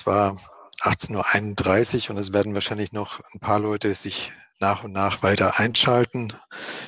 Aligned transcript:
zwar 0.00 0.38
18.31 0.80 2.04
Uhr 2.04 2.10
und 2.10 2.18
es 2.18 2.32
werden 2.32 2.54
wahrscheinlich 2.54 2.92
noch 2.92 3.20
ein 3.34 3.40
paar 3.40 3.60
Leute 3.60 3.94
sich 3.94 4.32
nach 4.58 4.82
und 4.82 4.92
nach 4.92 5.22
weiter 5.22 5.58
einschalten, 5.58 6.32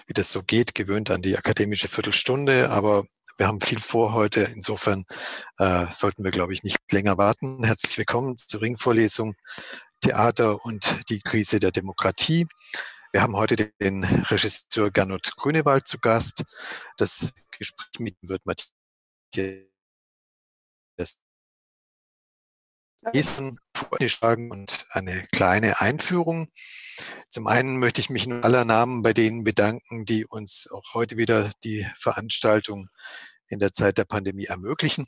wie 0.07 0.15
das 0.15 0.33
so 0.33 0.43
geht, 0.43 0.75
gewöhnt 0.75 1.11
an 1.11 1.21
die 1.21 1.37
akademische 1.37 1.89
Viertelstunde. 1.89 2.71
Aber 2.71 3.05
wir 3.37 3.47
haben 3.47 3.61
viel 3.61 3.81
vor 3.81 4.15
heute. 4.15 4.43
Insofern 4.55 5.05
äh, 5.59 5.87
sollten 5.93 6.25
wir, 6.25 6.31
glaube 6.31 6.55
ich, 6.55 6.63
nicht 6.63 6.79
länger 6.91 7.19
warten. 7.19 7.65
Herzlich 7.65 7.99
willkommen 7.99 8.39
zur 8.39 8.63
Ringvorlesung 8.63 9.35
Theater 10.01 10.65
und 10.65 11.11
die 11.11 11.21
Krise 11.21 11.61
der 11.61 11.71
Demokratie. 11.71 12.47
Wir 13.13 13.21
haben 13.21 13.37
heute 13.37 13.73
den 13.79 14.05
Regisseur 14.05 14.91
Gernot 14.91 15.37
Grünewald 15.37 15.87
zu 15.87 15.99
Gast. 15.99 16.45
Das 16.97 17.31
Gespräch 17.59 17.99
mit 17.99 18.17
ihm 18.23 18.31
wird 18.31 18.47
Matthias 18.47 19.72
Lesen 23.13 23.59
vorgeschlagen 23.75 24.51
und 24.51 24.87
eine 24.91 25.27
kleine 25.33 25.81
Einführung. 25.81 26.49
Zum 27.31 27.47
einen 27.47 27.79
möchte 27.79 28.01
ich 28.01 28.11
mich 28.11 28.27
in 28.27 28.45
aller 28.45 28.65
Namen 28.65 29.03
bei 29.03 29.13
denen 29.13 29.45
bedanken, 29.45 30.05
die 30.05 30.25
uns 30.25 30.69
auch 30.71 30.95
heute 30.95 31.17
wieder 31.17 31.51
die 31.65 31.87
Veranstaltung 31.99 32.89
in 33.49 33.59
der 33.59 33.73
Zeit 33.73 33.99
der 33.99 34.05
Pandemie 34.05 34.47
ermöglichen. 34.47 35.07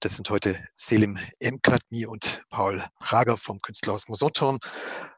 Das 0.00 0.16
sind 0.16 0.30
heute 0.30 0.62
Selim 0.74 1.18
Emkatmi 1.38 2.06
und 2.06 2.42
Paul 2.50 2.84
Prager 2.98 3.36
vom 3.36 3.60
Künstlerhaus 3.60 4.08
Mosoton, 4.08 4.58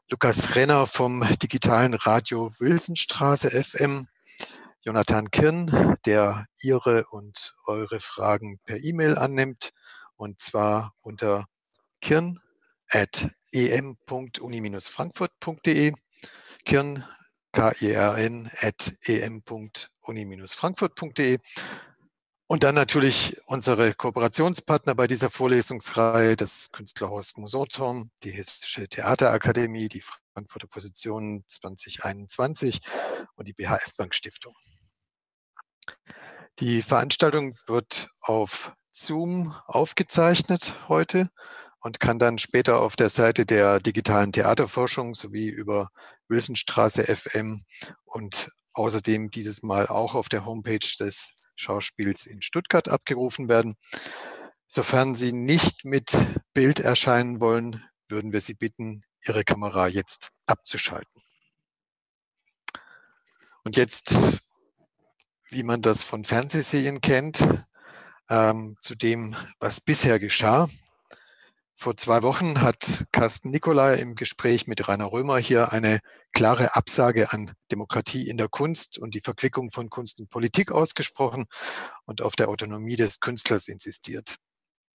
Lukas 0.09 0.55
Renner 0.55 0.85
vom 0.85 1.25
digitalen 1.41 1.93
Radio 1.95 2.51
Wilsonstraße 2.59 3.51
FM, 3.51 4.07
Jonathan 4.81 5.31
Kirn, 5.31 5.97
der 6.05 6.45
Ihre 6.61 7.05
und 7.09 7.55
eure 7.65 7.99
Fragen 7.99 8.59
per 8.63 8.77
E-Mail 8.77 9.17
annimmt 9.17 9.73
und 10.15 10.39
zwar 10.39 10.93
unter 11.01 11.47
kirn 12.01 12.39
at 12.89 13.29
em.uni-frankfurt.de, 13.51 15.93
kirn, 16.65 17.05
K-I-R-N, 17.51 18.49
at 18.61 18.95
em.uni-frankfurt.de. 19.05 21.37
Und 22.49 22.63
dann 22.63 22.75
natürlich 22.75 23.41
unsere 23.45 23.93
Kooperationspartner 23.93 24.95
bei 24.95 25.07
dieser 25.07 25.29
Vorlesungsreihe, 25.29 26.37
das 26.37 26.71
Künstlerhaus 26.71 27.35
Musoton, 27.35 28.09
die 28.23 28.31
Hessische 28.31 28.87
Theaterakademie, 28.87 29.89
die 29.89 30.01
Frankfurter 30.33 30.67
Position 30.67 31.43
2021 31.49 32.79
und 33.35 33.49
die 33.49 33.53
BHF 33.53 33.93
Bank 33.97 34.15
Stiftung. 34.15 34.55
Die 36.59 36.81
Veranstaltung 36.81 37.57
wird 37.65 38.11
auf 38.21 38.71
Zoom 38.91 39.53
aufgezeichnet 39.65 40.73
heute 40.87 41.29
und 41.87 42.01
kann 42.01 42.19
dann 42.19 42.37
später 42.37 42.81
auf 42.81 42.97
der 42.97 43.07
Seite 43.07 43.45
der 43.45 43.79
digitalen 43.79 44.33
Theaterforschung 44.33 45.15
sowie 45.15 45.47
über 45.47 45.89
Wilsonstraße 46.27 47.03
FM 47.03 47.63
und 48.03 48.51
außerdem 48.73 49.31
dieses 49.31 49.63
Mal 49.63 49.87
auch 49.87 50.13
auf 50.13 50.27
der 50.27 50.45
Homepage 50.45 50.85
des 50.99 51.39
Schauspiels 51.55 52.25
in 52.25 52.41
Stuttgart 52.41 52.89
abgerufen 52.89 53.47
werden. 53.47 53.77
Sofern 54.67 55.15
Sie 55.15 55.31
nicht 55.31 55.85
mit 55.85 56.11
Bild 56.53 56.81
erscheinen 56.81 57.39
wollen, 57.39 57.81
würden 58.09 58.33
wir 58.33 58.41
Sie 58.41 58.55
bitten, 58.55 59.03
Ihre 59.25 59.45
Kamera 59.45 59.87
jetzt 59.87 60.31
abzuschalten. 60.45 61.21
Und 63.63 63.77
jetzt, 63.77 64.13
wie 65.51 65.63
man 65.63 65.81
das 65.81 66.03
von 66.03 66.25
Fernsehserien 66.25 66.99
kennt, 66.99 67.47
ähm, 68.29 68.75
zu 68.81 68.93
dem, 68.95 69.37
was 69.61 69.79
bisher 69.79 70.19
geschah. 70.19 70.67
Vor 71.79 71.95
zwei 71.95 72.23
Wochen 72.23 72.61
hat 72.61 73.05
Carsten 73.11 73.51
Nicolai 73.51 73.97
im 73.97 74.15
Gespräch 74.15 74.65
mit 74.65 74.87
Rainer 74.87 75.11
Römer 75.11 75.37
hier 75.37 75.71
eine 75.73 75.99
klare 76.33 76.75
Absage 76.75 77.31
an 77.31 77.53
Demokratie 77.71 78.27
in 78.27 78.37
der 78.37 78.47
Kunst 78.49 78.97
und 78.97 79.13
die 79.13 79.21
Verquickung 79.21 79.69
von 79.69 79.91
Kunst 79.91 80.19
und 80.19 80.31
Politik 80.31 80.71
ausgesprochen 80.71 81.45
und 82.05 82.23
auf 82.23 82.35
der 82.35 82.49
Autonomie 82.49 82.95
des 82.95 83.19
Künstlers 83.19 83.67
insistiert. 83.67 84.37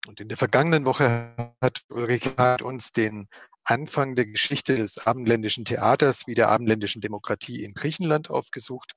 Und 0.08 0.20
in 0.20 0.28
der 0.28 0.36
vergangenen 0.36 0.84
Woche 0.84 1.36
hat 1.62 1.82
Ulrike 1.88 2.34
Hart 2.36 2.62
uns 2.62 2.90
den 2.90 3.28
Anfang 3.62 4.16
der 4.16 4.26
Geschichte 4.26 4.74
des 4.74 4.98
abendländischen 5.06 5.64
Theaters 5.64 6.26
wie 6.26 6.34
der 6.34 6.48
abendländischen 6.48 7.00
Demokratie 7.00 7.62
in 7.62 7.74
Griechenland 7.74 8.28
aufgesucht, 8.28 8.94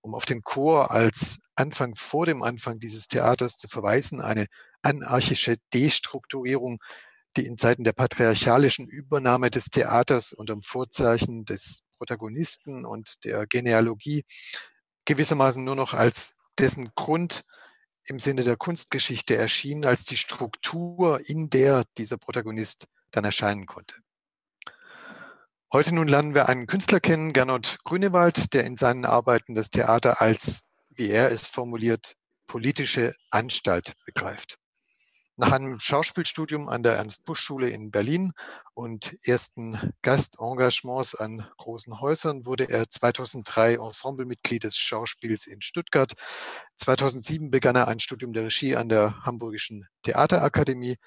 um 0.00 0.14
auf 0.14 0.24
den 0.24 0.40
Chor 0.40 0.90
als 0.90 1.42
Anfang 1.54 1.96
vor 1.96 2.24
dem 2.24 2.42
Anfang 2.42 2.80
dieses 2.80 3.08
Theaters 3.08 3.58
zu 3.58 3.68
verweisen, 3.68 4.22
eine 4.22 4.46
anarchische 4.80 5.56
Destrukturierung 5.74 6.80
die 7.36 7.46
in 7.46 7.58
Zeiten 7.58 7.84
der 7.84 7.92
patriarchalischen 7.92 8.88
Übernahme 8.88 9.50
des 9.50 9.66
Theaters 9.66 10.32
unter 10.32 10.54
dem 10.54 10.62
Vorzeichen 10.62 11.44
des 11.44 11.82
Protagonisten 11.98 12.84
und 12.84 13.24
der 13.24 13.46
Genealogie 13.46 14.24
gewissermaßen 15.04 15.62
nur 15.62 15.76
noch 15.76 15.94
als 15.94 16.38
dessen 16.58 16.90
Grund 16.94 17.44
im 18.04 18.18
Sinne 18.18 18.42
der 18.42 18.56
Kunstgeschichte 18.56 19.36
erschien, 19.36 19.84
als 19.84 20.04
die 20.04 20.16
Struktur, 20.16 21.20
in 21.28 21.50
der 21.50 21.84
dieser 21.98 22.16
Protagonist 22.16 22.86
dann 23.10 23.24
erscheinen 23.24 23.66
konnte. 23.66 23.96
Heute 25.72 25.94
nun 25.94 26.08
lernen 26.08 26.34
wir 26.34 26.48
einen 26.48 26.66
Künstler 26.66 26.98
kennen, 26.98 27.32
Gernot 27.32 27.78
Grünewald, 27.84 28.52
der 28.54 28.64
in 28.64 28.76
seinen 28.76 29.04
Arbeiten 29.04 29.54
das 29.54 29.70
Theater 29.70 30.20
als, 30.20 30.72
wie 30.90 31.10
er 31.10 31.30
es 31.30 31.48
formuliert, 31.48 32.16
politische 32.48 33.14
Anstalt 33.30 33.94
begreift. 34.04 34.59
Nach 35.40 35.52
einem 35.52 35.80
Schauspielstudium 35.80 36.68
an 36.68 36.82
der 36.82 36.96
Ernst-Busch-Schule 36.96 37.70
in 37.70 37.90
Berlin 37.90 38.34
und 38.74 39.16
ersten 39.26 39.94
Gastengagements 40.02 41.14
an 41.14 41.48
großen 41.56 41.98
Häusern 41.98 42.44
wurde 42.44 42.68
er 42.68 42.90
2003 42.90 43.76
Ensemblemitglied 43.76 44.64
des 44.64 44.76
Schauspiels 44.76 45.46
in 45.46 45.62
Stuttgart. 45.62 46.12
2007 46.76 47.50
begann 47.50 47.74
er 47.74 47.88
ein 47.88 48.00
Studium 48.00 48.34
der 48.34 48.44
Regie 48.44 48.76
an 48.76 48.90
der 48.90 49.24
Hamburgischen 49.24 49.88
Theaterakademie, 50.02 50.98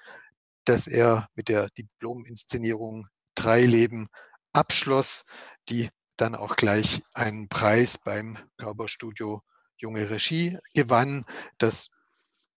das 0.65 0.87
er 0.87 1.27
mit 1.35 1.47
der 1.47 1.69
Diplominszenierung 1.77 3.09
Drei 3.35 3.61
Leben 3.61 4.07
abschloss, 4.51 5.25
die 5.69 5.89
dann 6.17 6.33
auch 6.33 6.55
gleich 6.55 7.03
einen 7.13 7.49
Preis 7.49 7.99
beim 7.99 8.39
Körperstudio 8.57 9.43
Junge 9.77 10.09
Regie 10.09 10.57
gewann, 10.73 11.21
das 11.59 11.91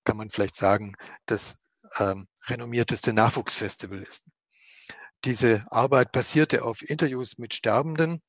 kann 0.04 0.16
man 0.16 0.30
vielleicht 0.30 0.56
sagen, 0.56 0.94
das 1.26 1.65
ähm, 1.98 2.26
renommierteste 2.46 3.12
Nachwuchsfestival 3.12 4.00
ist. 4.00 4.24
Diese 5.24 5.66
Arbeit 5.70 6.12
basierte 6.12 6.64
auf 6.64 6.88
Interviews 6.88 7.38
mit 7.38 7.54
Sterbenden 7.54 8.22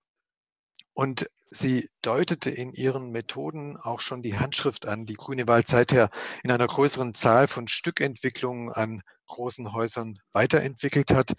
und 0.94 1.30
sie 1.50 1.90
deutete 2.02 2.50
in 2.50 2.74
ihren 2.74 3.12
Methoden 3.12 3.78
auch 3.78 4.00
schon 4.00 4.24
die 4.24 4.38
Handschrift 4.38 4.88
an, 4.88 5.06
die 5.06 5.14
Grünewald 5.14 5.68
seither 5.68 6.10
in 6.44 6.52
einer 6.52 6.68
größeren 6.68 7.14
Zahl 7.14 7.48
von 7.48 7.68
Stückentwicklungen 7.68 8.72
an 8.72 9.02
großen 9.28 9.74
Häusern 9.74 10.20
weiterentwickelt 10.34 11.12
hat. 11.12 11.34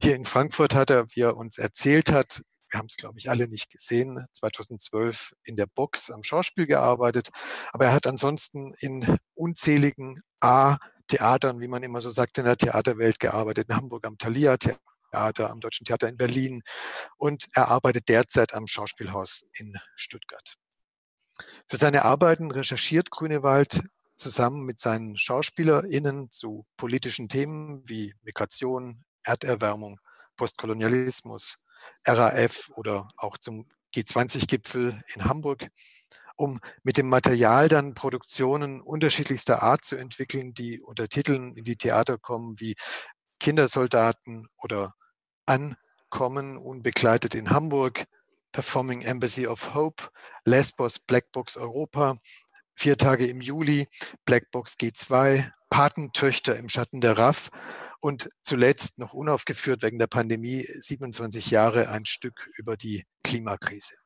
Hier 0.00 0.14
in 0.14 0.24
Frankfurt 0.24 0.74
hat 0.74 0.90
er, 0.90 1.06
wie 1.10 1.22
er 1.22 1.36
uns 1.36 1.58
erzählt 1.58 2.10
hat, 2.10 2.42
wir 2.72 2.78
haben 2.78 2.86
es, 2.88 2.96
glaube 2.96 3.18
ich, 3.18 3.28
alle 3.28 3.48
nicht 3.48 3.70
gesehen, 3.70 4.24
2012 4.32 5.34
in 5.44 5.56
der 5.56 5.66
Box 5.66 6.10
am 6.10 6.24
Schauspiel 6.24 6.66
gearbeitet. 6.66 7.28
Aber 7.72 7.84
er 7.84 7.92
hat 7.92 8.06
ansonsten 8.06 8.72
in 8.78 9.18
unzähligen 9.34 10.22
A 10.40 10.78
Theatern, 11.12 11.60
wie 11.60 11.68
man 11.68 11.82
immer 11.82 12.00
so 12.00 12.10
sagt, 12.10 12.38
in 12.38 12.44
der 12.44 12.56
Theaterwelt 12.56 13.20
gearbeitet, 13.20 13.68
in 13.68 13.76
Hamburg 13.76 14.06
am 14.06 14.16
Thalia 14.16 14.56
Theater, 14.56 15.50
am 15.50 15.60
Deutschen 15.60 15.84
Theater 15.84 16.08
in 16.08 16.16
Berlin. 16.16 16.62
Und 17.18 17.48
er 17.54 17.68
arbeitet 17.68 18.08
derzeit 18.08 18.54
am 18.54 18.66
Schauspielhaus 18.66 19.46
in 19.54 19.74
Stuttgart. 19.94 20.56
Für 21.68 21.76
seine 21.76 22.04
Arbeiten 22.04 22.50
recherchiert 22.50 23.10
Grünewald 23.10 23.82
zusammen 24.16 24.64
mit 24.64 24.78
seinen 24.78 25.18
SchauspielerInnen 25.18 26.30
zu 26.30 26.64
politischen 26.76 27.28
Themen 27.28 27.82
wie 27.86 28.14
Migration, 28.22 29.04
Erderwärmung, 29.22 30.00
Postkolonialismus, 30.36 31.64
RAF 32.06 32.70
oder 32.74 33.08
auch 33.16 33.36
zum 33.36 33.68
G20-Gipfel 33.94 35.02
in 35.14 35.24
Hamburg 35.24 35.68
um 36.42 36.58
mit 36.82 36.98
dem 36.98 37.08
Material 37.08 37.68
dann 37.68 37.94
Produktionen 37.94 38.80
unterschiedlichster 38.80 39.62
Art 39.62 39.84
zu 39.84 39.94
entwickeln, 39.94 40.54
die 40.54 40.80
unter 40.80 41.08
Titeln 41.08 41.56
in 41.56 41.62
die 41.62 41.76
Theater 41.76 42.18
kommen 42.18 42.58
wie 42.58 42.74
Kindersoldaten 43.38 44.48
oder 44.56 44.92
Ankommen 45.46 46.56
unbegleitet 46.56 47.36
in 47.36 47.50
Hamburg, 47.50 48.06
Performing 48.50 49.02
Embassy 49.02 49.46
of 49.46 49.72
Hope, 49.74 50.08
Lesbos 50.44 50.98
Blackbox 50.98 51.56
Europa, 51.56 52.18
Vier 52.74 52.96
Tage 52.96 53.26
im 53.26 53.40
Juli, 53.40 53.86
Blackbox 54.24 54.74
G2, 54.74 55.48
Patentöchter 55.70 56.56
im 56.56 56.68
Schatten 56.68 57.00
der 57.00 57.18
RAF 57.18 57.50
und 58.00 58.30
zuletzt 58.42 58.98
noch 58.98 59.12
unaufgeführt 59.12 59.82
wegen 59.82 60.00
der 60.00 60.08
Pandemie 60.08 60.66
27 60.66 61.50
Jahre 61.50 61.88
ein 61.88 62.04
Stück 62.04 62.50
über 62.56 62.76
die 62.76 63.04
Klimakrise. 63.22 64.01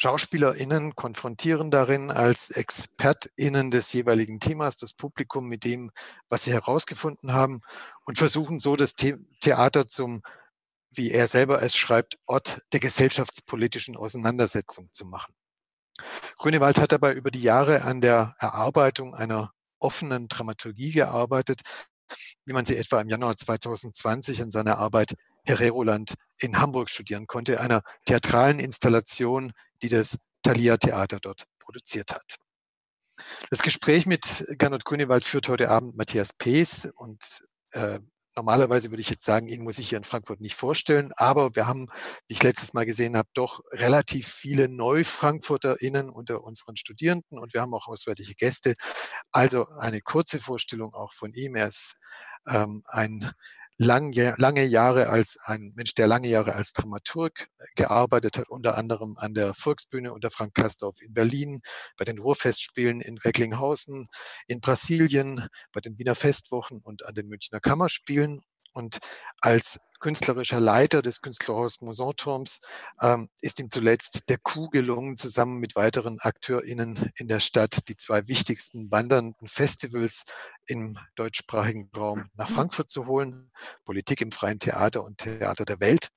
SchauspielerInnen 0.00 0.94
konfrontieren 0.94 1.72
darin 1.72 2.12
als 2.12 2.50
ExpertInnen 2.50 3.72
des 3.72 3.92
jeweiligen 3.92 4.38
Themas 4.38 4.76
das 4.76 4.92
Publikum 4.92 5.48
mit 5.48 5.64
dem, 5.64 5.90
was 6.28 6.44
sie 6.44 6.52
herausgefunden 6.52 7.32
haben 7.32 7.62
und 8.04 8.16
versuchen 8.16 8.60
so 8.60 8.76
das 8.76 8.94
The 8.96 9.16
Theater 9.40 9.88
zum, 9.88 10.22
wie 10.90 11.10
er 11.10 11.26
selber 11.26 11.62
es 11.62 11.76
schreibt, 11.76 12.16
Ort 12.26 12.62
der 12.72 12.78
gesellschaftspolitischen 12.78 13.96
Auseinandersetzung 13.96 14.88
zu 14.92 15.04
machen. 15.04 15.34
Grünewald 16.38 16.78
hat 16.78 16.92
dabei 16.92 17.12
über 17.14 17.32
die 17.32 17.42
Jahre 17.42 17.82
an 17.82 18.00
der 18.00 18.36
Erarbeitung 18.38 19.16
einer 19.16 19.52
offenen 19.80 20.28
Dramaturgie 20.28 20.92
gearbeitet, 20.92 21.62
wie 22.44 22.52
man 22.52 22.64
sie 22.64 22.76
etwa 22.76 23.00
im 23.00 23.08
Januar 23.08 23.36
2020 23.36 24.38
in 24.38 24.50
seiner 24.52 24.78
Arbeit 24.78 25.14
Hereroland 25.44 26.14
in 26.38 26.60
Hamburg 26.60 26.88
studieren 26.88 27.26
konnte, 27.26 27.60
einer 27.60 27.82
theatralen 28.04 28.60
Installation, 28.60 29.52
die 29.82 29.88
das 29.88 30.18
Thalia 30.42 30.76
Theater 30.76 31.18
dort 31.20 31.44
produziert 31.58 32.12
hat. 32.12 32.36
Das 33.50 33.62
Gespräch 33.62 34.06
mit 34.06 34.46
Gernot 34.58 34.84
Grünewald 34.84 35.24
führt 35.24 35.48
heute 35.48 35.70
Abend 35.70 35.96
Matthias 35.96 36.32
Pees 36.32 36.90
und 36.96 37.42
äh, 37.72 37.98
normalerweise 38.36 38.90
würde 38.90 39.00
ich 39.00 39.10
jetzt 39.10 39.24
sagen, 39.24 39.48
ihn 39.48 39.64
muss 39.64 39.80
ich 39.80 39.88
hier 39.88 39.98
in 39.98 40.04
Frankfurt 40.04 40.40
nicht 40.40 40.54
vorstellen, 40.54 41.12
aber 41.16 41.56
wir 41.56 41.66
haben, 41.66 41.88
wie 42.28 42.34
ich 42.34 42.42
letztes 42.42 42.72
Mal 42.72 42.86
gesehen 42.86 43.16
habe, 43.16 43.28
doch 43.34 43.60
relativ 43.72 44.28
viele 44.28 44.68
Neu-FrankfurterInnen 44.68 46.08
unter 46.08 46.44
unseren 46.44 46.76
Studierenden 46.76 47.38
und 47.38 47.52
wir 47.52 47.60
haben 47.60 47.74
auch 47.74 47.88
auswärtige 47.88 48.34
Gäste. 48.34 48.74
Also 49.32 49.66
eine 49.78 50.00
kurze 50.00 50.40
Vorstellung 50.40 50.94
auch 50.94 51.12
von 51.12 51.32
ihm. 51.34 51.56
Er 51.56 51.68
ist 51.68 51.96
ähm, 52.46 52.84
ein 52.86 53.32
lang, 53.78 54.12
lange 54.36 54.64
Jahre 54.64 55.08
als 55.08 55.38
ein 55.44 55.72
Mensch, 55.76 55.94
der 55.94 56.08
lange 56.08 56.28
Jahre 56.28 56.54
als 56.54 56.72
Dramaturg 56.72 57.48
gearbeitet 57.76 58.36
hat, 58.36 58.48
unter 58.48 58.76
anderem 58.76 59.16
an 59.16 59.34
der 59.34 59.54
Volksbühne 59.54 60.12
unter 60.12 60.30
Frank 60.30 60.54
Kastorf 60.54 61.00
in 61.00 61.14
Berlin, 61.14 61.62
bei 61.96 62.04
den 62.04 62.18
Ruhrfestspielen 62.18 63.00
in 63.00 63.18
Recklinghausen, 63.18 64.08
in 64.48 64.60
Brasilien, 64.60 65.46
bei 65.72 65.80
den 65.80 65.96
Wiener 65.98 66.16
Festwochen 66.16 66.80
und 66.82 67.06
an 67.06 67.14
den 67.14 67.28
Münchner 67.28 67.60
Kammerspielen 67.60 68.42
und 68.78 68.98
als 69.40 69.80
künstlerischer 70.00 70.60
Leiter 70.60 71.02
des 71.02 71.20
Künstlerhaus 71.20 71.80
Mousonturms 71.80 72.60
ähm, 73.02 73.28
ist 73.40 73.58
ihm 73.58 73.68
zuletzt 73.68 74.28
der 74.28 74.38
Coup 74.38 74.70
gelungen, 74.70 75.16
zusammen 75.16 75.58
mit 75.58 75.74
weiteren 75.74 76.18
AkteurInnen 76.20 77.10
in 77.16 77.26
der 77.26 77.40
Stadt 77.40 77.88
die 77.88 77.96
zwei 77.96 78.28
wichtigsten 78.28 78.90
wandernden 78.90 79.48
Festivals 79.48 80.24
im 80.66 80.96
deutschsprachigen 81.16 81.90
Raum 81.94 82.30
nach 82.34 82.48
Frankfurt 82.48 82.90
zu 82.90 83.06
holen. 83.06 83.50
Politik 83.84 84.20
im 84.20 84.30
freien 84.30 84.60
Theater 84.60 85.02
und 85.02 85.18
Theater 85.18 85.64
der 85.64 85.80
Welt. 85.80 86.10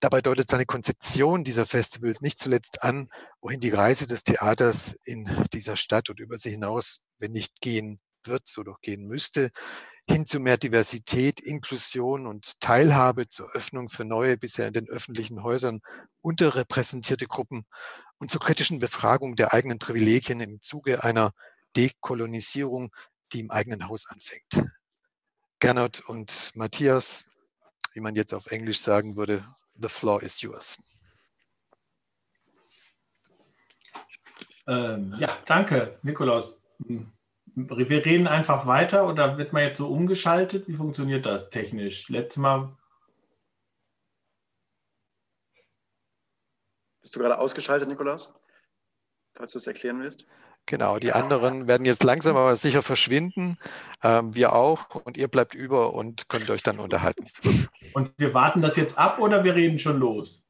Dabei 0.00 0.20
deutet 0.20 0.48
seine 0.48 0.66
Konzeption 0.66 1.44
dieser 1.44 1.66
Festivals 1.66 2.20
nicht 2.20 2.38
zuletzt 2.38 2.82
an, 2.82 3.08
wohin 3.40 3.60
die 3.60 3.70
Reise 3.70 4.06
des 4.06 4.24
Theaters 4.24 4.98
in 5.04 5.44
dieser 5.52 5.76
Stadt 5.76 6.10
und 6.10 6.20
über 6.20 6.38
sie 6.38 6.50
hinaus, 6.50 7.02
wenn 7.18 7.32
nicht 7.32 7.60
gehen 7.60 8.00
wird, 8.24 8.48
so 8.48 8.62
doch 8.62 8.80
gehen 8.80 9.06
müsste, 9.06 9.50
hin 10.08 10.26
zu 10.26 10.38
mehr 10.38 10.56
Diversität, 10.56 11.40
Inklusion 11.40 12.26
und 12.26 12.60
Teilhabe 12.60 13.28
zur 13.28 13.50
Öffnung 13.52 13.88
für 13.88 14.04
neue, 14.04 14.36
bisher 14.36 14.68
in 14.68 14.72
den 14.72 14.88
öffentlichen 14.88 15.42
Häusern 15.42 15.80
unterrepräsentierte 16.20 17.26
Gruppen 17.26 17.66
und 18.18 18.30
zur 18.30 18.40
kritischen 18.40 18.78
Befragung 18.78 19.36
der 19.36 19.52
eigenen 19.52 19.78
Privilegien 19.78 20.40
im 20.40 20.62
Zuge 20.62 21.02
einer 21.02 21.32
Dekolonisierung, 21.76 22.94
die 23.32 23.40
im 23.40 23.50
eigenen 23.50 23.88
Haus 23.88 24.06
anfängt. 24.08 24.70
Gernot 25.58 26.00
und 26.06 26.52
Matthias, 26.54 27.30
wie 27.92 28.00
man 28.00 28.14
jetzt 28.14 28.32
auf 28.32 28.46
Englisch 28.46 28.78
sagen 28.78 29.16
würde, 29.16 29.44
the 29.74 29.88
floor 29.88 30.22
is 30.22 30.40
yours. 30.40 30.78
Ähm, 34.68 35.14
ja, 35.18 35.38
danke, 35.46 35.98
Nikolaus. 36.02 36.60
Wir 37.58 38.04
reden 38.04 38.26
einfach 38.26 38.66
weiter 38.66 39.08
oder 39.08 39.38
wird 39.38 39.54
man 39.54 39.62
jetzt 39.62 39.78
so 39.78 39.88
umgeschaltet? 39.88 40.68
Wie 40.68 40.74
funktioniert 40.74 41.24
das 41.24 41.48
technisch? 41.48 42.10
Letztes 42.10 42.36
Mal. 42.36 42.76
Bist 47.00 47.16
du 47.16 47.20
gerade 47.20 47.38
ausgeschaltet, 47.38 47.88
Nikolaus? 47.88 48.34
Falls 49.34 49.52
du 49.52 49.58
es 49.58 49.66
erklären 49.66 50.00
willst. 50.02 50.26
Genau, 50.66 50.98
die 50.98 51.12
anderen 51.12 51.66
werden 51.66 51.86
jetzt 51.86 52.04
langsam 52.04 52.36
aber 52.36 52.56
sicher 52.56 52.82
verschwinden. 52.82 53.56
Ähm, 54.02 54.34
wir 54.34 54.52
auch. 54.52 54.94
Und 54.94 55.16
ihr 55.16 55.28
bleibt 55.28 55.54
über 55.54 55.94
und 55.94 56.28
könnt 56.28 56.50
euch 56.50 56.62
dann 56.62 56.78
unterhalten. 56.78 57.26
Und 57.94 58.12
wir 58.18 58.34
warten 58.34 58.60
das 58.60 58.76
jetzt 58.76 58.98
ab 58.98 59.18
oder 59.18 59.44
wir 59.44 59.54
reden 59.54 59.78
schon 59.78 59.98
los? 59.98 60.45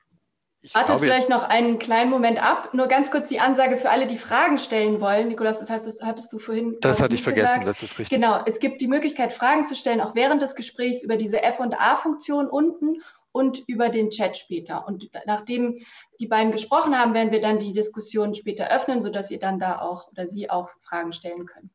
Ich 0.66 0.74
Wartet 0.74 0.88
glaube, 0.88 1.06
vielleicht 1.06 1.28
noch 1.28 1.44
einen 1.44 1.78
kleinen 1.78 2.10
Moment 2.10 2.42
ab. 2.42 2.74
Nur 2.74 2.88
ganz 2.88 3.12
kurz 3.12 3.28
die 3.28 3.38
Ansage 3.38 3.76
für 3.76 3.88
alle, 3.88 4.08
die 4.08 4.18
Fragen 4.18 4.58
stellen 4.58 5.00
wollen. 5.00 5.28
Nikolas, 5.28 5.60
das 5.60 5.70
heißt, 5.70 5.86
das 5.86 6.02
hattest 6.02 6.32
du 6.32 6.40
vorhin. 6.40 6.76
Das 6.80 7.00
hatte 7.00 7.14
ich 7.14 7.22
vergessen, 7.22 7.60
gesagt. 7.60 7.68
das 7.68 7.84
ist 7.84 7.96
richtig. 8.00 8.20
Genau, 8.20 8.40
es 8.46 8.58
gibt 8.58 8.80
die 8.80 8.88
Möglichkeit, 8.88 9.32
Fragen 9.32 9.64
zu 9.66 9.76
stellen, 9.76 10.00
auch 10.00 10.16
während 10.16 10.42
des 10.42 10.56
Gesprächs 10.56 11.04
über 11.04 11.16
diese 11.16 11.38
FA-Funktion 11.38 12.48
unten 12.48 13.00
und 13.30 13.62
über 13.68 13.90
den 13.90 14.10
Chat 14.10 14.36
später. 14.36 14.88
Und 14.88 15.08
nachdem 15.24 15.78
die 16.18 16.26
beiden 16.26 16.50
gesprochen 16.50 16.98
haben, 16.98 17.14
werden 17.14 17.30
wir 17.30 17.40
dann 17.40 17.60
die 17.60 17.72
Diskussion 17.72 18.34
später 18.34 18.68
öffnen, 18.68 19.00
sodass 19.00 19.30
ihr 19.30 19.38
dann 19.38 19.60
da 19.60 19.78
auch 19.78 20.10
oder 20.10 20.26
Sie 20.26 20.50
auch 20.50 20.70
Fragen 20.82 21.12
stellen 21.12 21.46
können. 21.46 21.70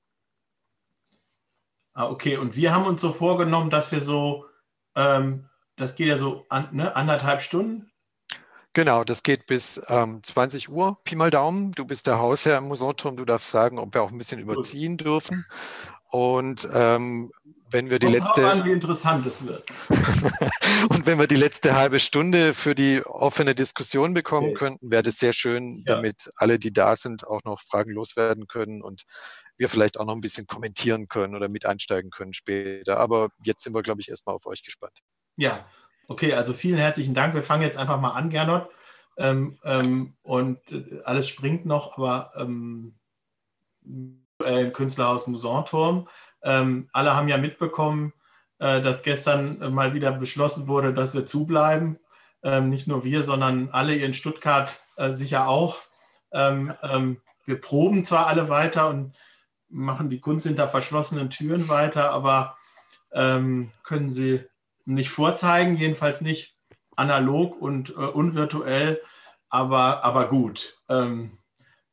Ah, 1.94 2.10
okay, 2.10 2.36
und 2.36 2.58
wir 2.58 2.76
haben 2.76 2.86
uns 2.86 3.00
so 3.00 3.14
vorgenommen, 3.14 3.70
dass 3.70 3.94
wir 3.94 4.02
so, 4.02 4.48
ähm, 4.96 5.48
das 5.78 5.96
geht 5.96 6.08
ja 6.08 6.18
so 6.18 6.46
an, 6.50 6.68
ne, 6.74 6.94
anderthalb 6.94 7.42
Stunden, 7.42 7.91
Genau, 8.73 9.03
das 9.03 9.23
geht 9.23 9.47
bis 9.47 9.83
ähm, 9.89 10.23
20 10.23 10.69
Uhr, 10.69 10.97
Pi 11.03 11.15
mal 11.15 11.29
Daumen. 11.29 11.71
Du 11.73 11.85
bist 11.85 12.07
der 12.07 12.19
Hausherr 12.19 12.57
im 12.57 12.68
Museumturm, 12.69 13.18
du 13.18 13.25
darfst 13.25 13.51
sagen, 13.51 13.79
ob 13.79 13.94
wir 13.94 14.01
auch 14.01 14.12
ein 14.12 14.18
bisschen 14.18 14.39
überziehen 14.39 14.97
dürfen. 14.97 15.45
Und 16.09 16.68
ähm, 16.73 17.31
wenn 17.71 17.89
wir 17.89 18.00
die 18.00 18.07
Kommt 18.07 18.18
letzte. 18.18 18.50
An, 18.50 18.65
wie 18.65 18.71
interessant 18.71 19.25
es 19.25 19.45
wird. 19.45 19.63
und 20.89 21.06
wenn 21.06 21.19
wir 21.19 21.27
die 21.27 21.35
letzte 21.35 21.75
halbe 21.75 22.00
Stunde 22.00 22.53
für 22.53 22.75
die 22.75 23.01
offene 23.06 23.56
Diskussion 23.56 24.13
bekommen 24.13 24.47
okay. 24.47 24.57
könnten, 24.57 24.91
wäre 24.91 25.03
das 25.03 25.18
sehr 25.18 25.33
schön, 25.33 25.83
ja. 25.88 25.95
damit 25.95 26.29
alle, 26.35 26.59
die 26.59 26.73
da 26.73 26.95
sind, 26.95 27.25
auch 27.25 27.41
noch 27.44 27.62
Fragen 27.62 27.91
loswerden 27.91 28.47
können 28.47 28.81
und 28.81 29.03
wir 29.57 29.69
vielleicht 29.69 30.00
auch 30.00 30.06
noch 30.06 30.15
ein 30.15 30.21
bisschen 30.21 30.47
kommentieren 30.47 31.07
können 31.07 31.35
oder 31.35 31.47
mit 31.47 31.65
einsteigen 31.65 32.12
können 32.12 32.33
später. 32.33 32.97
Aber 32.97 33.29
jetzt 33.44 33.63
sind 33.63 33.73
wir, 33.73 33.83
glaube 33.83 34.01
ich, 34.01 34.09
erstmal 34.09 34.35
auf 34.35 34.45
euch 34.45 34.63
gespannt. 34.63 35.00
Ja, 35.38 35.65
Okay, 36.12 36.34
also 36.34 36.52
vielen 36.52 36.78
herzlichen 36.78 37.13
Dank. 37.13 37.34
Wir 37.34 37.42
fangen 37.42 37.63
jetzt 37.63 37.78
einfach 37.78 37.98
mal 38.02 38.10
an, 38.10 38.30
Gernot. 38.30 38.68
Ähm, 39.16 39.58
ähm, 39.63 40.13
und 40.24 40.60
äh, 40.69 41.00
alles 41.06 41.30
springt 41.30 41.66
noch, 41.66 41.98
aber 41.98 42.34
ähm, 42.36 42.96
äh, 44.44 44.72
Künstlerhaus 44.72 45.28
Musanturm. 45.28 46.10
Ähm, 46.44 46.90
alle 46.92 47.16
haben 47.16 47.30
ja 47.30 47.38
mitbekommen, 47.38 48.12
äh, 48.60 48.81
dass 48.81 49.04
gestern 49.04 49.74
mal 49.74 49.94
wieder 49.94 50.12
beschlossen 50.12 50.68
wurde, 50.68 50.94
dass 50.94 51.14
wir 51.14 51.26
zubleiben. 51.26 51.97
Ähm, 52.44 52.69
nicht 52.69 52.88
nur 52.88 53.06
wir, 53.06 53.24
sondern 53.24 53.69
alle 53.71 53.95
in 53.95 54.14
Stuttgart 54.14 54.81
äh, 54.97 55.14
sicher 55.14 55.47
auch. 55.47 55.78
Ähm, 56.33 56.74
wir 57.45 57.62
proben 57.62 58.04
zwar 58.04 58.28
alle 58.28 58.50
weiter 58.50 58.90
und 58.90 59.16
machen 59.69 60.09
die 60.09 60.19
Kunst 60.19 60.45
hinter 60.45 60.68
verschlossenen 60.68 61.30
Türen 61.30 61.69
weiter, 61.69 62.12
aber 62.12 62.57
können 63.14 64.09
Sie 64.09 64.45
nicht 64.85 65.09
vorzeigen, 65.09 65.76
jedenfalls 65.76 66.21
nicht 66.21 66.56
analog 66.95 67.61
und 67.61 67.92
äh, 67.92 67.94
unvirtuell, 67.94 69.02
aber, 69.50 70.04
aber 70.04 70.28
gut. 70.30 70.78
Ähm, 70.90 71.38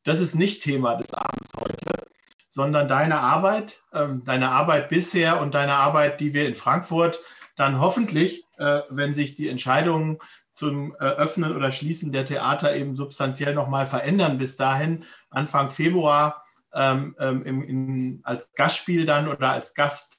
das 0.03 0.19
ist 0.19 0.35
nicht 0.35 0.63
Thema 0.63 0.95
des 0.95 1.13
Abends 1.13 1.51
heute, 1.59 2.07
sondern 2.49 2.87
deine 2.87 3.19
Arbeit, 3.19 3.81
ähm, 3.93 4.23
deine 4.25 4.49
Arbeit 4.49 4.89
bisher 4.89 5.41
und 5.41 5.53
deine 5.53 5.75
Arbeit, 5.75 6.19
die 6.19 6.33
wir 6.33 6.47
in 6.47 6.55
Frankfurt 6.55 7.19
dann 7.55 7.79
hoffentlich, 7.79 8.45
äh, 8.57 8.81
wenn 8.89 9.13
sich 9.13 9.35
die 9.35 9.49
Entscheidungen 9.49 10.19
zum 10.53 10.95
äh, 10.99 11.05
Öffnen 11.05 11.55
oder 11.55 11.71
Schließen 11.71 12.11
der 12.11 12.25
Theater 12.25 12.75
eben 12.75 12.95
substanziell 12.95 13.53
nochmal 13.53 13.85
verändern 13.85 14.37
bis 14.37 14.57
dahin, 14.57 15.05
Anfang 15.29 15.69
Februar 15.69 16.43
ähm, 16.73 17.15
ähm 17.19 17.43
im, 17.43 17.63
in, 17.63 18.19
als 18.23 18.51
Gastspiel 18.53 19.05
dann 19.05 19.27
oder 19.27 19.51
als 19.51 19.73
Gast 19.73 20.18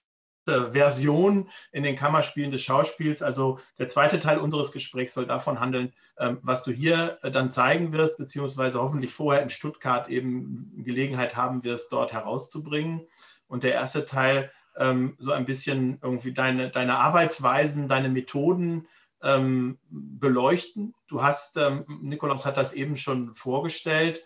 Version 0.72 1.48
in 1.72 1.82
den 1.82 1.96
Kammerspielen 1.96 2.50
des 2.50 2.62
Schauspiels. 2.62 3.22
Also 3.22 3.58
der 3.78 3.88
zweite 3.88 4.20
Teil 4.20 4.38
unseres 4.38 4.72
Gesprächs 4.72 5.14
soll 5.14 5.26
davon 5.26 5.60
handeln, 5.60 5.92
ähm, 6.18 6.38
was 6.42 6.62
du 6.62 6.70
hier 6.70 7.18
äh, 7.22 7.30
dann 7.30 7.50
zeigen 7.50 7.92
wirst, 7.92 8.18
beziehungsweise 8.18 8.80
hoffentlich 8.80 9.12
vorher 9.12 9.42
in 9.42 9.50
Stuttgart 9.50 10.08
eben 10.08 10.82
Gelegenheit 10.84 11.36
haben 11.36 11.64
wirst, 11.64 11.92
dort 11.92 12.12
herauszubringen. 12.12 13.06
Und 13.48 13.64
der 13.64 13.72
erste 13.72 14.04
Teil 14.04 14.52
ähm, 14.76 15.16
so 15.18 15.32
ein 15.32 15.46
bisschen 15.46 15.98
irgendwie 16.02 16.32
deine, 16.32 16.70
deine 16.70 16.96
Arbeitsweisen, 16.98 17.88
deine 17.88 18.08
Methoden 18.08 18.86
ähm, 19.22 19.78
beleuchten. 19.88 20.94
Du 21.08 21.22
hast, 21.22 21.58
Nikolaus 22.00 22.46
hat 22.46 22.56
das 22.56 22.72
eben 22.72 22.96
schon 22.96 23.34
vorgestellt, 23.34 24.24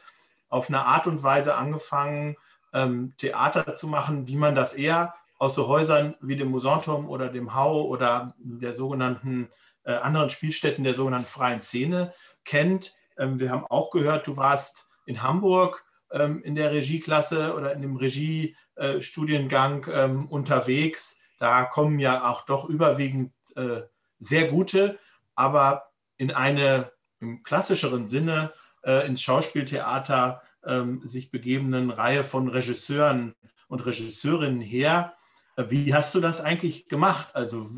auf 0.48 0.68
eine 0.68 0.84
Art 0.84 1.06
und 1.06 1.22
Weise 1.22 1.56
angefangen, 1.56 2.36
Theater 3.18 3.76
zu 3.76 3.86
machen, 3.86 4.26
wie 4.26 4.36
man 4.36 4.54
das 4.54 4.74
eher 4.74 5.14
aus 5.38 5.54
so 5.54 5.68
Häusern 5.68 6.14
wie 6.20 6.36
dem 6.36 6.50
Musanturm 6.50 7.08
oder 7.08 7.28
dem 7.28 7.54
Hau 7.54 7.84
oder 7.86 8.34
der 8.38 8.72
sogenannten 8.72 9.48
äh, 9.84 9.92
anderen 9.92 10.30
Spielstätten 10.30 10.84
der 10.84 10.94
sogenannten 10.94 11.28
freien 11.28 11.60
Szene 11.60 12.12
kennt, 12.44 12.94
Ähm, 13.16 13.38
wir 13.38 13.50
haben 13.50 13.66
auch 13.66 13.90
gehört, 13.90 14.26
du 14.26 14.36
warst 14.36 14.88
in 15.06 15.22
Hamburg 15.22 15.84
ähm, 16.10 16.42
in 16.42 16.54
der 16.54 16.72
Regieklasse 16.72 17.54
oder 17.54 17.72
in 17.72 17.82
dem 17.82 17.96
Regiestudiengang 17.96 19.86
ähm, 19.92 20.26
unterwegs. 20.26 21.18
Da 21.38 21.64
kommen 21.64 21.98
ja 21.98 22.28
auch 22.28 22.42
doch 22.42 22.68
überwiegend 22.68 23.32
äh, 23.56 23.82
sehr 24.18 24.48
gute, 24.48 24.98
aber 25.34 25.90
in 26.16 26.30
eine 26.32 26.92
im 27.20 27.42
klassischeren 27.42 28.06
Sinne 28.06 28.52
äh, 28.82 29.06
ins 29.06 29.22
Schauspieltheater 29.22 30.42
ähm, 30.64 31.00
sich 31.06 31.30
begebenen 31.30 31.90
Reihe 31.90 32.24
von 32.24 32.48
Regisseuren 32.48 33.34
und 33.68 33.84
Regisseurinnen 33.84 34.60
her. 34.60 35.14
Äh, 35.56 35.64
wie 35.68 35.94
hast 35.94 36.14
du 36.14 36.20
das 36.20 36.40
eigentlich 36.40 36.88
gemacht? 36.88 37.34
Also 37.34 37.68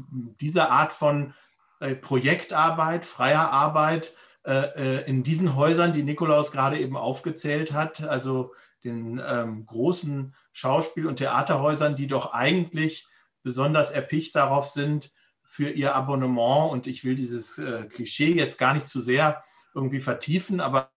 diese 0.41 0.71
Art 0.71 0.93
von 0.93 1.35
äh, 1.81 1.95
Projektarbeit, 1.95 3.05
freier 3.05 3.51
Arbeit 3.51 4.15
äh, 4.45 5.05
in 5.09 5.23
diesen 5.23 5.57
Häusern, 5.57 5.93
die 5.93 6.03
Nikolaus 6.03 6.53
gerade 6.53 6.79
eben 6.79 6.97
aufgezählt 6.97 7.73
hat, 7.73 8.03
also 8.03 8.55
den 8.85 9.21
ähm, 9.27 9.67
großen 9.67 10.35
Schauspiel- 10.53 11.07
und 11.07 11.17
Theaterhäusern, 11.17 11.97
die 11.97 12.07
doch 12.07 12.33
eigentlich 12.33 13.07
besonders 13.43 13.91
erpicht 13.91 14.37
darauf 14.37 14.69
sind, 14.69 15.13
für 15.45 15.71
ihr 15.71 15.95
Abonnement, 15.95 16.73
und 16.73 16.87
ich 16.87 17.05
will 17.05 17.15
dieses 17.15 17.59
äh, 17.59 17.85
Klischee 17.85 18.35
jetzt 18.35 18.59
gar 18.59 18.75
nicht 18.75 18.89
zu 18.89 19.01
sehr 19.01 19.45
irgendwie 19.75 20.01
vertiefen, 20.01 20.61
aber 20.61 20.91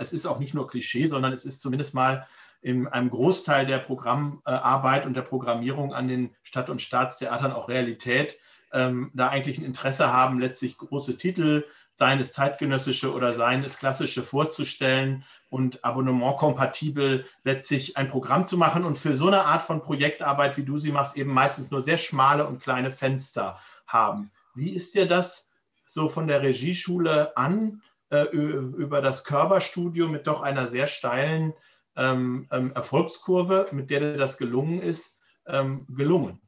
es 0.00 0.12
ist 0.12 0.26
auch 0.26 0.38
nicht 0.38 0.52
nur 0.52 0.66
Klischee, 0.66 1.06
sondern 1.06 1.32
es 1.32 1.44
ist 1.44 1.60
zumindest 1.60 1.94
mal 1.94 2.26
in 2.66 2.88
einem 2.88 3.10
Großteil 3.10 3.64
der 3.64 3.78
Programmarbeit 3.78 5.06
und 5.06 5.14
der 5.14 5.22
Programmierung 5.22 5.94
an 5.94 6.08
den 6.08 6.34
Stadt- 6.42 6.68
und 6.68 6.82
Staatstheatern 6.82 7.52
auch 7.52 7.68
Realität, 7.68 8.40
ähm, 8.72 9.12
da 9.14 9.28
eigentlich 9.28 9.58
ein 9.58 9.64
Interesse 9.64 10.12
haben, 10.12 10.40
letztlich 10.40 10.76
große 10.76 11.16
Titel, 11.16 11.64
seien 11.94 12.18
es 12.18 12.32
zeitgenössische 12.32 13.14
oder 13.14 13.34
seien 13.34 13.62
es 13.62 13.78
klassische 13.78 14.24
vorzustellen 14.24 15.22
und 15.48 15.84
abonnementkompatibel 15.84 17.24
letztlich 17.44 17.96
ein 17.96 18.08
Programm 18.08 18.44
zu 18.44 18.58
machen 18.58 18.82
und 18.82 18.98
für 18.98 19.14
so 19.14 19.28
eine 19.28 19.44
Art 19.44 19.62
von 19.62 19.80
Projektarbeit, 19.80 20.56
wie 20.56 20.64
du 20.64 20.80
sie 20.80 20.90
machst, 20.90 21.16
eben 21.16 21.32
meistens 21.32 21.70
nur 21.70 21.82
sehr 21.82 21.98
schmale 21.98 22.48
und 22.48 22.60
kleine 22.60 22.90
Fenster 22.90 23.60
haben. 23.86 24.32
Wie 24.56 24.74
ist 24.74 24.96
dir 24.96 25.06
das 25.06 25.52
so 25.86 26.08
von 26.08 26.26
der 26.26 26.42
Regieschule 26.42 27.36
an 27.36 27.80
äh, 28.10 28.24
über 28.24 29.02
das 29.02 29.22
Körperstudio 29.22 30.08
mit 30.08 30.26
doch 30.26 30.42
einer 30.42 30.66
sehr 30.66 30.88
steilen 30.88 31.54
ähm, 31.96 32.46
ähm, 32.50 32.72
Erfolgskurve, 32.74 33.68
mit 33.72 33.90
der 33.90 34.16
das 34.16 34.38
gelungen 34.38 34.80
ist, 34.80 35.18
ähm, 35.46 35.86
gelungen? 35.88 36.40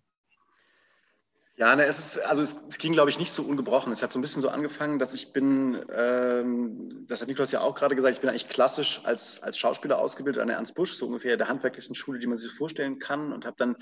Ja, 1.59 1.75
ne, 1.75 1.87
es, 1.87 1.99
ist, 1.99 2.19
also 2.19 2.41
es, 2.41 2.57
es, 2.69 2.79
ging, 2.79 2.93
glaube 2.93 3.11
ich, 3.11 3.19
nicht 3.19 3.33
so 3.33 3.43
ungebrochen. 3.43 3.93
Es 3.93 4.01
hat 4.01 4.13
so 4.13 4.19
ein 4.21 4.23
bisschen 4.23 4.43
so 4.43 4.49
angefangen, 4.49 5.01
dass 5.01 5.13
ich 5.13 5.33
bin, 5.33 5.85
ähm, 5.93 7.05
das 7.09 7.21
hat 7.21 7.27
Niklas 7.27 7.51
ja 7.51 7.63
auch 7.63 7.75
gerade 7.75 7.97
gesagt, 7.97 8.15
ich 8.15 8.21
bin 8.21 8.31
eigentlich 8.31 8.49
klassisch 8.49 9.01
als, 9.03 9.43
als 9.43 9.59
Schauspieler 9.59 9.99
ausgebildet 9.99 10.41
an 10.41 10.47
der 10.47 10.57
Ernst 10.57 10.77
Busch, 10.77 10.93
so 10.93 11.07
ungefähr 11.07 11.37
der 11.37 11.49
handwerklichsten 11.49 11.97
Schule, 11.97 12.21
die 12.21 12.29
man 12.29 12.39
sich 12.39 12.53
vorstellen 12.53 13.01
kann 13.01 13.33
und 13.33 13.45
habe 13.45 13.57
dann 13.59 13.77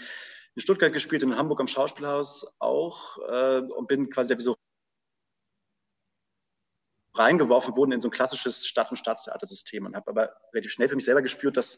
in 0.54 0.62
Stuttgart 0.62 0.90
gespielt, 0.90 1.22
in 1.22 1.36
Hamburg 1.36 1.60
am 1.60 1.66
Schauspielhaus 1.66 2.46
auch 2.60 3.18
äh, 3.28 3.58
und 3.58 3.88
bin 3.88 4.08
quasi 4.08 4.34
wie 4.34 4.42
so 4.42 4.56
reingeworfen 7.18 7.76
worden 7.76 7.92
in 7.92 8.00
so 8.00 8.08
ein 8.08 8.12
klassisches 8.12 8.66
Stadt- 8.66 8.90
und 8.90 8.96
Staatstheatersystem 8.96 9.86
und 9.86 9.96
habe 9.96 10.10
aber 10.10 10.32
relativ 10.52 10.72
schnell 10.72 10.88
für 10.88 10.96
mich 10.96 11.04
selber 11.04 11.22
gespürt, 11.22 11.56
dass 11.56 11.76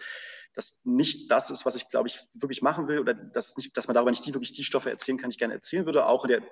das 0.54 0.80
nicht 0.84 1.30
das 1.30 1.50
ist, 1.50 1.66
was 1.66 1.76
ich, 1.76 1.88
glaube 1.88 2.08
ich, 2.08 2.20
wirklich 2.34 2.62
machen 2.62 2.88
will 2.88 2.98
oder 2.98 3.14
dass, 3.14 3.56
nicht, 3.56 3.76
dass 3.76 3.86
man 3.86 3.94
darüber 3.94 4.10
nicht 4.10 4.26
die, 4.26 4.34
wirklich 4.34 4.52
die 4.52 4.64
Stoffe 4.64 4.90
erzählen 4.90 5.18
kann, 5.18 5.30
die 5.30 5.34
ich 5.34 5.38
gerne 5.38 5.54
erzählen 5.54 5.86
würde, 5.86 6.06
auch 6.06 6.24
in 6.24 6.30
der 6.30 6.42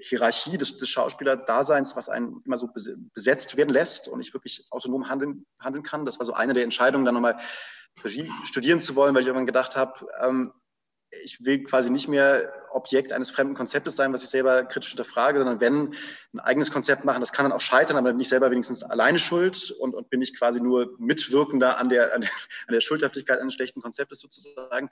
Hierarchie 0.00 0.58
des, 0.58 0.76
des 0.76 0.88
Schauspielerdaseins, 0.88 1.96
was 1.96 2.08
einen 2.08 2.42
immer 2.44 2.58
so 2.58 2.68
besetzt 3.14 3.56
werden 3.56 3.70
lässt 3.70 4.08
und 4.08 4.20
ich 4.20 4.34
wirklich 4.34 4.66
autonom 4.70 5.08
handeln, 5.08 5.46
handeln 5.60 5.84
kann. 5.84 6.04
Das 6.04 6.18
war 6.18 6.26
so 6.26 6.34
eine 6.34 6.52
der 6.52 6.64
Entscheidungen, 6.64 7.04
dann 7.04 7.14
nochmal 7.14 7.38
Regie 8.04 8.30
studieren 8.44 8.80
zu 8.80 8.94
wollen, 8.96 9.14
weil 9.14 9.22
ich 9.22 9.26
irgendwann 9.26 9.46
gedacht 9.46 9.76
habe, 9.76 10.06
ähm, 10.20 10.52
ich 11.10 11.44
will 11.44 11.64
quasi 11.64 11.90
nicht 11.90 12.08
mehr 12.08 12.52
Objekt 12.72 13.12
eines 13.12 13.30
fremden 13.30 13.54
Konzeptes 13.54 13.96
sein, 13.96 14.12
was 14.12 14.22
ich 14.22 14.28
selber 14.28 14.64
kritisch 14.64 14.90
hinterfrage, 14.90 15.38
sondern 15.38 15.60
wenn 15.60 15.94
ein 16.34 16.40
eigenes 16.40 16.70
Konzept 16.70 17.04
machen, 17.04 17.20
das 17.20 17.32
kann 17.32 17.44
dann 17.44 17.52
auch 17.52 17.60
scheitern, 17.60 17.96
aber 17.96 18.10
bin 18.10 18.20
ich 18.20 18.28
selber 18.28 18.50
wenigstens 18.50 18.82
alleine 18.82 19.18
schuld 19.18 19.70
und, 19.78 19.94
und 19.94 20.10
bin 20.10 20.20
ich 20.20 20.36
quasi 20.36 20.60
nur 20.60 20.94
Mitwirkender 20.98 21.78
an 21.78 21.88
der, 21.88 22.14
an 22.14 22.26
der, 22.70 22.80
Schuldhaftigkeit 22.80 23.40
eines 23.40 23.54
schlechten 23.54 23.80
Konzeptes 23.80 24.20
sozusagen. 24.20 24.90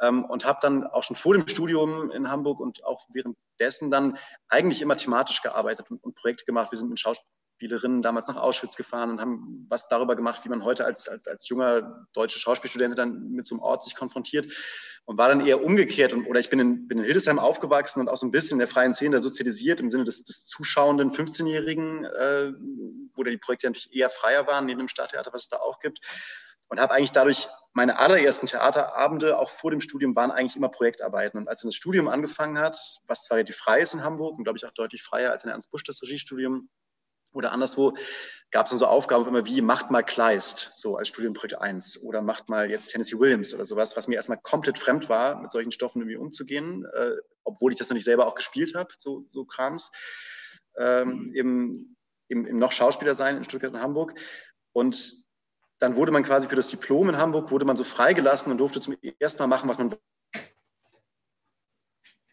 Ähm, 0.00 0.24
und 0.24 0.44
habe 0.44 0.58
dann 0.60 0.84
auch 0.84 1.04
schon 1.04 1.14
vor 1.14 1.34
dem 1.34 1.46
Studium 1.46 2.10
in 2.10 2.28
Hamburg 2.28 2.58
und 2.58 2.84
auch 2.84 3.06
währenddessen 3.12 3.92
dann 3.92 4.18
eigentlich 4.48 4.82
immer 4.82 4.96
thematisch 4.96 5.40
gearbeitet 5.40 5.88
und, 5.88 6.02
und 6.02 6.16
Projekte 6.16 6.44
gemacht. 6.44 6.72
Wir 6.72 6.78
sind 6.78 6.90
mit 6.90 6.98
Schauspiel 6.98 7.30
Schauspielerinnen 7.54 8.02
damals 8.02 8.26
nach 8.26 8.36
Auschwitz 8.36 8.76
gefahren 8.76 9.10
und 9.10 9.20
haben 9.20 9.66
was 9.68 9.88
darüber 9.88 10.16
gemacht, 10.16 10.44
wie 10.44 10.48
man 10.48 10.64
heute 10.64 10.84
als, 10.84 11.08
als, 11.08 11.28
als 11.28 11.48
junger 11.48 12.06
deutscher 12.12 12.40
Schauspielstudent 12.40 12.98
dann 12.98 13.30
mit 13.30 13.46
so 13.46 13.54
einem 13.54 13.62
Ort 13.62 13.84
sich 13.84 13.94
konfrontiert 13.94 14.52
und 15.04 15.18
war 15.18 15.28
dann 15.28 15.44
eher 15.44 15.62
umgekehrt. 15.62 16.12
Und, 16.12 16.26
oder 16.26 16.40
ich 16.40 16.50
bin 16.50 16.58
in, 16.58 16.88
bin 16.88 16.98
in 16.98 17.04
Hildesheim 17.04 17.38
aufgewachsen 17.38 18.00
und 18.00 18.08
auch 18.08 18.16
so 18.16 18.26
ein 18.26 18.32
bisschen 18.32 18.56
in 18.56 18.58
der 18.58 18.68
freien 18.68 18.92
Szene 18.92 19.20
sozialisiert 19.20 19.80
im 19.80 19.90
Sinne 19.90 20.04
des, 20.04 20.24
des 20.24 20.44
zuschauenden 20.44 21.10
15-Jährigen, 21.10 22.04
äh, 22.04 22.52
wo 23.14 23.22
dann 23.22 23.32
die 23.32 23.38
Projekte 23.38 23.68
natürlich 23.68 23.94
eher 23.94 24.10
freier 24.10 24.46
waren, 24.46 24.66
neben 24.66 24.80
dem 24.80 24.88
Stadttheater, 24.88 25.32
was 25.32 25.42
es 25.42 25.48
da 25.48 25.58
auch 25.58 25.78
gibt. 25.78 26.00
Und 26.68 26.80
habe 26.80 26.94
eigentlich 26.94 27.12
dadurch 27.12 27.46
meine 27.72 27.98
allerersten 27.98 28.46
Theaterabende, 28.46 29.38
auch 29.38 29.50
vor 29.50 29.70
dem 29.70 29.80
Studium, 29.80 30.16
waren 30.16 30.30
eigentlich 30.30 30.56
immer 30.56 30.70
Projektarbeiten. 30.70 31.38
Und 31.38 31.48
als 31.48 31.60
dann 31.60 31.68
das 31.68 31.76
Studium 31.76 32.08
angefangen 32.08 32.58
hat, 32.58 32.76
was 33.06 33.24
zwar 33.24 33.36
relativ 33.36 33.56
frei 33.56 33.80
ist 33.80 33.94
in 33.94 34.02
Hamburg 34.02 34.38
und 34.38 34.44
glaube 34.44 34.56
ich 34.56 34.66
auch 34.66 34.72
deutlich 34.72 35.02
freier 35.02 35.30
als 35.30 35.44
in 35.44 35.50
Ernst 35.50 35.70
Busch 35.70 35.84
das 35.84 36.02
Regiestudium, 36.02 36.68
oder 37.34 37.52
anderswo 37.52 37.94
gab 38.50 38.66
es 38.66 38.70
dann 38.70 38.78
so 38.78 38.86
Aufgaben 38.86 39.26
immer 39.26 39.44
wie, 39.46 39.60
macht 39.62 39.90
mal 39.90 40.02
Kleist, 40.02 40.72
so 40.76 40.96
als 40.96 41.08
Studienprojekt 41.08 41.60
1. 41.60 42.04
Oder 42.04 42.22
macht 42.22 42.48
mal 42.48 42.70
jetzt 42.70 42.86
Tennessee 42.86 43.18
Williams 43.18 43.52
oder 43.52 43.64
sowas, 43.64 43.96
was 43.96 44.06
mir 44.06 44.14
erstmal 44.14 44.38
komplett 44.38 44.78
fremd 44.78 45.08
war, 45.08 45.40
mit 45.42 45.50
solchen 45.50 45.72
Stoffen 45.72 46.00
irgendwie 46.00 46.16
umzugehen, 46.16 46.86
äh, 46.94 47.16
obwohl 47.42 47.72
ich 47.72 47.78
das 47.78 47.90
noch 47.90 47.94
nicht 47.94 48.04
selber 48.04 48.28
auch 48.28 48.36
gespielt 48.36 48.76
habe, 48.76 48.94
so, 48.96 49.26
so 49.32 49.44
Krams. 49.44 49.90
Ähm, 50.76 51.32
im, 51.34 51.96
im, 52.28 52.46
im 52.46 52.56
noch 52.56 52.70
Schauspieler 52.70 53.14
sein 53.14 53.36
in 53.36 53.44
Stuttgart 53.44 53.72
und 53.72 53.80
Hamburg. 53.80 54.14
Und 54.72 55.14
dann 55.80 55.96
wurde 55.96 56.12
man 56.12 56.22
quasi 56.22 56.48
für 56.48 56.56
das 56.56 56.68
Diplom 56.68 57.08
in 57.08 57.18
Hamburg, 57.18 57.50
wurde 57.50 57.64
man 57.64 57.76
so 57.76 57.84
freigelassen 57.84 58.52
und 58.52 58.58
durfte 58.58 58.80
zum 58.80 58.96
ersten 59.18 59.42
Mal 59.42 59.48
machen, 59.48 59.68
was 59.68 59.78
man 59.78 59.96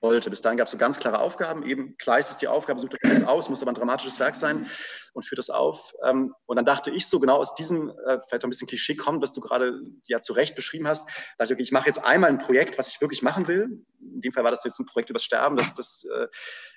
wollte. 0.01 0.29
Bis 0.29 0.41
dahin 0.41 0.58
gab 0.58 0.67
es 0.67 0.72
so 0.72 0.77
ganz 0.77 1.00
klare 1.00 1.20
Aufgaben. 1.20 1.63
Eben 1.63 1.98
Kleist 1.98 2.31
ist 2.31 2.41
die 2.41 2.48
Aufgabe, 2.48 2.79
sucht 2.79 2.96
euch 2.96 3.10
alles 3.10 3.24
aus, 3.27 3.50
muss 3.50 3.62
aber 3.62 3.72
ein 3.72 3.75
dramatisches 3.75 4.20
Werk 4.20 4.36
sein 4.36 4.67
und 5.13 5.24
führt 5.24 5.39
das 5.39 5.50
auf. 5.50 5.94
Ähm, 6.03 6.34
und 6.46 6.56
dann 6.56 6.65
dachte 6.65 6.91
ich 6.91 7.08
so 7.08 7.20
genau 7.20 7.38
aus 7.38 7.56
diesem, 7.56 7.89
äh, 7.89 8.20
vielleicht 8.27 8.44
ein 8.44 8.50
bisschen 8.50 8.68
Klischee 8.68 8.96
kommt, 8.96 9.22
was 9.22 9.34
du 9.34 9.41
gerade 9.41 9.82
ja 10.08 10.22
zu 10.22 10.34
Recht 10.34 10.56
beschrieben 10.56 10.88
hast, 10.88 11.08
dachte 11.38 11.46
ich, 11.46 11.51
okay, 11.53 11.63
ich 11.63 11.72
mache 11.72 11.88
jetzt 11.88 12.03
einmal 12.03 12.30
ein 12.30 12.38
Projekt, 12.38 12.77
was 12.77 12.88
ich 12.88 13.01
wirklich 13.01 13.22
machen 13.22 13.48
will. 13.48 13.84
In 14.00 14.22
dem 14.22 14.32
Fall 14.32 14.44
war 14.44 14.51
das 14.51 14.63
jetzt 14.63 14.80
ein 14.80 14.86
Projekt 14.86 15.10
über 15.10 15.18
das 15.18 15.24
Sterben, 15.24 15.58
dass, 15.58 15.75
dass 15.75 16.06
äh, 16.06 16.27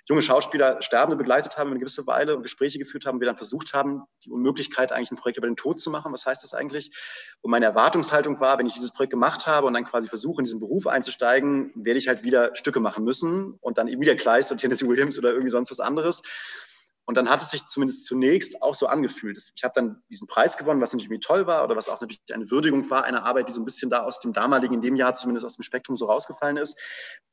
junge 0.06 0.22
Schauspieler 0.22 0.82
Sterbende 0.82 1.16
begleitet 1.16 1.56
haben 1.56 1.70
eine 1.70 1.78
gewisse 1.78 2.06
Weile 2.06 2.36
und 2.36 2.42
Gespräche 2.42 2.78
geführt 2.78 3.06
haben. 3.06 3.20
Wir 3.20 3.26
dann 3.26 3.36
versucht 3.36 3.72
haben, 3.72 4.02
die 4.24 4.30
Unmöglichkeit 4.30 4.92
eigentlich 4.92 5.10
ein 5.10 5.16
Projekt 5.16 5.38
über 5.38 5.46
den 5.46 5.56
Tod 5.56 5.80
zu 5.80 5.90
machen. 5.90 6.12
Was 6.12 6.26
heißt 6.26 6.42
das 6.42 6.52
eigentlich? 6.54 6.90
Und 7.40 7.50
meine 7.50 7.64
Erwartungshaltung 7.64 8.40
war, 8.40 8.58
wenn 8.58 8.66
ich 8.66 8.74
dieses 8.74 8.92
Projekt 8.92 9.12
gemacht 9.12 9.46
habe 9.46 9.66
und 9.66 9.74
dann 9.74 9.84
quasi 9.84 10.08
versuche, 10.08 10.40
in 10.40 10.44
diesen 10.44 10.60
Beruf 10.60 10.86
einzusteigen, 10.86 11.72
werde 11.74 11.98
ich 11.98 12.08
halt 12.08 12.24
wieder 12.24 12.54
Stücke 12.54 12.80
machen 12.80 13.04
müssen 13.04 13.54
und 13.60 13.78
dann 13.78 13.88
eben 13.88 14.00
wieder 14.00 14.16
Kleist 14.16 14.50
und 14.50 14.58
Tennessee 14.58 14.86
Williams 14.86 15.18
oder 15.18 15.30
irgendwie 15.30 15.50
sonst 15.50 15.70
was 15.70 15.80
anderes. 15.80 16.22
Und 17.06 17.16
dann 17.16 17.28
hat 17.28 17.42
es 17.42 17.50
sich 17.50 17.66
zumindest 17.66 18.06
zunächst 18.06 18.62
auch 18.62 18.74
so 18.74 18.86
angefühlt. 18.86 19.38
Ich 19.54 19.62
habe 19.62 19.74
dann 19.74 20.02
diesen 20.10 20.26
Preis 20.26 20.56
gewonnen, 20.56 20.80
was 20.80 20.92
natürlich 20.92 21.20
toll 21.20 21.46
war 21.46 21.64
oder 21.64 21.76
was 21.76 21.88
auch 21.88 22.00
natürlich 22.00 22.22
eine 22.32 22.50
Würdigung 22.50 22.88
war 22.88 23.04
einer 23.04 23.24
Arbeit, 23.24 23.48
die 23.48 23.52
so 23.52 23.60
ein 23.60 23.64
bisschen 23.66 23.90
da 23.90 24.02
aus 24.02 24.20
dem 24.20 24.32
damaligen, 24.32 24.74
in 24.74 24.80
dem 24.80 24.96
Jahr 24.96 25.14
zumindest 25.14 25.44
aus 25.44 25.56
dem 25.56 25.62
Spektrum 25.62 25.96
so 25.96 26.06
rausgefallen 26.06 26.56
ist. 26.56 26.78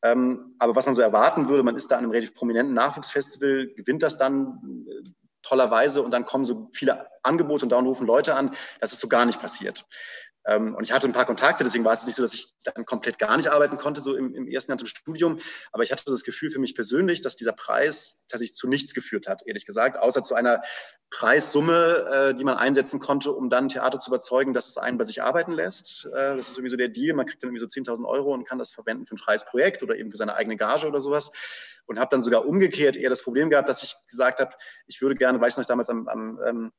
Ähm, 0.03 0.55
aber 0.59 0.75
was 0.75 0.85
man 0.85 0.95
so 0.95 1.01
erwarten 1.01 1.47
würde, 1.47 1.63
man 1.63 1.77
ist 1.77 1.89
da 1.89 1.97
an 1.97 2.03
einem 2.03 2.11
relativ 2.11 2.33
prominenten 2.33 2.73
Nachwuchsfestival, 2.73 3.67
gewinnt 3.75 4.03
das 4.03 4.17
dann 4.17 4.85
äh, 4.87 5.09
tollerweise 5.41 6.01
und 6.01 6.11
dann 6.11 6.25
kommen 6.25 6.45
so 6.45 6.69
viele 6.73 7.07
Angebote 7.23 7.65
und 7.65 7.69
da 7.69 7.79
rufen 7.79 8.05
Leute 8.05 8.35
an. 8.35 8.53
Das 8.79 8.93
ist 8.93 8.99
so 8.99 9.07
gar 9.07 9.25
nicht 9.25 9.39
passiert. 9.39 9.85
Ähm, 10.45 10.75
und 10.75 10.83
ich 10.83 10.91
hatte 10.91 11.07
ein 11.07 11.13
paar 11.13 11.25
Kontakte, 11.25 11.63
deswegen 11.63 11.85
war 11.85 11.93
es 11.93 12.05
nicht 12.05 12.15
so, 12.15 12.21
dass 12.21 12.33
ich 12.33 12.53
dann 12.63 12.85
komplett 12.85 13.19
gar 13.19 13.37
nicht 13.37 13.49
arbeiten 13.49 13.77
konnte, 13.77 14.01
so 14.01 14.15
im, 14.15 14.33
im 14.33 14.47
ersten 14.47 14.71
Jahr 14.71 14.77
zum 14.77 14.87
Studium. 14.87 15.39
Aber 15.71 15.83
ich 15.83 15.91
hatte 15.91 16.03
das 16.05 16.23
Gefühl 16.23 16.49
für 16.49 16.59
mich 16.59 16.73
persönlich, 16.73 17.21
dass 17.21 17.35
dieser 17.35 17.53
Preis 17.53 18.25
tatsächlich 18.27 18.57
zu 18.57 18.67
nichts 18.67 18.93
geführt 18.93 19.27
hat, 19.27 19.43
ehrlich 19.45 19.65
gesagt, 19.65 19.97
außer 19.97 20.23
zu 20.23 20.33
einer 20.33 20.61
Preissumme, 21.11 22.31
äh, 22.31 22.33
die 22.33 22.43
man 22.43 22.57
einsetzen 22.57 22.99
konnte, 22.99 23.31
um 23.33 23.49
dann 23.49 23.69
Theater 23.69 23.99
zu 23.99 24.09
überzeugen, 24.09 24.53
dass 24.53 24.69
es 24.69 24.77
einen 24.77 24.97
bei 24.97 25.03
sich 25.03 25.21
arbeiten 25.21 25.51
lässt. 25.51 26.05
Äh, 26.05 26.37
das 26.37 26.49
ist 26.49 26.53
sowieso 26.55 26.77
der 26.77 26.87
Deal. 26.87 27.15
Man 27.15 27.25
kriegt 27.25 27.43
dann 27.43 27.49
irgendwie 27.49 27.61
so 27.61 27.67
10.000 27.67 28.07
Euro 28.07 28.33
und 28.33 28.47
kann 28.47 28.57
das 28.57 28.71
verwenden 28.71 29.05
für 29.05 29.15
ein 29.15 29.19
freies 29.19 29.45
Projekt 29.45 29.83
oder 29.83 29.95
eben 29.95 30.09
für 30.09 30.17
seine 30.17 30.35
eigene 30.35 30.57
Gage 30.57 30.87
oder 30.87 31.01
sowas. 31.01 31.31
Und 31.85 31.99
habe 31.99 32.09
dann 32.11 32.21
sogar 32.21 32.45
umgekehrt 32.45 32.95
eher 32.95 33.09
das 33.09 33.21
Problem 33.21 33.49
gehabt, 33.49 33.67
dass 33.67 33.83
ich 33.83 33.95
gesagt 34.09 34.39
habe, 34.39 34.55
ich 34.87 35.01
würde 35.01 35.15
gerne, 35.15 35.41
weiß 35.41 35.53
ich 35.53 35.57
noch 35.57 35.65
damals 35.65 35.89
am, 35.89 36.07
am 36.07 36.39
ähm, 36.45 36.71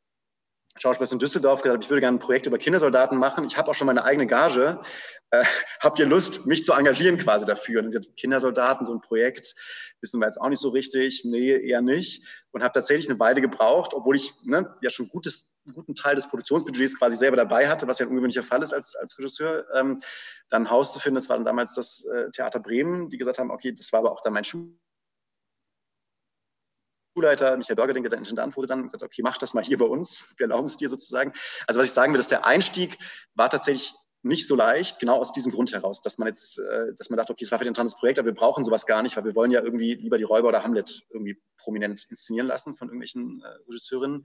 Schauspielers 0.79 1.13
in 1.13 1.19
Düsseldorf 1.19 1.63
gesagt, 1.63 1.85
ich 1.85 1.91
würde 1.91 2.01
gerne 2.01 2.17
ein 2.17 2.21
Projekt 2.21 2.47
über 2.47 2.57
Kindersoldaten 2.57 3.19
machen. 3.19 3.45
Ich 3.45 3.57
habe 3.57 3.71
auch 3.71 3.75
schon 3.75 3.87
meine 3.87 4.05
eigene 4.05 4.27
Gage. 4.27 4.81
Äh, 5.31 5.45
habt 5.81 5.99
ihr 5.99 6.07
Lust, 6.07 6.47
mich 6.47 6.65
zu 6.65 6.73
engagieren 6.73 7.19
quasi 7.19 7.45
dafür? 7.45 7.83
Und 7.83 8.17
Kindersoldaten, 8.17 8.87
so 8.87 8.95
ein 8.95 9.01
Projekt, 9.01 9.55
wissen 10.01 10.19
wir 10.21 10.27
jetzt 10.27 10.41
auch 10.41 10.49
nicht 10.49 10.61
so 10.61 10.71
richtig. 10.71 11.25
Nee, 11.25 11.51
eher 11.51 11.83
nicht. 11.83 12.25
Und 12.53 12.63
habe 12.63 12.73
tatsächlich 12.73 13.09
eine 13.11 13.19
Weile 13.19 13.41
gebraucht, 13.41 13.93
obwohl 13.93 14.17
ich 14.17 14.33
ne, 14.45 14.75
ja 14.81 14.89
schon 14.89 15.09
gutes, 15.09 15.51
guten 15.75 15.95
Teil 15.95 16.15
des 16.15 16.27
Produktionsbudgets 16.29 16.99
quasi 16.99 17.17
selber 17.17 17.37
dabei 17.37 17.69
hatte, 17.69 17.87
was 17.87 17.99
ja 17.99 18.07
ein 18.07 18.11
ungewöhnlicher 18.11 18.43
Fall 18.43 18.63
ist 18.63 18.73
als, 18.73 18.97
als 18.97 19.19
Regisseur, 19.19 19.67
ähm, 19.75 20.01
dann 20.49 20.63
ein 20.63 20.71
Haus 20.71 20.93
zu 20.93 20.99
finden. 20.99 21.17
Das 21.17 21.29
war 21.29 21.37
dann 21.37 21.45
damals 21.45 21.75
das 21.75 22.05
äh, 22.07 22.31
Theater 22.31 22.61
Bremen, 22.61 23.11
die 23.11 23.19
gesagt 23.19 23.39
haben, 23.39 23.51
okay, 23.51 23.73
das 23.73 23.93
war 23.93 24.01
aber 24.01 24.13
auch 24.13 24.21
dann 24.23 24.33
mein 24.33 24.45
Schul 24.45 24.75
Schulleiter 27.15 27.57
Michael 27.57 27.77
Börgerling, 27.77 28.03
der 28.05 28.19
Intendant 28.19 28.57
wurde, 28.57 28.69
dann 28.69 28.85
gesagt, 28.85 29.03
okay, 29.03 29.23
mach 29.23 29.39
das 29.39 29.55
mal 29.55 29.63
hier 29.63 29.79
bei 29.79 29.85
uns, 29.85 30.35
wir 30.37 30.45
erlauben 30.45 30.67
es 30.67 30.77
dir 30.77 30.89
sozusagen. 30.89 31.33
Also 31.67 31.81
was 31.81 31.89
ich 31.89 31.93
sagen 31.93 32.13
will, 32.13 32.19
dass 32.19 32.29
der 32.29 32.47
Einstieg 32.47 32.99
war 33.35 33.51
tatsächlich 33.51 33.95
nicht 34.23 34.47
so 34.47 34.55
leicht, 34.55 35.01
genau 35.01 35.19
aus 35.19 35.33
diesem 35.33 35.51
Grund 35.51 35.73
heraus, 35.73 36.01
dass 36.01 36.17
man 36.17 36.29
jetzt, 36.29 36.59
äh, 36.59 36.95
dass 36.97 37.11
man 37.11 37.17
dachte, 37.17 37.33
okay, 37.33 37.45
es 37.45 37.51
war 37.51 37.59
für 37.59 37.65
ein 37.65 37.69
interessantes 37.69 37.97
Projekt, 37.99 38.19
aber 38.19 38.27
wir 38.27 38.35
brauchen 38.35 38.63
sowas 38.63 38.87
gar 38.87 39.03
nicht, 39.03 39.17
weil 39.17 39.25
wir 39.25 39.35
wollen 39.35 39.51
ja 39.51 39.61
irgendwie 39.63 39.95
lieber 39.95 40.17
die 40.17 40.25
Räuber 40.25 40.49
oder 40.49 40.63
Hamlet 40.63 41.03
irgendwie 41.11 41.41
prominent 41.57 42.07
inszenieren 42.09 42.47
lassen 42.47 42.77
von 42.77 42.89
irgendwelchen 42.89 43.43
äh, 43.43 43.49
Regisseurinnen. 43.69 44.25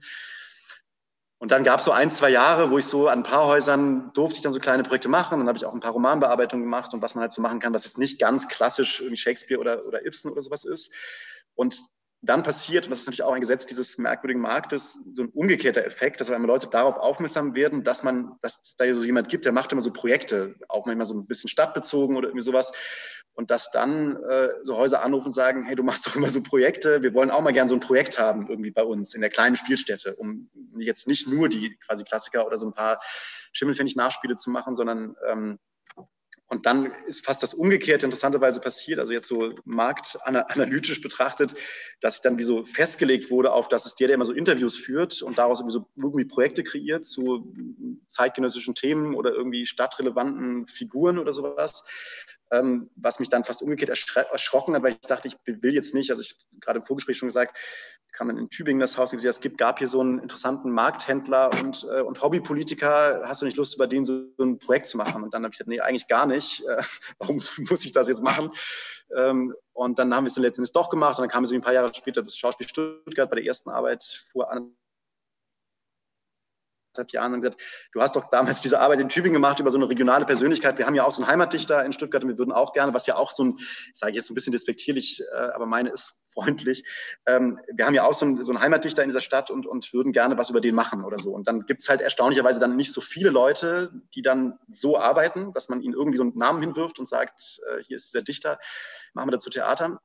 Und 1.40 1.52
dann 1.52 1.62
gab 1.62 1.78
es 1.78 1.84
so 1.84 1.92
ein, 1.92 2.10
zwei 2.10 2.30
Jahre, 2.30 2.70
wo 2.70 2.78
ich 2.78 2.84
so 2.84 3.08
an 3.08 3.20
ein 3.20 3.22
paar 3.22 3.46
Häusern 3.46 4.12
durfte 4.12 4.36
ich 4.36 4.42
dann 4.42 4.52
so 4.52 4.58
kleine 4.58 4.82
Projekte 4.82 5.08
machen. 5.08 5.38
Dann 5.38 5.48
habe 5.48 5.56
ich 5.56 5.64
auch 5.64 5.74
ein 5.74 5.80
paar 5.80 5.92
Romanbearbeitungen 5.92 6.64
gemacht 6.64 6.94
und 6.94 7.02
was 7.02 7.14
man 7.14 7.22
halt 7.22 7.32
so 7.32 7.40
machen 7.40 7.60
kann, 7.60 7.72
was 7.74 7.84
jetzt 7.84 7.98
nicht 7.98 8.20
ganz 8.20 8.48
klassisch 8.48 9.00
irgendwie 9.00 9.16
Shakespeare 9.16 9.60
oder, 9.60 9.86
oder 9.86 10.04
Ibsen 10.04 10.32
oder 10.32 10.42
sowas 10.42 10.64
ist. 10.64 10.92
Und 11.54 11.78
dann 12.20 12.42
passiert, 12.42 12.86
und 12.86 12.90
das 12.90 13.00
ist 13.00 13.06
natürlich 13.06 13.22
auch 13.22 13.32
ein 13.32 13.40
Gesetz 13.40 13.64
dieses 13.64 13.96
merkwürdigen 13.96 14.42
Marktes, 14.42 14.98
so 15.14 15.22
ein 15.22 15.28
umgekehrter 15.28 15.84
Effekt, 15.84 16.20
dass 16.20 16.30
einmal 16.30 16.48
Leute 16.48 16.66
darauf 16.66 16.96
aufmerksam 16.96 17.54
werden, 17.54 17.84
dass 17.84 18.02
man, 18.02 18.32
dass 18.42 18.58
es 18.60 18.76
da 18.76 18.92
so 18.92 19.04
jemand 19.04 19.28
gibt, 19.28 19.44
der 19.44 19.52
macht 19.52 19.70
immer 19.72 19.82
so 19.82 19.92
Projekte, 19.92 20.56
auch 20.68 20.84
manchmal 20.84 21.06
so 21.06 21.14
ein 21.14 21.26
bisschen 21.26 21.48
stadtbezogen 21.48 22.16
oder 22.16 22.28
irgendwie 22.28 22.44
sowas. 22.44 22.72
Und 23.34 23.52
dass 23.52 23.70
dann 23.70 24.16
äh, 24.24 24.48
so 24.64 24.76
Häuser 24.76 25.02
anrufen 25.02 25.26
und 25.26 25.32
sagen, 25.32 25.62
hey, 25.64 25.76
du 25.76 25.84
machst 25.84 26.08
doch 26.08 26.16
immer 26.16 26.28
so 26.28 26.42
Projekte, 26.42 27.02
wir 27.02 27.14
wollen 27.14 27.30
auch 27.30 27.40
mal 27.40 27.52
gerne 27.52 27.68
so 27.68 27.76
ein 27.76 27.80
Projekt 27.80 28.18
haben 28.18 28.48
irgendwie 28.48 28.72
bei 28.72 28.82
uns 28.82 29.14
in 29.14 29.20
der 29.20 29.30
kleinen 29.30 29.54
Spielstätte, 29.54 30.16
um 30.16 30.50
jetzt 30.76 31.06
nicht 31.06 31.28
nur 31.28 31.48
die 31.48 31.76
quasi 31.86 32.02
Klassiker 32.02 32.44
oder 32.44 32.58
so 32.58 32.66
ein 32.66 32.74
paar 32.74 32.98
Schimmelpfennig-Nachspiele 33.52 34.34
zu 34.34 34.50
machen, 34.50 34.74
sondern 34.74 35.14
ähm, 35.28 35.60
und 36.48 36.64
dann 36.64 36.92
ist 37.06 37.24
fast 37.24 37.42
das 37.42 37.52
Umgekehrte 37.52 38.06
interessanterweise 38.06 38.60
passiert, 38.60 38.98
also 38.98 39.12
jetzt 39.12 39.28
so 39.28 39.54
marktanalytisch 39.64 41.02
betrachtet, 41.02 41.54
dass 42.00 42.16
ich 42.16 42.22
dann 42.22 42.38
wie 42.38 42.42
so 42.42 42.64
festgelegt 42.64 43.30
wurde 43.30 43.52
auf, 43.52 43.68
dass 43.68 43.84
es 43.84 43.94
der, 43.94 44.08
der 44.08 44.14
immer 44.14 44.24
so 44.24 44.32
Interviews 44.32 44.74
führt 44.74 45.20
und 45.20 45.36
daraus 45.36 45.60
irgendwie, 45.60 45.74
so 45.74 45.86
irgendwie 45.96 46.24
Projekte 46.24 46.64
kreiert 46.64 47.04
zu 47.04 47.52
zeitgenössischen 48.06 48.74
Themen 48.74 49.14
oder 49.14 49.32
irgendwie 49.32 49.66
stadtrelevanten 49.66 50.66
Figuren 50.66 51.18
oder 51.18 51.34
sowas, 51.34 51.84
ähm, 52.50 52.90
was 52.96 53.18
mich 53.18 53.28
dann 53.28 53.44
fast 53.44 53.62
umgekehrt 53.62 53.90
erschrocken 53.90 54.74
hat, 54.74 54.82
weil 54.82 54.92
ich 54.92 55.00
dachte, 55.00 55.28
ich 55.28 55.36
will 55.44 55.74
jetzt 55.74 55.94
nicht, 55.94 56.10
also 56.10 56.22
ich 56.22 56.36
gerade 56.60 56.78
im 56.78 56.84
Vorgespräch 56.84 57.18
schon 57.18 57.28
gesagt, 57.28 57.56
kam 58.12 58.28
man 58.28 58.38
in 58.38 58.50
Tübingen 58.50 58.80
das 58.80 58.96
Haus 58.96 59.12
es 59.12 59.40
gibt, 59.40 59.58
gab 59.58 59.78
hier 59.78 59.88
so 59.88 60.00
einen 60.00 60.18
interessanten 60.18 60.70
Markthändler 60.70 61.50
und, 61.60 61.86
äh, 61.90 62.00
und 62.00 62.20
Hobbypolitiker, 62.22 63.22
hast 63.24 63.42
du 63.42 63.46
nicht 63.46 63.56
Lust, 63.56 63.76
über 63.76 63.86
den 63.86 64.04
so, 64.04 64.24
ein 64.40 64.58
Projekt 64.58 64.86
zu 64.86 64.96
machen? 64.96 65.22
Und 65.22 65.34
dann 65.34 65.44
habe 65.44 65.52
ich 65.52 65.58
gesagt, 65.58 65.68
nee, 65.68 65.80
eigentlich 65.80 66.08
gar 66.08 66.26
nicht. 66.26 66.64
Äh, 66.66 66.82
warum 67.18 67.36
muss 67.70 67.84
ich 67.84 67.92
das 67.92 68.08
jetzt 68.08 68.22
machen? 68.22 68.50
Ähm, 69.14 69.54
und 69.72 69.98
dann 69.98 70.14
haben 70.14 70.24
wir 70.24 70.30
es 70.30 70.36
letztendlich 70.36 70.72
doch 70.72 70.88
gemacht 70.88 71.18
und 71.18 71.22
dann 71.22 71.30
kam 71.30 71.46
so 71.46 71.54
ein 71.54 71.60
paar 71.60 71.72
Jahre 71.72 71.94
später 71.94 72.22
das 72.22 72.36
Schauspiel 72.36 72.68
Stuttgart 72.68 73.30
bei 73.30 73.36
der 73.36 73.46
ersten 73.46 73.70
Arbeit 73.70 74.02
vor 74.32 74.50
anderthalb 76.88 77.12
Jahren 77.12 77.34
und 77.34 77.40
gesagt, 77.42 77.60
du 77.92 78.00
hast 78.00 78.16
doch 78.16 78.28
damals 78.30 78.60
diese 78.60 78.80
Arbeit 78.80 79.00
in 79.00 79.08
Tübingen 79.08 79.34
gemacht 79.34 79.60
über 79.60 79.70
so 79.70 79.78
eine 79.78 79.88
regionale 79.88 80.24
Persönlichkeit. 80.24 80.78
Wir 80.78 80.86
haben 80.86 80.94
ja 80.94 81.04
auch 81.04 81.10
so 81.10 81.22
einen 81.22 81.30
Heimatdichter 81.30 81.84
in 81.84 81.92
Stuttgart 81.92 82.22
und 82.24 82.30
wir 82.30 82.38
würden 82.38 82.52
auch 82.52 82.72
gerne, 82.72 82.94
was 82.94 83.06
ja 83.06 83.16
auch 83.16 83.30
so 83.30 83.44
ein, 83.44 83.58
sage 83.94 84.10
ich 84.10 84.16
jetzt 84.16 84.30
ein 84.30 84.34
bisschen 84.34 84.52
despektierlich, 84.52 85.22
äh, 85.32 85.36
aber 85.36 85.66
meine 85.66 85.90
ist 85.90 86.22
freundlich. 86.32 86.84
Ähm, 87.26 87.58
wir 87.72 87.86
haben 87.86 87.94
ja 87.94 88.04
auch 88.04 88.12
so 88.12 88.26
einen, 88.26 88.42
so 88.42 88.52
einen 88.52 88.60
Heimatdichter 88.60 89.02
in 89.02 89.08
dieser 89.08 89.20
Stadt 89.20 89.50
und, 89.50 89.66
und 89.66 89.92
würden 89.92 90.12
gerne 90.12 90.36
was 90.38 90.50
über 90.50 90.60
den 90.60 90.74
machen 90.74 91.04
oder 91.04 91.18
so. 91.18 91.30
Und 91.32 91.48
dann 91.48 91.66
gibt 91.66 91.82
es 91.82 91.88
halt 91.88 92.00
erstaunlicherweise 92.00 92.60
dann 92.60 92.76
nicht 92.76 92.92
so 92.92 93.00
viele 93.00 93.30
Leute, 93.30 93.90
die 94.14 94.22
dann 94.22 94.58
so 94.68 94.98
arbeiten, 94.98 95.52
dass 95.52 95.68
man 95.68 95.80
ihnen 95.80 95.94
irgendwie 95.94 96.16
so 96.16 96.24
einen 96.24 96.36
Namen 96.36 96.60
hinwirft 96.60 96.98
und 96.98 97.08
sagt, 97.08 97.60
äh, 97.68 97.82
hier 97.84 97.96
ist 97.96 98.14
der 98.14 98.22
Dichter, 98.22 98.58
machen 99.14 99.28
wir 99.28 99.32
dazu 99.32 99.50
Theater. 99.50 100.00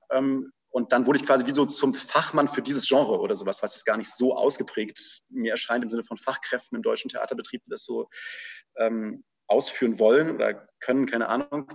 Und 0.73 0.91
dann 0.91 1.05
wurde 1.05 1.19
ich 1.19 1.25
quasi 1.25 1.45
wie 1.45 1.51
so 1.51 1.67
zum 1.67 1.93
Fachmann 1.93 2.47
für 2.47 2.63
dieses 2.63 2.87
Genre 2.87 3.19
oder 3.19 3.35
sowas, 3.35 3.61
was 3.61 3.75
es 3.75 3.85
gar 3.85 3.95
nicht 3.95 4.09
so 4.09 4.35
ausgeprägt 4.35 5.21
mir 5.29 5.51
erscheint 5.51 5.83
im 5.83 5.89
Sinne 5.91 6.03
von 6.03 6.17
Fachkräften 6.17 6.75
im 6.75 6.81
deutschen 6.81 7.09
Theaterbetrieb, 7.09 7.63
die 7.63 7.69
das 7.69 7.83
so 7.83 8.09
ähm, 8.77 9.23
ausführen 9.45 9.99
wollen 9.99 10.31
oder 10.31 10.67
können, 10.79 11.05
keine 11.05 11.29
Ahnung. 11.29 11.71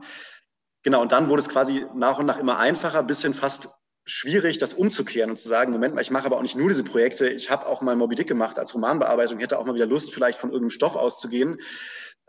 Genau, 0.82 1.00
und 1.00 1.12
dann 1.12 1.28
wurde 1.28 1.42
es 1.42 1.48
quasi 1.48 1.86
nach 1.94 2.18
und 2.18 2.26
nach 2.26 2.40
immer 2.40 2.58
einfacher, 2.58 3.04
bis 3.04 3.22
hin 3.22 3.34
fast 3.34 3.68
schwierig, 4.04 4.58
das 4.58 4.74
umzukehren 4.74 5.30
und 5.30 5.38
zu 5.38 5.48
sagen, 5.48 5.70
Moment 5.70 5.94
mal, 5.94 6.00
ich 6.00 6.10
mache 6.10 6.26
aber 6.26 6.36
auch 6.36 6.42
nicht 6.42 6.56
nur 6.56 6.68
diese 6.68 6.82
Projekte, 6.82 7.28
ich 7.28 7.50
habe 7.50 7.66
auch 7.66 7.82
mal 7.82 7.94
Moby 7.94 8.16
Dick 8.16 8.26
gemacht 8.26 8.58
als 8.58 8.74
Romanbearbeitung, 8.74 9.38
hätte 9.38 9.58
auch 9.58 9.64
mal 9.64 9.74
wieder 9.74 9.86
Lust, 9.86 10.12
vielleicht 10.12 10.40
von 10.40 10.50
irgendeinem 10.50 10.70
Stoff 10.70 10.96
auszugehen. 10.96 11.60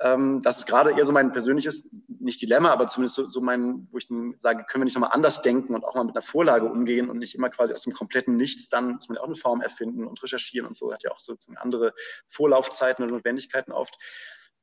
Ähm, 0.02 0.42
das 0.42 0.60
ist 0.60 0.66
gerade 0.66 0.92
eher 0.92 1.06
so 1.06 1.12
mein 1.12 1.32
persönliches, 1.32 1.90
nicht 2.08 2.42
Dilemma, 2.42 2.72
aber 2.72 2.88
zumindest 2.88 3.16
so, 3.16 3.28
so 3.28 3.42
mein, 3.42 3.88
wo 3.92 3.98
ich 3.98 4.08
sage, 4.40 4.64
können 4.66 4.82
wir 4.82 4.86
nicht 4.86 4.96
nochmal 4.96 5.12
anders 5.14 5.42
denken 5.42 5.76
und 5.76 5.84
auch 5.84 5.96
mal 5.96 6.06
mit 6.06 6.16
einer 6.16 6.22
Vorlage 6.22 6.66
umgehen 6.66 7.10
und 7.10 7.18
nicht 7.18 7.36
immer 7.36 7.50
quasi 7.50 7.74
aus 7.74 7.82
dem 7.82 7.94
kompletten 7.94 8.38
Nichts 8.38 8.70
dann, 8.70 8.94
muss 8.94 9.10
man 9.10 9.16
ja 9.18 9.22
auch 9.22 9.28
eine 9.28 9.36
Form 9.36 9.62
erfinden 9.62 10.08
und 10.08 10.22
recherchieren 10.24 10.68
und 10.68 10.76
so, 10.76 10.94
hat 10.94 11.04
ja 11.04 11.12
auch 11.12 11.20
so 11.20 11.36
andere 11.56 11.94
Vorlaufzeiten 12.28 13.04
und 13.04 13.12
Notwendigkeiten 13.12 13.72
oft. 13.72 13.98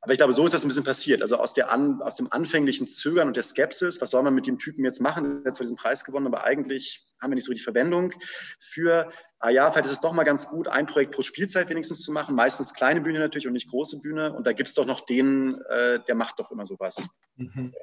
Aber 0.03 0.13
ich 0.13 0.19
glaube, 0.19 0.33
so 0.33 0.45
ist 0.45 0.53
das 0.53 0.65
ein 0.65 0.69
bisschen 0.69 0.85
passiert. 0.85 1.23
Also 1.23 1.37
aus, 1.37 1.55
der 1.55 1.71
an, 1.71 2.01
aus 2.03 2.17
dem 2.17 2.31
anfänglichen 2.31 2.87
Zögern 2.87 3.29
und 3.29 3.37
der 3.37 3.43
Skepsis, 3.43 4.01
was 4.01 4.11
soll 4.11 4.23
man 4.23 4.35
mit 4.35 4.47
dem 4.47 4.59
Typen 4.59 4.85
jetzt 4.85 5.01
machen? 5.01 5.43
Der 5.43 5.51
hat 5.51 5.57
zwar 5.57 5.65
diesen 5.65 5.77
Preis 5.77 6.05
gewonnen, 6.05 6.27
aber 6.27 6.45
eigentlich 6.45 7.07
haben 7.21 7.31
wir 7.31 7.35
nicht 7.35 7.47
so 7.47 7.53
die 7.53 7.61
Verwendung 7.61 8.13
für, 8.61 9.11
ah 9.41 9.49
ja, 9.49 9.71
vielleicht 9.71 9.87
ist 9.87 9.93
es 9.93 10.01
doch 10.01 10.13
mal 10.13 10.25
ganz 10.25 10.49
gut, 10.49 10.69
ein 10.69 10.87
Projekt 10.87 11.15
pro 11.15 11.23
Spielzeit 11.23 11.71
wenigstens 11.71 12.03
zu 12.03 12.13
machen. 12.13 12.35
Meistens 12.35 12.75
kleine 12.75 13.01
Bühne 13.01 13.19
natürlich 13.19 13.47
und 13.47 13.55
nicht 13.55 13.69
große 13.69 13.99
Bühne. 13.99 14.33
Und 14.33 14.47
da 14.47 14.53
gibt 14.53 14.69
es 14.69 14.75
doch 14.75 14.87
noch 14.87 15.01
den, 15.01 15.61
äh, 15.69 16.01
der 16.07 16.15
macht 16.15 16.39
doch 16.39 16.51
immer 16.51 16.67
sowas. 16.67 17.09
Mhm. 17.37 17.75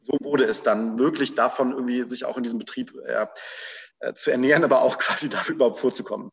So 0.00 0.16
wurde 0.20 0.44
es 0.44 0.62
dann 0.62 0.94
möglich, 0.94 1.34
davon 1.34 1.72
irgendwie 1.72 2.04
sich 2.04 2.24
auch 2.24 2.36
in 2.36 2.42
diesem 2.42 2.58
Betrieb 2.58 2.94
äh, 3.04 4.14
zu 4.14 4.30
ernähren, 4.30 4.64
aber 4.64 4.82
auch 4.82 4.98
quasi 4.98 5.28
dafür 5.28 5.56
überhaupt 5.56 5.78
vorzukommen. 5.78 6.30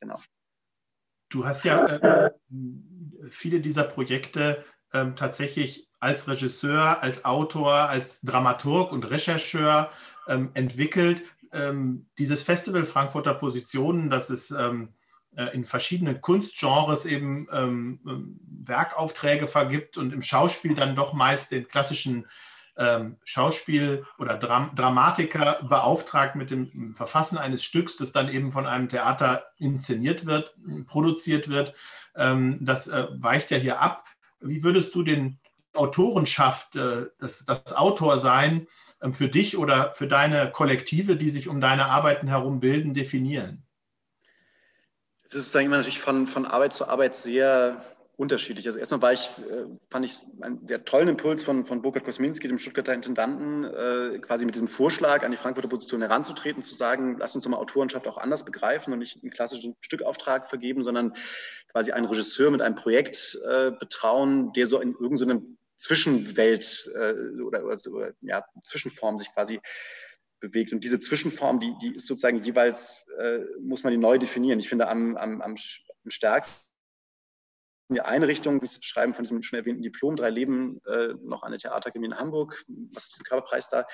Genau. 0.00 0.20
Du 1.30 1.46
hast 1.46 1.64
ja 1.64 1.86
äh, 1.86 2.30
viele 3.30 3.60
dieser 3.60 3.84
Projekte 3.84 4.64
ähm, 4.92 5.16
tatsächlich 5.16 5.88
als 6.00 6.28
Regisseur, 6.28 7.02
als 7.02 7.24
Autor, 7.24 7.72
als 7.72 8.20
Dramaturg 8.20 8.92
und 8.92 9.04
Rechercheur 9.04 9.90
ähm, 10.28 10.50
entwickelt. 10.54 11.22
Ähm, 11.52 12.06
dieses 12.18 12.44
Festival 12.44 12.84
Frankfurter 12.84 13.34
Positionen, 13.34 14.10
das 14.10 14.28
es 14.28 14.50
ähm, 14.50 14.90
äh, 15.36 15.46
in 15.54 15.64
verschiedenen 15.64 16.20
Kunstgenres 16.20 17.06
eben 17.06 17.48
ähm, 17.52 18.00
ähm, 18.06 18.40
Werkaufträge 18.66 19.46
vergibt 19.46 19.96
und 19.96 20.12
im 20.12 20.22
Schauspiel 20.22 20.74
dann 20.74 20.94
doch 20.94 21.12
meist 21.12 21.50
den 21.50 21.68
klassischen 21.68 22.26
Schauspiel- 23.22 24.04
oder 24.18 24.36
Dram 24.36 24.74
Dramatiker 24.74 25.60
beauftragt 25.62 26.34
mit 26.34 26.50
dem 26.50 26.96
Verfassen 26.96 27.38
eines 27.38 27.62
Stücks, 27.62 27.96
das 27.96 28.10
dann 28.10 28.28
eben 28.28 28.50
von 28.50 28.66
einem 28.66 28.88
Theater 28.88 29.44
inszeniert 29.58 30.26
wird, 30.26 30.56
produziert 30.88 31.48
wird. 31.48 31.72
Ähm, 32.16 32.58
das 32.60 32.88
äh, 32.88 33.06
weicht 33.10 33.50
ja 33.50 33.58
hier 33.58 33.80
ab. 33.80 34.06
Wie 34.40 34.62
würdest 34.62 34.94
du 34.94 35.02
den 35.02 35.38
Autorenschaft, 35.72 36.76
äh, 36.76 37.06
das, 37.18 37.44
das 37.44 37.74
Autorsein 37.74 38.66
ähm, 39.02 39.12
für 39.12 39.28
dich 39.28 39.56
oder 39.56 39.92
für 39.94 40.06
deine 40.06 40.50
Kollektive, 40.50 41.16
die 41.16 41.30
sich 41.30 41.48
um 41.48 41.60
deine 41.60 41.86
Arbeiten 41.86 42.28
herum 42.28 42.60
bilden, 42.60 42.94
definieren? 42.94 43.64
Es 45.24 45.34
ist 45.34 45.54
immer 45.56 45.78
natürlich 45.78 46.00
von, 46.00 46.26
von 46.26 46.46
Arbeit 46.46 46.72
zu 46.72 46.86
Arbeit 46.86 47.16
sehr 47.16 47.82
unterschiedlich. 48.16 48.66
Also 48.66 48.78
erstmal 48.78 49.02
war 49.02 49.12
ich, 49.12 49.30
äh, 49.50 49.64
fand 49.90 50.04
ich 50.04 50.18
der 50.38 50.84
tollen 50.84 51.08
Impuls 51.08 51.42
von, 51.42 51.66
von 51.66 51.82
Burkhard 51.82 52.04
Kosminski, 52.04 52.48
dem 52.48 52.58
Stuttgarter 52.58 52.94
Intendanten, 52.94 53.64
äh, 53.64 54.18
quasi 54.20 54.44
mit 54.44 54.54
diesem 54.54 54.68
Vorschlag 54.68 55.24
an 55.24 55.30
die 55.30 55.36
Frankfurter 55.36 55.68
Position 55.68 56.00
heranzutreten, 56.00 56.62
zu 56.62 56.74
sagen, 56.76 57.16
lass 57.18 57.34
uns 57.34 57.46
mal 57.48 57.56
Autorenschaft 57.56 58.06
auch 58.06 58.18
anders 58.18 58.44
begreifen 58.44 58.92
und 58.92 59.00
nicht 59.00 59.22
einen 59.22 59.30
klassischen 59.30 59.76
Stückauftrag 59.80 60.46
vergeben, 60.48 60.84
sondern 60.84 61.14
quasi 61.72 61.92
einen 61.92 62.06
Regisseur 62.06 62.50
mit 62.50 62.62
einem 62.62 62.76
Projekt 62.76 63.38
äh, 63.48 63.72
betrauen, 63.72 64.52
der 64.52 64.66
so 64.66 64.80
in 64.80 64.92
irgendeiner 64.92 65.40
so 65.40 65.46
Zwischenwelt 65.76 66.90
äh, 66.94 67.40
oder, 67.42 67.64
oder, 67.64 67.78
oder 67.90 68.12
ja, 68.20 68.44
Zwischenform 68.62 69.18
sich 69.18 69.32
quasi 69.32 69.60
bewegt. 70.40 70.72
Und 70.72 70.84
diese 70.84 71.00
Zwischenform, 71.00 71.58
die, 71.58 71.74
die 71.82 71.96
ist 71.96 72.06
sozusagen 72.06 72.38
jeweils, 72.42 73.06
äh, 73.18 73.40
muss 73.60 73.82
man 73.82 73.90
die 73.90 73.98
neu 73.98 74.18
definieren. 74.18 74.60
Ich 74.60 74.68
finde 74.68 74.88
am, 74.88 75.16
am, 75.16 75.42
am 75.42 75.56
stärksten 76.06 76.63
Einrichtung, 77.90 78.60
das 78.60 78.78
Beschreiben 78.78 79.14
von 79.14 79.24
diesem 79.24 79.42
schon 79.42 79.58
erwähnten 79.58 79.82
Diplom, 79.82 80.16
drei 80.16 80.30
Leben, 80.30 80.80
äh, 80.86 81.14
noch 81.22 81.42
eine 81.42 81.58
Theaterakademie 81.58 82.06
in 82.06 82.18
Hamburg, 82.18 82.64
was 82.66 83.08
diesen 83.08 83.24
Körperpreis 83.24 83.68
da 83.68 83.86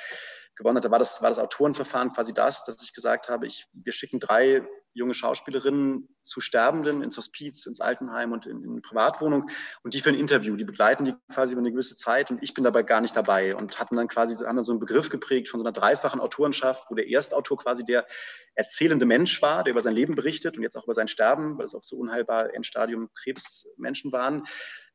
gewonnen 0.54 0.76
hat, 0.76 0.84
da 0.84 0.90
war 0.90 0.98
das, 0.98 1.22
war 1.22 1.30
das 1.30 1.38
Autorenverfahren 1.38 2.12
quasi 2.12 2.32
das, 2.32 2.64
dass 2.64 2.82
ich 2.82 2.94
gesagt 2.94 3.28
habe, 3.28 3.46
ich, 3.46 3.66
wir 3.72 3.92
schicken 3.92 4.20
drei 4.20 4.66
junge 4.92 5.14
Schauspielerinnen 5.14 6.08
zu 6.22 6.40
Sterbenden 6.40 7.02
ins 7.02 7.16
Hospiz, 7.16 7.66
ins 7.66 7.80
Altenheim 7.80 8.32
und 8.32 8.46
in, 8.46 8.62
in 8.62 8.82
Privatwohnung 8.82 9.48
und 9.82 9.94
die 9.94 10.00
für 10.00 10.10
ein 10.10 10.14
Interview, 10.14 10.56
die 10.56 10.64
begleiten 10.64 11.04
die 11.04 11.14
quasi 11.32 11.52
über 11.52 11.60
eine 11.60 11.70
gewisse 11.70 11.96
Zeit 11.96 12.30
und 12.30 12.42
ich 12.42 12.54
bin 12.54 12.64
dabei 12.64 12.82
gar 12.82 13.00
nicht 13.00 13.16
dabei 13.16 13.54
und 13.54 13.78
hatten 13.78 13.96
dann 13.96 14.08
quasi, 14.08 14.34
haben 14.36 14.56
dann 14.56 14.64
so 14.64 14.72
einen 14.72 14.80
Begriff 14.80 15.08
geprägt 15.08 15.48
von 15.48 15.60
so 15.60 15.64
einer 15.64 15.72
dreifachen 15.72 16.20
Autorenschaft, 16.20 16.84
wo 16.90 16.94
der 16.94 17.08
Erstautor 17.08 17.58
quasi 17.58 17.84
der 17.84 18.06
erzählende 18.54 19.06
Mensch 19.06 19.40
war, 19.42 19.64
der 19.64 19.72
über 19.72 19.80
sein 19.80 19.94
Leben 19.94 20.14
berichtet 20.14 20.56
und 20.56 20.62
jetzt 20.62 20.76
auch 20.76 20.84
über 20.84 20.94
sein 20.94 21.08
Sterben, 21.08 21.58
weil 21.58 21.64
es 21.64 21.74
auch 21.74 21.82
so 21.82 21.96
unheilbar 21.96 22.54
Endstadium 22.54 23.10
Krebsmenschen 23.14 24.12
waren. 24.12 24.44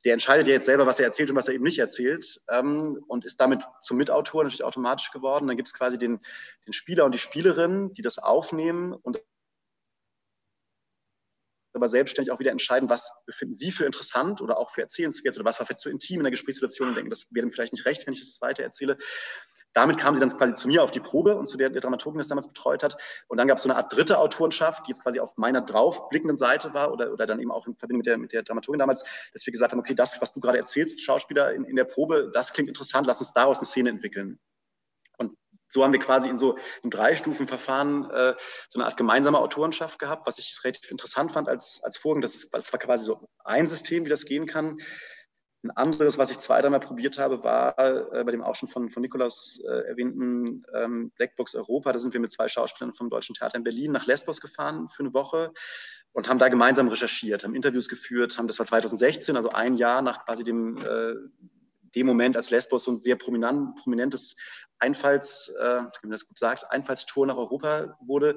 Der 0.03 0.13
entscheidet 0.13 0.47
ja 0.47 0.53
jetzt 0.53 0.65
selber, 0.65 0.86
was 0.86 0.99
er 0.99 1.05
erzählt 1.05 1.31
und 1.31 1.36
was 1.36 1.47
er 1.47 1.55
eben 1.55 1.63
nicht 1.63 1.79
erzählt 1.79 2.41
ähm, 2.49 3.03
und 3.08 3.25
ist 3.25 3.39
damit 3.39 3.63
zum 3.81 3.97
Mitautor 3.97 4.43
natürlich 4.43 4.63
automatisch 4.63 5.12
geworden. 5.12 5.47
Dann 5.47 5.58
gibt 5.58 5.67
es 5.67 5.73
quasi 5.73 5.97
den, 5.97 6.19
den 6.67 6.73
Spieler 6.73 7.05
und 7.05 7.13
die 7.13 7.19
Spielerin, 7.19 7.93
die 7.93 8.03
das 8.03 8.19
aufnehmen 8.19 8.93
und 8.93 9.19
aber 11.76 11.90
selbstständig 11.90 12.32
auch 12.32 12.40
wieder 12.40 12.52
entscheiden, 12.52 12.90
was 12.90 13.12
befinden 13.26 13.54
Sie 13.54 13.72
für 13.72 13.86
interessant 13.86 14.42
oder 14.42 14.58
auch 14.58 14.70
für 14.70 14.82
erzählenswert 14.82 15.36
oder 15.36 15.46
was 15.46 15.60
war 15.60 15.66
vielleicht 15.66 15.82
zu 15.82 15.90
intim 15.90 16.20
in 16.20 16.24
der 16.24 16.32
Gesprächssituation 16.32 16.90
und 16.90 16.96
denken, 16.96 17.10
das 17.10 17.28
wäre 17.32 17.50
vielleicht 17.50 17.74
nicht 17.74 17.86
recht, 17.86 18.06
wenn 18.06 18.14
ich 18.14 18.22
das 18.22 18.42
weiter 18.42 18.64
erzähle. 18.64 18.98
Damit 19.74 19.98
kam 19.98 20.16
sie 20.16 20.22
dann 20.22 20.30
quasi 20.30 20.54
zu 20.54 20.70
mir 20.70 20.82
auf 20.84 20.92
die 20.92 21.02
Probe 21.02 21.36
und 21.36 21.48
zu 21.48 21.58
der, 21.58 21.70
der 21.70 21.82
Dramaturgin, 21.82 22.18
die 22.18 22.22
das 22.22 22.30
damals 22.30 22.48
betreut 22.48 22.82
hat. 22.82 22.96
Und 23.28 23.38
dann 23.38 23.48
gab 23.50 23.58
es 23.58 23.64
so 23.64 23.70
eine 23.70 23.78
Art 23.78 23.94
dritte 23.94 24.18
Autorenschaft, 24.18 24.88
die 24.88 24.92
jetzt 24.92 25.04
quasi 25.04 25.20
auf 25.20 25.36
meiner 25.36 25.60
draufblickenden 25.60 26.38
Seite 26.38 26.74
war 26.74 26.94
oder, 26.94 27.12
oder 27.12 27.26
dann 27.26 27.42
eben 27.42 27.52
auch 27.52 27.68
in 27.68 27.76
Verbindung 27.76 27.98
mit 27.98 28.06
der, 28.06 28.18
mit 28.18 28.32
der 28.32 28.44
Dramaturgin 28.44 28.80
damals, 28.80 29.04
dass 29.34 29.46
wir 29.46 29.52
gesagt 29.52 29.74
haben, 29.74 29.80
okay, 29.80 29.94
das, 29.94 30.22
was 30.22 30.32
du 30.32 30.40
gerade 30.40 30.60
erzählst, 30.60 31.02
Schauspieler 31.02 31.54
in, 31.54 31.66
in 31.66 31.76
der 31.76 31.84
Probe, 31.84 32.32
das 32.34 32.54
klingt 32.54 32.70
interessant, 32.70 33.06
lass 33.06 33.20
uns 33.20 33.34
daraus 33.34 33.58
eine 33.58 33.66
Szene 33.66 33.90
entwickeln 33.90 34.40
so 35.67 35.84
haben 35.84 35.93
wir 35.93 35.99
quasi 35.99 36.30
in 36.30 36.38
so 36.38 36.58
einem 36.84 36.91
Dreistufenverfahren 36.91 38.10
äh, 38.12 38.36
so 38.69 38.80
eine 38.80 38.86
Art 38.86 38.97
gemeinsame 38.97 39.39
Autorenschaft 39.39 39.99
gehabt, 39.99 40.28
was 40.28 40.39
ich 40.39 40.60
relativ 40.63 40.91
interessant 40.91 41.32
fand 41.32 41.49
als, 41.49 41.82
als 41.84 41.97
Vorgang. 41.97 42.21
Das, 42.21 42.49
das 42.49 42.71
war 42.71 42.80
quasi 42.80 43.06
so 43.06 43.28
ein 43.43 43.67
System, 43.67 44.06
wie 44.06 44.10
das 44.10 44.25
gehen 44.25 44.45
kann. 44.45 44.78
Ein 45.63 45.71
anderes, 45.71 46.19
was 46.19 46.30
ich 46.30 46.38
zwei, 46.38 46.62
dreimal 46.62 46.80
probiert 46.80 47.17
habe, 47.17 47.43
war 47.43 47.78
äh, 47.80 48.23
bei 48.23 48.32
dem 48.32 48.43
auch 48.43 48.54
schon 48.54 48.69
von, 48.69 48.89
von 48.89 49.01
Nikolaus 49.01 49.60
äh, 49.67 49.88
erwähnten 49.88 50.63
ähm, 50.75 51.12
Blackbox 51.15 51.56
Europa. 51.56 51.91
Da 51.91 51.97
sind 51.97 52.13
wir 52.13 52.19
mit 52.19 52.32
zwei 52.32 52.47
Schauspielern 52.47 52.93
vom 52.93 53.10
Deutschen 53.10 53.34
Theater 53.34 53.58
in 53.58 53.63
Berlin 53.63 53.91
nach 53.91 54.06
Lesbos 54.06 54.41
gefahren 54.41 54.88
für 54.89 55.01
eine 55.01 55.15
Woche 55.15 55.51
und 56.13 56.30
haben 56.30 56.39
da 56.39 56.49
gemeinsam 56.49 56.88
recherchiert, 56.88 57.43
haben 57.43 57.56
Interviews 57.56 57.89
geführt, 57.89 58.38
haben 58.38 58.47
das 58.47 58.60
war 58.60 58.65
2016, 58.65 59.36
also 59.36 59.49
ein 59.49 59.75
Jahr 59.75 60.01
nach 60.01 60.23
quasi 60.23 60.43
dem, 60.43 60.78
äh, 60.78 61.15
dem 61.95 62.08
Moment, 62.08 62.36
als 62.36 62.49
Lesbos 62.49 62.84
so 62.84 62.91
ein 62.91 63.01
sehr 63.01 63.15
prominent, 63.15 63.75
prominentes 63.75 64.36
Einfalls, 64.79 65.53
äh, 65.60 65.81
wie 65.81 66.08
man 66.08 66.12
das 66.12 66.27
gut 66.27 66.38
sagt, 66.38 66.69
Einfallstor 66.69 67.25
nach 67.25 67.38
Europa 67.38 67.97
wurde 68.01 68.36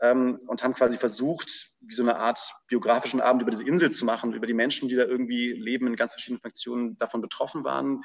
ähm, 0.00 0.40
und 0.46 0.62
haben 0.62 0.74
quasi 0.74 0.98
versucht, 0.98 1.76
wie 1.80 1.94
so 1.94 2.02
eine 2.02 2.16
Art 2.16 2.40
biografischen 2.66 3.20
Abend 3.20 3.42
über 3.42 3.50
diese 3.50 3.64
Insel 3.64 3.90
zu 3.92 4.04
machen, 4.04 4.32
über 4.32 4.46
die 4.46 4.54
Menschen, 4.54 4.88
die 4.88 4.96
da 4.96 5.04
irgendwie 5.04 5.52
leben, 5.52 5.86
in 5.86 5.96
ganz 5.96 6.12
verschiedenen 6.12 6.40
Fraktionen 6.40 6.98
davon 6.98 7.20
betroffen 7.20 7.64
waren. 7.64 8.02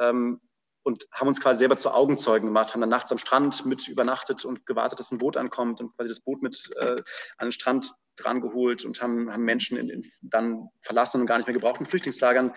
Ähm, 0.00 0.40
und 0.88 1.06
haben 1.12 1.28
uns 1.28 1.38
quasi 1.38 1.58
selber 1.58 1.76
zu 1.76 1.90
Augenzeugen 1.90 2.46
gemacht, 2.46 2.72
haben 2.72 2.80
dann 2.80 2.88
nachts 2.88 3.12
am 3.12 3.18
Strand 3.18 3.66
mit 3.66 3.88
übernachtet 3.88 4.46
und 4.46 4.64
gewartet, 4.64 4.98
dass 4.98 5.12
ein 5.12 5.18
Boot 5.18 5.36
ankommt 5.36 5.82
und 5.82 5.94
quasi 5.94 6.08
das 6.08 6.20
Boot 6.20 6.40
mit 6.40 6.70
äh, 6.76 7.02
an 7.36 7.48
den 7.48 7.52
Strand 7.52 7.92
dran 8.16 8.40
geholt 8.40 8.86
und 8.86 9.02
haben, 9.02 9.30
haben 9.30 9.44
Menschen 9.44 9.76
in, 9.76 9.90
in 9.90 10.10
dann 10.22 10.70
verlassen 10.80 11.20
und 11.20 11.26
gar 11.26 11.36
nicht 11.36 11.46
mehr 11.46 11.52
gebrauchten 11.52 11.84
Flüchtlingslagern 11.84 12.54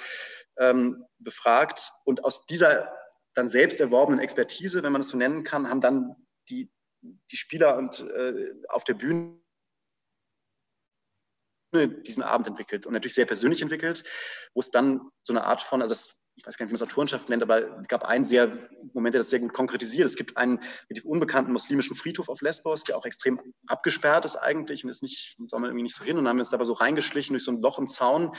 ähm, 0.57 1.03
befragt. 1.19 1.91
Und 2.05 2.23
aus 2.23 2.45
dieser 2.45 2.93
dann 3.33 3.49
selbst 3.49 3.81
erworbenen 3.81 4.21
Expertise, 4.21 4.81
wenn 4.81 4.93
man 4.93 5.01
das 5.01 5.09
so 5.09 5.17
nennen 5.17 5.43
kann, 5.43 5.69
haben 5.69 5.81
dann 5.81 6.15
die, 6.47 6.71
die 7.01 7.37
Spieler 7.37 7.75
und 7.75 7.99
äh, 7.99 8.53
auf 8.69 8.85
der 8.85 8.93
Bühne 8.93 9.41
diesen 11.73 12.23
Abend 12.23 12.47
entwickelt 12.47 12.85
und 12.85 12.93
natürlich 12.93 13.15
sehr 13.15 13.25
persönlich 13.25 13.61
entwickelt, 13.61 14.05
wo 14.53 14.61
es 14.61 14.71
dann 14.71 15.09
so 15.21 15.33
eine 15.33 15.43
Art 15.43 15.61
von, 15.61 15.81
also 15.81 15.91
das, 15.91 16.20
ich 16.35 16.45
weiß 16.45 16.57
gar 16.57 16.65
nicht, 16.65 16.71
wie 16.71 16.73
man 16.73 16.83
es 16.83 16.91
Autorenschaft 16.91 17.29
nennt, 17.29 17.43
aber 17.43 17.81
es 17.81 17.87
gab 17.87 18.03
einen 18.03 18.23
sehr 18.23 18.57
Moment, 18.93 19.13
der 19.13 19.19
das 19.19 19.29
sehr 19.29 19.39
gut 19.39 19.53
konkretisiert. 19.53 20.07
Es 20.07 20.15
gibt 20.15 20.37
einen 20.37 20.59
relativ 20.89 21.05
unbekannten 21.05 21.51
muslimischen 21.51 21.95
Friedhof 21.95 22.29
auf 22.29 22.41
Lesbos, 22.41 22.83
der 22.83 22.97
auch 22.97 23.05
extrem 23.05 23.39
abgesperrt 23.67 24.25
ist 24.25 24.35
eigentlich 24.35 24.83
und 24.83 24.89
ist 24.89 25.03
nicht, 25.03 25.37
soll 25.47 25.59
man 25.59 25.69
irgendwie 25.69 25.83
nicht 25.83 25.95
so 25.95 26.03
hin 26.03 26.17
und 26.17 26.27
haben 26.27 26.37
wir 26.37 26.41
uns 26.41 26.53
aber 26.53 26.65
so 26.65 26.73
reingeschlichen 26.73 27.33
durch 27.33 27.43
so 27.43 27.51
ein 27.51 27.61
Loch 27.61 27.79
im 27.79 27.87
Zaun 27.87 28.33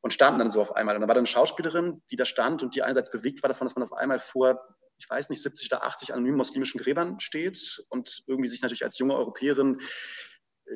und 0.00 0.12
standen 0.12 0.38
dann 0.38 0.50
so 0.50 0.60
auf 0.60 0.76
einmal. 0.76 0.94
Und 0.94 1.02
da 1.02 1.08
war 1.08 1.14
dann 1.14 1.22
eine 1.22 1.26
Schauspielerin, 1.26 2.02
die 2.10 2.16
da 2.16 2.24
stand 2.24 2.62
und 2.62 2.74
die 2.74 2.82
einerseits 2.82 3.10
bewegt 3.10 3.42
war 3.42 3.48
davon, 3.48 3.66
dass 3.66 3.74
man 3.74 3.84
auf 3.84 3.92
einmal 3.92 4.18
vor, 4.18 4.60
ich 4.98 5.08
weiß 5.08 5.28
nicht, 5.30 5.42
70 5.42 5.72
oder 5.72 5.84
80 5.84 6.14
anonymen 6.14 6.36
muslimischen 6.36 6.80
Gräbern 6.80 7.20
steht 7.20 7.84
und 7.88 8.22
irgendwie 8.26 8.48
sich 8.48 8.62
natürlich 8.62 8.84
als 8.84 8.98
junge 8.98 9.14
Europäerin 9.14 9.80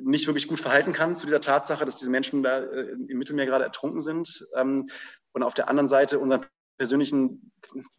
nicht 0.03 0.27
wirklich 0.27 0.49
gut 0.49 0.61
verhalten 0.61 0.93
kann 0.93 1.17
zu 1.17 1.27
dieser 1.27 1.41
Tatsache, 1.41 1.85
dass 1.85 1.97
diese 1.97 2.11
Menschen 2.11 2.43
da 2.43 2.61
äh, 2.61 2.91
im 3.09 3.19
Mittelmeer 3.19 3.47
gerade 3.47 3.65
ertrunken 3.65 4.03
sind. 4.03 4.47
Ähm, 4.57 4.89
und 5.33 5.43
auf 5.43 5.55
der 5.55 5.69
anderen 5.69 5.89
Seite 5.89 6.19
unseren 6.19 6.47
persönlichen 6.77 7.53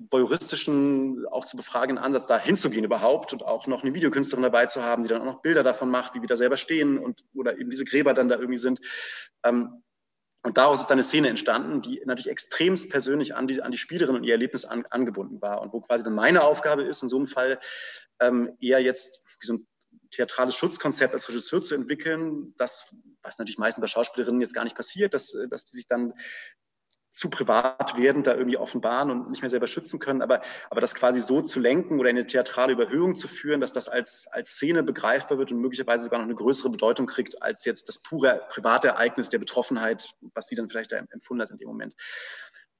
voyeuristischen, 0.09 1.25
auch 1.27 1.45
zu 1.45 1.55
befragenden 1.55 2.03
Ansatz, 2.03 2.27
da 2.27 2.37
hinzugehen 2.37 2.83
überhaupt 2.83 3.31
und 3.31 3.43
auch 3.43 3.67
noch 3.67 3.83
eine 3.83 3.93
Videokünstlerin 3.93 4.43
dabei 4.43 4.65
zu 4.65 4.83
haben, 4.83 5.03
die 5.03 5.09
dann 5.09 5.21
auch 5.21 5.25
noch 5.25 5.41
Bilder 5.41 5.63
davon 5.63 5.89
macht, 5.89 6.15
wie 6.15 6.21
wir 6.21 6.27
da 6.27 6.35
selber 6.35 6.57
stehen 6.57 6.97
und 6.97 7.23
oder 7.33 7.57
eben 7.57 7.69
diese 7.69 7.85
Gräber 7.85 8.13
dann 8.13 8.27
da 8.27 8.35
irgendwie 8.35 8.57
sind. 8.57 8.81
Ähm, 9.43 9.81
und 10.43 10.57
daraus 10.57 10.81
ist 10.81 10.91
eine 10.91 11.03
Szene 11.03 11.29
entstanden, 11.29 11.81
die 11.81 12.01
natürlich 12.05 12.29
extremst 12.29 12.89
persönlich 12.91 13.33
an 13.35 13.47
die, 13.47 13.61
an 13.63 13.71
die 13.71 13.79
Spielerin 13.79 14.15
und 14.15 14.23
ihr 14.25 14.33
Erlebnis 14.33 14.63
an, 14.63 14.85
angebunden 14.91 15.41
war 15.41 15.61
und 15.61 15.73
wo 15.73 15.81
quasi 15.81 16.03
dann 16.03 16.13
meine 16.13 16.43
Aufgabe 16.43 16.83
ist, 16.83 17.01
in 17.01 17.09
so 17.09 17.15
einem 17.15 17.25
Fall 17.25 17.59
ähm, 18.19 18.55
eher 18.59 18.79
jetzt 18.79 19.23
wie 19.39 19.47
so 19.47 19.53
ein 19.53 19.67
theatrales 20.15 20.55
Schutzkonzept 20.55 21.13
als 21.13 21.27
Regisseur 21.29 21.61
zu 21.61 21.75
entwickeln, 21.75 22.53
das, 22.57 22.95
was 23.21 23.37
natürlich 23.37 23.57
meistens 23.57 23.81
bei 23.81 23.87
Schauspielerinnen 23.87 24.41
jetzt 24.41 24.53
gar 24.53 24.63
nicht 24.63 24.75
passiert, 24.75 25.13
dass, 25.13 25.35
dass 25.49 25.65
die 25.65 25.75
sich 25.75 25.87
dann 25.87 26.13
zu 27.15 27.29
privat 27.29 27.97
werden, 27.97 28.23
da 28.23 28.35
irgendwie 28.35 28.57
offenbaren 28.57 29.09
und 29.09 29.29
nicht 29.31 29.41
mehr 29.41 29.49
selber 29.49 29.67
schützen 29.67 29.99
können, 29.99 30.21
aber, 30.21 30.41
aber 30.69 30.81
das 30.81 30.95
quasi 30.95 31.21
so 31.21 31.41
zu 31.41 31.61
lenken 31.61 31.97
oder 31.97 32.09
eine 32.09 32.27
theatrale 32.27 32.73
Überhöhung 32.73 33.15
zu 33.15 33.29
führen, 33.29 33.61
dass 33.61 33.71
das 33.71 33.87
als, 33.87 34.27
als 34.31 34.49
Szene 34.49 34.83
begreifbar 34.83 35.37
wird 35.37 35.49
und 35.53 35.61
möglicherweise 35.61 36.03
sogar 36.03 36.19
noch 36.19 36.25
eine 36.25 36.35
größere 36.35 36.69
Bedeutung 36.69 37.05
kriegt 37.05 37.41
als 37.41 37.63
jetzt 37.63 37.87
das 37.87 37.99
pure 37.99 38.45
private 38.49 38.89
Ereignis 38.89 39.29
der 39.29 39.39
Betroffenheit, 39.39 40.13
was 40.33 40.47
sie 40.47 40.55
dann 40.55 40.67
vielleicht 40.67 40.91
da 40.91 40.97
empfunden 40.97 41.41
hat 41.41 41.51
in 41.51 41.57
dem 41.57 41.69
Moment. 41.69 41.95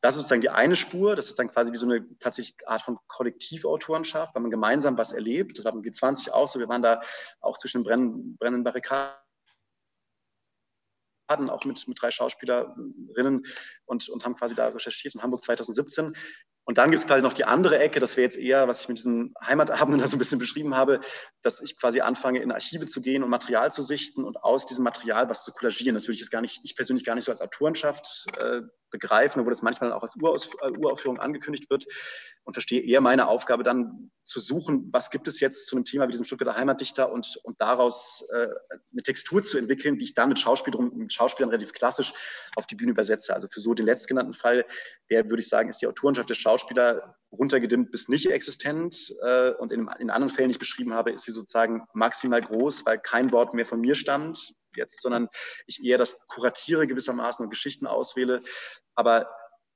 Das 0.01 0.15
ist 0.15 0.19
sozusagen 0.19 0.41
die 0.41 0.49
eine 0.49 0.75
Spur, 0.75 1.15
das 1.15 1.27
ist 1.27 1.39
dann 1.39 1.49
quasi 1.49 1.71
wie 1.71 1.77
so 1.77 1.85
eine 1.87 2.05
tatsächlich 2.19 2.55
Art 2.67 2.81
von 2.81 2.99
Kollektivautorenschaft, 3.07 4.35
weil 4.35 4.41
man 4.41 4.51
gemeinsam 4.51 4.97
was 4.97 5.11
erlebt. 5.11 5.57
Das 5.57 5.65
war 5.65 5.71
beim 5.71 5.81
G20 5.81 6.31
auch 6.31 6.47
so, 6.47 6.59
wir 6.59 6.69
waren 6.69 6.81
da 6.81 7.01
auch 7.41 7.57
zwischen 7.57 7.83
den 7.83 8.37
brennenden 8.37 8.63
Barrikaden 8.63 9.15
auch 11.49 11.65
mit, 11.65 11.87
mit 11.87 11.99
drei 11.99 12.11
Schauspielerinnen 12.11 13.45
und, 13.85 14.09
und 14.09 14.25
haben 14.25 14.35
quasi 14.35 14.55
da 14.55 14.67
recherchiert 14.67 15.15
in 15.15 15.21
Hamburg 15.21 15.43
2017. 15.43 16.15
Und 16.67 16.79
dann 16.79 16.89
gibt 16.89 16.99
es 16.99 17.07
quasi 17.07 17.21
noch 17.21 17.33
die 17.33 17.45
andere 17.45 17.77
Ecke, 17.77 17.99
das 17.99 18.17
wäre 18.17 18.23
jetzt 18.23 18.37
eher, 18.37 18.67
was 18.67 18.81
ich 18.81 18.87
mit 18.89 18.97
diesen 18.97 19.35
Heimatabenden 19.39 19.99
da 20.01 20.07
so 20.07 20.15
ein 20.15 20.19
bisschen 20.19 20.39
beschrieben 20.39 20.75
habe, 20.75 20.99
dass 21.43 21.61
ich 21.61 21.79
quasi 21.79 22.01
anfange, 22.01 22.41
in 22.41 22.51
Archive 22.51 22.87
zu 22.87 23.01
gehen 23.01 23.23
und 23.23 23.29
Material 23.29 23.71
zu 23.71 23.83
sichten 23.83 24.23
und 24.23 24.43
aus 24.43 24.65
diesem 24.65 24.83
Material 24.83 25.29
was 25.29 25.43
zu 25.43 25.51
kollagieren. 25.51 25.93
Das 25.93 26.05
würde 26.05 26.15
ich 26.15 26.21
jetzt 26.21 26.31
gar 26.31 26.41
nicht, 26.41 26.61
ich 26.63 26.75
persönlich 26.75 27.05
gar 27.05 27.13
nicht 27.13 27.25
so 27.25 27.31
als 27.31 27.41
Autorenschaft 27.41 28.25
äh, 28.39 28.61
begreifen, 28.89 29.45
wo 29.45 29.49
das 29.49 29.61
manchmal 29.61 29.93
auch 29.93 30.01
als 30.01 30.15
Uraus, 30.15 30.49
äh, 30.61 30.71
Uraufführung 30.71 31.19
angekündigt 31.19 31.69
wird 31.69 31.85
und 32.45 32.53
verstehe 32.53 32.81
eher 32.81 33.01
meine 33.01 33.27
Aufgabe 33.27 33.63
dann 33.63 34.11
zu 34.23 34.39
suchen, 34.39 34.89
was 34.91 35.11
gibt 35.11 35.27
es 35.27 35.39
jetzt 35.39 35.67
zu 35.67 35.75
einem 35.75 35.85
Thema 35.85 36.07
wie 36.07 36.11
diesem 36.11 36.25
Stuttgarter 36.25 36.57
Heimatdichter 36.57 37.11
und, 37.11 37.37
und 37.43 37.61
daraus 37.61 38.25
äh, 38.33 38.47
eine 38.91 39.03
Textur 39.03 39.43
zu 39.43 39.59
entwickeln, 39.59 39.97
die 39.97 40.05
ich 40.05 40.13
dann 40.15 40.29
mit, 40.29 40.39
Schauspielern, 40.39 40.91
mit 40.95 41.13
Schauspielern 41.13 41.49
relativ 41.49 41.73
klassisch 41.73 42.13
auf 42.55 42.65
die 42.65 42.75
Bühne 42.75 42.91
übersetze. 42.91 43.35
Also 43.35 43.47
für 43.51 43.59
so 43.59 43.74
den 43.75 43.85
letztgenannten 43.85 44.33
Fall, 44.33 44.65
der 45.09 45.29
würde 45.29 45.41
ich 45.41 45.49
sagen, 45.49 45.69
ist 45.69 45.81
die 45.81 45.87
Autorenschaft 45.87 46.29
der 46.29 46.35
Schauspieler 46.35 47.15
runtergedimmt 47.31 47.91
bis 47.91 48.07
nicht 48.07 48.27
existent 48.27 49.13
äh, 49.21 49.51
und 49.51 49.71
in, 49.71 49.89
in 49.99 50.09
anderen 50.09 50.33
Fällen, 50.33 50.49
die 50.49 50.53
ich 50.53 50.59
beschrieben 50.59 50.93
habe, 50.93 51.11
ist 51.11 51.25
sie 51.25 51.31
sozusagen 51.31 51.83
maximal 51.93 52.41
groß, 52.41 52.85
weil 52.85 52.99
kein 52.99 53.31
Wort 53.31 53.53
mehr 53.53 53.65
von 53.65 53.81
mir 53.81 53.95
stammt 53.95 54.53
jetzt, 54.75 55.01
sondern 55.01 55.29
ich 55.67 55.83
eher 55.83 55.97
das 55.97 56.25
kuratiere 56.27 56.87
gewissermaßen 56.87 57.43
und 57.43 57.49
Geschichten 57.49 57.87
auswähle. 57.87 58.41
Aber 58.95 59.29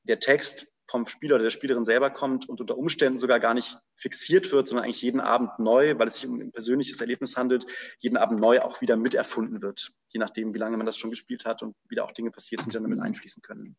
der 0.03 0.19
Text 0.19 0.67
vom 0.89 1.05
Spieler 1.05 1.35
oder 1.35 1.43
der 1.43 1.51
Spielerin 1.51 1.83
selber 1.83 2.09
kommt 2.09 2.49
und 2.49 2.59
unter 2.59 2.77
Umständen 2.77 3.19
sogar 3.19 3.39
gar 3.39 3.53
nicht 3.53 3.77
fixiert 3.95 4.51
wird, 4.51 4.67
sondern 4.67 4.85
eigentlich 4.85 5.01
jeden 5.01 5.19
Abend 5.19 5.51
neu, 5.59 5.97
weil 5.97 6.07
es 6.07 6.15
sich 6.15 6.27
um 6.27 6.39
ein 6.39 6.51
persönliches 6.51 6.99
Erlebnis 6.99 7.37
handelt, 7.37 7.65
jeden 7.99 8.17
Abend 8.17 8.39
neu 8.39 8.61
auch 8.61 8.81
wieder 8.81 8.97
miterfunden 8.97 9.61
wird, 9.61 9.91
je 10.09 10.19
nachdem, 10.19 10.53
wie 10.53 10.59
lange 10.59 10.77
man 10.77 10.85
das 10.85 10.97
schon 10.97 11.11
gespielt 11.11 11.45
hat 11.45 11.61
und 11.61 11.75
wieder 11.87 12.05
auch 12.05 12.11
Dinge 12.11 12.31
passiert 12.31 12.61
sind, 12.61 12.73
die 12.73 12.77
dann 12.77 12.83
damit 12.83 13.01
einfließen 13.01 13.43
können. 13.43 13.77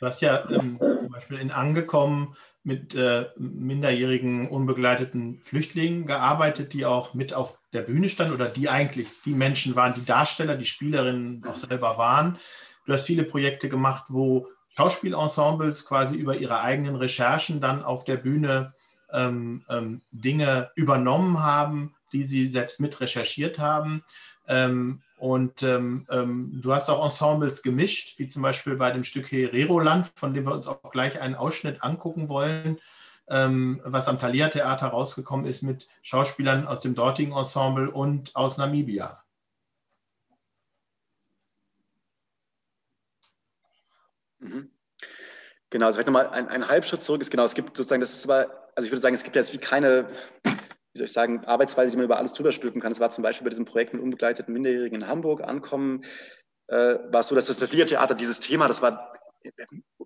Du 0.00 0.06
hast 0.06 0.20
ja 0.20 0.48
ähm, 0.50 0.78
zum 0.78 1.10
Beispiel 1.10 1.38
in 1.38 1.50
Angekommen 1.50 2.36
mit 2.62 2.94
äh, 2.94 3.26
minderjährigen 3.36 4.48
unbegleiteten 4.48 5.40
Flüchtlingen 5.42 6.06
gearbeitet, 6.06 6.72
die 6.72 6.84
auch 6.84 7.14
mit 7.14 7.32
auf 7.32 7.58
der 7.72 7.82
Bühne 7.82 8.08
standen 8.08 8.34
oder 8.34 8.48
die 8.48 8.68
eigentlich 8.68 9.08
die 9.24 9.34
Menschen 9.34 9.74
waren, 9.74 9.94
die 9.94 10.04
Darsteller, 10.04 10.56
die 10.56 10.66
Spielerinnen 10.66 11.44
auch 11.46 11.56
selber 11.56 11.98
waren. 11.98 12.38
Du 12.84 12.92
hast 12.92 13.06
viele 13.06 13.24
Projekte 13.24 13.68
gemacht, 13.68 14.04
wo 14.08 14.48
Schauspielensembles 14.76 15.86
quasi 15.86 16.16
über 16.16 16.36
ihre 16.36 16.60
eigenen 16.60 16.96
Recherchen 16.96 17.60
dann 17.60 17.82
auf 17.82 18.04
der 18.04 18.16
Bühne 18.16 18.72
ähm, 19.12 19.64
ähm, 19.68 20.02
Dinge 20.10 20.70
übernommen 20.76 21.40
haben, 21.40 21.94
die 22.12 22.24
sie 22.24 22.48
selbst 22.48 22.80
mit 22.80 23.00
recherchiert 23.00 23.58
haben. 23.58 24.04
Ähm, 24.46 25.02
und 25.18 25.62
ähm, 25.64 26.06
ähm, 26.10 26.60
du 26.62 26.72
hast 26.72 26.88
auch 26.88 27.04
Ensembles 27.04 27.62
gemischt, 27.62 28.18
wie 28.18 28.28
zum 28.28 28.42
Beispiel 28.42 28.76
bei 28.76 28.92
dem 28.92 29.02
Stück 29.04 29.30
Hereroland, 29.32 30.10
von 30.14 30.32
dem 30.32 30.46
wir 30.46 30.54
uns 30.54 30.68
auch 30.68 30.90
gleich 30.92 31.20
einen 31.20 31.34
Ausschnitt 31.34 31.82
angucken 31.82 32.28
wollen, 32.28 32.78
ähm, 33.28 33.80
was 33.84 34.06
am 34.08 34.18
Thalia 34.18 34.48
Theater 34.48 34.86
rausgekommen 34.88 35.46
ist 35.46 35.62
mit 35.62 35.88
Schauspielern 36.02 36.66
aus 36.68 36.80
dem 36.80 36.94
dortigen 36.94 37.32
Ensemble 37.32 37.90
und 37.90 38.34
aus 38.36 38.58
Namibia. 38.58 39.22
Mhm. 44.38 44.70
Genau, 45.70 45.86
also 45.86 45.96
vielleicht 45.96 46.06
nochmal 46.06 46.28
ein, 46.28 46.48
ein 46.48 46.68
Halbschritt 46.68 47.02
zurück 47.02 47.20
ist 47.20 47.30
genau, 47.30 47.44
es 47.44 47.54
gibt 47.54 47.76
sozusagen, 47.76 48.00
das 48.00 48.12
ist 48.12 48.22
zwar, 48.22 48.46
also 48.76 48.86
ich 48.86 48.92
würde 48.92 49.02
sagen, 49.02 49.14
es 49.14 49.24
gibt 49.24 49.36
jetzt 49.36 49.52
wie 49.52 49.58
keine 49.58 50.08
wie 50.98 51.02
soll 51.02 51.06
ich 51.06 51.12
sagen, 51.12 51.44
Arbeitsweise, 51.44 51.92
die 51.92 51.96
man 51.96 52.06
über 52.06 52.18
alles 52.18 52.32
drüber 52.32 52.52
stülpen 52.52 52.80
kann. 52.80 52.92
Es 52.92 53.00
war 53.00 53.10
zum 53.10 53.22
Beispiel 53.22 53.44
bei 53.44 53.50
diesem 53.50 53.64
Projekt 53.64 53.94
mit 53.94 54.02
unbegleiteten 54.02 54.52
Minderjährigen 54.52 55.02
in 55.02 55.08
Hamburg 55.08 55.42
ankommen, 55.42 56.02
äh, 56.66 56.98
war 57.10 57.20
es 57.20 57.28
so, 57.28 57.34
dass 57.34 57.46
das 57.46 57.58
Theater 57.58 58.14
dieses 58.14 58.40
Thema, 58.40 58.68
das 58.68 58.82
war 58.82 59.12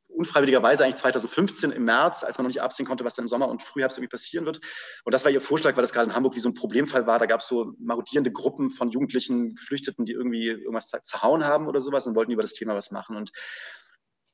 unfreiwilligerweise 0.08 0.84
eigentlich 0.84 0.96
2015 0.96 1.72
im 1.72 1.84
März, 1.84 2.22
als 2.22 2.38
man 2.38 2.44
noch 2.44 2.50
nicht 2.50 2.62
absehen 2.62 2.86
konnte, 2.86 3.04
was 3.04 3.14
dann 3.14 3.24
im 3.24 3.28
Sommer 3.28 3.48
und 3.48 3.62
Frühherbst 3.62 3.98
irgendwie 3.98 4.10
passieren 4.10 4.44
wird. 4.44 4.60
Und 5.04 5.12
das 5.12 5.24
war 5.24 5.32
ihr 5.32 5.40
Vorschlag, 5.40 5.74
weil 5.76 5.82
das 5.82 5.92
gerade 5.92 6.10
in 6.10 6.14
Hamburg 6.14 6.36
wie 6.36 6.40
so 6.40 6.48
ein 6.48 6.54
Problemfall 6.54 7.06
war. 7.06 7.18
Da 7.18 7.26
gab 7.26 7.40
es 7.40 7.48
so 7.48 7.72
marodierende 7.78 8.30
Gruppen 8.30 8.68
von 8.68 8.90
jugendlichen 8.90 9.54
Geflüchteten, 9.54 10.04
die 10.04 10.12
irgendwie 10.12 10.48
irgendwas 10.48 10.90
zerhauen 11.02 11.44
haben 11.44 11.66
oder 11.66 11.80
sowas 11.80 12.06
und 12.06 12.14
wollten 12.14 12.30
über 12.30 12.42
das 12.42 12.52
Thema 12.52 12.74
was 12.74 12.90
machen. 12.90 13.16
Und 13.16 13.32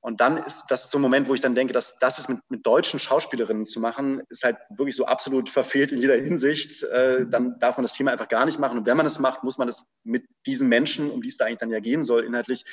und 0.00 0.20
dann 0.20 0.38
ist 0.38 0.64
das 0.68 0.90
so 0.90 0.98
ein 0.98 1.02
Moment, 1.02 1.28
wo 1.28 1.34
ich 1.34 1.40
dann 1.40 1.56
denke, 1.56 1.72
dass 1.72 1.98
das 1.98 2.20
ist 2.20 2.28
mit, 2.28 2.38
mit 2.48 2.64
deutschen 2.64 3.00
Schauspielerinnen 3.00 3.64
zu 3.64 3.80
machen, 3.80 4.22
ist 4.28 4.44
halt 4.44 4.56
wirklich 4.70 4.94
so 4.94 5.06
absolut 5.06 5.50
verfehlt 5.50 5.90
in 5.90 5.98
jeder 5.98 6.14
Hinsicht. 6.14 6.84
Äh, 6.84 7.26
dann 7.28 7.58
darf 7.58 7.76
man 7.76 7.84
das 7.84 7.94
Thema 7.94 8.12
einfach 8.12 8.28
gar 8.28 8.46
nicht 8.46 8.60
machen. 8.60 8.78
Und 8.78 8.86
wenn 8.86 8.96
man 8.96 9.06
es 9.06 9.18
macht, 9.18 9.42
muss 9.42 9.58
man 9.58 9.66
es 9.66 9.84
mit 10.04 10.24
diesen 10.46 10.68
Menschen, 10.68 11.10
um 11.10 11.20
die 11.20 11.28
es 11.28 11.36
da 11.36 11.46
eigentlich 11.46 11.58
dann 11.58 11.70
ja 11.70 11.80
gehen 11.80 12.04
soll, 12.04 12.24
inhaltlich 12.24 12.64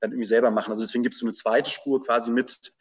dann 0.00 0.10
irgendwie 0.10 0.26
selber 0.26 0.50
machen. 0.50 0.70
Also 0.70 0.82
deswegen 0.82 1.02
gibt 1.02 1.14
es 1.14 1.20
so 1.20 1.26
eine 1.26 1.32
zweite 1.32 1.70
Spur 1.70 2.02
quasi 2.02 2.30
mit 2.30 2.72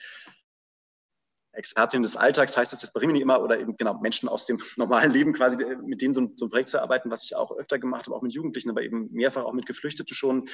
Expertin 1.53 2.03
des 2.03 2.17
Alltags, 2.17 2.57
heißt 2.57 2.73
das 2.73 2.81
jetzt 2.81 2.93
bei 2.93 3.01
Rimini 3.01 3.21
immer, 3.21 3.41
oder 3.41 3.59
eben 3.59 3.77
genau 3.77 3.93
Menschen 3.99 4.27
aus 4.27 4.45
dem 4.45 4.57
normalen 4.75 5.11
Leben 5.11 5.33
quasi, 5.33 5.55
äh, 5.63 5.77
mit 5.77 6.01
denen 6.01 6.13
so 6.13 6.21
ein, 6.21 6.33
so 6.35 6.45
ein, 6.45 6.49
Projekt 6.49 6.71
zu 6.71 6.81
arbeiten, 6.81 7.09
was 7.09 7.23
ich 7.23 7.35
auch 7.35 7.55
öfter 7.55 7.79
gemacht 7.79 8.07
habe, 8.07 8.17
auch 8.17 8.21
mit 8.21 8.33
Jugendlichen, 8.33 8.69
aber 8.69 8.81
eben 8.81 9.09
mehrfach 9.13 9.43
auch 9.43 9.53
mit 9.53 9.65
Geflüchteten 9.65 10.13
schon, 10.13 10.49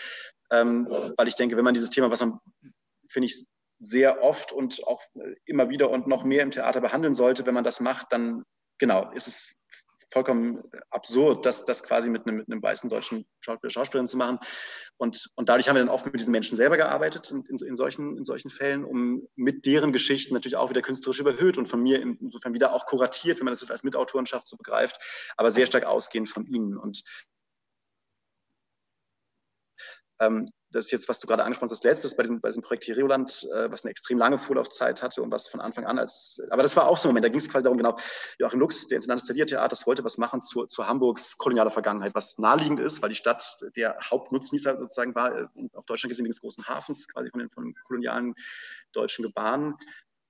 ähm, 0.52 0.88
weil 1.18 1.28
ich 1.28 1.36
denke, 1.36 1.58
wenn 1.58 1.64
man 1.64 1.74
dieses 1.74 1.90
Thema, 1.90 2.12
was 2.12 2.20
man 2.20 2.40
finde 3.10 3.28
ich, 3.28 3.45
sehr 3.80 4.22
oft 4.24 4.52
und 4.52 4.86
auch 4.88 5.02
immer 5.45 5.69
wieder 5.69 5.89
und 5.89 6.06
noch 6.08 6.24
mehr 6.24 6.43
im 6.43 6.52
Theater 6.52 6.82
behandeln 6.82 7.13
sollte. 7.13 7.45
Wenn 7.45 7.54
man 7.54 7.63
das 7.63 7.80
macht, 7.80 8.08
dann 8.12 8.43
genau, 8.78 9.12
ist 9.12 9.28
es 9.28 9.56
vollkommen 10.12 10.63
absurd, 10.89 11.45
das, 11.45 11.65
das 11.65 11.84
quasi 11.84 12.10
mit 12.10 12.26
einem, 12.26 12.38
mit 12.38 12.52
einem 12.52 12.62
weißen 12.62 12.89
deutschen 12.89 13.26
Schauspieler, 13.41 13.69
Schauspielerin 13.69 14.08
zu 14.08 14.17
machen. 14.17 14.39
Und, 14.98 15.30
und 15.36 15.50
dadurch 15.50 15.69
haben 15.69 15.76
wir 15.76 15.84
dann 15.84 15.93
oft 15.93 16.06
mit 16.06 16.19
diesen 16.19 16.32
Menschen 16.32 16.58
selber 16.58 16.78
gearbeitet 16.78 17.32
in, 17.32 17.45
in, 17.45 17.58
in, 17.58 17.76
solchen, 17.76 18.17
in 18.17 18.26
solchen 18.26 18.50
Fällen, 18.50 18.84
um 18.84 19.28
mit 19.36 19.65
deren 19.65 19.93
Geschichten 19.93 20.34
natürlich 20.34 20.56
auch 20.56 20.69
wieder 20.69 20.82
künstlerisch 20.82 21.19
überhöht 21.19 21.58
und 21.58 21.67
von 21.67 21.82
mir 21.82 22.02
insofern 22.02 22.54
wieder 22.54 22.74
auch 22.74 22.86
kuratiert, 22.86 23.39
wenn 23.39 23.45
man 23.45 23.54
das 23.54 23.62
jetzt 23.62 23.72
als 23.72 23.84
Mitautorenschaft 23.84 24.48
so 24.48 24.58
begreift, 24.58 24.98
aber 25.38 25.52
sehr 25.52 25.67
stark 25.67 25.86
ausgehend 25.86 26.30
von 26.30 26.45
ihnen. 26.45 26.78
Und 26.78 27.04
ähm, 30.19 30.50
das 30.72 30.86
ist 30.86 30.92
jetzt, 30.92 31.10
was 31.10 31.20
du 31.20 31.28
gerade 31.28 31.44
angesprochen 31.44 31.70
hast, 31.70 31.84
das 31.84 31.84
letzte 31.84 32.16
bei 32.16 32.24
diesem, 32.24 32.42
bei 32.42 32.50
diesem 32.50 32.62
Projekt 32.62 32.88
Herioland, 32.88 33.48
äh, 33.54 33.72
was 33.72 33.84
eine 33.84 33.92
extrem 33.92 34.18
lange 34.18 34.38
Vorlaufzeit 34.38 35.02
hatte 35.02 35.22
und 35.22 35.32
was 35.32 35.48
von 35.48 35.62
Anfang 35.62 35.86
an 35.86 35.98
als, 35.98 36.42
aber 36.50 36.64
das 36.64 36.76
war 36.76 36.88
auch 36.88 36.98
so 36.98 37.08
ein 37.08 37.12
Moment, 37.12 37.26
da 37.26 37.30
ging 37.30 37.40
es 37.40 37.50
quasi 37.50 37.64
darum, 37.64 37.78
genau, 37.78 37.98
Joachim 38.38 38.60
Lux, 38.60 38.88
der 38.88 38.98
Intendant 38.98 39.22
des 39.22 39.48
Theaters, 39.48 39.88
wollte 39.88 40.04
was 40.04 40.18
machen 40.18 40.42
zu, 40.42 40.66
zu 40.66 40.88
Hamburgs 40.88 41.38
kolonialer 41.38 41.72
Vergangenheit, 41.72 42.14
was 42.14 42.38
naheliegend 42.38 42.80
ist, 42.80 43.02
weil 43.02 43.10
die 43.10 43.16
Stadt 43.16 43.58
der 43.76 43.98
Hauptnutznießer 44.02 44.78
sozusagen 44.78 45.16
war, 45.16 45.36
äh, 45.36 45.48
auf 45.74 45.86
Deutschland 45.86 46.12
gesehen 46.12 46.26
wegen 46.26 46.34
des 46.34 46.42
großen 46.42 46.68
Hafens, 46.68 47.08
quasi 47.08 47.30
von 47.30 47.40
den, 47.40 47.50
von 47.50 47.66
den 47.66 47.76
kolonialen 47.86 48.36
deutschen 48.94 49.24
Gebahnen. 49.24 49.76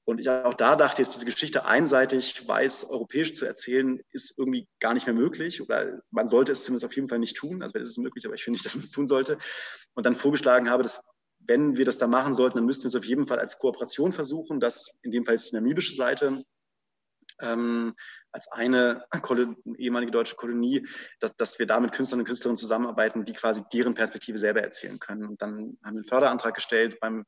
Und 0.10 0.20
ich 0.20 0.28
auch 0.28 0.56
da 0.56 0.76
dachte, 0.76 1.04
jetzt 1.04 1.14
diese 1.14 1.26
Geschichte 1.26 1.66
einseitig 1.66 2.48
weiß 2.48 2.90
europäisch 2.90 3.36
zu 3.36 3.46
erzählen, 3.46 4.02
ist 4.10 4.34
irgendwie 4.40 4.68
gar 4.80 4.96
nicht 4.96 5.06
mehr 5.06 5.14
möglich. 5.14 5.62
Oder 5.62 6.02
man 6.10 6.26
sollte 6.26 6.52
es 6.52 6.64
zumindest 6.64 6.86
auf 6.86 6.96
jeden 6.96 7.08
Fall 7.08 7.20
nicht 7.20 7.38
tun. 7.38 7.62
Also 7.62 7.78
es 7.78 7.90
ist 7.90 8.00
möglich, 8.00 8.26
aber 8.26 8.34
ich 8.34 8.44
finde 8.44 8.56
nicht, 8.56 8.66
dass 8.66 8.74
man 8.74 8.84
es 8.84 8.90
tun 8.90 9.06
sollte. 9.06 9.38
Und 9.94 10.08
dann 10.08 10.16
vorgeschlagen 10.16 10.68
habe, 10.68 10.82
dass 10.82 11.04
wenn 11.38 11.78
wir 11.78 11.86
das 11.86 12.00
da 12.00 12.08
machen 12.08 12.34
sollten, 12.34 12.58
dann 12.58 12.66
müssten 12.66 12.86
wir 12.86 12.88
es 12.88 12.96
auf 12.96 13.06
jeden 13.06 13.28
Fall 13.28 13.38
als 13.38 13.60
Kooperation 13.60 14.12
versuchen. 14.12 14.60
Das 14.60 14.98
in 15.04 15.12
dem 15.12 15.26
Fall 15.26 15.36
ist 15.36 15.52
die 15.52 15.56
namibische 15.56 15.94
Seite 15.94 16.44
ähm, 17.42 17.96
als 18.32 18.52
eine 18.52 19.06
ehemalige 19.78 20.12
deutsche 20.12 20.36
Kolonie, 20.36 20.88
dass, 21.20 21.36
dass 21.36 21.58
wir 21.60 21.66
da 21.66 21.80
mit 21.80 21.92
Künstlern 21.92 22.20
und 22.20 22.26
Künstlerinnen 22.26 22.58
zusammenarbeiten, 22.58 23.26
die 23.26 23.34
quasi 23.34 23.64
deren 23.74 23.96
Perspektive 23.96 24.38
selber 24.38 24.62
erzählen 24.62 25.00
können. 25.00 25.26
Und 25.26 25.42
dann 25.42 25.52
haben 25.52 25.96
wir 25.96 26.00
einen 26.00 26.04
Förderantrag 26.04 26.54
gestellt 26.54 27.00
beim, 27.00 27.26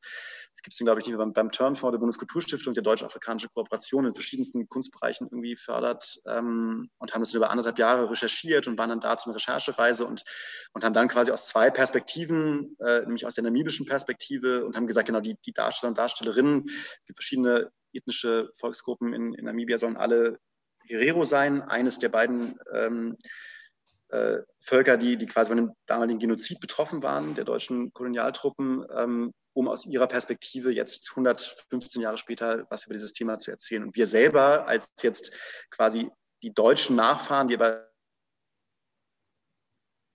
das 0.53 0.61
gibt 0.61 0.73
es 0.73 0.79
glaube 0.79 0.99
ich 0.99 1.07
nicht 1.07 1.15
mehr, 1.15 1.25
beim, 1.25 1.33
beim 1.33 1.51
Turnfonds 1.51 1.93
der 1.93 1.99
Bundeskulturstiftung, 1.99 2.73
der 2.73 2.83
deutsch-afrikanische 2.83 3.49
Kooperation 3.49 4.05
in 4.05 4.13
verschiedensten 4.13 4.67
Kunstbereichen 4.69 5.27
irgendwie 5.27 5.55
fördert 5.55 6.21
ähm, 6.27 6.89
und 6.99 7.13
haben 7.13 7.21
das 7.21 7.33
über 7.33 7.49
anderthalb 7.49 7.79
Jahre 7.79 8.09
recherchiert 8.09 8.67
und 8.67 8.77
waren 8.77 8.89
dann 8.89 8.99
da 8.99 9.17
zu 9.17 9.29
einer 9.29 9.35
Recherchereise 9.35 10.05
und, 10.05 10.23
und 10.73 10.83
haben 10.83 10.93
dann 10.93 11.07
quasi 11.07 11.31
aus 11.31 11.47
zwei 11.47 11.69
Perspektiven, 11.69 12.75
äh, 12.79 13.01
nämlich 13.01 13.25
aus 13.25 13.35
der 13.35 13.43
namibischen 13.43 13.85
Perspektive 13.85 14.65
und 14.65 14.75
haben 14.75 14.87
gesagt, 14.87 15.07
genau, 15.07 15.19
die, 15.19 15.35
die 15.45 15.53
Darsteller 15.53 15.89
und 15.89 15.97
Darstellerinnen, 15.97 16.65
die 17.07 17.13
verschiedene 17.13 17.71
ethnische 17.93 18.51
Volksgruppen 18.57 19.13
in, 19.13 19.33
in 19.33 19.45
Namibia 19.45 19.77
sollen 19.77 19.97
alle 19.97 20.39
Herero 20.85 21.23
sein, 21.23 21.61
eines 21.61 21.99
der 21.99 22.09
beiden 22.09 22.59
ähm, 22.73 23.15
äh, 24.09 24.39
Völker, 24.59 24.97
die, 24.97 25.17
die 25.17 25.25
quasi 25.25 25.49
von 25.49 25.57
dem 25.57 25.71
damaligen 25.85 26.19
Genozid 26.19 26.59
betroffen 26.59 27.01
waren, 27.01 27.33
der 27.35 27.45
deutschen 27.45 27.93
Kolonialtruppen, 27.93 28.85
ähm, 28.95 29.33
um 29.53 29.67
aus 29.67 29.85
ihrer 29.85 30.07
Perspektive 30.07 30.71
jetzt 30.71 31.09
115 31.11 32.01
Jahre 32.01 32.17
später 32.17 32.65
was 32.69 32.85
über 32.85 32.93
dieses 32.93 33.13
Thema 33.13 33.37
zu 33.37 33.51
erzählen. 33.51 33.83
Und 33.83 33.95
wir 33.95 34.07
selber 34.07 34.67
als 34.67 34.91
jetzt 35.01 35.31
quasi 35.69 36.09
die 36.43 36.53
deutschen 36.53 36.95
Nachfahren, 36.95 37.47
die 37.47 37.55
aber 37.55 37.89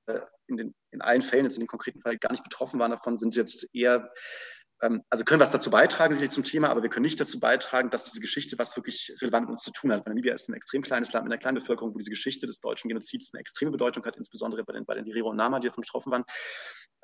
äh, 0.07 0.21
in, 0.47 0.57
den, 0.57 0.75
in 0.91 1.01
allen 1.01 1.23
Fällen, 1.23 1.45
jetzt 1.45 1.55
in 1.55 1.61
dem 1.61 1.69
konkreten 1.69 2.01
Fall 2.01 2.19
gar 2.19 2.33
nicht 2.33 2.45
betroffen 2.45 2.79
waren 2.79 2.91
davon, 2.91 3.17
sind 3.17 3.37
jetzt 3.37 3.69
eher 3.75 4.13
also 4.79 5.25
können 5.25 5.41
was 5.41 5.51
dazu 5.51 5.71
beitragen, 5.71 6.13
sicherlich 6.13 6.35
zum 6.35 6.45
Thema, 6.45 6.69
aber 6.69 6.83
wir 6.83 6.91
können 6.91 7.05
nicht 7.05 7.21
dazu 7.21 7.41
beitragen, 7.41 7.91
dass 7.91 8.05
diese 8.05 8.21
Geschichte 8.21 8.59
was 8.59 8.77
wirklich 8.77 9.17
relevant 9.23 9.47
mit 9.47 9.53
uns 9.53 9.63
zu 9.63 9.73
tun 9.73 9.91
hat. 9.91 10.05
Weil 10.05 10.11
Namibia 10.11 10.35
ist 10.35 10.49
ein 10.49 10.55
extrem 10.55 10.83
kleines 10.83 11.13
Land 11.13 11.25
mit 11.25 11.33
einer 11.33 11.41
kleinen 11.41 11.59
Bevölkerung, 11.59 11.95
wo 11.95 11.99
diese 11.99 12.11
Geschichte 12.11 12.47
des 12.47 12.61
deutschen 12.61 12.89
Genozids 12.89 13.33
eine 13.33 13.41
extreme 13.41 13.71
Bedeutung 13.71 14.05
hat, 14.05 14.17
insbesondere 14.17 14.65
bei 14.65 14.75
den, 14.75 14.85
bei 14.85 14.95
den 14.95 15.05
Diriro 15.05 15.31
und 15.31 15.37
Nama, 15.37 15.61
die 15.61 15.69
davon 15.69 15.83
betroffen 15.83 16.13
waren. 16.13 16.25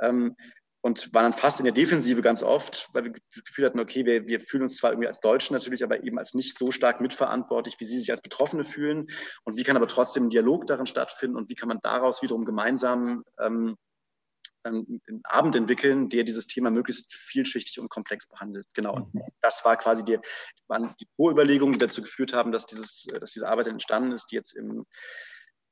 Ähm, 0.01 0.37
und 0.85 1.15
waren 1.15 1.23
dann 1.23 1.33
fast 1.33 1.61
in 1.61 1.65
der 1.65 1.73
Defensive 1.73 2.23
ganz 2.23 2.43
oft, 2.43 2.89
weil 2.93 3.05
wir 3.05 3.13
das 3.33 3.45
Gefühl 3.45 3.65
hatten, 3.67 3.79
okay, 3.79 4.05
wir, 4.05 4.27
wir 4.27 4.41
fühlen 4.41 4.65
uns 4.65 4.77
zwar 4.77 4.91
irgendwie 4.91 5.07
als 5.07 5.21
Deutsche 5.21 5.53
natürlich, 5.53 5.85
aber 5.85 6.03
eben 6.03 6.19
als 6.19 6.35
nicht 6.35 6.59
so 6.59 6.73
stark 6.73 7.01
mitverantwortlich, 7.01 7.77
wie 7.79 7.85
sie 7.85 7.99
sich 7.99 8.11
als 8.11 8.21
Betroffene 8.21 8.65
fühlen. 8.65 9.07
Und 9.45 9.57
wie 9.57 9.63
kann 9.63 9.77
aber 9.77 9.87
trotzdem 9.87 10.25
ein 10.25 10.31
Dialog 10.31 10.67
darin 10.67 10.87
stattfinden 10.87 11.37
und 11.37 11.49
wie 11.49 11.55
kann 11.55 11.69
man 11.69 11.79
daraus 11.83 12.21
wiederum 12.21 12.45
gemeinsam 12.45 13.23
ähm, 13.39 13.77
einen 14.65 15.21
Abend 15.25 15.57
entwickeln, 15.57 16.09
der 16.09 16.25
dieses 16.25 16.47
Thema 16.47 16.71
möglichst 16.71 17.13
vielschichtig 17.13 17.81
und 17.81 17.89
komplex 17.89 18.27
behandelt. 18.27 18.67
Genau. 18.75 18.95
Und 18.95 19.15
mhm. 19.15 19.23
das 19.41 19.65
war 19.65 19.77
quasi 19.77 20.05
die, 20.05 20.19
waren 20.69 20.95
die 21.01 21.07
Pro-Überlegungen, 21.17 21.75
die 21.75 21.79
dazu 21.79 22.03
geführt 22.03 22.33
haben, 22.33 22.53
dass, 22.53 22.67
dieses, 22.67 23.07
dass 23.21 23.33
diese 23.33 23.49
Arbeit 23.49 23.67
entstanden 23.67 24.13
ist, 24.13 24.27
die 24.31 24.37
jetzt 24.37 24.55
im 24.55 24.87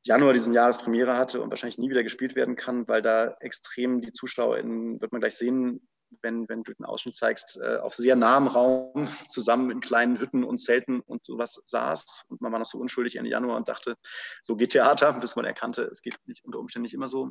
Januar 0.03 0.33
diesen 0.33 0.55
Jahres 0.55 0.79
Premiere 0.79 1.17
hatte 1.17 1.43
und 1.43 1.51
wahrscheinlich 1.51 1.79
nie 1.79 1.91
wieder 1.91 2.03
gespielt 2.03 2.35
werden 2.35 2.57
kann, 2.57 2.89
weil 2.89 3.03
da 3.03 3.37
extrem 3.41 4.01
die 4.01 4.13
Zuschauer, 4.13 4.59
in, 4.59 5.01
wird 5.01 5.13
man 5.13 5.21
gleich 5.21 5.37
sehen, 5.37 5.87
wenn, 6.23 6.49
wenn 6.49 6.63
du 6.63 6.73
den 6.73 6.87
Ausschnitt 6.87 7.15
zeigst, 7.15 7.59
äh, 7.63 7.77
auf 7.77 7.95
sehr 7.95 8.17
nahem 8.17 8.47
Raum 8.47 9.09
zusammen 9.29 9.71
in 9.71 9.81
kleinen 9.81 10.19
Hütten 10.19 10.45
und 10.45 10.59
Zelten 10.59 11.01
und 11.01 11.25
sowas 11.25 11.63
saß. 11.65 12.25
Und 12.29 12.41
man 12.41 12.51
war 12.53 12.59
noch 12.59 12.67
so 12.67 12.79
unschuldig 12.79 13.17
Ende 13.17 13.31
Januar 13.31 13.57
und 13.57 13.69
dachte, 13.69 13.97
so 14.43 14.57
geht 14.57 14.73
Theater, 14.73 15.13
bis 15.21 15.37
man 15.37 15.45
erkannte, 15.45 15.83
es 15.85 16.03
geht 16.03 16.17
nicht 16.27 16.45
unter 16.45 16.59
Umständen 16.59 16.85
nicht 16.85 16.95
immer 16.95 17.09
so. 17.09 17.31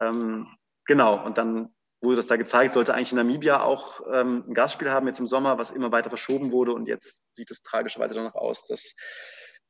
Ähm, 0.00 0.46
Genau, 0.86 1.24
und 1.24 1.38
dann 1.38 1.74
wurde 2.02 2.16
das 2.16 2.26
da 2.26 2.36
gezeigt, 2.36 2.72
sollte 2.72 2.94
eigentlich 2.94 3.12
in 3.12 3.16
Namibia 3.16 3.62
auch 3.62 4.00
ähm, 4.12 4.44
ein 4.48 4.54
Gastspiel 4.54 4.90
haben 4.90 5.06
jetzt 5.06 5.18
im 5.18 5.26
Sommer, 5.26 5.58
was 5.58 5.70
immer 5.70 5.92
weiter 5.92 6.10
verschoben 6.10 6.52
wurde. 6.52 6.72
Und 6.72 6.86
jetzt 6.86 7.22
sieht 7.34 7.50
es 7.50 7.62
tragischerweise 7.62 8.14
danach 8.14 8.34
aus, 8.34 8.66
dass 8.66 8.94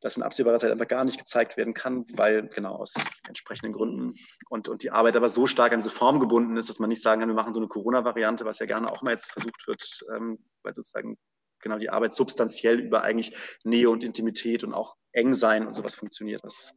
das 0.01 0.17
in 0.17 0.23
absehbarer 0.23 0.59
Zeit 0.59 0.71
einfach 0.71 0.89
gar 0.89 1.05
nicht 1.05 1.19
gezeigt 1.19 1.57
werden 1.57 1.73
kann, 1.73 2.05
weil 2.13 2.49
genau 2.49 2.77
aus 2.77 2.95
entsprechenden 3.27 3.73
Gründen 3.73 4.13
und, 4.51 4.69
und 4.69 4.83
die 4.83 4.91
Arbeit 4.91 5.17
aber 5.17 5.29
so 5.31 5.47
stark 5.47 5.73
an 5.73 5.79
diese 5.79 5.91
Form 5.91 6.21
gebunden 6.21 6.57
ist, 6.57 6.69
dass 6.69 6.79
man 6.79 6.91
nicht 6.91 7.03
sagen 7.03 7.21
kann, 7.21 7.31
wir 7.31 7.35
machen 7.35 7.55
so 7.55 7.61
eine 7.61 7.69
Corona-Variante, 7.69 8.45
was 8.45 8.59
ja 8.59 8.67
gerne 8.67 8.93
auch 8.93 9.03
mal 9.03 9.13
jetzt 9.13 9.33
versucht 9.33 9.67
wird, 9.67 9.83
ähm, 10.15 10.39
weil 10.63 10.75
sozusagen 10.75 11.17
genau 11.61 11.79
die 11.79 11.89
Arbeit 11.89 12.13
substanziell 12.13 12.81
über 12.81 13.03
eigentlich 13.03 13.35
Nähe 13.65 13.89
und 13.89 14.05
Intimität 14.05 14.65
und 14.65 14.75
auch 14.75 14.97
eng 15.13 15.33
sein 15.33 15.67
und 15.67 15.73
sowas 15.73 15.95
funktioniert. 15.95 16.45
Das 16.45 16.75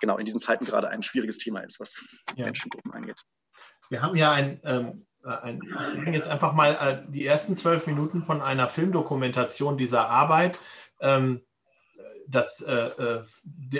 genau 0.00 0.18
in 0.18 0.24
diesen 0.24 0.40
Zeiten 0.40 0.64
gerade 0.64 0.88
ein 0.88 1.02
schwieriges 1.02 1.38
Thema 1.38 1.60
ist, 1.60 1.80
was 1.80 2.04
ja. 2.36 2.44
Menschengruppen 2.46 2.92
angeht. 2.92 3.20
Wir 3.90 4.02
haben 4.02 4.16
ja 4.16 4.32
ein, 4.32 4.60
ähm, 4.64 5.06
äh, 5.24 5.28
ein 5.28 6.12
jetzt 6.12 6.28
einfach 6.28 6.52
mal 6.52 6.72
äh, 6.74 7.10
die 7.10 7.26
ersten 7.26 7.56
zwölf 7.56 7.86
Minuten 7.86 8.22
von 8.22 8.42
einer 8.42 8.68
Filmdokumentation 8.68 9.78
dieser 9.78 10.08
Arbeit. 10.08 10.58
Ähm, 11.00 11.42
dass 12.30 12.60
äh, 12.60 13.22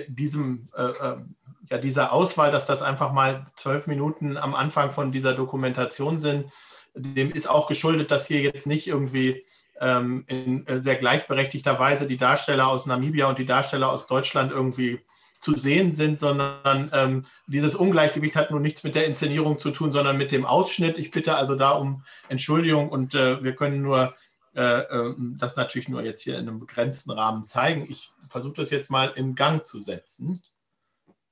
diesem, 0.09 0.71
ja, 0.75 1.77
dieser 1.77 2.13
Auswahl, 2.15 2.51
dass 2.51 2.65
das 2.65 2.81
einfach 2.81 3.13
mal 3.13 3.45
zwölf 3.57 3.87
Minuten 3.87 4.39
am 4.39 4.55
Anfang 4.55 4.91
von 4.93 5.13
dieser 5.13 5.35
Dokumentation 5.35 6.19
sind, 6.19 6.51
dem 6.95 7.31
ist 7.31 7.49
auch 7.49 7.67
geschuldet, 7.67 8.11
dass 8.11 8.27
hier 8.27 8.41
jetzt 8.41 8.67
nicht 8.67 8.87
irgendwie 8.87 9.45
ähm, 9.81 10.25
in 10.27 10.65
sehr 10.83 10.97
gleichberechtigter 10.97 11.79
Weise 11.79 12.07
die 12.07 12.17
Darsteller 12.17 12.69
aus 12.69 12.87
Namibia 12.87 13.29
und 13.29 13.39
die 13.39 13.47
Darsteller 13.47 13.91
aus 13.91 14.07
Deutschland 14.07 14.51
irgendwie 14.51 15.01
zu 15.39 15.57
sehen 15.57 15.93
sind, 15.93 16.19
sondern 16.19 16.91
ähm, 16.93 17.23
dieses 17.47 17.75
Ungleichgewicht 17.75 18.37
hat 18.37 18.51
nun 18.51 18.63
nichts 18.63 18.83
mit 18.85 18.95
der 18.95 19.07
Inszenierung 19.07 19.59
zu 19.59 19.71
tun, 19.71 19.93
sondern 19.93 20.17
mit 20.17 20.33
dem 20.33 20.45
Ausschnitt. 20.45 20.99
Ich 20.99 21.11
bitte 21.11 21.37
also 21.37 21.55
da 21.55 21.71
um 21.73 22.05
Entschuldigung 22.29 22.89
und 22.89 23.15
äh, 23.15 23.43
wir 23.43 23.55
können 23.55 23.83
nur 23.83 24.15
äh, 24.55 24.81
ähm, 24.91 25.37
das 25.39 25.57
natürlich 25.57 25.89
nur 25.89 26.03
jetzt 26.03 26.23
hier 26.23 26.39
in 26.39 26.49
einem 26.49 26.59
begrenzten 26.59 27.13
Rahmen 27.13 27.47
zeigen. 27.47 27.87
Ich 27.89 28.11
versuche 28.29 28.55
das 28.55 28.71
jetzt 28.71 28.91
mal 28.91 29.11
in 29.11 29.35
Gang 29.35 29.65
zu 29.65 29.81
setzen. 29.81 30.43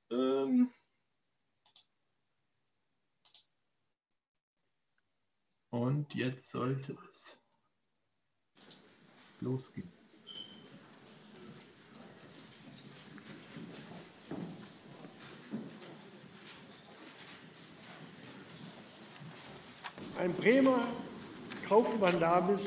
Ähm 0.09 0.69
und 5.69 6.13
jetzt 6.15 6.49
sollte 6.49 6.97
es 7.11 7.37
losgehen. 9.41 9.96
Ein 20.19 20.33
Bremer 20.33 20.79
Kaufmann 21.67 22.19
namens 22.19 22.63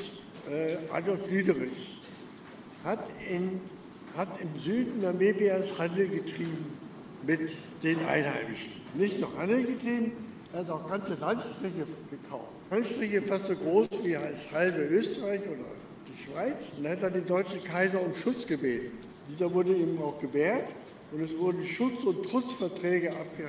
äh, 0.48 0.76
Adolf 0.92 1.28
Lüderich 1.28 1.98
hat, 2.84 3.00
in, 3.28 3.60
hat 4.16 4.28
im 4.40 4.60
Süden 4.60 5.00
Namibias 5.00 5.76
Handel 5.76 6.08
getrieben 6.08 6.64
mit 7.26 7.40
den 7.82 7.98
Einheimischen. 8.06 8.70
Nicht 8.94 9.18
nur 9.18 9.36
Handel 9.36 9.64
getrieben, 9.64 10.12
er 10.52 10.60
hat 10.60 10.70
auch 10.70 10.88
ganze 10.88 11.14
Landstriche 11.14 11.86
gekauft. 12.10 12.50
Landstriche 12.70 13.22
fast 13.22 13.46
so 13.46 13.56
groß 13.56 13.88
wie 14.04 14.16
als 14.16 14.50
halbe 14.52 14.82
Österreich 14.82 15.40
oder 15.42 15.72
die 16.06 16.22
Schweiz. 16.22 16.56
Und 16.76 16.84
dann 16.84 16.92
hat 16.92 17.02
er 17.02 17.10
den 17.10 17.26
deutschen 17.26 17.64
Kaiser 17.64 18.00
um 18.00 18.14
Schutz 18.14 18.46
gebeten. 18.46 18.96
Dieser 19.28 19.52
wurde 19.52 19.74
ihm 19.74 20.00
auch 20.00 20.20
gewährt 20.20 20.66
und 21.10 21.22
es 21.22 21.36
wurden 21.36 21.64
Schutz- 21.64 22.04
und 22.04 22.22
Trutzverträge 22.24 23.10
abge, 23.10 23.48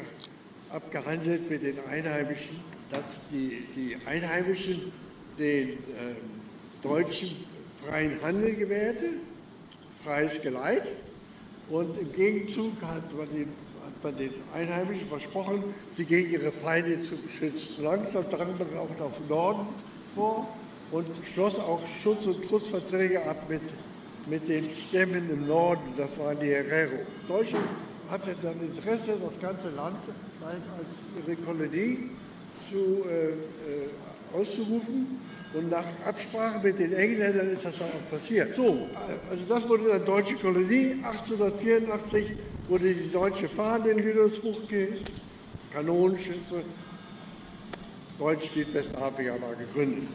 abgehandelt 0.72 1.52
mit 1.52 1.62
den 1.62 1.78
Einheimischen 1.88 2.81
dass 2.92 3.20
die, 3.32 3.64
die 3.76 3.98
Einheimischen 4.06 4.92
den 5.40 5.70
äh, 5.70 5.76
Deutschen 6.84 7.36
freien 7.84 8.22
Handel 8.22 8.54
gewährte, 8.54 9.06
freies 10.04 10.42
Geleit. 10.42 10.84
Und 11.70 11.98
im 11.98 12.12
Gegenzug 12.12 12.74
hat 12.82 13.16
man, 13.16 13.30
den, 13.30 13.48
hat 13.86 14.04
man 14.04 14.18
den 14.18 14.34
Einheimischen 14.54 15.08
versprochen, 15.08 15.64
sie 15.96 16.06
gegen 16.06 16.32
ihre 16.32 16.52
Feinde 16.52 17.02
zu 17.04 17.16
beschützen. 17.16 17.84
Langsam 17.84 18.30
drang 18.30 18.58
man 18.58 18.78
auch 18.78 18.90
nach 18.90 19.30
Norden 19.30 19.68
vor 20.14 20.48
und 20.92 21.08
schloss 21.34 21.58
auch 21.58 21.82
Schutz- 22.04 22.26
und 22.26 22.46
Trutzverträge 22.46 23.24
ab 23.24 23.46
mit, 23.48 23.62
mit 24.28 24.50
den 24.50 24.70
Stämmen 24.90 25.30
im 25.30 25.48
Norden, 25.48 25.94
das 25.96 26.18
waren 26.20 26.38
die 26.40 26.48
Herero. 26.48 27.00
Deutschland 27.28 27.66
hatte 28.10 28.36
dann 28.44 28.60
Interesse, 28.60 29.18
das 29.24 29.40
ganze 29.40 29.70
Land 29.70 29.98
als 30.46 31.26
ihre 31.26 31.38
Kolonie 31.38 32.10
zu, 32.72 33.06
äh, 33.08 33.30
äh, 33.30 34.40
auszurufen. 34.40 35.20
Und 35.54 35.70
nach 35.70 35.86
Absprache 36.06 36.60
mit 36.64 36.80
den 36.80 36.94
Engländern 36.94 37.50
ist 37.50 37.66
das 37.66 37.78
dann 37.78 37.90
auch 37.90 38.10
passiert. 38.10 38.56
So, 38.56 38.88
also 39.30 39.44
das 39.50 39.68
wurde 39.68 39.92
eine 39.92 40.06
deutsche 40.06 40.36
Kolonie. 40.36 40.96
1884 41.04 42.38
wurde 42.70 42.94
die 42.94 43.12
deutsche 43.12 43.50
Fahne 43.50 43.90
in 43.90 44.00
Lünersbruch 44.00 44.66
gehisst, 44.70 45.12
Kanonenschütze. 45.74 46.64
Deutsch 48.18 48.46
steht 48.46 48.74
Westafrika 48.74 49.34
war 49.42 49.56
gegründet. 49.56 50.08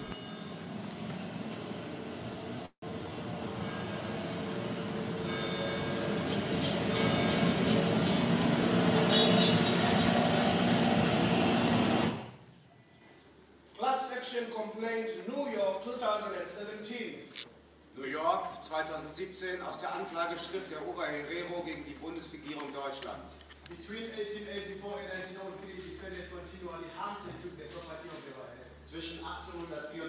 2017 19.17 19.63
aus 19.65 19.81
der 19.81 19.95
Anklageschrift 19.97 20.69
der 20.69 20.85
Oberherero 20.85 21.65
gegen 21.65 21.89
die 21.89 21.97
Bundesregierung 21.97 22.69
Deutschlands. 22.69 23.41
Between 23.65 24.13
1884 24.13 24.77
and 25.09 25.33
1903, 25.41 25.73
defendant 25.73 26.29
continually 26.29 26.93
harmed 26.93 27.25
and 27.25 27.41
took 27.41 27.57
the 27.57 27.65
property 27.73 28.13
of 28.13 28.21
the 28.29 28.37
Oberherero. 28.37 28.77
Zwischen 28.85 29.25
1884 29.25 30.05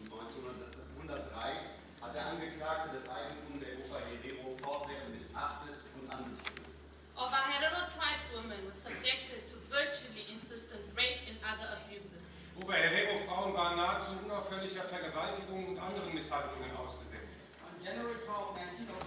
und 0.00 0.08
1903 0.08 2.00
hat 2.00 2.16
der 2.16 2.24
Angeklagte 2.32 2.96
das 2.96 3.04
Eigentum 3.12 3.60
der 3.60 3.76
Oberherero 3.84 4.56
fortwährend 4.56 5.12
missachtet 5.12 5.84
und 5.92 6.08
an 6.08 6.24
sich 6.24 6.40
gerissen. 6.48 6.80
Oberherero 7.20 7.92
tribeswomen 7.92 8.56
were 8.64 8.72
subjected 8.72 9.44
to 9.52 9.60
virtually 9.68 10.24
insistent 10.32 10.80
rape 10.96 11.28
and 11.28 11.36
other 11.44 11.76
abuses. 11.76 12.24
Oberherero-Frauen 12.56 13.52
waren 13.52 13.76
nahezu 13.76 14.16
unauffälliger 14.24 14.88
Vergewaltigung 14.88 15.68
und 15.68 15.78
anderen 15.78 16.14
Misshandlungen 16.14 16.72
ausgesetzt. 16.72 17.53
On 17.84 17.92
January 17.92 18.16
12, 18.24 18.56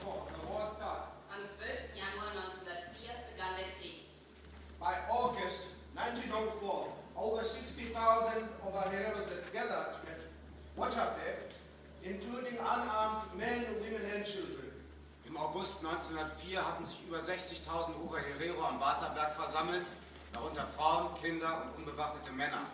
1904, 0.05 0.37
the 0.37 0.45
war 0.53 0.69
starts. 0.77 1.09
Am 1.33 1.41
12. 1.41 1.97
Januar 1.97 2.29
1904 2.61 3.09
begann 3.33 3.57
der 3.57 3.73
Krieg. 3.81 4.05
By 4.77 4.93
August 5.09 5.73
1904, 5.97 6.85
over 7.17 7.41
60,000 7.41 8.45
Oberhereros 8.61 9.33
had 9.33 9.49
gathered 9.49 9.97
at 10.05 10.21
Wachape, 10.77 11.49
including 12.05 12.61
unarmed 12.61 13.33
men, 13.33 13.65
women 13.81 14.05
and 14.13 14.23
children. 14.23 14.69
Im 15.25 15.37
August 15.37 15.81
1904 15.83 16.61
hatten 16.61 16.85
sich 16.85 17.01
über 17.01 17.17
60.000 17.17 17.97
Oberherero 17.97 18.61
am 18.61 18.79
Waterberg 18.79 19.33
versammelt, 19.33 19.87
darunter 20.31 20.67
Frauen, 20.77 21.17
Kinder 21.19 21.65
und 21.65 21.81
unbewaffnete 21.81 22.31
Männer. 22.31 22.69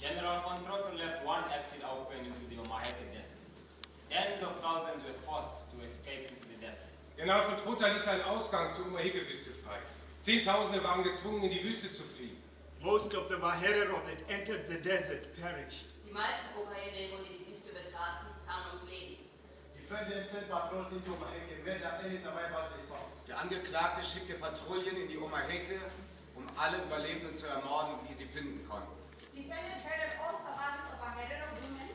General 0.00 0.42
von 0.42 0.58
Trotton 0.66 0.98
left 0.98 1.24
one 1.24 1.46
exit 1.54 1.86
open 1.86 2.26
into 2.26 2.42
the 2.50 2.58
Omaheke 2.58 3.06
Desert. 4.12 4.28
Tens 4.28 4.42
of 4.42 4.60
thousands 4.60 5.02
were 5.04 5.16
forced 5.24 5.70
to 5.72 5.76
escape 5.84 6.28
into 6.28 6.44
the 6.52 6.58
desert. 6.60 6.92
General 7.16 7.42
von 7.42 7.56
Trotha 7.56 7.88
ließ 7.88 8.06
einen 8.08 8.22
Ausgang 8.22 8.72
zur 8.72 8.86
Omaheke-Wüste 8.86 9.50
frei. 9.64 9.78
Zehntausende 10.20 10.82
waren 10.84 11.02
gezwungen, 11.02 11.42
in 11.44 11.50
die 11.50 11.64
Wüste 11.64 11.90
zu 11.90 12.02
fliehen. 12.02 12.36
Most 12.80 13.14
of 13.14 13.28
the 13.28 13.36
Maherero 13.36 14.00
that 14.06 14.20
entered 14.28 14.68
the 14.68 14.76
desert 14.76 15.32
perished. 15.40 15.86
Die 16.04 16.12
meisten 16.12 16.52
Oberherero, 16.56 17.22
die 17.24 17.38
die 17.38 17.46
Wüste 17.50 17.72
betraten, 17.72 18.26
kamen 18.46 18.66
ums 18.74 18.84
Leben. 18.90 19.16
Defendant 19.78 20.28
sent 20.28 20.48
patrols 20.50 20.92
into 20.92 21.10
Maheke, 21.16 21.64
where 21.64 21.78
there 21.78 21.96
any 22.04 22.18
survivors 22.18 22.68
they 22.74 22.84
found. 22.88 23.08
Der 23.28 23.38
Angeklagte 23.38 24.04
schickte 24.04 24.34
Patrouillen 24.34 24.96
in 24.96 25.08
die 25.08 25.18
Omaheke, 25.18 25.80
um 26.34 26.44
alle 26.56 26.78
Überlebenden 26.82 27.34
zu 27.34 27.46
ermorden, 27.46 27.96
die 28.08 28.14
sie 28.14 28.26
finden 28.26 28.66
konnten. 28.68 28.92
Defendant 29.32 29.80
herded 29.80 30.18
all 30.20 30.36
survivors 30.36 30.90
of 30.92 31.00
our 31.00 31.14
Herero 31.16 31.48
women 31.56 31.88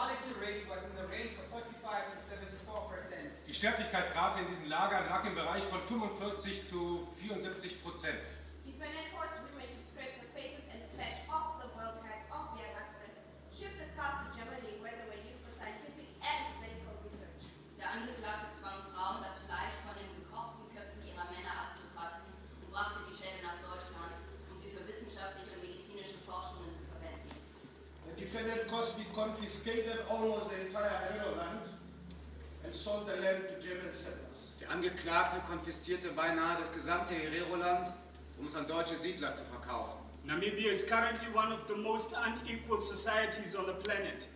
Die 3.47 3.55
Sterblichkeitsrate 3.55 4.40
in 4.40 4.49
diesen 4.53 4.69
Lagern 4.69 5.09
lag 5.09 5.25
im 5.25 5.35
Bereich 5.35 5.64
von 5.64 5.81
45 5.81 6.69
zu 6.69 7.09
74 7.16 7.83
Prozent. 7.83 8.21
Defendant 8.66 9.09
forced 9.16 9.38
women 9.49 9.71
to 9.73 9.81
scrape 9.81 10.19
the 10.21 10.29
faces 10.37 10.66
and 10.69 10.83
flesh 10.92 11.25
off 11.31 11.62
the 11.62 11.71
boiled 11.73 12.03
heads 12.05 12.27
of 12.29 12.53
their 12.59 12.69
husbands, 12.77 13.16
ship 13.55 13.73
the 13.81 13.87
scars 13.87 14.27
to 14.27 14.35
Germany 14.37 14.77
where 14.83 14.92
they 14.92 15.09
were 15.09 15.23
used 15.25 15.40
for 15.40 15.55
scientific 15.57 16.05
and 16.21 16.59
medical 16.61 17.01
research. 17.07 17.49
Der 17.81 17.87
Angeklagte 17.87 18.53
zwang 18.53 18.83
Frauen, 18.92 19.25
das 19.25 19.40
Fleisch 19.49 19.79
von 19.87 19.95
den 19.97 20.11
gekochten 20.21 20.66
Köpfen 20.75 21.01
ihrer 21.07 21.25
Männer 21.33 21.71
abzukratzen 21.71 22.35
und 22.61 22.69
brachte 22.69 23.09
die 23.09 23.16
Schädel 23.16 23.41
nach 23.41 23.57
Deutschland, 23.62 24.20
um 24.53 24.59
sie 24.61 24.68
für 24.68 24.85
wissenschaftliche 24.85 25.57
und 25.57 25.64
medizinische 25.64 26.20
Forschungen 26.28 26.68
zu 26.74 26.85
verwenden. 26.93 27.30
The 28.20 28.28
defendant 28.87 28.87
Cosby 28.87 29.05
confiscated 29.14 29.99
almost 30.09 30.51
the 30.51 30.66
entire 30.66 30.91
Herero 30.91 31.37
land 31.39 31.61
and 32.64 32.74
sold 32.74 33.07
the 33.07 33.16
land 33.16 33.45
to 33.49 33.66
German 33.66 33.93
settlers. 33.93 34.55
Der 34.61 34.70
Angeklagte 34.70 35.41
konfiszierte 35.49 36.11
beinahe 36.11 36.59
das 36.59 36.72
gesamte 36.72 37.14
Herero-Land, 37.14 37.93
um 38.39 38.47
es 38.47 38.57
an 38.57 38.66
deutsche 38.66 38.97
Siedler 38.97 39.32
zu 39.32 39.43
verkaufen. 39.45 40.01
Namibia 40.24 40.72
is 40.72 40.84
currently 40.84 41.28
one 41.34 41.53
of 41.53 41.66
the 41.68 41.74
most 41.74 42.12
unequal 42.12 42.80
societies 42.80 43.55
on 43.55 43.66
the 43.66 43.74
planet. 43.84 44.26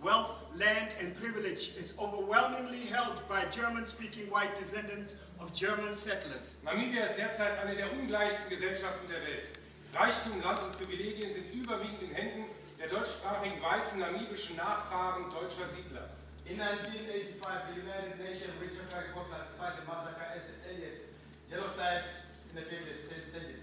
Wealth, 0.00 0.30
land, 0.54 0.94
privilege 1.18 1.72
is 1.78 1.94
overwhelmingly 1.98 2.86
held 2.86 3.26
by 3.28 3.44
German-speaking 3.50 4.30
white 4.30 4.54
descendants 4.54 5.16
of 5.40 5.52
German 5.52 5.94
settlers. 5.94 6.56
Namibia 6.62 7.04
ist 7.04 7.16
derzeit 7.16 7.58
eine 7.58 7.76
der 7.76 7.92
ungleichsten 7.92 8.48
Gesellschaften 8.50 9.08
der 9.08 9.22
Welt. 9.22 9.48
Reichtum, 9.94 10.40
Land 10.42 10.62
und 10.62 10.78
Privilegien 10.78 11.32
sind 11.32 11.52
überwiegend 11.52 12.02
in 12.02 12.14
Händen 12.14 12.44
der 12.78 12.88
deutschsprachigen 12.88 13.60
weißen 13.62 14.00
namibischen 14.00 14.56
Nachfahren 14.56 15.30
deutscher 15.30 15.68
Siedler. 15.68 16.10
In 16.44 16.60
1985, 16.60 17.40
the 17.72 17.80
United 17.80 18.20
Nations 18.20 18.52
Richard 18.60 18.92
Report 18.92 19.32
classified 19.32 19.80
the 19.80 19.86
massacre 19.88 20.28
as 20.36 20.44
the 20.44 20.52
earliest 20.68 21.00
genocide 21.48 22.04
in 22.50 22.56
the 22.56 22.62
20th 22.68 23.08
century. 23.08 23.62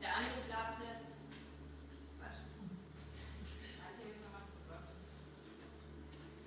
Der 0.00 0.16
Angeklagte. 0.16 0.88
Warte. 2.16 2.40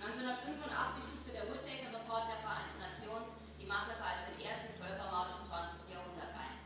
1985 0.02 1.06
stufte 1.06 1.30
der 1.32 1.46
Whittaker 1.46 1.94
Report 1.94 2.26
der 2.26 2.42
Vereinten 2.42 2.82
Nationen 2.82 3.30
die 3.62 3.70
Massaker 3.70 4.02
als 4.06 4.26
den 4.34 4.42
ersten 4.42 4.74
Völkermord 4.82 5.30
im 5.30 5.46
20. 5.46 5.94
Jahrhundert 5.94 6.34
ein. 6.34 6.58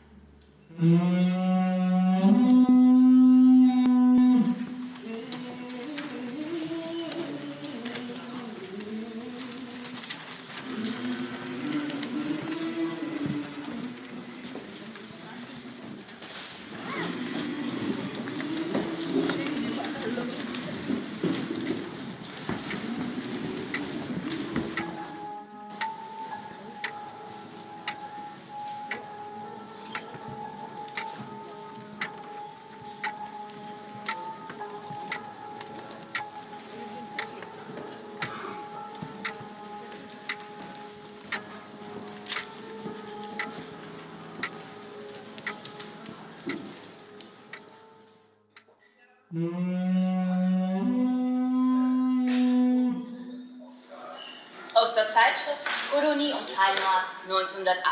Zeitschrift 55.29 55.69
Kolonie 55.91 56.33
und 56.33 56.47
Heimat 56.57 57.05
1908. 57.25 57.83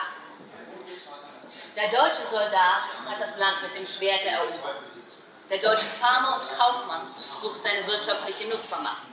Der 1.75 1.87
deutsche 1.87 2.23
Soldat 2.23 2.89
hat 3.07 3.19
das 3.19 3.37
Land 3.37 3.61
mit 3.61 3.75
dem 3.75 3.85
Schwert 3.85 4.25
erobert. 4.25 4.81
Der 5.49 5.59
deutsche 5.59 5.85
Farmer 5.85 6.39
und 6.39 6.57
Kaufmann 6.57 7.05
sucht 7.05 7.61
seine 7.61 7.85
wirtschaftliche 7.85 8.49
Nutzbarmachung. 8.49 9.11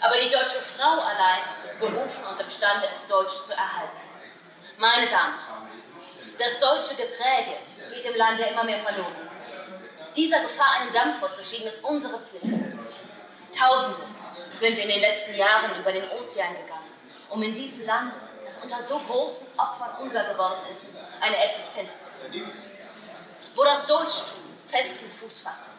Aber 0.00 0.14
die 0.16 0.28
deutsche 0.28 0.60
Frau 0.60 0.92
allein 0.92 1.42
ist 1.64 1.80
berufen 1.80 2.24
und 2.30 2.40
imstande, 2.40 2.88
es 2.94 3.08
Deutsch 3.08 3.42
zu 3.44 3.52
erhalten. 3.52 4.00
Meine 4.78 5.08
Damen, 5.08 5.34
das 6.38 6.60
deutsche 6.60 6.94
Gepräge 6.94 7.56
geht 7.92 8.04
im 8.04 8.14
Lande 8.14 8.44
immer 8.44 8.62
mehr 8.62 8.78
verloren. 8.78 9.28
Dieser 10.14 10.40
Gefahr 10.40 10.80
einen 10.80 10.92
Dampf 10.92 11.18
vorzuschieben, 11.18 11.66
ist 11.66 11.82
unsere 11.82 12.20
Pflicht. 12.20 12.44
Tausende 13.58 14.02
sind 14.52 14.78
in 14.78 14.88
den 14.88 15.00
letzten 15.00 15.34
Jahren 15.34 15.76
über 15.80 15.90
den 15.90 16.08
Ozean 16.10 16.54
gegangen, 16.56 16.85
um 17.30 17.42
in 17.42 17.54
diesem 17.54 17.86
Land, 17.86 18.12
das 18.44 18.58
unter 18.58 18.80
so 18.80 18.98
großen 18.98 19.48
Opfern 19.56 20.02
unser 20.02 20.24
geworden 20.24 20.60
ist, 20.70 20.92
eine 21.20 21.36
Existenz 21.44 22.00
zu 22.00 22.10
finden. 22.10 22.50
Wo 23.54 23.64
das 23.64 23.86
Deutschtum 23.86 24.38
festen 24.68 25.10
Fuß 25.10 25.40
fassen, 25.40 25.70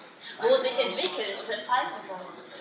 wo 0.42 0.48
es 0.56 0.64
sich 0.64 0.80
entwickeln 0.80 1.40
und 1.40 1.50
entfalten 1.50 2.02
soll, 2.02 2.18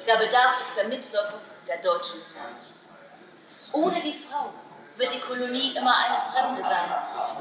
da 0.06 0.16
bedarf 0.16 0.60
es 0.60 0.74
der 0.74 0.88
Mitwirkung 0.88 1.40
der 1.66 1.78
deutschen 1.78 2.20
Frau. 2.20 3.80
Ohne 3.80 4.00
die 4.00 4.14
Frau 4.14 4.52
wird 4.96 5.12
die 5.12 5.20
Kolonie 5.20 5.76
immer 5.76 5.96
eine 5.96 6.18
Fremde 6.32 6.62
sein, 6.62 6.88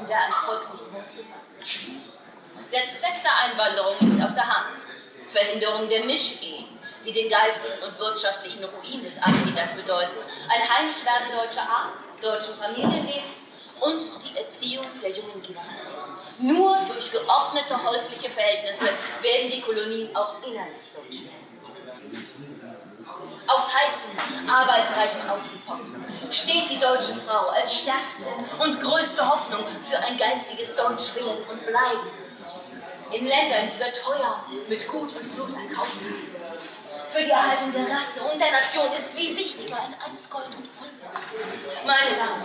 in 0.00 0.06
der 0.06 0.16
ein 0.16 0.32
Volk 0.44 0.72
nicht 0.72 0.92
Wurzel 0.92 1.24
fassen. 1.24 2.02
Der 2.72 2.88
Zweck 2.88 3.22
der 3.22 3.36
Einwanderung 3.36 3.94
liegt 4.00 4.24
auf 4.24 4.34
der 4.34 4.46
Hand. 4.46 4.78
Verhinderung 5.32 5.88
der 5.88 6.04
Mischehen, 6.04 6.75
die 7.06 7.12
den 7.12 7.30
geistigen 7.30 7.78
und 7.86 7.98
wirtschaftlichen 7.98 8.64
Ruin 8.64 9.02
des 9.04 9.22
Ansiedlers 9.22 9.74
bedeuten. 9.74 10.16
Ein 10.48 10.68
Heimischwerden 10.68 11.28
deutscher 11.30 11.62
Art, 11.62 11.94
deutschen 12.20 12.54
Familienlebens 12.56 13.48
und 13.80 14.02
die 14.24 14.36
Erziehung 14.36 14.86
der 15.00 15.10
jungen 15.10 15.40
Generation. 15.42 16.02
Nur 16.40 16.76
durch 16.88 17.10
geordnete 17.12 17.82
häusliche 17.84 18.30
Verhältnisse 18.30 18.86
werden 19.22 19.50
die 19.50 19.60
Kolonien 19.60 20.14
auch 20.16 20.34
innerlich 20.42 20.82
deutsch 20.94 21.22
werden. 21.22 21.46
Auf 23.46 23.72
heißen, 23.72 24.10
arbeitsreichen 24.48 25.28
Außenposten 25.30 26.04
steht 26.30 26.68
die 26.68 26.78
deutsche 26.78 27.14
Frau 27.14 27.46
als 27.48 27.76
stärkste 27.76 28.24
und 28.58 28.80
größte 28.80 29.28
Hoffnung 29.28 29.64
für 29.88 29.98
ein 29.98 30.16
geistiges 30.16 30.74
Deutschwerden 30.74 31.44
und 31.48 31.64
Bleiben. 31.64 32.10
In 33.12 33.24
Ländern, 33.24 33.70
die 33.72 33.78
wir 33.78 33.92
teuer 33.92 34.44
mit 34.68 34.88
Gut 34.88 35.14
und 35.14 35.34
Blut 35.36 35.54
erkauft 35.54 35.94
haben. 35.94 36.35
Für 37.16 37.22
die 37.22 37.30
Erhaltung 37.30 37.72
der 37.72 37.84
Rasse 37.84 38.20
und 38.30 38.38
der 38.38 38.50
Nation 38.50 38.92
ist 38.92 39.16
sie 39.16 39.34
wichtiger 39.34 39.80
als 39.80 39.96
alles 40.04 40.28
Gold 40.28 40.52
und 40.52 40.68
Pulver. 40.76 41.16
Meine 41.86 42.12
Damen, 42.12 42.44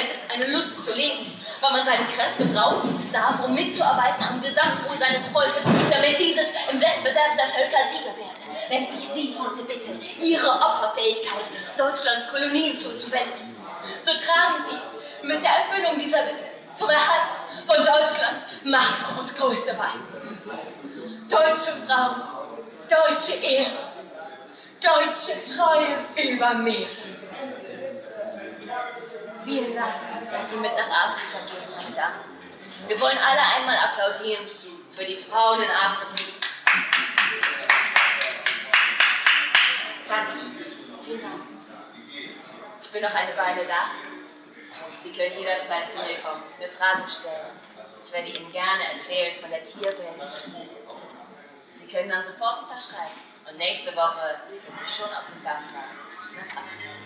es 0.00 0.10
ist 0.16 0.32
eine 0.32 0.46
Lust 0.46 0.82
zu 0.82 0.94
leben, 0.94 1.20
weil 1.60 1.72
man 1.72 1.84
seine 1.84 2.06
Kräfte 2.06 2.46
braucht, 2.46 2.88
darf, 3.12 3.44
um 3.44 3.52
mitzuarbeiten 3.52 4.24
am 4.24 4.40
Gesamtwohl 4.40 4.96
seines 4.96 5.28
Volkes, 5.28 5.64
damit 5.64 6.18
dieses 6.18 6.48
im 6.72 6.80
Wettbewerb 6.80 7.36
der 7.36 7.48
Völker 7.48 7.84
Sieger 7.84 8.16
werde. 8.16 8.40
Wenn 8.70 8.98
ich 8.98 9.06
Sie 9.06 9.36
heute 9.38 9.62
bitte, 9.64 9.90
Ihre 10.18 10.48
Opferfähigkeit 10.48 11.44
Deutschlands 11.76 12.30
Kolonien 12.30 12.78
zuzuwenden, 12.78 13.56
so 13.98 14.12
tragen 14.12 14.56
Sie 14.56 15.26
mit 15.26 15.42
der 15.42 15.50
Erfüllung 15.50 15.98
dieser 16.00 16.22
Bitte 16.22 16.46
zum 16.72 16.88
Erhalt 16.88 17.36
von 17.66 17.76
Deutschlands 17.84 18.46
Macht 18.64 19.18
und 19.18 19.34
Größe 19.36 19.74
bei. 19.74 19.92
Deutsche 21.28 21.72
Frauen, 21.86 22.22
deutsche 22.90 23.34
Ehre, 23.34 23.70
deutsche 24.82 25.40
Treue 25.44 26.32
über 26.32 26.54
Meer. 26.54 26.88
Vielen 29.44 29.74
Dank, 29.74 29.94
dass 30.32 30.50
Sie 30.50 30.56
mit 30.56 30.72
nach 30.72 31.08
Afrika 31.08 31.38
gehen, 31.46 31.70
meine 31.76 31.94
Damen. 31.94 32.20
Wir 32.88 33.00
wollen 33.00 33.18
alle 33.18 33.40
einmal 33.40 33.76
applaudieren 33.76 34.44
für 34.92 35.04
die 35.04 35.16
Frauen 35.16 35.62
in 35.62 35.70
Afrika. 35.70 36.24
Danke. 40.08 40.32
Vielen 41.04 41.20
Dank. 41.20 41.34
Ich 42.82 42.90
bin 42.90 43.02
noch 43.02 43.14
eine 43.14 43.36
Weile 43.36 43.66
da. 43.68 43.90
Sie 45.00 45.12
können 45.12 45.38
jederzeit 45.38 45.88
zu 45.88 45.98
mir 45.98 46.18
kommen, 46.18 46.42
mir 46.58 46.68
Fragen 46.68 47.08
stellen. 47.08 47.60
Ich 48.04 48.12
werde 48.12 48.28
Ihnen 48.28 48.50
gerne 48.50 48.92
erzählen 48.92 49.32
von 49.40 49.50
der 49.50 49.62
Tierwelt. 49.62 50.79
Sie 51.70 51.86
können 51.86 52.08
dann 52.08 52.24
sofort 52.24 52.62
unterschreiben. 52.62 53.20
Und 53.48 53.58
nächste 53.58 53.94
Woche 53.96 54.40
sind 54.60 54.78
Sie 54.78 54.86
schon 54.86 55.12
auf 55.12 55.26
dem 55.26 55.42
Dampfer 55.42 55.84
nach 56.34 56.62
Afrika. 56.62 56.99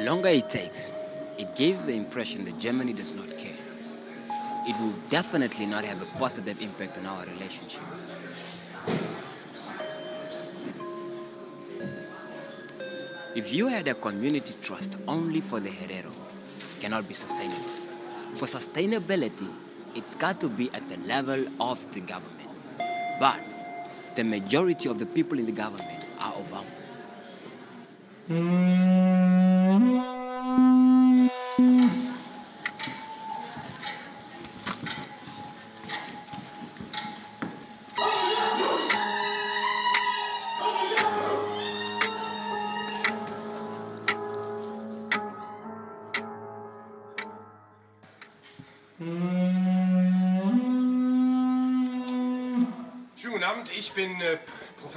The 0.00 0.06
longer 0.06 0.30
it 0.30 0.48
takes, 0.48 0.94
it 1.36 1.54
gives 1.54 1.84
the 1.84 1.92
impression 1.92 2.46
that 2.46 2.58
Germany 2.58 2.94
does 2.94 3.12
not 3.12 3.36
care. 3.36 3.60
It 4.66 4.74
will 4.80 4.94
definitely 5.10 5.66
not 5.66 5.84
have 5.84 6.00
a 6.00 6.06
positive 6.18 6.58
impact 6.62 6.96
on 6.96 7.04
our 7.04 7.26
relationship. 7.26 7.82
If 13.34 13.52
you 13.52 13.68
had 13.68 13.88
a 13.88 13.94
community 13.94 14.54
trust 14.62 14.96
only 15.06 15.42
for 15.42 15.60
the 15.60 15.68
Herero, 15.68 16.06
it 16.06 16.80
cannot 16.80 17.06
be 17.06 17.12
sustainable. 17.12 17.68
For 18.32 18.46
sustainability, 18.46 19.52
it's 19.94 20.14
got 20.14 20.40
to 20.40 20.48
be 20.48 20.70
at 20.72 20.88
the 20.88 20.96
level 21.06 21.44
of 21.60 21.78
the 21.92 22.00
government. 22.00 22.48
But 23.20 23.38
the 24.16 24.24
majority 24.24 24.88
of 24.88 24.98
the 24.98 25.04
people 25.04 25.38
in 25.38 25.44
the 25.44 25.52
government 25.52 26.04
are 26.18 26.32
Ovamo. 26.32 26.80
Schönen 28.30 28.69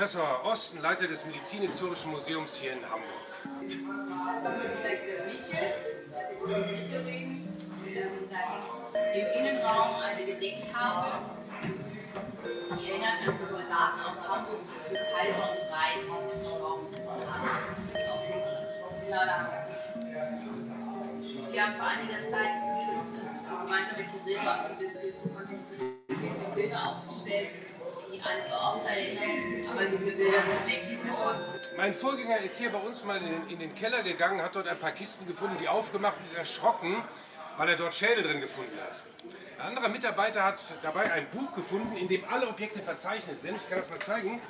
Professor 0.03 0.43
Osten, 0.43 0.81
Leiter 0.81 1.07
des 1.07 1.25
Medizinhistorischen 1.25 2.11
Museums 2.11 2.57
hier 2.57 2.73
in 2.73 2.79
Hamburg. 2.83 3.07
Im 9.15 9.27
Innenraum 9.39 9.95
eine 10.01 10.25
Gedenktafel, 10.25 11.21
die 12.43 12.89
erinnert 12.89 13.27
an 13.29 13.37
die 13.39 13.45
Soldaten 13.45 14.01
aus 14.01 14.27
Hamburg, 14.27 14.59
die 14.59 14.93
für 14.93 15.03
Kaiser 15.05 15.49
und 15.51 15.71
Reich 15.71 16.03
gestorben 16.43 16.85
sind. 16.85 17.07
Wir 21.49 21.63
haben 21.63 21.75
vor 21.75 21.85
einiger 21.85 22.21
Zeit 22.23 22.51
versucht, 22.75 23.21
das 23.21 23.29
gemeinsam 23.39 23.97
mit 23.97 24.07
Guerilla-Aktivisten 24.11 25.15
zu 25.15 25.29
kontextualisieren, 25.29 26.45
und 26.45 26.55
Bilder 26.55 26.89
aufgestellt, 26.89 27.51
die 28.13 28.21
an 28.21 28.37
ihr 28.47 28.55
Opfer 28.55 28.89
erinnern, 28.89 29.69
aber 29.71 29.85
diese 29.85 30.11
Bilder 30.11 30.41
sind 30.41 30.67
längst. 30.67 31.77
Mein 31.77 31.93
Vorgänger 31.93 32.39
ist 32.39 32.57
hier 32.57 32.69
bei 32.69 32.79
uns 32.79 33.03
mal 33.03 33.17
in 33.17 33.25
den, 33.25 33.49
in 33.49 33.59
den 33.59 33.75
Keller 33.75 34.03
gegangen, 34.03 34.41
hat 34.41 34.55
dort 34.55 34.67
ein 34.67 34.77
paar 34.77 34.91
Kisten 34.91 35.25
gefunden, 35.25 35.57
die 35.59 35.67
aufgemacht 35.67 36.17
und 36.19 36.25
ist 36.25 36.35
erschrocken, 36.35 37.03
weil 37.57 37.69
er 37.69 37.75
dort 37.75 37.93
Schädel 37.93 38.23
drin 38.23 38.41
gefunden 38.41 38.77
hat. 38.79 39.01
Ein 39.59 39.69
anderer 39.69 39.89
Mitarbeiter 39.89 40.43
hat 40.43 40.59
dabei 40.81 41.11
ein 41.11 41.27
Buch 41.29 41.53
gefunden, 41.55 41.95
in 41.97 42.07
dem 42.07 42.23
alle 42.29 42.47
Objekte 42.47 42.81
verzeichnet 42.81 43.39
sind. 43.39 43.55
Ich 43.55 43.69
kann 43.69 43.79
das 43.79 43.89
mal 43.89 43.99
zeigen. 43.99 44.41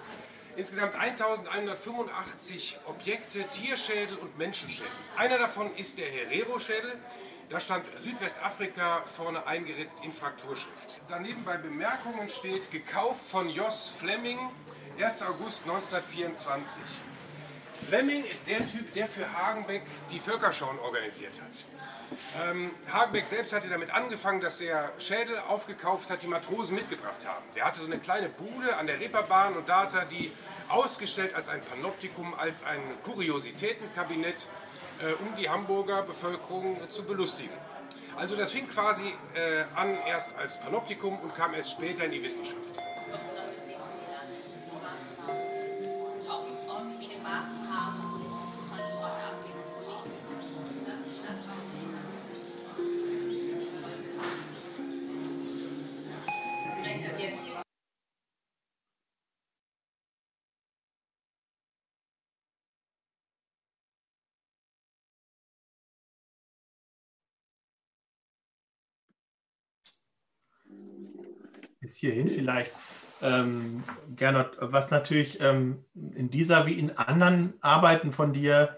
Insgesamt 0.56 0.96
1185 0.96 2.78
Objekte, 2.86 3.44
Tierschädel 3.50 4.18
und 4.18 4.38
Menschenschädel. 4.38 4.92
Einer 5.18 5.40
davon 5.40 5.76
ist 5.76 5.98
der 5.98 6.08
Herero-Schädel. 6.08 6.94
Da 7.54 7.60
stand 7.60 7.88
Südwestafrika 7.98 9.04
vorne 9.16 9.46
eingeritzt 9.46 10.04
in 10.04 10.12
Frakturschrift. 10.12 11.00
Daneben 11.08 11.44
bei 11.44 11.56
Bemerkungen 11.56 12.28
steht 12.28 12.72
gekauft 12.72 13.30
von 13.30 13.48
Jos 13.48 13.94
Fleming, 13.96 14.40
1. 15.00 15.22
August 15.22 15.62
1924. 15.62 16.82
Fleming 17.88 18.24
ist 18.24 18.48
der 18.48 18.66
Typ, 18.66 18.92
der 18.96 19.08
für 19.08 19.32
Hagenbeck 19.32 19.84
die 20.10 20.20
Völkerschauen 20.20 20.80
organisiert 20.80 21.40
hat. 21.44 21.64
Ähm, 22.42 22.72
Hagenbeck 22.92 23.28
selbst 23.28 23.54
hatte 23.54 23.70
damit 23.70 23.92
angefangen, 23.92 24.42
dass 24.42 24.60
er 24.60 24.92
Schädel 24.98 25.38
aufgekauft 25.38 26.10
hat, 26.10 26.24
die 26.24 26.28
Matrosen 26.28 26.74
mitgebracht 26.74 27.28
haben. 27.28 27.46
Der 27.56 27.66
hatte 27.66 27.82
so 27.82 27.86
eine 27.86 28.00
kleine 28.00 28.30
Bude 28.30 28.76
an 28.78 28.88
der 28.88 29.00
Reeperbahn 29.00 29.56
und 29.56 29.70
da 29.70 29.82
hat 29.82 29.94
er 29.94 30.06
die 30.06 30.32
ausgestellt 30.70 31.36
als 31.36 31.50
ein 31.50 31.62
Panoptikum, 31.62 32.34
als 32.34 32.64
ein 32.64 32.82
Kuriositätenkabinett, 33.04 34.48
um 35.20 35.36
die 35.36 35.50
Hamburger 35.50 36.04
Bevölkerung 36.04 36.82
äh, 36.82 36.90
zu 36.90 37.04
belustigen. 37.04 37.54
Also 38.16 38.36
das 38.36 38.52
fing 38.52 38.68
quasi 38.68 39.14
äh, 39.34 39.64
an 39.76 39.98
erst 40.08 40.36
als 40.38 40.60
Panoptikum 40.60 41.18
und 41.20 41.36
kam 41.36 41.54
erst 41.54 41.72
später 41.72 42.06
in 42.06 42.12
die 42.12 42.24
Wissenschaft. 42.24 42.58
Bis 71.94 72.00
hierhin 72.00 72.28
vielleicht. 72.28 72.74
Ähm, 73.22 73.84
Gernot, 74.16 74.58
was 74.60 74.90
natürlich 74.90 75.40
ähm, 75.40 75.86
in 75.94 76.32
dieser 76.32 76.66
wie 76.66 76.74
in 76.74 76.98
anderen 76.98 77.54
Arbeiten 77.62 78.12
von 78.12 78.34
dir, 78.34 78.78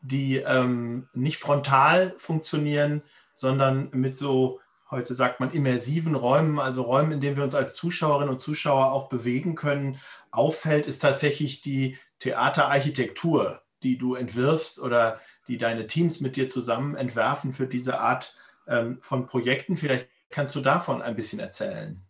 die 0.00 0.38
ähm, 0.38 1.08
nicht 1.12 1.36
frontal 1.36 2.14
funktionieren, 2.16 3.02
sondern 3.34 3.90
mit 3.92 4.16
so, 4.16 4.60
heute 4.90 5.14
sagt 5.14 5.40
man, 5.40 5.52
immersiven 5.52 6.14
Räumen, 6.14 6.58
also 6.58 6.82
Räumen, 6.82 7.12
in 7.12 7.20
denen 7.20 7.36
wir 7.36 7.44
uns 7.44 7.54
als 7.54 7.74
Zuschauerinnen 7.74 8.32
und 8.32 8.40
Zuschauer 8.40 8.92
auch 8.92 9.10
bewegen 9.10 9.56
können, 9.56 10.00
auffällt, 10.30 10.86
ist 10.86 11.00
tatsächlich 11.00 11.60
die 11.60 11.98
Theaterarchitektur, 12.20 13.60
die 13.82 13.98
du 13.98 14.14
entwirfst 14.14 14.80
oder 14.80 15.20
die 15.48 15.58
deine 15.58 15.86
Teams 15.86 16.22
mit 16.22 16.36
dir 16.36 16.48
zusammen 16.48 16.96
entwerfen 16.96 17.52
für 17.52 17.66
diese 17.66 18.00
Art 18.00 18.34
ähm, 18.66 18.98
von 19.02 19.26
Projekten. 19.26 19.76
Vielleicht 19.76 20.08
kannst 20.30 20.56
du 20.56 20.60
davon 20.60 21.02
ein 21.02 21.14
bisschen 21.14 21.40
erzählen. 21.40 22.02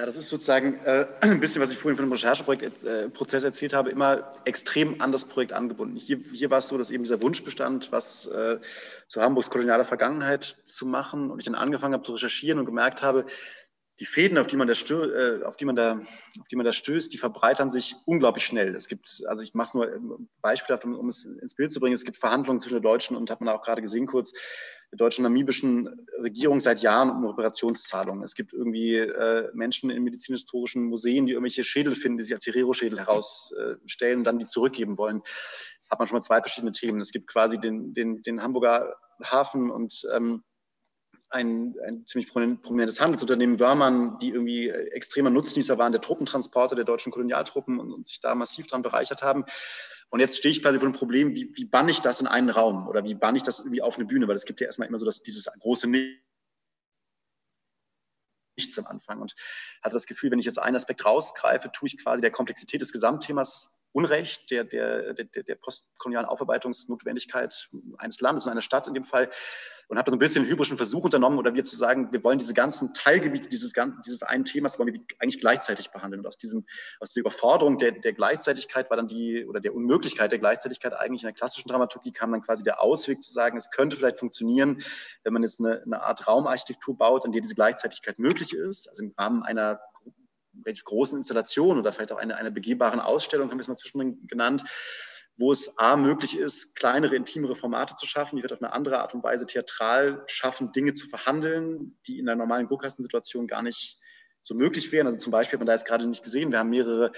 Ja, 0.00 0.06
das 0.06 0.16
ist 0.16 0.30
sozusagen 0.30 0.76
äh, 0.86 1.04
ein 1.20 1.40
bisschen, 1.40 1.60
was 1.60 1.70
ich 1.70 1.76
vorhin 1.76 1.98
von 1.98 2.06
dem 2.06 2.12
Rechercheprozess 2.12 3.42
äh, 3.42 3.46
erzählt 3.46 3.74
habe, 3.74 3.90
immer 3.90 4.32
extrem 4.46 4.98
an 5.02 5.12
das 5.12 5.26
Projekt 5.26 5.52
angebunden. 5.52 5.94
Hier, 5.94 6.18
hier 6.32 6.48
war 6.48 6.56
es 6.56 6.68
so, 6.68 6.78
dass 6.78 6.88
eben 6.88 7.02
dieser 7.02 7.20
Wunsch 7.20 7.44
bestand, 7.44 7.92
was 7.92 8.24
äh, 8.24 8.60
zu 9.08 9.20
Hamburgs 9.20 9.50
kolonialer 9.50 9.84
Vergangenheit 9.84 10.56
zu 10.64 10.86
machen. 10.86 11.30
Und 11.30 11.40
ich 11.40 11.44
dann 11.44 11.54
angefangen 11.54 11.92
habe 11.92 12.02
zu 12.02 12.12
recherchieren 12.12 12.58
und 12.58 12.64
gemerkt 12.64 13.02
habe, 13.02 13.26
die 14.00 14.06
Fäden, 14.06 14.38
auf 14.38 14.46
die 14.46 14.56
man 14.56 14.66
da, 14.66 14.74
stö 14.74 15.04
äh, 15.04 15.44
auf 15.44 15.56
die 15.56 15.66
man 15.66 15.76
da, 15.76 16.00
auf 16.40 16.48
die 16.50 16.56
man 16.56 16.64
da 16.64 16.72
stößt, 16.72 17.12
die 17.12 17.18
verbreitern 17.18 17.68
sich 17.68 17.94
unglaublich 18.06 18.46
schnell. 18.46 18.74
Es 18.74 18.88
gibt, 18.88 19.22
also 19.26 19.42
ich 19.42 19.52
mache 19.52 19.68
es 19.68 19.74
nur 19.74 20.18
beispielhaft, 20.40 20.86
um, 20.86 20.98
um, 20.98 21.08
es 21.08 21.26
ins 21.26 21.54
Bild 21.54 21.70
zu 21.70 21.80
bringen. 21.80 21.94
Es 21.94 22.04
gibt 22.04 22.16
Verhandlungen 22.16 22.60
zwischen 22.60 22.74
der 22.74 22.82
deutschen 22.82 23.14
und 23.14 23.30
hat 23.30 23.42
man 23.42 23.54
auch 23.54 23.60
gerade 23.60 23.82
gesehen 23.82 24.06
kurz, 24.06 24.32
der 24.90 24.96
deutschen 24.96 25.22
namibischen 25.22 26.06
Regierung 26.18 26.60
seit 26.60 26.80
Jahren 26.80 27.10
um 27.10 27.26
Operationszahlungen. 27.26 28.24
Es 28.24 28.34
gibt 28.34 28.54
irgendwie 28.54 28.96
äh, 28.96 29.50
Menschen 29.52 29.90
in 29.90 30.02
medizinhistorischen 30.02 30.84
Museen, 30.84 31.26
die 31.26 31.32
irgendwelche 31.32 31.62
Schädel 31.62 31.94
finden, 31.94 32.18
die 32.18 32.24
sich 32.24 32.34
als 32.34 32.46
Herero-Schädel 32.46 32.98
herausstellen 32.98 34.20
und 34.20 34.24
dann 34.24 34.38
die 34.38 34.46
zurückgeben 34.46 34.96
wollen. 34.96 35.20
Hat 35.90 35.98
man 35.98 36.08
schon 36.08 36.16
mal 36.16 36.22
zwei 36.22 36.40
verschiedene 36.40 36.72
Themen. 36.72 37.00
Es 37.00 37.12
gibt 37.12 37.28
quasi 37.28 37.58
den, 37.58 37.92
den, 37.92 38.22
den 38.22 38.42
Hamburger 38.42 38.96
Hafen 39.22 39.70
und 39.70 40.08
ähm, 40.14 40.42
ein, 41.30 41.76
ein 41.86 42.06
ziemlich 42.06 42.28
prominentes 42.28 43.00
Handelsunternehmen 43.00 43.60
Wörmann, 43.60 44.18
die 44.18 44.30
irgendwie 44.30 44.68
extremer 44.68 45.30
Nutznießer 45.30 45.78
waren 45.78 45.92
der 45.92 46.00
Truppentransporte 46.00 46.74
der 46.74 46.84
deutschen 46.84 47.12
Kolonialtruppen 47.12 47.78
und, 47.78 47.92
und 47.92 48.08
sich 48.08 48.20
da 48.20 48.34
massiv 48.34 48.66
daran 48.66 48.82
bereichert 48.82 49.22
haben. 49.22 49.44
Und 50.10 50.20
jetzt 50.20 50.36
stehe 50.36 50.52
ich 50.52 50.62
quasi 50.62 50.78
vor 50.78 50.88
dem 50.88 50.94
Problem, 50.94 51.34
wie, 51.36 51.50
wie 51.54 51.64
banne 51.64 51.92
ich 51.92 52.00
das 52.00 52.20
in 52.20 52.26
einen 52.26 52.50
Raum 52.50 52.88
oder 52.88 53.04
wie 53.04 53.14
banne 53.14 53.38
ich 53.38 53.44
das 53.44 53.60
irgendwie 53.60 53.80
auf 53.80 53.96
eine 53.96 54.06
Bühne, 54.06 54.26
weil 54.26 54.36
es 54.36 54.44
gibt 54.44 54.60
ja 54.60 54.66
erstmal 54.66 54.88
immer 54.88 54.98
so 54.98 55.06
dass 55.06 55.22
dieses 55.22 55.46
große 55.60 55.86
Nichts 58.56 58.78
am 58.78 58.86
Anfang 58.86 59.20
und 59.20 59.34
hatte 59.82 59.94
das 59.94 60.06
Gefühl, 60.06 60.32
wenn 60.32 60.40
ich 60.40 60.46
jetzt 60.46 60.58
einen 60.58 60.76
Aspekt 60.76 61.04
rausgreife, 61.04 61.70
tue 61.72 61.86
ich 61.86 61.96
quasi 61.96 62.20
der 62.20 62.32
Komplexität 62.32 62.82
des 62.82 62.92
Gesamtthemas 62.92 63.80
Unrecht, 63.92 64.50
der, 64.50 64.64
der, 64.64 65.14
der, 65.14 65.24
der 65.24 65.54
postkolonialen 65.56 66.28
Aufarbeitungsnotwendigkeit 66.28 67.70
eines 67.98 68.20
Landes 68.20 68.44
und 68.44 68.52
einer 68.52 68.62
Stadt 68.62 68.86
in 68.86 68.94
dem 68.94 69.02
Fall 69.02 69.30
und 69.90 69.98
habe 69.98 70.08
so 70.08 70.16
ein 70.16 70.20
bisschen 70.20 70.44
einen 70.44 70.52
hybrischen 70.52 70.76
Versuch 70.76 71.02
unternommen 71.02 71.36
oder 71.36 71.52
wir 71.52 71.64
zu 71.64 71.76
sagen, 71.76 72.12
wir 72.12 72.22
wollen 72.22 72.38
diese 72.38 72.54
ganzen 72.54 72.94
Teilgebiete 72.94 73.48
dieses, 73.48 73.72
dieses 74.06 74.22
einen 74.22 74.44
Themas 74.44 74.78
wollen 74.78 74.94
wir 74.94 75.00
eigentlich 75.18 75.40
gleichzeitig 75.40 75.90
behandeln. 75.90 76.20
Und 76.20 76.28
aus, 76.28 76.38
diesem, 76.38 76.64
aus 77.00 77.10
dieser 77.10 77.22
Überforderung 77.22 77.76
der, 77.76 77.90
der 77.90 78.12
Gleichzeitigkeit 78.12 78.88
war 78.88 78.96
dann 78.96 79.08
die, 79.08 79.44
oder 79.44 79.58
der 79.58 79.74
Unmöglichkeit 79.74 80.30
der 80.30 80.38
Gleichzeitigkeit 80.38 80.94
eigentlich 80.94 81.22
in 81.22 81.26
der 81.26 81.34
klassischen 81.34 81.68
Dramaturgie 81.68 82.12
kam 82.12 82.30
dann 82.30 82.40
quasi 82.40 82.62
der 82.62 82.80
Ausweg 82.80 83.20
zu 83.20 83.32
sagen, 83.32 83.58
es 83.58 83.72
könnte 83.72 83.96
vielleicht 83.96 84.20
funktionieren, 84.20 84.80
wenn 85.24 85.32
man 85.32 85.42
jetzt 85.42 85.58
eine, 85.58 85.82
eine 85.82 86.00
Art 86.00 86.24
Raumarchitektur 86.28 86.96
baut, 86.96 87.24
in 87.24 87.32
der 87.32 87.40
diese 87.40 87.56
Gleichzeitigkeit 87.56 88.20
möglich 88.20 88.54
ist, 88.54 88.88
also 88.88 89.02
im 89.02 89.12
Rahmen 89.18 89.42
einer 89.42 89.80
relativ 90.64 90.84
großen 90.84 91.18
Installation 91.18 91.78
oder 91.78 91.92
vielleicht 91.92 92.12
auch 92.12 92.18
einer, 92.18 92.36
einer 92.36 92.50
begehbaren 92.52 93.00
Ausstellung, 93.00 93.50
haben 93.50 93.58
wir 93.58 93.62
es 93.62 93.68
mal 93.68 93.76
zwischendrin 93.76 94.24
genannt, 94.28 94.62
wo 95.40 95.52
es 95.52 95.78
A 95.78 95.96
möglich 95.96 96.36
ist, 96.36 96.76
kleinere, 96.76 97.16
intimere 97.16 97.56
Formate 97.56 97.96
zu 97.96 98.06
schaffen, 98.06 98.36
die 98.36 98.42
wird 98.42 98.52
auf 98.52 98.62
eine 98.62 98.74
andere 98.74 99.00
Art 99.00 99.14
und 99.14 99.22
Weise 99.22 99.46
theatral 99.46 100.22
schaffen, 100.26 100.70
Dinge 100.70 100.92
zu 100.92 101.08
verhandeln, 101.08 101.98
die 102.06 102.18
in 102.18 102.26
der 102.26 102.36
normalen 102.36 102.68
Guckkastensituation 102.68 103.46
gar 103.46 103.62
nicht 103.62 103.98
so 104.42 104.54
möglich 104.54 104.92
wären. 104.92 105.06
Also 105.06 105.18
zum 105.18 105.30
Beispiel 105.30 105.58
man 105.58 105.66
da 105.66 105.72
jetzt 105.72 105.86
gerade 105.86 106.06
nicht 106.06 106.22
gesehen, 106.22 106.50
wir 106.52 106.58
haben 106.58 106.70
mehrere 106.70 107.12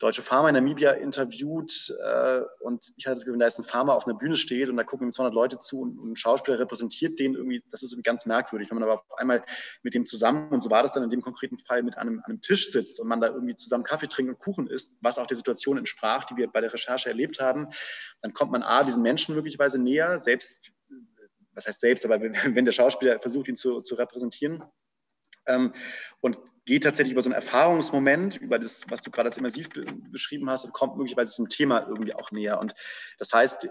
deutsche 0.00 0.22
Farmer 0.22 0.48
in 0.48 0.54
Namibia 0.54 0.92
interviewt 0.92 1.94
äh, 2.02 2.40
und 2.60 2.90
ich 2.96 3.06
hatte 3.06 3.16
das 3.16 3.24
Gefühl, 3.24 3.34
wenn 3.34 3.40
da 3.40 3.46
jetzt 3.46 3.58
ein 3.58 3.64
Farmer 3.64 3.94
auf 3.94 4.06
einer 4.06 4.16
Bühne 4.16 4.36
steht 4.36 4.70
und 4.70 4.76
da 4.78 4.82
gucken 4.82 5.08
ihm 5.08 5.12
200 5.12 5.34
Leute 5.34 5.58
zu 5.58 5.82
und, 5.82 5.98
und 5.98 6.12
ein 6.12 6.16
Schauspieler 6.16 6.58
repräsentiert 6.58 7.18
den 7.18 7.34
irgendwie, 7.34 7.62
das 7.70 7.82
ist 7.82 7.92
irgendwie 7.92 8.08
ganz 8.08 8.24
merkwürdig, 8.24 8.70
wenn 8.70 8.78
man 8.78 8.88
aber 8.88 9.02
auf 9.02 9.18
einmal 9.18 9.44
mit 9.82 9.92
dem 9.92 10.06
zusammen, 10.06 10.48
und 10.50 10.62
so 10.62 10.70
war 10.70 10.82
das 10.82 10.92
dann 10.92 11.02
in 11.02 11.10
dem 11.10 11.20
konkreten 11.20 11.58
Fall, 11.58 11.82
mit 11.82 11.98
einem, 11.98 12.22
einem 12.24 12.40
Tisch 12.40 12.70
sitzt 12.70 12.98
und 12.98 13.08
man 13.08 13.20
da 13.20 13.28
irgendwie 13.28 13.54
zusammen 13.54 13.84
Kaffee 13.84 14.08
trinkt 14.08 14.32
und 14.32 14.38
Kuchen 14.38 14.68
isst, 14.68 14.96
was 15.02 15.18
auch 15.18 15.26
der 15.26 15.36
Situation 15.36 15.76
entsprach, 15.76 16.24
die 16.24 16.36
wir 16.36 16.48
bei 16.48 16.62
der 16.62 16.72
Recherche 16.72 17.10
erlebt 17.10 17.38
haben, 17.38 17.68
dann 18.22 18.32
kommt 18.32 18.52
man 18.52 18.62
A, 18.62 18.84
diesen 18.84 19.02
Menschen 19.02 19.34
möglicherweise 19.34 19.78
näher, 19.78 20.18
selbst, 20.18 20.72
was 21.52 21.66
heißt 21.66 21.80
selbst, 21.80 22.06
aber 22.06 22.20
wenn 22.22 22.64
der 22.64 22.72
Schauspieler 22.72 23.20
versucht, 23.20 23.48
ihn 23.48 23.56
zu, 23.56 23.82
zu 23.82 23.96
repräsentieren. 23.96 24.64
Ähm, 25.46 25.74
und 26.20 26.38
geht 26.70 26.84
tatsächlich 26.84 27.14
über 27.14 27.22
so 27.24 27.28
einen 27.28 27.34
Erfahrungsmoment, 27.34 28.36
über 28.36 28.56
das, 28.60 28.82
was 28.88 29.02
du 29.02 29.10
gerade 29.10 29.28
als 29.28 29.36
immersiv 29.36 29.70
beschrieben 30.12 30.48
hast, 30.48 30.64
und 30.64 30.72
kommt 30.72 30.96
möglicherweise 30.96 31.32
zum 31.32 31.48
Thema 31.48 31.84
irgendwie 31.88 32.14
auch 32.14 32.30
näher. 32.30 32.60
Und 32.60 32.76
das 33.18 33.32
heißt, 33.32 33.68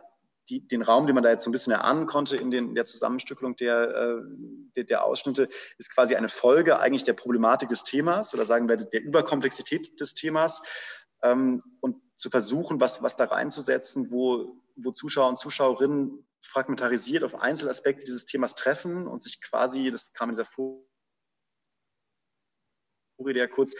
die, 0.50 0.68
den 0.68 0.82
Raum, 0.82 1.08
den 1.08 1.14
man 1.14 1.24
da 1.24 1.30
jetzt 1.30 1.46
so 1.46 1.50
ein 1.50 1.54
bisschen 1.54 1.72
erahnen 1.72 2.08
konnte 2.08 2.36
in, 2.36 2.52
den, 2.52 2.68
in 2.68 2.76
der 2.76 2.86
Zusammenstückelung 2.86 3.56
der, 3.56 3.96
äh, 3.96 4.22
der, 4.76 4.84
der, 4.84 5.06
Ausschnitte, 5.06 5.48
ist 5.78 5.96
quasi 5.96 6.16
eine 6.16 6.28
Folge 6.28 6.80
eigentlich 6.80 7.06
der 7.06 7.14
Problematik 7.14 7.70
des 7.70 7.86
Themas 7.86 8.34
oder 8.34 8.44
sagen 8.44 8.68
wir 8.68 8.76
der 8.76 9.02
Überkomplexität 9.02 9.98
des 10.02 10.14
Themas 10.14 10.62
ähm, 11.24 11.64
und 11.80 11.96
zu 12.18 12.30
versuchen, 12.30 12.82
was, 12.82 13.02
was 13.02 13.16
da 13.16 13.26
reinzusetzen, 13.26 14.12
wo, 14.12 14.62
wo 14.76 14.92
Zuschauer 14.92 15.30
und 15.30 15.40
Zuschauerinnen 15.40 16.28
fragmentarisiert 16.42 17.24
auf 17.24 17.36
Einzelaspekte 17.36 18.04
dieses 18.04 18.26
Themas 18.26 18.56
treffen 18.56 19.08
und 19.08 19.24
sich 19.24 19.42
quasi, 19.42 19.90
das 19.90 20.12
kam 20.12 20.28
in 20.28 20.36
dieser 20.36 20.46
Folie, 20.46 20.89
der 23.34 23.48
kurz 23.48 23.74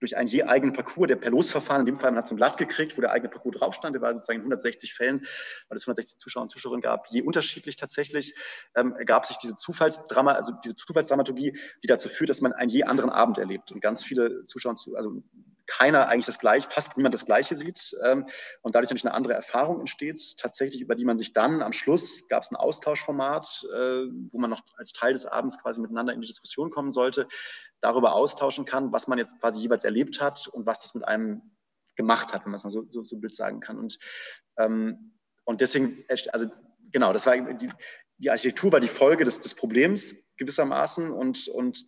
durch 0.00 0.16
einen 0.16 0.28
je 0.28 0.42
eigenen 0.42 0.74
Parcours, 0.74 1.08
der 1.08 1.16
per 1.16 1.30
Losverfahren, 1.30 1.80
in 1.80 1.86
dem 1.86 1.96
Fall, 1.96 2.10
man 2.10 2.18
hat 2.18 2.28
so 2.28 2.34
ein 2.34 2.36
Blatt 2.36 2.58
gekriegt, 2.58 2.96
wo 2.96 3.00
der 3.00 3.12
eigene 3.12 3.30
Parcours 3.30 3.56
drauf 3.56 3.74
stand, 3.74 3.94
der 3.94 4.02
war 4.02 4.12
sozusagen 4.12 4.40
in 4.40 4.42
160 4.42 4.92
Fällen, 4.92 5.20
weil 5.68 5.76
es 5.76 5.84
160 5.84 6.18
Zuschauer 6.18 6.42
und 6.42 6.50
Zuschauerinnen 6.50 6.82
gab, 6.82 7.06
je 7.08 7.22
unterschiedlich 7.22 7.76
tatsächlich, 7.76 8.34
ähm, 8.76 8.94
ergab 8.96 9.24
sich 9.26 9.38
diese 9.38 9.54
Zufallsdrama, 9.54 10.32
also 10.32 10.52
diese 10.64 10.76
Zufallsdramaturgie, 10.76 11.58
die 11.82 11.86
dazu 11.86 12.08
führt, 12.08 12.28
dass 12.28 12.40
man 12.40 12.52
einen 12.52 12.68
je 12.68 12.84
anderen 12.84 13.10
Abend 13.10 13.38
erlebt 13.38 13.72
und 13.72 13.80
ganz 13.80 14.04
viele 14.04 14.44
Zuschauer, 14.46 14.76
also 14.94 15.22
keiner 15.66 16.08
eigentlich 16.08 16.26
das 16.26 16.38
Gleiche, 16.38 16.68
fast 16.70 16.96
niemand 16.96 17.14
das 17.14 17.26
Gleiche 17.26 17.56
sieht 17.56 17.96
ähm, 18.04 18.26
und 18.62 18.74
dadurch 18.74 18.90
natürlich 18.90 19.06
eine 19.06 19.14
andere 19.14 19.34
Erfahrung 19.34 19.80
entsteht, 19.80 20.36
tatsächlich, 20.36 20.82
über 20.82 20.94
die 20.94 21.04
man 21.04 21.18
sich 21.18 21.32
dann 21.32 21.62
am 21.62 21.72
Schluss 21.72 22.28
gab 22.28 22.42
es 22.42 22.50
ein 22.50 22.56
Austauschformat, 22.56 23.66
äh, 23.72 24.06
wo 24.30 24.38
man 24.38 24.50
noch 24.50 24.62
als 24.76 24.92
Teil 24.92 25.12
des 25.12 25.26
Abends 25.26 25.60
quasi 25.60 25.80
miteinander 25.80 26.12
in 26.12 26.20
die 26.20 26.26
Diskussion 26.26 26.70
kommen 26.70 26.92
sollte, 26.92 27.26
darüber 27.80 28.14
austauschen 28.14 28.64
kann, 28.64 28.92
was 28.92 29.08
man 29.08 29.18
jetzt 29.18 29.40
quasi 29.40 29.60
jeweils 29.60 29.84
erlebt 29.84 30.20
hat 30.20 30.48
und 30.48 30.66
was 30.66 30.82
das 30.82 30.94
mit 30.94 31.06
einem 31.06 31.42
gemacht 31.96 32.32
hat, 32.32 32.44
wenn 32.44 32.50
man 32.50 32.58
es 32.58 32.64
mal 32.64 32.70
so, 32.70 32.86
so, 32.88 33.04
so 33.04 33.16
blöd 33.16 33.34
sagen 33.34 33.60
kann. 33.60 33.78
Und, 33.78 33.98
ähm, 34.58 35.12
und 35.44 35.60
deswegen, 35.60 36.04
also 36.32 36.46
genau, 36.90 37.12
das 37.12 37.26
war 37.26 37.36
die, 37.36 37.68
die 38.18 38.30
Architektur 38.30 38.72
war 38.72 38.80
die 38.80 38.88
Folge 38.88 39.24
des, 39.24 39.40
des 39.40 39.54
Problems 39.54 40.16
gewissermaßen 40.36 41.10
und, 41.10 41.48
und 41.48 41.84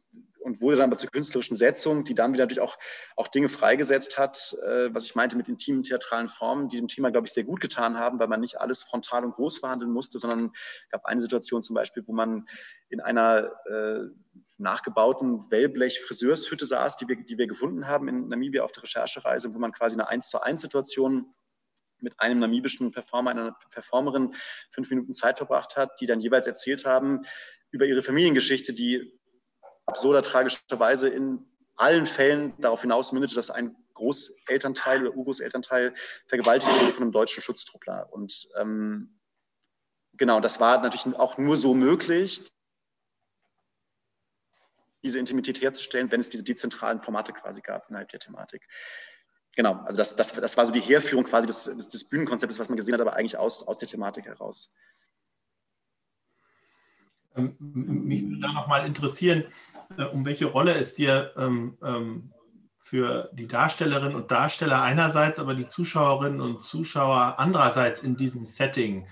und 0.47 0.61
wurde 0.61 0.77
dann 0.77 0.91
aber 0.91 0.97
zur 0.97 1.11
künstlerischen 1.11 1.57
Setzung, 1.57 2.05
die 2.05 2.15
dann 2.15 2.33
wieder 2.33 2.45
natürlich 2.45 2.61
auch, 2.61 2.79
auch 3.17 3.27
Dinge 3.27 3.49
freigesetzt 3.49 4.17
hat, 4.17 4.57
äh, 4.65 4.95
was 4.95 5.05
ich 5.05 5.17
meinte 5.17 5.37
mit 5.37 5.49
intimen 5.49 5.83
theatralen 5.83 6.29
Formen, 6.29 6.69
die 6.69 6.77
dem 6.77 6.87
Thema, 6.87 7.11
glaube 7.11 7.27
ich, 7.27 7.33
sehr 7.33 7.43
gut 7.43 7.61
getan 7.61 7.99
haben, 7.99 8.21
weil 8.21 8.29
man 8.29 8.39
nicht 8.39 8.61
alles 8.61 8.85
frontal 8.85 9.25
und 9.25 9.35
groß 9.35 9.59
verhandeln 9.59 9.91
musste, 9.91 10.21
sondern 10.21 10.53
gab 10.91 11.05
eine 11.05 11.21
Situation 11.21 11.65
zum 11.65 11.75
Beispiel, 11.75 12.05
wo 12.07 12.13
man 12.13 12.47
in 12.89 13.01
einer 13.01 13.51
äh, 13.67 14.05
nachgebauten 14.59 15.51
Wellblech-Friseurshütte 15.51 16.65
saß, 16.65 16.97
die 16.97 17.09
wir, 17.09 17.17
die 17.17 17.39
wir 17.39 17.49
gefunden 17.49 17.89
haben 17.89 18.07
in 18.07 18.29
Namibia 18.29 18.63
auf 18.63 18.71
der 18.71 18.85
Recherchereise, 18.85 19.53
wo 19.53 19.59
man 19.59 19.73
quasi 19.73 19.97
eine 19.97 20.09
1 20.09 20.31
zu 20.31 20.41
1 20.41 20.61
Situation 20.61 21.35
mit 21.99 22.21
einem 22.21 22.39
namibischen 22.39 22.93
Performer, 22.93 23.33
einer 23.33 23.57
Performerin 23.73 24.33
fünf 24.71 24.91
Minuten 24.91 25.13
Zeit 25.13 25.39
verbracht 25.39 25.77
hat, 25.77 26.01
die 26.01 26.07
dann 26.07 26.21
jeweils 26.21 26.47
erzählt 26.47 26.85
haben 26.85 27.23
über 27.73 27.87
ihre 27.87 28.05
Familiengeschichte, 28.05 28.73
die 28.73 29.16
absurder 29.87 30.23
tragischerweise 30.23 31.09
in 31.09 31.45
allen 31.77 32.07
Fällen 32.07 32.55
darauf 32.61 32.83
hinaus 32.83 33.13
mündete, 33.13 33.35
dass 33.35 33.51
ein 33.51 33.77
Großelternteil 33.95 35.07
oder 35.07 35.17
Urgroßelternteil 35.17 35.95
vergewaltigt 36.27 36.73
wurde 36.81 36.93
von 36.93 37.03
einem 37.05 37.13
deutschen 37.13 37.43
Schutztruppler. 37.43 38.13
Und 38.13 38.49
ähm, 38.59 39.19
genau, 40.15 40.41
das 40.41 40.61
war 40.61 40.83
natürlich 40.83 41.17
auch 41.17 41.39
nur 41.39 41.57
so 41.57 41.75
möglich, 41.75 42.53
diese 45.03 45.19
Intimität 45.19 45.61
herzustellen, 45.61 46.11
wenn 46.11 46.21
es 46.21 46.31
diese 46.31 46.43
dezentralen 46.43 47.01
Formate 47.01 47.33
quasi 47.33 47.61
gab 47.61 47.89
innerhalb 47.89 48.09
der 48.09 48.21
Thematik. 48.21 48.67
Genau, 49.55 49.75
also 49.85 49.97
das, 49.97 50.17
das, 50.17 50.33
das 50.33 50.57
war 50.57 50.67
so 50.67 50.73
die 50.73 50.81
Herführung 50.81 51.25
quasi 51.25 51.47
des, 51.47 51.65
des, 51.65 51.89
des 51.89 52.09
Bühnenkonzeptes, 52.09 52.59
was 52.59 52.69
man 52.69 52.77
gesehen 52.77 52.95
hat, 52.95 53.01
aber 53.01 53.15
eigentlich 53.15 53.37
aus, 53.37 53.63
aus 53.63 53.79
der 53.79 53.89
Thematik 53.89 54.27
heraus. 54.27 54.75
Ähm, 57.37 57.57
mich 57.59 58.23
würde 58.25 58.41
da 58.41 58.53
nochmal 58.53 58.87
interessieren, 58.87 59.45
um 60.13 60.25
welche 60.25 60.47
Rolle 60.47 60.75
es 60.75 60.95
dir 60.95 61.33
ähm, 61.37 61.79
ähm, 61.83 62.33
für 62.79 63.31
die 63.33 63.49
Darstellerinnen 63.49 64.15
und 64.15 64.31
Darsteller 64.31 64.83
einerseits, 64.83 65.41
aber 65.41 65.55
die 65.55 65.69
Zuschauerinnen 65.69 66.41
und 66.41 66.63
Zuschauer 66.63 67.37
andererseits 67.39 68.03
in 68.03 68.17
diesem 68.17 68.47
Setting 68.47 69.07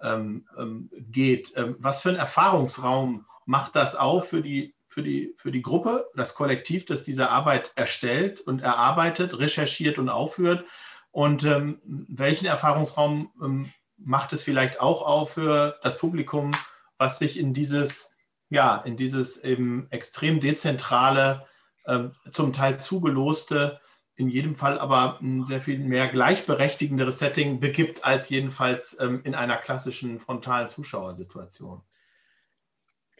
ähm, 0.00 0.46
ähm, 0.58 0.90
geht. 1.10 1.52
Ähm, 1.56 1.76
was 1.78 2.02
für 2.02 2.10
ein 2.10 2.16
Erfahrungsraum 2.16 3.26
macht 3.46 3.76
das 3.76 3.94
auf 3.94 4.28
für 4.28 4.42
die, 4.42 4.74
für, 4.86 5.02
die, 5.02 5.34
für 5.36 5.52
die 5.52 5.62
Gruppe, 5.62 6.08
das 6.16 6.34
Kollektiv, 6.34 6.84
das 6.84 7.04
diese 7.04 7.30
Arbeit 7.30 7.72
erstellt 7.76 8.40
und 8.40 8.60
erarbeitet, 8.60 9.38
recherchiert 9.38 9.98
und 9.98 10.08
aufführt? 10.08 10.64
Und 11.10 11.46
welchen 11.84 12.46
Erfahrungsraum 12.46 13.70
macht 13.98 14.32
es 14.32 14.42
vielleicht 14.42 14.80
auch 14.80 15.02
auf 15.02 15.34
für 15.34 15.78
das 15.82 15.98
Publikum, 15.98 16.52
was 16.96 17.18
sich 17.18 17.38
in 17.38 17.52
dieses, 17.52 18.11
ja, 18.52 18.76
in 18.76 18.96
dieses 18.96 19.42
eben 19.42 19.86
extrem 19.90 20.40
dezentrale, 20.40 21.46
äh, 21.84 22.04
zum 22.32 22.52
Teil 22.52 22.78
zugeloste, 22.78 23.80
in 24.14 24.28
jedem 24.28 24.54
Fall 24.54 24.78
aber 24.78 25.18
ein 25.22 25.44
sehr 25.44 25.60
viel 25.60 25.78
mehr 25.78 26.06
gleichberechtigenderes 26.08 27.18
Setting 27.18 27.60
begibt 27.60 28.04
als 28.04 28.28
jedenfalls 28.28 28.96
ähm, 29.00 29.22
in 29.24 29.34
einer 29.34 29.56
klassischen 29.56 30.20
frontalen 30.20 30.68
Zuschauersituation. 30.68 31.82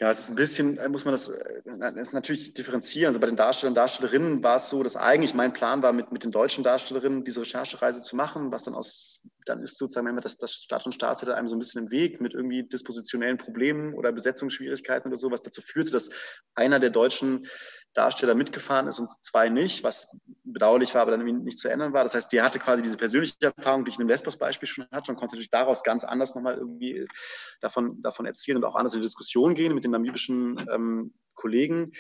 Ja, 0.03 0.11
es 0.11 0.19
ist 0.19 0.31
ein 0.31 0.35
bisschen, 0.35 0.79
äh, 0.79 0.89
muss 0.89 1.05
man 1.05 1.13
das, 1.13 1.29
äh, 1.29 1.63
das 1.95 2.13
natürlich 2.13 2.55
differenzieren. 2.55 3.11
Also 3.11 3.21
bei 3.21 3.29
den 3.29 3.37
Darstellern 3.37 3.71
und 3.71 3.77
Darstellerinnen 3.77 4.43
war 4.43 4.57
es 4.57 4.69
so, 4.69 4.83
dass 4.83 4.97
eigentlich 4.97 5.33
mein 5.33 5.53
Plan 5.53 5.81
war, 5.81 5.93
mit, 5.93 6.11
mit 6.11 6.25
den 6.25 6.33
deutschen 6.33 6.65
Darstellerinnen 6.65 7.23
diese 7.23 7.43
Recherchereise 7.43 8.03
zu 8.03 8.17
machen, 8.17 8.51
was 8.51 8.65
dann 8.65 8.75
aus, 8.75 9.21
dann 9.47 9.63
ist 9.63 9.79
sozusagen 9.79 10.09
immer 10.09 10.21
das, 10.21 10.39
das 10.39 10.55
Stadt 10.55 10.85
und 10.87 10.93
Staatsseite 10.93 11.37
einem 11.37 11.47
so 11.47 11.55
ein 11.55 11.61
bisschen 11.61 11.85
im 11.85 11.93
Weg 11.93 12.21
mit 12.21 12.35
irgendwie 12.35 12.65
dispositionellen 12.65 13.37
Problemen 13.37 13.95
oder 13.95 14.11
Besetzungsschwierigkeiten 14.11 15.09
oder 15.09 15.21
so, 15.21 15.31
was 15.31 15.43
dazu 15.43 15.63
führte, 15.63 15.93
dass 15.93 16.11
einer 16.57 16.81
der 16.81 16.91
deutschen 16.91 17.47
Darsteller 17.95 18.35
mitgefahren 18.35 18.87
ist 18.89 18.99
und 18.99 19.11
zwei 19.23 19.49
nicht, 19.49 19.85
was 19.85 20.17
bedauerlich 20.45 20.95
war, 20.95 21.03
aber 21.03 21.11
dann 21.11 21.25
nicht 21.25 21.59
zu 21.59 21.69
ändern 21.69 21.93
war. 21.93 22.05
Das 22.05 22.15
heißt, 22.15 22.33
der 22.33 22.45
hatte 22.45 22.59
quasi 22.59 22.83
diese 22.83 22.97
persönliche 22.97 23.35
Erfahrung, 23.41 23.85
die 23.85 23.91
ich 23.91 23.97
in 23.97 24.05
dem 24.05 24.09
Lesbos-Beispiel 24.09 24.69
schon 24.69 24.87
hatte 24.91 25.11
und 25.11 25.17
konnte 25.17 25.35
natürlich 25.35 25.51
daraus 25.51 25.83
ganz 25.83 26.05
anders 26.05 26.35
nochmal 26.35 26.57
irgendwie 26.57 27.07
davon, 27.61 28.01
davon 28.03 28.27
erzählen 28.27 28.57
und 28.57 28.65
auch 28.65 28.77
anders 28.77 28.95
in 28.95 29.01
die 29.01 29.07
Diskussion 29.07 29.55
gehen 29.55 29.75
mit 29.75 29.85
den 29.85 29.91
namibischen 29.91 30.57
ähm, 30.73 31.15
Kollegen. 31.35 31.93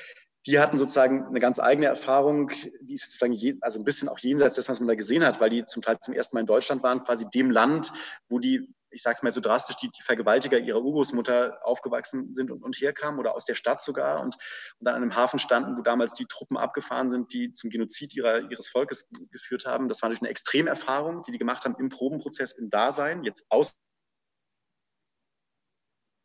Die 0.46 0.58
hatten 0.58 0.78
sozusagen 0.78 1.26
eine 1.26 1.40
ganz 1.40 1.60
eigene 1.60 1.86
Erfahrung, 1.86 2.50
die 2.80 2.94
ist 2.94 3.04
sozusagen 3.04 3.32
je, 3.32 3.56
also 3.60 3.78
ein 3.78 3.84
bisschen 3.84 4.08
auch 4.08 4.18
jenseits 4.18 4.56
dessen, 4.56 4.70
was 4.70 4.80
man 4.80 4.88
da 4.88 4.94
gesehen 4.94 5.24
hat, 5.24 5.40
weil 5.40 5.50
die 5.50 5.64
zum 5.64 5.82
Teil 5.82 5.98
zum 6.00 6.14
ersten 6.14 6.36
Mal 6.36 6.40
in 6.40 6.46
Deutschland 6.46 6.82
waren, 6.82 7.04
quasi 7.04 7.26
dem 7.32 7.50
Land, 7.50 7.92
wo 8.28 8.38
die 8.38 8.68
ich 8.92 9.02
sage 9.02 9.14
es 9.16 9.22
mal 9.22 9.32
so 9.32 9.40
drastisch, 9.40 9.76
die, 9.76 9.90
die 9.90 10.02
Vergewaltiger 10.02 10.58
ihrer 10.58 10.82
Urgroßmutter 10.82 11.60
aufgewachsen 11.64 12.34
sind 12.34 12.50
und, 12.50 12.62
und 12.62 12.76
herkamen 12.76 13.18
oder 13.18 13.34
aus 13.34 13.44
der 13.44 13.54
Stadt 13.54 13.82
sogar 13.82 14.20
und, 14.20 14.34
und, 14.34 14.38
dann 14.80 14.94
an 14.94 15.02
einem 15.02 15.16
Hafen 15.16 15.38
standen, 15.38 15.76
wo 15.76 15.82
damals 15.82 16.14
die 16.14 16.26
Truppen 16.26 16.56
abgefahren 16.56 17.10
sind, 17.10 17.32
die 17.32 17.52
zum 17.52 17.70
Genozid 17.70 18.14
ihrer, 18.14 18.50
ihres 18.50 18.68
Volkes 18.68 19.08
geführt 19.30 19.66
haben. 19.66 19.88
Das 19.88 20.02
war 20.02 20.08
natürlich 20.08 20.22
eine 20.22 20.30
Extremerfahrung, 20.30 21.22
die 21.22 21.32
die 21.32 21.38
gemacht 21.38 21.64
haben 21.64 21.76
im 21.78 21.88
Probenprozess, 21.88 22.52
im 22.52 22.70
Dasein, 22.70 23.24
jetzt 23.24 23.44
aus 23.48 23.78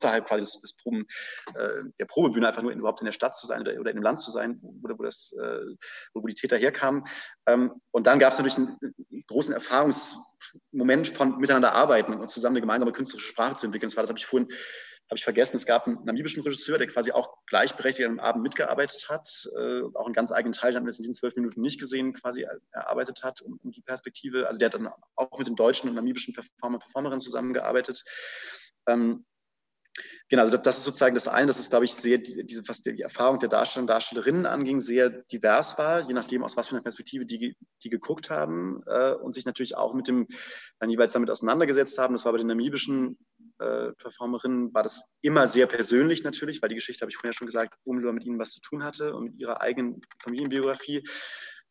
außerhalb 0.01 0.25
quasi 0.25 0.41
des, 0.41 0.61
des 0.61 0.73
Proben, 0.73 1.05
äh, 1.55 1.83
der 1.99 2.05
Probebühne 2.05 2.47
einfach 2.47 2.61
nur 2.61 2.71
in, 2.71 2.79
überhaupt 2.79 3.01
in 3.01 3.05
der 3.05 3.11
Stadt 3.11 3.35
zu 3.35 3.47
sein 3.47 3.61
oder, 3.61 3.73
oder 3.79 3.91
in 3.91 3.97
einem 3.97 4.03
Land 4.03 4.19
zu 4.19 4.31
sein, 4.31 4.59
wo, 4.61 4.89
wo, 4.97 5.03
das, 5.03 5.33
äh, 5.33 5.65
wo, 6.13 6.23
wo 6.23 6.27
die 6.27 6.33
Täter 6.33 6.57
herkamen. 6.57 7.03
Ähm, 7.45 7.73
und 7.91 8.07
dann 8.07 8.19
gab 8.19 8.33
es 8.33 8.39
natürlich 8.39 8.57
einen, 8.57 8.77
einen, 8.81 9.23
großen 9.27 9.53
Erfahrungsmoment 9.53 11.09
von 11.09 11.37
miteinander 11.37 11.73
arbeiten 11.73 12.13
und 12.13 12.29
zusammen 12.29 12.55
eine 12.55 12.61
gemeinsame 12.61 12.93
künstlerische 12.93 13.27
Sprache 13.27 13.55
zu 13.55 13.65
entwickeln. 13.65 13.89
Das 13.89 13.97
war, 13.97 14.03
das 14.03 14.09
habe 14.09 14.19
ich 14.19 14.25
vorhin 14.25 14.47
habe 15.09 15.17
ich 15.17 15.23
vergessen, 15.23 15.55
es 15.55 15.65
gab 15.65 15.87
einen 15.87 16.03
namibischen 16.03 16.43
Regisseur, 16.43 16.77
der 16.77 16.87
quasi 16.87 17.11
auch 17.11 17.37
gleichberechtigt 17.45 18.09
am 18.09 18.19
Abend 18.19 18.43
mitgearbeitet 18.43 19.07
hat, 19.09 19.47
äh, 19.57 19.81
auch 19.93 20.05
einen 20.05 20.13
ganz 20.13 20.33
eigenen 20.33 20.51
Teil, 20.51 20.71
den 20.71 20.77
haben 20.77 20.85
wir 20.85 20.89
jetzt 20.89 20.99
in 20.99 21.03
diesen 21.03 21.13
zwölf 21.13 21.35
Minuten 21.37 21.61
nicht 21.61 21.79
gesehen, 21.79 22.13
quasi 22.13 22.45
erarbeitet 22.71 23.23
hat, 23.23 23.41
um, 23.41 23.57
um, 23.63 23.71
die 23.71 23.81
Perspektive. 23.81 24.47
Also 24.47 24.59
der 24.59 24.65
hat 24.65 24.73
dann 24.73 24.89
auch 25.15 25.37
mit 25.37 25.47
den 25.47 25.55
deutschen 25.55 25.89
und 25.89 25.95
namibischen 25.95 26.33
Performer, 26.33 26.79
Performerinnen 26.79 27.21
zusammengearbeitet. 27.21 28.03
Ähm, 28.85 29.25
Genau, 30.29 30.43
also 30.43 30.55
das, 30.55 30.63
das, 30.63 30.77
ist 30.79 30.83
sozusagen 30.83 31.15
das 31.15 31.27
eine, 31.27 31.47
dass 31.47 31.59
es, 31.59 31.69
glaube 31.69 31.85
ich, 31.85 31.93
sehr, 31.93 32.17
diese, 32.17 32.67
was 32.67 32.81
die 32.81 33.01
Erfahrung 33.01 33.39
der 33.39 33.49
Darsteller 33.49 33.83
und 33.83 33.87
Darstellerinnen 33.87 34.45
anging, 34.45 34.81
sehr 34.81 35.09
divers 35.09 35.77
war, 35.77 36.07
je 36.07 36.13
nachdem, 36.13 36.43
aus 36.43 36.57
was 36.57 36.67
für 36.67 36.75
einer 36.75 36.83
Perspektive 36.83 37.25
die, 37.25 37.55
die 37.83 37.89
geguckt 37.89 38.29
haben 38.29 38.81
äh, 38.87 39.13
und 39.13 39.35
sich 39.35 39.45
natürlich 39.45 39.75
auch 39.75 39.93
mit 39.93 40.07
dem, 40.07 40.27
dann 40.79 40.89
jeweils 40.89 41.13
damit 41.13 41.29
auseinandergesetzt 41.29 41.97
haben. 41.97 42.13
Das 42.13 42.25
war 42.25 42.33
bei 42.33 42.37
den 42.39 42.47
namibischen 42.47 43.17
äh, 43.59 43.91
Performerinnen, 43.93 44.73
war 44.73 44.83
das 44.83 45.05
immer 45.21 45.47
sehr 45.47 45.65
persönlich 45.65 46.23
natürlich, 46.23 46.61
weil 46.61 46.69
die 46.69 46.75
Geschichte, 46.75 47.01
habe 47.01 47.09
ich 47.09 47.15
vorhin 47.15 47.31
ja 47.31 47.37
schon 47.37 47.47
gesagt, 47.47 47.75
unmittelbar 47.83 48.13
mit 48.13 48.25
ihnen 48.25 48.39
was 48.39 48.51
zu 48.51 48.61
tun 48.61 48.83
hatte 48.83 49.15
und 49.15 49.25
mit 49.25 49.39
ihrer 49.39 49.61
eigenen 49.61 50.01
Familienbiografie. 50.21 51.03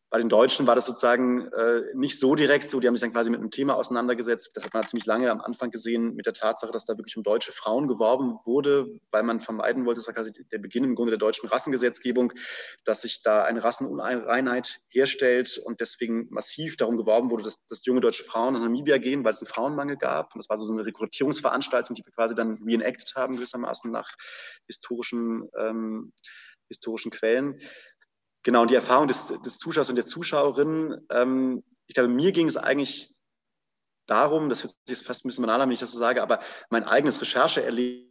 Bei 0.08 0.18
den 0.18 0.28
Deutschen 0.28 0.68
war 0.68 0.76
das 0.76 0.86
sozusagen 0.86 1.50
äh, 1.52 1.82
nicht 1.94 2.20
so 2.20 2.36
direkt 2.36 2.68
so. 2.68 2.78
Die 2.78 2.86
haben 2.86 2.94
sich 2.94 3.00
dann 3.00 3.12
quasi 3.12 3.28
mit 3.28 3.40
einem 3.40 3.50
Thema 3.50 3.74
auseinandergesetzt. 3.74 4.50
Das 4.54 4.64
hat 4.64 4.72
man 4.72 4.86
ziemlich 4.86 5.04
lange 5.04 5.30
am 5.32 5.40
Anfang 5.40 5.72
gesehen 5.72 6.14
mit 6.14 6.26
der 6.26 6.32
Tatsache, 6.32 6.70
dass 6.70 6.86
da 6.86 6.96
wirklich 6.96 7.16
um 7.16 7.24
deutsche 7.24 7.50
Frauen 7.50 7.88
geworben 7.88 8.38
wurde, 8.44 8.86
weil 9.10 9.24
man 9.24 9.40
vermeiden 9.40 9.84
wollte, 9.84 9.98
das 9.98 10.06
war 10.06 10.14
quasi 10.14 10.32
der 10.32 10.58
Beginn 10.58 10.84
im 10.84 10.94
Grunde 10.94 11.10
der 11.10 11.18
deutschen 11.18 11.48
Rassengesetzgebung, 11.48 12.32
dass 12.84 13.02
sich 13.02 13.22
da 13.22 13.42
eine 13.44 13.64
Rassenuneinheit 13.64 14.78
herstellt 14.90 15.58
und 15.64 15.80
deswegen 15.80 16.28
massiv 16.30 16.76
darum 16.76 16.96
geworben 16.96 17.28
wurde, 17.30 17.42
dass, 17.42 17.66
dass 17.66 17.84
junge 17.84 18.00
deutsche 18.00 18.22
Frauen 18.22 18.54
nach 18.54 18.60
Namibia 18.60 18.98
gehen, 18.98 19.24
weil 19.24 19.32
es 19.32 19.40
einen 19.40 19.48
Frauenmangel 19.48 19.96
gab. 19.96 20.32
Und 20.34 20.38
das 20.38 20.48
war 20.48 20.56
so 20.56 20.70
eine 20.72 20.86
Rekrutierungsveranstaltung, 20.86 21.96
die 21.96 22.04
wir 22.04 22.12
quasi 22.12 22.36
dann 22.36 22.62
reenacted 22.64 23.16
haben, 23.16 23.36
gewissermaßen 23.36 23.90
nach 23.90 24.14
historischen, 24.68 25.48
ähm, 25.58 26.12
historischen 26.68 27.10
Quellen. 27.10 27.60
Genau, 28.46 28.62
und 28.62 28.70
die 28.70 28.76
Erfahrung 28.76 29.08
des, 29.08 29.26
des 29.44 29.58
Zuschauers 29.58 29.88
und 29.90 29.96
der 29.96 30.06
Zuschauerin, 30.06 31.04
ähm, 31.10 31.64
ich 31.88 31.94
glaube, 31.94 32.10
mir 32.10 32.30
ging 32.30 32.46
es 32.46 32.56
eigentlich 32.56 33.12
darum, 34.06 34.48
das 34.48 34.62
hört 34.62 34.76
sich 34.86 34.98
fast 35.02 35.24
ein 35.24 35.28
bisschen 35.28 35.42
banal 35.42 35.60
an, 35.60 35.68
wenn 35.68 35.72
ich 35.74 35.80
das 35.80 35.90
so 35.90 35.98
sage, 35.98 36.22
aber 36.22 36.38
mein 36.70 36.84
eigenes 36.84 37.20
Rechercheerleben 37.20 38.06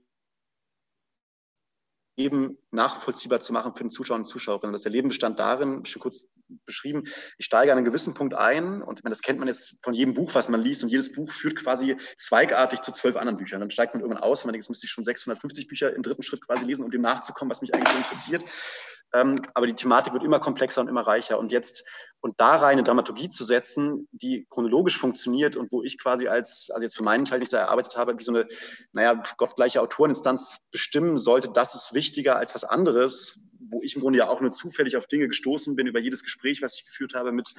nachvollziehbar 2.76 3.40
zu 3.40 3.54
machen 3.54 3.74
für 3.74 3.84
den 3.84 3.90
Zuschauer 3.90 4.18
und 4.18 4.26
Zuschauerinnen. 4.26 4.74
Das 4.74 4.86
Erleben 4.86 5.10
bestand 5.10 5.40
darin, 5.40 5.86
schon 5.86 6.02
kurz 6.02 6.28
beschrieben, 6.66 7.04
ich 7.38 7.46
steige 7.46 7.72
an 7.72 7.78
einen 7.78 7.86
gewissen 7.86 8.14
Punkt 8.14 8.34
ein 8.34 8.82
und 8.82 9.02
das 9.04 9.22
kennt 9.22 9.40
man 9.40 9.48
jetzt 9.48 9.84
von 9.84 9.94
jedem 9.94 10.14
Buch, 10.14 10.36
was 10.36 10.50
man 10.50 10.62
liest 10.62 10.84
und 10.84 10.90
jedes 10.90 11.12
Buch 11.12 11.32
führt 11.32 11.56
quasi 11.56 11.98
zweigartig 12.18 12.82
zu 12.82 12.92
zwölf 12.92 13.16
anderen 13.16 13.38
Büchern. 13.38 13.60
Dann 13.60 13.72
steigt 13.72 13.94
man 13.94 14.02
irgendwann 14.02 14.24
aus 14.24 14.42
und 14.42 14.48
man 14.48 14.54
denkt, 14.54 14.66
jetzt 14.66 14.70
müsste 14.70 14.86
ich 14.86 14.92
schon 14.92 15.04
650 15.04 15.68
Bücher 15.68 15.94
im 15.96 16.04
dritten 16.04 16.24
Schritt 16.24 16.46
quasi 16.46 16.66
lesen, 16.66 16.84
um 16.84 16.92
dem 16.92 17.02
nachzukommen, 17.02 17.50
was 17.50 17.62
mich 17.62 17.74
eigentlich 17.74 17.98
interessiert. 17.98 18.44
Ähm, 19.16 19.42
aber 19.54 19.66
die 19.66 19.74
Thematik 19.74 20.12
wird 20.14 20.24
immer 20.24 20.40
komplexer 20.40 20.82
und 20.82 20.90
immer 20.90 21.02
reicher. 21.02 21.40
Und 21.40 21.54
jetzt, 21.54 21.86
und 22.20 22.40
da 22.40 22.58
rein 22.58 22.74
eine 22.74 22.84
Dramaturgie 22.84 23.30
zu 23.30 23.46
setzen, 23.46 24.10
die 24.12 24.46
chronologisch 24.50 24.98
funktioniert 24.98 25.56
und 25.56 25.72
wo 25.72 25.84
ich 25.84 25.98
quasi 25.98 26.28
als, 26.28 26.70
also 26.72 26.84
jetzt 26.84 26.98
für 26.98 27.04
meinen 27.04 27.24
Teil 27.24 27.40
nicht 27.40 27.54
da 27.54 27.60
erarbeitet 27.60 27.96
habe, 27.96 28.20
wie 28.20 28.24
so 28.24 28.34
eine, 28.34 28.46
naja, 28.92 29.22
gottgleiche 29.38 29.82
Autoreninstanz 29.82 30.58
bestimmen 30.72 31.18
sollte, 31.18 31.50
das 31.50 31.76
ist 31.76 31.94
wichtiger 31.94 32.36
als 32.36 32.54
was 32.56 32.65
anderes, 32.70 33.46
wo 33.60 33.82
ich 33.82 33.96
im 33.96 34.02
Grunde 34.02 34.20
ja 34.20 34.30
auch 34.30 34.42
nur 34.42 34.52
zufällig 34.52 34.98
auf 34.98 35.08
Dinge 35.08 35.28
gestoßen 35.28 35.76
bin 35.76 35.88
über 35.88 36.00
jedes 36.00 36.24
Gespräch, 36.24 36.62
was 36.62 36.76
ich 36.76 36.86
geführt 36.86 37.14
habe 37.14 37.32
mit, 37.32 37.54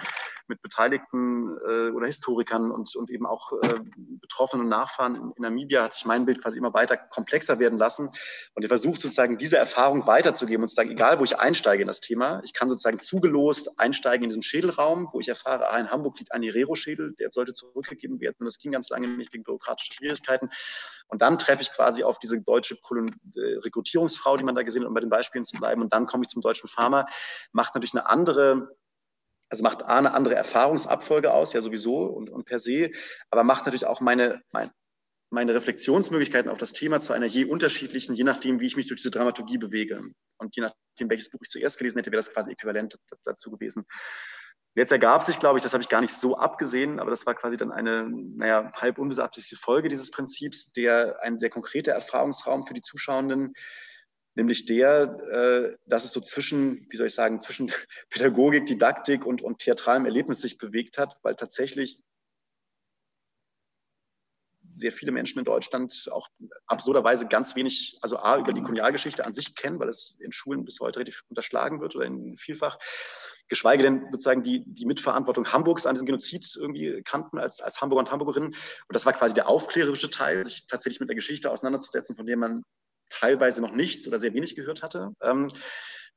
mit 0.48 0.62
Beteiligten 0.62 1.56
äh, 1.66 1.90
oder 1.90 2.06
Historikern 2.06 2.70
und, 2.70 2.94
und 2.96 3.10
eben 3.10 3.26
auch 3.26 3.52
äh, 3.52 3.80
Betroffenen 4.20 4.64
und 4.64 4.70
Nachfahren 4.70 5.16
in, 5.16 5.32
in, 5.36 5.42
Namibia, 5.42 5.84
hat 5.84 5.94
sich 5.94 6.04
mein 6.06 6.26
Bild 6.26 6.42
quasi 6.42 6.58
immer 6.58 6.74
weiter 6.74 6.96
komplexer 6.96 7.58
werden 7.58 7.78
lassen. 7.78 8.10
Und 8.54 8.62
ich 8.62 8.68
versuche 8.68 9.00
sozusagen 9.00 9.38
diese 9.38 9.56
Erfahrung 9.56 10.06
weiterzugeben 10.06 10.62
und 10.62 10.68
zu 10.68 10.74
sagen, 10.74 10.90
egal 10.90 11.18
wo 11.18 11.24
ich 11.24 11.38
einsteige 11.38 11.82
in 11.82 11.88
das 11.88 12.00
Thema, 12.00 12.40
ich 12.44 12.52
kann 12.52 12.68
sozusagen 12.68 12.98
zugelost 12.98 13.78
einsteigen 13.78 14.24
in 14.24 14.30
diesen 14.30 14.42
Schädelraum, 14.42 15.08
wo 15.12 15.20
ich 15.20 15.28
erfahre, 15.28 15.70
ah, 15.70 15.78
in 15.78 15.90
Hamburg 15.90 16.18
liegt 16.18 16.32
ein 16.32 16.42
Herero-Schädel, 16.42 17.14
der 17.18 17.30
sollte 17.32 17.52
zurückgegeben 17.52 18.20
werden. 18.20 18.36
Und 18.40 18.46
das 18.46 18.58
ging 18.58 18.72
ganz 18.72 18.88
lange 18.90 19.08
nicht 19.08 19.32
wegen 19.32 19.44
bürokratischer 19.44 19.94
Schwierigkeiten. 19.94 20.50
Und 21.08 21.22
dann 21.22 21.38
treffe 21.38 21.62
ich 21.62 21.72
quasi 21.72 22.02
auf 22.02 22.18
diese 22.18 22.40
deutsche 22.40 22.76
Kolon 22.76 23.08
äh, 23.36 23.58
Rekrutierungsfrau, 23.58 24.36
die 24.36 24.44
man 24.44 24.54
da 24.54 24.62
gesehen 24.62 24.82
hat, 24.82 24.88
um 24.88 24.94
bei 24.94 25.00
den 25.00 25.10
Beispielen 25.10 25.44
zu 25.44 25.56
bleiben. 25.56 25.82
Und 25.82 25.92
dann 25.96 26.06
komme 26.06 26.24
ich 26.24 26.28
zum 26.28 26.42
deutschen 26.42 26.68
Pharma, 26.68 27.06
macht 27.52 27.74
natürlich 27.74 27.94
eine 27.94 28.06
andere 28.06 28.76
also 29.48 29.62
macht 29.62 29.84
A 29.84 29.98
eine 29.98 30.12
andere 30.12 30.34
Erfahrungsabfolge 30.34 31.32
aus, 31.32 31.52
ja 31.52 31.62
sowieso 31.62 32.04
und, 32.06 32.30
und 32.30 32.46
per 32.46 32.58
se, 32.58 32.90
aber 33.30 33.44
macht 33.44 33.64
natürlich 33.64 33.86
auch 33.86 34.00
meine, 34.00 34.42
mein, 34.52 34.70
meine 35.30 35.54
Reflexionsmöglichkeiten 35.54 36.50
auf 36.50 36.58
das 36.58 36.72
Thema 36.72 37.00
zu 37.00 37.12
einer 37.12 37.26
je 37.26 37.44
unterschiedlichen, 37.44 38.14
je 38.14 38.24
nachdem, 38.24 38.60
wie 38.60 38.66
ich 38.66 38.76
mich 38.76 38.86
durch 38.86 39.00
diese 39.00 39.10
Dramaturgie 39.10 39.58
bewege. 39.58 40.02
Und 40.38 40.56
je 40.56 40.62
nachdem, 40.62 41.10
welches 41.10 41.30
Buch 41.30 41.40
ich 41.42 41.48
zuerst 41.48 41.78
gelesen 41.78 41.98
hätte, 41.98 42.10
wäre 42.10 42.18
das 42.18 42.32
quasi 42.32 42.52
äquivalent 42.52 42.98
dazu 43.24 43.50
gewesen. 43.50 43.86
Jetzt 44.74 44.92
ergab 44.92 45.22
sich, 45.22 45.38
glaube 45.38 45.58
ich, 45.58 45.62
das 45.62 45.72
habe 45.72 45.82
ich 45.82 45.88
gar 45.88 46.02
nicht 46.02 46.12
so 46.12 46.36
abgesehen, 46.36 47.00
aber 47.00 47.10
das 47.10 47.24
war 47.24 47.34
quasi 47.34 47.56
dann 47.56 47.72
eine, 47.72 48.08
naja, 48.10 48.70
halb 48.74 48.98
unbeabsichtigte 48.98 49.56
Folge 49.56 49.88
dieses 49.88 50.10
Prinzips, 50.10 50.70
der 50.72 51.18
ein 51.22 51.38
sehr 51.38 51.48
konkreter 51.48 51.92
Erfahrungsraum 51.92 52.64
für 52.64 52.74
die 52.74 52.82
Zuschauenden 52.82 53.54
nämlich 54.36 54.66
der, 54.66 55.18
äh, 55.30 55.76
dass 55.86 56.04
es 56.04 56.12
so 56.12 56.20
zwischen, 56.20 56.86
wie 56.90 56.96
soll 56.96 57.08
ich 57.08 57.14
sagen, 57.14 57.40
zwischen 57.40 57.72
Pädagogik, 58.10 58.66
Didaktik 58.66 59.26
und, 59.26 59.42
und 59.42 59.58
theatralem 59.58 60.04
Erlebnis 60.04 60.40
sich 60.40 60.58
bewegt 60.58 60.98
hat, 60.98 61.16
weil 61.22 61.34
tatsächlich 61.34 62.02
sehr 64.74 64.92
viele 64.92 65.10
Menschen 65.10 65.38
in 65.38 65.46
Deutschland 65.46 66.06
auch 66.12 66.28
absurderweise 66.66 67.26
ganz 67.26 67.56
wenig, 67.56 67.98
also 68.02 68.18
A, 68.18 68.38
über 68.38 68.52
die 68.52 68.60
Kolonialgeschichte 68.60 69.24
an 69.24 69.32
sich 69.32 69.54
kennen, 69.54 69.80
weil 69.80 69.88
es 69.88 70.18
in 70.20 70.32
Schulen 70.32 70.66
bis 70.66 70.80
heute 70.80 70.98
relativ 70.98 71.22
unterschlagen 71.28 71.80
wird 71.80 71.96
oder 71.96 72.04
in 72.04 72.36
vielfach, 72.36 72.78
geschweige 73.48 73.82
denn 73.84 74.08
sozusagen 74.10 74.42
die, 74.42 74.64
die 74.66 74.84
Mitverantwortung 74.84 75.50
Hamburgs 75.50 75.86
an 75.86 75.94
diesem 75.94 76.06
Genozid 76.06 76.54
irgendwie 76.56 77.02
kannten 77.04 77.38
als, 77.38 77.62
als 77.62 77.80
Hamburger 77.80 78.00
und 78.00 78.10
Hamburgerinnen. 78.10 78.48
Und 78.48 78.92
das 78.92 79.06
war 79.06 79.14
quasi 79.14 79.32
der 79.32 79.48
aufklärerische 79.48 80.10
Teil, 80.10 80.44
sich 80.44 80.66
tatsächlich 80.66 81.00
mit 81.00 81.08
der 81.08 81.16
Geschichte 81.16 81.50
auseinanderzusetzen, 81.50 82.14
von 82.14 82.26
der 82.26 82.36
man 82.36 82.62
teilweise 83.08 83.60
noch 83.60 83.72
nichts 83.72 84.06
oder 84.06 84.18
sehr 84.18 84.34
wenig 84.34 84.56
gehört 84.56 84.82
hatte, 84.82 85.12
ähm, 85.22 85.50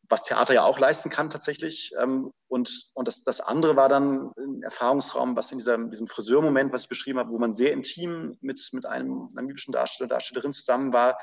was 0.08 0.24
Theater 0.24 0.54
ja 0.54 0.64
auch 0.64 0.80
leisten 0.80 1.10
kann 1.10 1.30
tatsächlich. 1.30 1.92
Ähm, 2.00 2.32
und 2.48 2.90
und 2.94 3.08
das, 3.08 3.24
das 3.24 3.42
andere 3.42 3.76
war 3.76 3.90
dann 3.90 4.32
ein 4.38 4.64
Erfahrungsraum, 4.64 5.36
was 5.36 5.52
in 5.52 5.60
dieser, 5.60 5.78
diesem 5.78 6.08
Friseurmoment, 6.08 6.74
was 6.74 6.84
ich 6.84 6.90
beschrieben 6.90 7.20
habe, 7.20 7.32
wo 7.32 7.38
man 7.38 7.54
sehr 7.54 7.74
intim 7.74 8.38
mit, 8.42 8.70
mit 8.72 8.86
einem 8.86 9.30
namibischen 9.34 9.72
Darsteller, 9.72 10.08
Darstellerin 10.08 10.54
zusammen 10.54 10.94
war, 10.94 11.18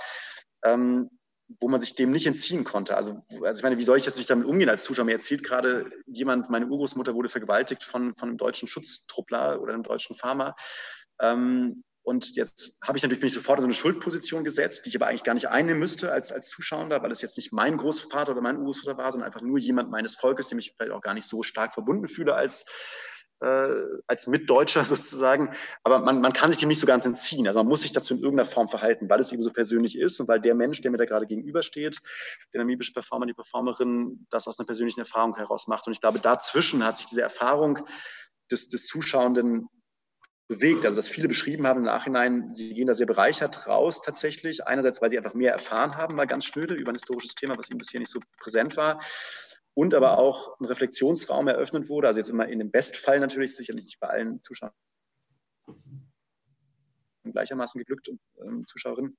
ähm, 0.64 1.10
wo 1.60 1.68
man 1.68 1.80
sich 1.80 1.94
dem 1.94 2.10
nicht 2.10 2.26
entziehen 2.26 2.64
konnte. 2.64 2.96
Also, 2.96 3.22
also 3.42 3.58
ich 3.58 3.62
meine, 3.62 3.78
wie 3.78 3.84
soll 3.84 3.98
ich 3.98 4.04
jetzt 4.04 4.18
nicht 4.18 4.30
damit 4.30 4.46
umgehen 4.46 4.68
als 4.68 4.84
Zuschauer? 4.84 5.04
Mir 5.04 5.12
erzählt 5.12 5.44
gerade 5.44 5.90
jemand, 6.06 6.50
meine 6.50 6.66
Urgroßmutter 6.66 7.14
wurde 7.14 7.28
vergewaltigt 7.28 7.84
von, 7.84 8.16
von 8.16 8.30
einem 8.30 8.38
deutschen 8.38 8.66
Schutztruppler 8.68 9.60
oder 9.60 9.74
einem 9.74 9.84
deutschen 9.84 10.16
Farmer. 10.16 10.56
Ähm, 11.20 11.84
und 12.06 12.36
jetzt 12.36 12.78
habe 12.84 12.96
ich 12.96 13.02
natürlich 13.02 13.18
bin 13.18 13.26
ich 13.26 13.34
sofort 13.34 13.58
in 13.58 13.62
so 13.62 13.66
eine 13.66 13.74
Schuldposition 13.74 14.44
gesetzt, 14.44 14.84
die 14.84 14.90
ich 14.90 14.96
aber 14.96 15.08
eigentlich 15.08 15.24
gar 15.24 15.34
nicht 15.34 15.48
einnehmen 15.48 15.80
müsste 15.80 16.12
als, 16.12 16.30
als 16.30 16.48
Zuschauer, 16.50 16.88
weil 16.88 17.10
es 17.10 17.20
jetzt 17.20 17.36
nicht 17.36 17.52
mein 17.52 17.76
Großvater 17.76 18.30
oder 18.30 18.40
mein 18.40 18.58
Urgroßvater 18.58 18.96
war, 18.96 19.10
sondern 19.10 19.26
einfach 19.26 19.40
nur 19.40 19.58
jemand 19.58 19.90
meines 19.90 20.14
Volkes, 20.14 20.46
dem 20.46 20.60
ich 20.60 20.72
vielleicht 20.76 20.92
auch 20.92 21.00
gar 21.00 21.14
nicht 21.14 21.26
so 21.26 21.42
stark 21.42 21.74
verbunden 21.74 22.06
fühle 22.06 22.36
als, 22.36 22.64
äh, 23.40 23.80
als 24.06 24.28
Mitdeutscher 24.28 24.84
sozusagen. 24.84 25.52
Aber 25.82 25.98
man, 25.98 26.20
man 26.20 26.32
kann 26.32 26.52
sich 26.52 26.60
dem 26.60 26.68
nicht 26.68 26.78
so 26.78 26.86
ganz 26.86 27.04
entziehen. 27.06 27.48
Also 27.48 27.58
man 27.58 27.66
muss 27.66 27.82
sich 27.82 27.92
dazu 27.92 28.14
in 28.14 28.22
irgendeiner 28.22 28.48
Form 28.48 28.68
verhalten, 28.68 29.10
weil 29.10 29.18
es 29.18 29.32
eben 29.32 29.42
so 29.42 29.50
persönlich 29.50 29.98
ist 29.98 30.20
und 30.20 30.28
weil 30.28 30.40
der 30.40 30.54
Mensch, 30.54 30.80
der 30.82 30.92
mir 30.92 30.98
da 30.98 31.06
gerade 31.06 31.26
gegenübersteht, 31.26 31.98
der 32.52 32.60
namibische 32.60 32.92
Performer, 32.92 33.26
die 33.26 33.34
Performerin, 33.34 34.28
das 34.30 34.46
aus 34.46 34.60
einer 34.60 34.66
persönlichen 34.66 35.00
Erfahrung 35.00 35.34
heraus 35.34 35.66
macht. 35.66 35.88
Und 35.88 35.92
ich 35.92 36.00
glaube, 36.00 36.20
dazwischen 36.20 36.84
hat 36.84 36.98
sich 36.98 37.06
diese 37.06 37.22
Erfahrung 37.22 37.80
des, 38.48 38.68
des 38.68 38.86
Zuschauenden 38.86 39.66
bewegt. 40.48 40.84
Also, 40.84 40.96
dass 40.96 41.08
viele 41.08 41.28
beschrieben 41.28 41.66
haben 41.66 41.78
im 41.78 41.84
Nachhinein, 41.84 42.50
sie 42.50 42.74
gehen 42.74 42.86
da 42.86 42.94
sehr 42.94 43.06
bereichert 43.06 43.66
raus 43.66 44.00
tatsächlich. 44.00 44.66
Einerseits, 44.66 45.02
weil 45.02 45.10
sie 45.10 45.18
einfach 45.18 45.34
mehr 45.34 45.52
erfahren 45.52 45.96
haben, 45.96 46.16
mal 46.16 46.26
ganz 46.26 46.44
schnöde 46.44 46.74
über 46.74 46.92
ein 46.92 46.96
historisches 46.96 47.34
Thema, 47.34 47.56
was 47.58 47.70
ihnen 47.70 47.78
bisher 47.78 48.00
nicht 48.00 48.10
so 48.10 48.20
präsent 48.38 48.76
war. 48.76 49.00
Und 49.74 49.92
aber 49.92 50.18
auch 50.18 50.58
ein 50.58 50.64
Reflexionsraum 50.64 51.48
eröffnet 51.48 51.88
wurde. 51.88 52.08
Also 52.08 52.20
jetzt 52.20 52.30
immer 52.30 52.48
in 52.48 52.58
dem 52.58 52.70
Bestfall 52.70 53.20
natürlich, 53.20 53.54
sicherlich 53.54 53.84
nicht 53.84 54.00
bei 54.00 54.08
allen 54.08 54.42
Zuschauern 54.42 54.72
gleichermaßen 57.24 57.78
geglückt 57.80 58.08
und 58.08 58.20
ähm, 58.40 58.66
Zuschauerinnen 58.66 59.16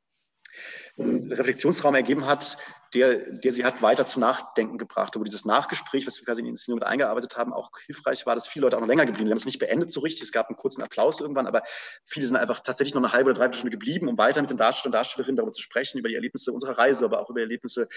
Reflexionsraum 0.97 1.95
ergeben 1.95 2.25
hat, 2.25 2.57
der, 2.93 3.17
der 3.31 3.51
sie 3.51 3.65
hat 3.65 3.81
weiter 3.81 4.05
zum 4.05 4.21
Nachdenken 4.21 4.77
gebracht. 4.77 5.15
Wo 5.15 5.23
dieses 5.23 5.45
Nachgespräch, 5.45 6.07
was 6.07 6.19
wir 6.19 6.25
quasi 6.25 6.39
in 6.39 6.45
die 6.45 6.51
Inszenierung 6.51 6.79
mit 6.79 6.87
eingearbeitet 6.87 7.37
haben, 7.37 7.53
auch 7.53 7.69
hilfreich 7.85 8.25
war, 8.25 8.35
dass 8.35 8.47
viele 8.47 8.63
Leute 8.63 8.77
auch 8.77 8.81
noch 8.81 8.87
länger 8.87 9.05
geblieben 9.05 9.27
sind. 9.27 9.27
Wir 9.27 9.31
haben 9.31 9.37
es 9.37 9.45
nicht 9.45 9.59
beendet 9.59 9.91
so 9.91 9.99
richtig. 9.99 10.23
Es 10.23 10.31
gab 10.31 10.47
einen 10.47 10.57
kurzen 10.57 10.81
Applaus 10.81 11.19
irgendwann, 11.19 11.47
aber 11.47 11.63
viele 12.05 12.25
sind 12.25 12.35
einfach 12.35 12.61
tatsächlich 12.61 12.95
noch 12.95 13.03
eine 13.03 13.11
halbe 13.11 13.29
oder 13.29 13.39
dreiviertel 13.39 13.59
Stunde 13.59 13.77
geblieben, 13.77 14.07
um 14.07 14.17
weiter 14.17 14.41
mit 14.41 14.49
den 14.49 14.57
Darstellern 14.57 14.93
und 14.93 14.97
Darstellerinnen 14.97 15.37
darüber 15.37 15.51
zu 15.51 15.61
sprechen, 15.61 15.99
über 15.99 16.09
die 16.09 16.15
Erlebnisse 16.15 16.51
unserer 16.51 16.77
Reise, 16.77 17.05
aber 17.05 17.21
auch 17.21 17.29
über 17.29 17.41
Erlebnisse 17.41 17.87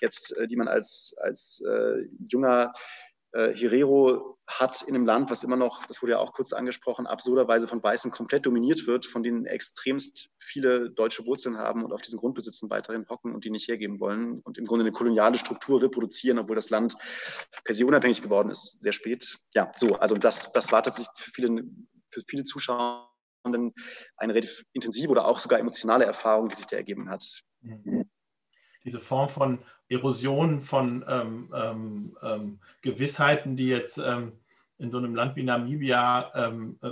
jetzt, 0.00 0.36
äh, 0.36 0.46
die 0.46 0.56
man 0.56 0.68
als, 0.68 1.14
als 1.22 1.62
äh, 1.66 2.06
junger 2.28 2.72
äh, 3.32 3.54
Herero 3.54 4.38
hat 4.46 4.82
in 4.82 4.94
einem 4.94 5.06
Land, 5.06 5.30
was 5.30 5.44
immer 5.44 5.56
noch, 5.56 5.86
das 5.86 6.02
wurde 6.02 6.12
ja 6.12 6.18
auch 6.18 6.32
kurz 6.32 6.52
angesprochen, 6.52 7.06
absurderweise 7.06 7.68
von 7.68 7.82
Weißen 7.82 8.10
komplett 8.10 8.46
dominiert 8.46 8.86
wird, 8.86 9.06
von 9.06 9.22
denen 9.22 9.46
extremst 9.46 10.28
viele 10.38 10.90
deutsche 10.90 11.24
Wurzeln 11.24 11.56
haben 11.56 11.84
und 11.84 11.92
auf 11.92 12.02
diesen 12.02 12.18
Grundbesitzen 12.18 12.68
weiterhin 12.68 13.08
hocken 13.08 13.32
und 13.32 13.44
die 13.44 13.50
nicht 13.50 13.68
hergeben 13.68 14.00
wollen 14.00 14.40
und 14.40 14.58
im 14.58 14.64
Grunde 14.64 14.84
eine 14.84 14.92
koloniale 14.92 15.38
Struktur 15.38 15.80
reproduzieren, 15.80 16.38
obwohl 16.38 16.56
das 16.56 16.70
Land 16.70 16.96
per 17.64 17.74
se 17.74 17.86
unabhängig 17.86 18.22
geworden 18.22 18.50
ist, 18.50 18.82
sehr 18.82 18.92
spät. 18.92 19.38
Ja, 19.54 19.70
so, 19.76 19.94
also 19.96 20.16
das, 20.16 20.50
das 20.52 20.72
war 20.72 20.82
tatsächlich 20.82 21.12
für 21.16 21.30
viele, 21.30 21.62
für 22.10 22.22
viele 22.26 22.44
Zuschauer 22.44 23.08
eine 23.44 23.72
relativ 24.34 24.64
intensive 24.72 25.10
oder 25.10 25.26
auch 25.26 25.38
sogar 25.38 25.60
emotionale 25.60 26.04
Erfahrung, 26.04 26.48
die 26.48 26.56
sich 26.56 26.66
da 26.66 26.76
ergeben 26.76 27.08
hat. 27.08 27.42
Diese 28.84 28.98
Form 28.98 29.28
von 29.28 29.64
Erosion 29.90 30.62
von 30.62 31.04
ähm, 31.08 31.52
ähm, 31.54 32.16
ähm, 32.22 32.60
Gewissheiten, 32.80 33.56
die 33.56 33.66
jetzt 33.66 33.98
ähm, 33.98 34.32
in 34.78 34.90
so 34.90 34.98
einem 34.98 35.14
Land 35.14 35.36
wie 35.36 35.42
Namibia, 35.42 36.32
ähm, 36.34 36.78
äh, 36.82 36.90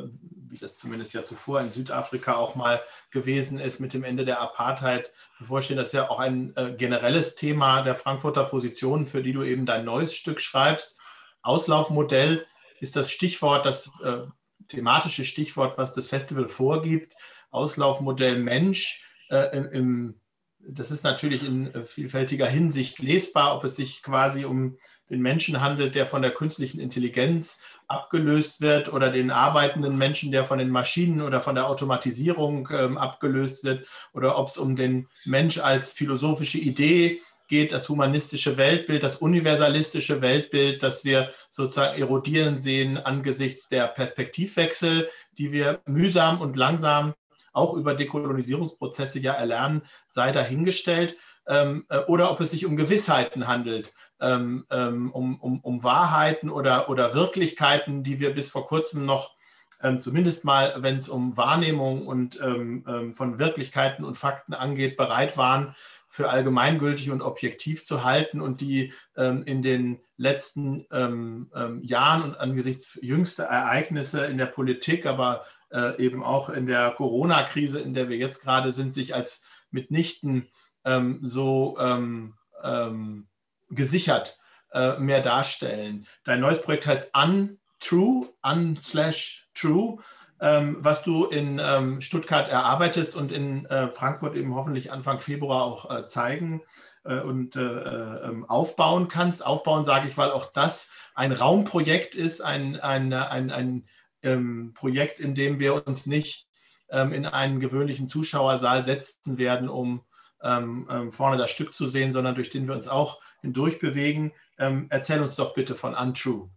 wie 0.50 0.58
das 0.58 0.76
zumindest 0.76 1.14
ja 1.14 1.24
zuvor 1.24 1.60
in 1.60 1.72
Südafrika 1.72 2.34
auch 2.34 2.54
mal 2.54 2.82
gewesen 3.10 3.58
ist, 3.60 3.80
mit 3.80 3.94
dem 3.94 4.04
Ende 4.04 4.24
der 4.24 4.40
Apartheid 4.40 5.10
bevorstehen. 5.38 5.78
Das 5.78 5.88
ist 5.88 5.92
ja 5.94 6.10
auch 6.10 6.18
ein 6.18 6.54
äh, 6.56 6.74
generelles 6.76 7.36
Thema 7.36 7.82
der 7.82 7.94
Frankfurter 7.94 8.44
Positionen, 8.44 9.06
für 9.06 9.22
die 9.22 9.32
du 9.32 9.42
eben 9.42 9.64
dein 9.64 9.84
neues 9.84 10.14
Stück 10.14 10.40
schreibst. 10.40 10.98
Auslaufmodell 11.42 12.44
ist 12.80 12.96
das 12.96 13.10
Stichwort, 13.10 13.64
das 13.64 13.90
äh, 14.02 14.22
thematische 14.68 15.24
Stichwort, 15.24 15.78
was 15.78 15.94
das 15.94 16.08
Festival 16.08 16.48
vorgibt. 16.48 17.14
Auslaufmodell 17.50 18.38
Mensch 18.40 19.08
äh, 19.30 19.56
im 19.56 20.20
das 20.70 20.90
ist 20.90 21.02
natürlich 21.02 21.44
in 21.44 21.72
äh, 21.74 21.84
vielfältiger 21.84 22.46
Hinsicht 22.46 22.98
lesbar, 22.98 23.56
ob 23.56 23.64
es 23.64 23.76
sich 23.76 24.02
quasi 24.02 24.44
um 24.44 24.76
den 25.10 25.22
Menschen 25.22 25.60
handelt, 25.60 25.94
der 25.94 26.06
von 26.06 26.22
der 26.22 26.32
künstlichen 26.32 26.80
Intelligenz 26.80 27.60
abgelöst 27.86 28.60
wird 28.60 28.92
oder 28.92 29.10
den 29.10 29.30
arbeitenden 29.30 29.96
Menschen, 29.96 30.30
der 30.30 30.44
von 30.44 30.58
den 30.58 30.68
Maschinen 30.68 31.22
oder 31.22 31.40
von 31.40 31.54
der 31.54 31.68
Automatisierung 31.68 32.68
ähm, 32.70 32.98
abgelöst 32.98 33.64
wird 33.64 33.86
oder 34.12 34.36
ob 34.38 34.48
es 34.48 34.58
um 34.58 34.76
den 34.76 35.08
Mensch 35.24 35.58
als 35.58 35.92
philosophische 35.92 36.58
Idee 36.58 37.22
geht, 37.48 37.72
das 37.72 37.88
humanistische 37.88 38.58
Weltbild, 38.58 39.02
das 39.02 39.16
universalistische 39.16 40.20
Weltbild, 40.20 40.82
das 40.82 41.06
wir 41.06 41.32
sozusagen 41.48 41.98
erodieren 41.98 42.60
sehen 42.60 42.98
angesichts 42.98 43.70
der 43.70 43.88
Perspektivwechsel, 43.88 45.08
die 45.38 45.50
wir 45.50 45.80
mühsam 45.86 46.42
und 46.42 46.56
langsam 46.56 47.14
auch 47.52 47.74
über 47.74 47.94
Dekolonisierungsprozesse 47.94 49.20
ja 49.20 49.32
erlernen, 49.32 49.82
sei 50.08 50.32
dahingestellt. 50.32 51.16
Ähm, 51.46 51.86
äh, 51.88 51.98
oder 52.00 52.30
ob 52.30 52.40
es 52.40 52.50
sich 52.50 52.66
um 52.66 52.76
Gewissheiten 52.76 53.48
handelt, 53.48 53.94
ähm, 54.20 54.66
ähm, 54.70 55.10
um, 55.12 55.40
um, 55.40 55.60
um 55.60 55.82
Wahrheiten 55.82 56.50
oder, 56.50 56.90
oder 56.90 57.14
Wirklichkeiten, 57.14 58.04
die 58.04 58.20
wir 58.20 58.34
bis 58.34 58.50
vor 58.50 58.66
kurzem 58.66 59.06
noch 59.06 59.38
ähm, 59.82 60.00
zumindest 60.00 60.44
mal, 60.44 60.74
wenn 60.78 60.96
es 60.96 61.08
um 61.08 61.36
Wahrnehmung 61.36 62.06
und 62.06 62.40
ähm, 62.40 62.84
ähm, 62.88 63.14
von 63.14 63.38
Wirklichkeiten 63.38 64.04
und 64.04 64.16
Fakten 64.16 64.54
angeht, 64.54 64.96
bereit 64.96 65.36
waren, 65.36 65.74
für 66.08 66.30
allgemeingültig 66.30 67.10
und 67.10 67.22
objektiv 67.22 67.84
zu 67.84 68.02
halten 68.02 68.40
und 68.40 68.60
die 68.60 68.92
ähm, 69.16 69.42
in 69.44 69.62
den 69.62 70.00
letzten 70.16 70.86
ähm, 70.90 71.48
Jahren 71.82 72.22
und 72.22 72.40
angesichts 72.40 72.98
jüngster 73.02 73.44
Ereignisse 73.44 74.24
in 74.24 74.38
der 74.38 74.46
Politik, 74.46 75.06
aber 75.06 75.44
äh, 75.70 76.00
eben 76.02 76.22
auch 76.22 76.48
in 76.48 76.66
der 76.66 76.90
Corona-Krise, 76.92 77.80
in 77.80 77.94
der 77.94 78.08
wir 78.08 78.16
jetzt 78.16 78.42
gerade 78.42 78.72
sind, 78.72 78.94
sich 78.94 79.14
als 79.14 79.44
mitnichten 79.70 80.48
ähm, 80.84 81.20
so 81.22 81.76
ähm, 81.80 82.34
ähm, 82.62 83.28
gesichert 83.70 84.38
äh, 84.72 84.98
mehr 84.98 85.22
darstellen. 85.22 86.06
Dein 86.24 86.40
neues 86.40 86.62
Projekt 86.62 86.86
heißt 86.86 87.12
Untrue, 87.14 88.28
unslash 88.42 89.48
true, 89.54 89.98
ähm, 90.40 90.76
was 90.80 91.02
du 91.02 91.26
in 91.26 91.60
ähm, 91.62 92.00
Stuttgart 92.00 92.48
erarbeitest 92.48 93.16
und 93.16 93.32
in 93.32 93.66
äh, 93.66 93.88
Frankfurt 93.88 94.36
eben 94.36 94.54
hoffentlich 94.54 94.92
Anfang 94.92 95.20
Februar 95.20 95.64
auch 95.64 95.90
äh, 95.90 96.06
zeigen 96.08 96.62
äh, 97.04 97.20
und 97.20 97.56
äh, 97.56 97.60
ähm, 97.60 98.44
aufbauen 98.48 99.08
kannst. 99.08 99.44
Aufbauen 99.44 99.84
sage 99.84 100.08
ich, 100.08 100.16
weil 100.16 100.30
auch 100.30 100.52
das 100.52 100.90
ein 101.14 101.32
Raumprojekt 101.32 102.14
ist, 102.14 102.40
ein, 102.40 102.78
ein, 102.78 103.12
ein, 103.12 103.50
ein 103.50 103.88
ähm, 104.22 104.72
Projekt, 104.74 105.20
in 105.20 105.34
dem 105.34 105.58
wir 105.58 105.86
uns 105.86 106.06
nicht 106.06 106.48
ähm, 106.90 107.12
in 107.12 107.26
einen 107.26 107.60
gewöhnlichen 107.60 108.06
Zuschauersaal 108.06 108.84
setzen 108.84 109.38
werden, 109.38 109.68
um 109.68 110.04
ähm, 110.42 110.88
ähm 110.90 111.12
vorne 111.12 111.36
das 111.36 111.50
Stück 111.50 111.74
zu 111.74 111.86
sehen, 111.86 112.12
sondern 112.12 112.34
durch 112.34 112.50
den 112.50 112.66
wir 112.66 112.74
uns 112.74 112.88
auch 112.88 113.20
hindurch 113.40 113.78
bewegen. 113.78 114.32
Ähm, 114.58 114.86
erzähl 114.90 115.22
uns 115.22 115.36
doch 115.36 115.54
bitte 115.54 115.74
von 115.74 115.94
Untrue. 115.94 116.50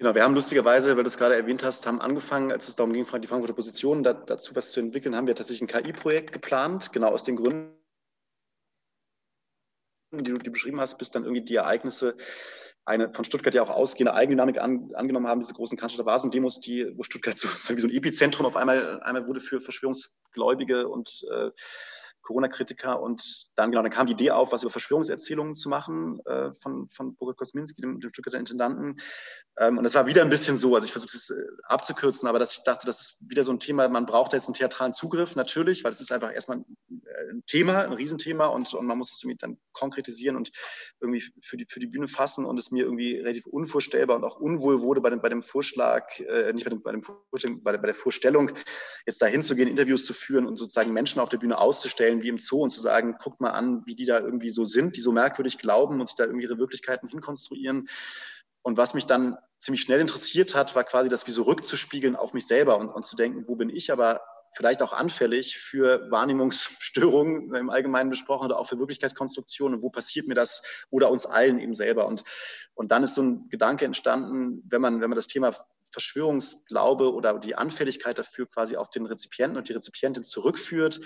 Genau, 0.00 0.14
wir 0.14 0.22
haben 0.22 0.34
lustigerweise, 0.34 0.96
weil 0.96 1.02
du 1.02 1.08
es 1.08 1.18
gerade 1.18 1.34
erwähnt 1.34 1.62
hast, 1.62 1.86
haben 1.86 2.00
angefangen, 2.00 2.50
als 2.50 2.68
es 2.68 2.74
darum 2.74 2.94
ging, 2.94 3.04
die 3.04 3.26
Frankfurter 3.26 3.52
Position 3.52 4.02
da, 4.02 4.14
dazu 4.14 4.56
was 4.56 4.70
zu 4.70 4.80
entwickeln, 4.80 5.14
haben 5.14 5.26
wir 5.26 5.36
tatsächlich 5.36 5.70
ein 5.70 5.82
KI-Projekt 5.82 6.32
geplant, 6.32 6.90
genau 6.94 7.08
aus 7.08 7.22
den 7.22 7.36
Gründen, 7.36 7.74
die 10.12 10.22
du 10.22 10.38
die 10.38 10.48
beschrieben 10.48 10.80
hast, 10.80 10.96
bis 10.96 11.10
dann 11.10 11.24
irgendwie 11.24 11.44
die 11.44 11.56
Ereignisse 11.56 12.16
eine 12.84 13.12
von 13.12 13.24
Stuttgart 13.24 13.54
ja 13.54 13.62
auch 13.62 13.70
ausgehende 13.70 14.14
Eigendynamik 14.14 14.60
an, 14.60 14.90
angenommen 14.94 15.26
haben, 15.26 15.40
diese 15.40 15.54
großen 15.54 15.78
Cannstatter 15.78 16.06
Vasen-Demos, 16.06 16.60
die, 16.60 16.92
wo 16.96 17.02
Stuttgart 17.02 17.38
so, 17.38 17.48
wie 17.76 17.80
so 17.80 17.88
ein 17.88 17.94
Epizentrum 17.94 18.46
auf 18.46 18.56
einmal, 18.56 19.00
einmal 19.02 19.26
wurde 19.26 19.40
für 19.40 19.60
Verschwörungsgläubige 19.60 20.88
und 20.88 21.24
äh, 21.32 21.50
Corona-Kritiker 22.22 23.00
und 23.00 23.46
dann, 23.56 23.70
genau, 23.70 23.82
dann 23.82 23.90
kam 23.90 24.06
die 24.06 24.12
Idee 24.12 24.30
auf, 24.30 24.52
was 24.52 24.62
über 24.62 24.70
Verschwörungserzählungen 24.70 25.54
zu 25.54 25.68
machen 25.68 26.20
äh, 26.26 26.52
von, 26.54 26.88
von 26.90 27.16
Boris 27.16 27.36
Kosminski, 27.36 27.80
dem, 27.80 28.00
dem 28.00 28.10
Stuttgarter 28.10 28.38
Intendanten. 28.38 29.00
Ähm, 29.58 29.78
und 29.78 29.84
das 29.84 29.94
war 29.94 30.06
wieder 30.06 30.22
ein 30.22 30.30
bisschen 30.30 30.56
so, 30.56 30.74
also 30.74 30.86
ich 30.86 30.92
versuche 30.92 31.16
es 31.16 31.30
äh, 31.30 31.34
abzukürzen, 31.64 32.28
aber 32.28 32.38
dass 32.38 32.56
ich 32.56 32.64
dachte, 32.64 32.86
das 32.86 33.00
ist 33.00 33.30
wieder 33.30 33.44
so 33.44 33.52
ein 33.52 33.60
Thema, 33.60 33.88
man 33.88 34.06
braucht 34.06 34.32
jetzt 34.32 34.46
einen 34.46 34.54
theatralen 34.54 34.92
Zugriff, 34.92 35.36
natürlich, 35.36 35.84
weil 35.84 35.92
es 35.92 36.00
ist 36.00 36.12
einfach 36.12 36.32
erstmal 36.32 36.58
ein, 36.58 36.76
äh, 36.88 37.32
ein 37.32 37.42
Thema, 37.46 37.82
ein 37.82 37.92
Riesenthema 37.92 38.46
und, 38.46 38.72
und 38.74 38.86
man 38.86 38.98
muss 38.98 39.12
es 39.12 39.22
irgendwie 39.22 39.36
dann 39.38 39.58
konkretisieren 39.72 40.36
und 40.36 40.50
irgendwie 41.00 41.22
für 41.42 41.56
die, 41.56 41.66
für 41.66 41.80
die 41.80 41.86
Bühne 41.86 42.08
fassen 42.08 42.44
und 42.44 42.58
es 42.58 42.70
mir 42.70 42.84
irgendwie 42.84 43.16
relativ 43.16 43.46
unvorstellbar 43.46 44.16
und 44.16 44.24
auch 44.24 44.40
unwohl 44.40 44.80
wurde 44.80 45.00
bei 45.00 45.10
dem, 45.10 45.20
bei 45.20 45.28
dem 45.28 45.42
Vorschlag, 45.42 46.18
äh, 46.20 46.52
nicht 46.52 46.64
bei, 46.64 46.70
dem, 46.70 46.82
bei, 46.82 46.92
dem 46.92 47.62
bei, 47.62 47.72
der, 47.72 47.78
bei 47.78 47.86
der 47.86 47.94
Vorstellung, 47.94 48.50
jetzt 49.06 49.20
dahin 49.20 49.42
zu 49.42 49.54
gehen, 49.54 49.68
Interviews 49.68 50.06
zu 50.06 50.14
führen 50.14 50.46
und 50.46 50.56
sozusagen 50.56 50.92
Menschen 50.92 51.20
auf 51.20 51.28
der 51.28 51.38
Bühne 51.38 51.58
auszustellen, 51.58 52.09
wie 52.22 52.28
im 52.28 52.38
Zoo 52.38 52.62
und 52.62 52.70
zu 52.70 52.80
sagen, 52.80 53.16
guckt 53.18 53.40
mal 53.40 53.50
an, 53.50 53.82
wie 53.86 53.94
die 53.94 54.04
da 54.04 54.18
irgendwie 54.20 54.50
so 54.50 54.64
sind, 54.64 54.96
die 54.96 55.00
so 55.00 55.12
merkwürdig 55.12 55.58
glauben 55.58 56.00
und 56.00 56.06
sich 56.06 56.16
da 56.16 56.24
irgendwie 56.24 56.44
ihre 56.44 56.58
Wirklichkeiten 56.58 57.08
hinkonstruieren. 57.08 57.88
Und 58.62 58.76
was 58.76 58.94
mich 58.94 59.06
dann 59.06 59.38
ziemlich 59.58 59.82
schnell 59.82 60.00
interessiert 60.00 60.54
hat, 60.54 60.74
war 60.74 60.84
quasi 60.84 61.08
das 61.08 61.26
wie 61.26 61.30
so 61.30 61.42
rückzuspiegeln 61.42 62.16
auf 62.16 62.34
mich 62.34 62.46
selber 62.46 62.78
und, 62.78 62.88
und 62.88 63.06
zu 63.06 63.16
denken, 63.16 63.44
wo 63.46 63.56
bin 63.56 63.70
ich 63.70 63.92
aber 63.92 64.20
vielleicht 64.52 64.82
auch 64.82 64.92
anfällig 64.92 65.58
für 65.58 66.10
Wahrnehmungsstörungen 66.10 67.54
im 67.54 67.70
Allgemeinen 67.70 68.10
besprochen 68.10 68.46
oder 68.46 68.58
auch 68.58 68.68
für 68.68 68.78
Wirklichkeitskonstruktionen 68.78 69.80
wo 69.82 69.90
passiert 69.90 70.26
mir 70.26 70.34
das 70.34 70.62
oder 70.90 71.10
uns 71.10 71.26
allen 71.26 71.60
eben 71.60 71.74
selber. 71.74 72.06
Und, 72.06 72.24
und 72.74 72.90
dann 72.90 73.04
ist 73.04 73.14
so 73.14 73.22
ein 73.22 73.48
Gedanke 73.48 73.84
entstanden, 73.84 74.62
wenn 74.68 74.80
man, 74.80 75.00
wenn 75.00 75.10
man 75.10 75.16
das 75.16 75.28
Thema 75.28 75.52
Verschwörungsglaube 75.90 77.12
oder 77.12 77.38
die 77.38 77.54
Anfälligkeit 77.54 78.18
dafür 78.18 78.46
quasi 78.46 78.76
auf 78.76 78.90
den 78.90 79.06
Rezipienten 79.06 79.58
und 79.58 79.68
die 79.68 79.72
Rezipientin 79.72 80.24
zurückführt, 80.24 81.00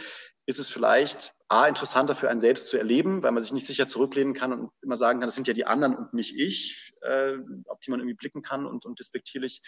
ist 0.47 0.59
es 0.59 0.68
vielleicht 0.68 1.35
A, 1.49 1.66
interessanter 1.66 2.14
für 2.14 2.28
einen 2.28 2.41
selbst 2.41 2.68
zu 2.68 2.76
erleben, 2.76 3.22
weil 3.22 3.32
man 3.32 3.43
sich 3.43 3.53
nicht 3.53 3.66
sicher 3.66 3.87
zurücklehnen 3.87 4.35
kann 4.35 4.53
und 4.53 4.70
immer 4.82 4.97
sagen 4.97 5.20
kann, 5.20 5.28
das 5.28 5.35
sind 5.35 5.47
ja 5.47 5.55
die 5.55 5.66
anderen 5.66 5.95
und 5.95 6.12
nicht 6.12 6.37
ich, 6.37 6.93
äh, 7.03 7.37
auf 7.66 7.80
die 7.80 7.91
man 7.91 8.01
irgendwie 8.01 8.16
blicken 8.16 8.43
kann 8.43 8.66
und, 8.66 8.85
und 8.85 8.99
despektierlich 8.99 9.62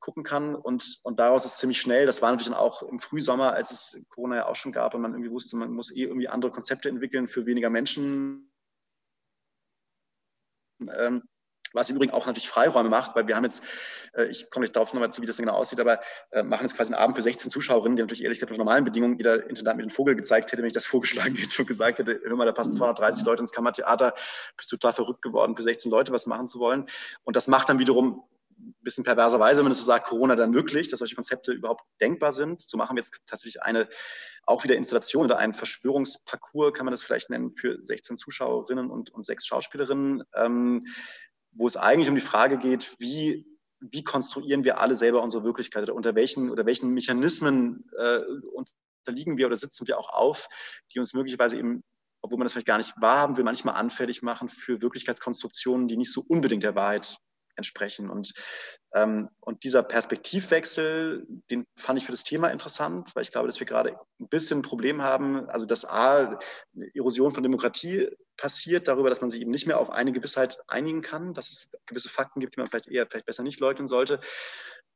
gucken 0.00 0.22
kann. 0.22 0.54
Und, 0.54 0.98
und 1.02 1.18
daraus 1.18 1.46
ist 1.46 1.58
ziemlich 1.58 1.80
schnell, 1.80 2.04
das 2.04 2.20
war 2.20 2.30
natürlich 2.30 2.50
dann 2.50 2.58
auch 2.58 2.82
im 2.82 2.98
Frühsommer, 2.98 3.52
als 3.52 3.70
es 3.70 4.06
Corona 4.10 4.36
ja 4.36 4.46
auch 4.48 4.56
schon 4.56 4.72
gab 4.72 4.94
und 4.94 5.00
man 5.00 5.12
irgendwie 5.12 5.30
wusste, 5.30 5.56
man 5.56 5.72
muss 5.72 5.90
eh 5.90 6.02
irgendwie 6.02 6.28
andere 6.28 6.50
Konzepte 6.50 6.88
entwickeln 6.88 7.28
für 7.28 7.46
weniger 7.46 7.70
Menschen. 7.70 8.52
Ähm, 10.80 11.22
was 11.72 11.90
im 11.90 11.96
Übrigen 11.96 12.12
auch 12.12 12.26
natürlich 12.26 12.48
Freiräume 12.48 12.88
macht, 12.88 13.14
weil 13.14 13.26
wir 13.26 13.36
haben 13.36 13.44
jetzt, 13.44 13.62
äh, 14.14 14.26
ich 14.26 14.50
komme 14.50 14.64
nicht 14.64 14.76
darauf 14.76 14.92
nochmal 14.92 15.12
zu, 15.12 15.22
wie 15.22 15.26
das 15.26 15.36
genau 15.36 15.54
aussieht, 15.54 15.80
aber 15.80 16.00
äh, 16.30 16.42
machen 16.42 16.62
jetzt 16.62 16.76
quasi 16.76 16.92
einen 16.92 17.02
Abend 17.02 17.16
für 17.16 17.22
16 17.22 17.50
Zuschauerinnen, 17.50 17.96
die 17.96 18.02
natürlich 18.02 18.22
ehrlich 18.22 18.38
gesagt 18.38 18.50
unter 18.50 18.64
normalen 18.64 18.84
Bedingungen 18.84 19.16
jeder 19.16 19.48
Intendant 19.48 19.76
mit 19.76 19.86
dem 19.86 19.90
Vogel 19.90 20.14
gezeigt 20.14 20.52
hätte, 20.52 20.62
wenn 20.62 20.68
ich 20.68 20.74
das 20.74 20.86
vorgeschlagen 20.86 21.34
hätte 21.36 21.62
und 21.62 21.68
gesagt 21.68 21.98
hätte, 21.98 22.20
hör 22.24 22.36
mal, 22.36 22.46
da 22.46 22.52
passen 22.52 22.74
230 22.74 23.24
Leute 23.24 23.42
ins 23.42 23.52
Kammertheater, 23.52 24.14
bist 24.56 24.70
du 24.72 24.76
total 24.76 24.92
verrückt 24.92 25.22
geworden, 25.22 25.56
für 25.56 25.62
16 25.62 25.90
Leute 25.90 26.12
was 26.12 26.26
machen 26.26 26.46
zu 26.46 26.58
wollen. 26.58 26.86
Und 27.24 27.36
das 27.36 27.48
macht 27.48 27.68
dann 27.68 27.78
wiederum 27.78 28.24
ein 28.58 28.74
bisschen 28.82 29.04
perverserweise, 29.04 29.58
wenn 29.58 29.66
man 29.66 29.74
so 29.74 29.84
sagt, 29.84 30.06
Corona 30.06 30.36
dann 30.36 30.50
möglich, 30.50 30.88
dass 30.88 30.98
solche 30.98 31.14
Konzepte 31.14 31.52
überhaupt 31.52 31.82
denkbar 32.00 32.32
sind. 32.32 32.62
So 32.62 32.76
machen 32.76 32.96
wir 32.96 33.02
jetzt 33.02 33.20
tatsächlich 33.26 33.62
eine 33.62 33.88
auch 34.44 34.64
wieder 34.64 34.76
Installation 34.76 35.24
oder 35.24 35.38
einen 35.38 35.54
Verschwörungsparcours, 35.54 36.72
kann 36.72 36.84
man 36.84 36.92
das 36.92 37.02
vielleicht 37.02 37.30
nennen, 37.30 37.52
für 37.52 37.78
16 37.82 38.16
Zuschauerinnen 38.16 38.90
und, 38.90 39.10
und 39.10 39.24
sechs 39.24 39.46
Schauspielerinnen. 39.46 40.24
Ähm, 40.34 40.86
wo 41.52 41.66
es 41.66 41.76
eigentlich 41.76 42.08
um 42.08 42.14
die 42.14 42.20
Frage 42.20 42.58
geht, 42.58 42.96
wie, 42.98 43.46
wie 43.80 44.04
konstruieren 44.04 44.64
wir 44.64 44.80
alle 44.80 44.94
selber 44.94 45.22
unsere 45.22 45.44
Wirklichkeit 45.44 45.82
oder 45.84 45.94
unter 45.94 46.14
welchen, 46.14 46.50
oder 46.50 46.66
welchen 46.66 46.90
Mechanismen 46.90 47.84
äh, 47.96 48.20
unterliegen 49.04 49.36
wir 49.36 49.46
oder 49.46 49.56
sitzen 49.56 49.86
wir 49.86 49.98
auch 49.98 50.10
auf, 50.10 50.48
die 50.92 50.98
uns 50.98 51.14
möglicherweise 51.14 51.56
eben 51.58 51.82
obwohl 52.22 52.38
man 52.38 52.44
das 52.44 52.52
vielleicht 52.52 52.68
gar 52.68 52.78
nicht 52.78 52.94
wahrhaben 53.00 53.36
will, 53.36 53.44
manchmal 53.44 53.74
anfällig 53.74 54.22
machen 54.22 54.48
für 54.48 54.80
Wirklichkeitskonstruktionen, 54.80 55.88
die 55.88 55.96
nicht 55.96 56.12
so 56.12 56.24
unbedingt 56.26 56.62
der 56.62 56.76
Wahrheit 56.76 57.16
entsprechen. 57.56 58.08
Und, 58.08 58.32
ähm, 58.94 59.28
und 59.40 59.64
dieser 59.64 59.82
Perspektivwechsel, 59.82 61.26
den 61.50 61.66
fand 61.76 61.98
ich 61.98 62.06
für 62.06 62.12
das 62.12 62.24
Thema 62.24 62.48
interessant, 62.48 63.14
weil 63.14 63.22
ich 63.22 63.30
glaube, 63.30 63.48
dass 63.48 63.60
wir 63.60 63.66
gerade 63.66 63.98
ein 64.20 64.28
bisschen 64.28 64.60
ein 64.60 64.62
Problem 64.62 65.02
haben, 65.02 65.48
also 65.50 65.66
dass 65.66 65.84
A, 65.84 66.38
Erosion 66.94 67.32
von 67.32 67.42
Demokratie 67.42 68.08
passiert, 68.42 68.88
darüber, 68.88 69.08
dass 69.08 69.20
man 69.20 69.30
sich 69.30 69.40
eben 69.40 69.52
nicht 69.52 69.68
mehr 69.68 69.78
auf 69.78 69.90
eine 69.90 70.12
Gewissheit 70.12 70.58
einigen 70.66 71.00
kann, 71.00 71.32
dass 71.32 71.52
es 71.52 71.70
gewisse 71.86 72.08
Fakten 72.08 72.40
gibt, 72.40 72.56
die 72.56 72.60
man 72.60 72.68
vielleicht 72.68 72.88
eher, 72.88 73.06
vielleicht 73.06 73.26
besser 73.26 73.44
nicht 73.44 73.60
leugnen 73.60 73.86
sollte. 73.86 74.18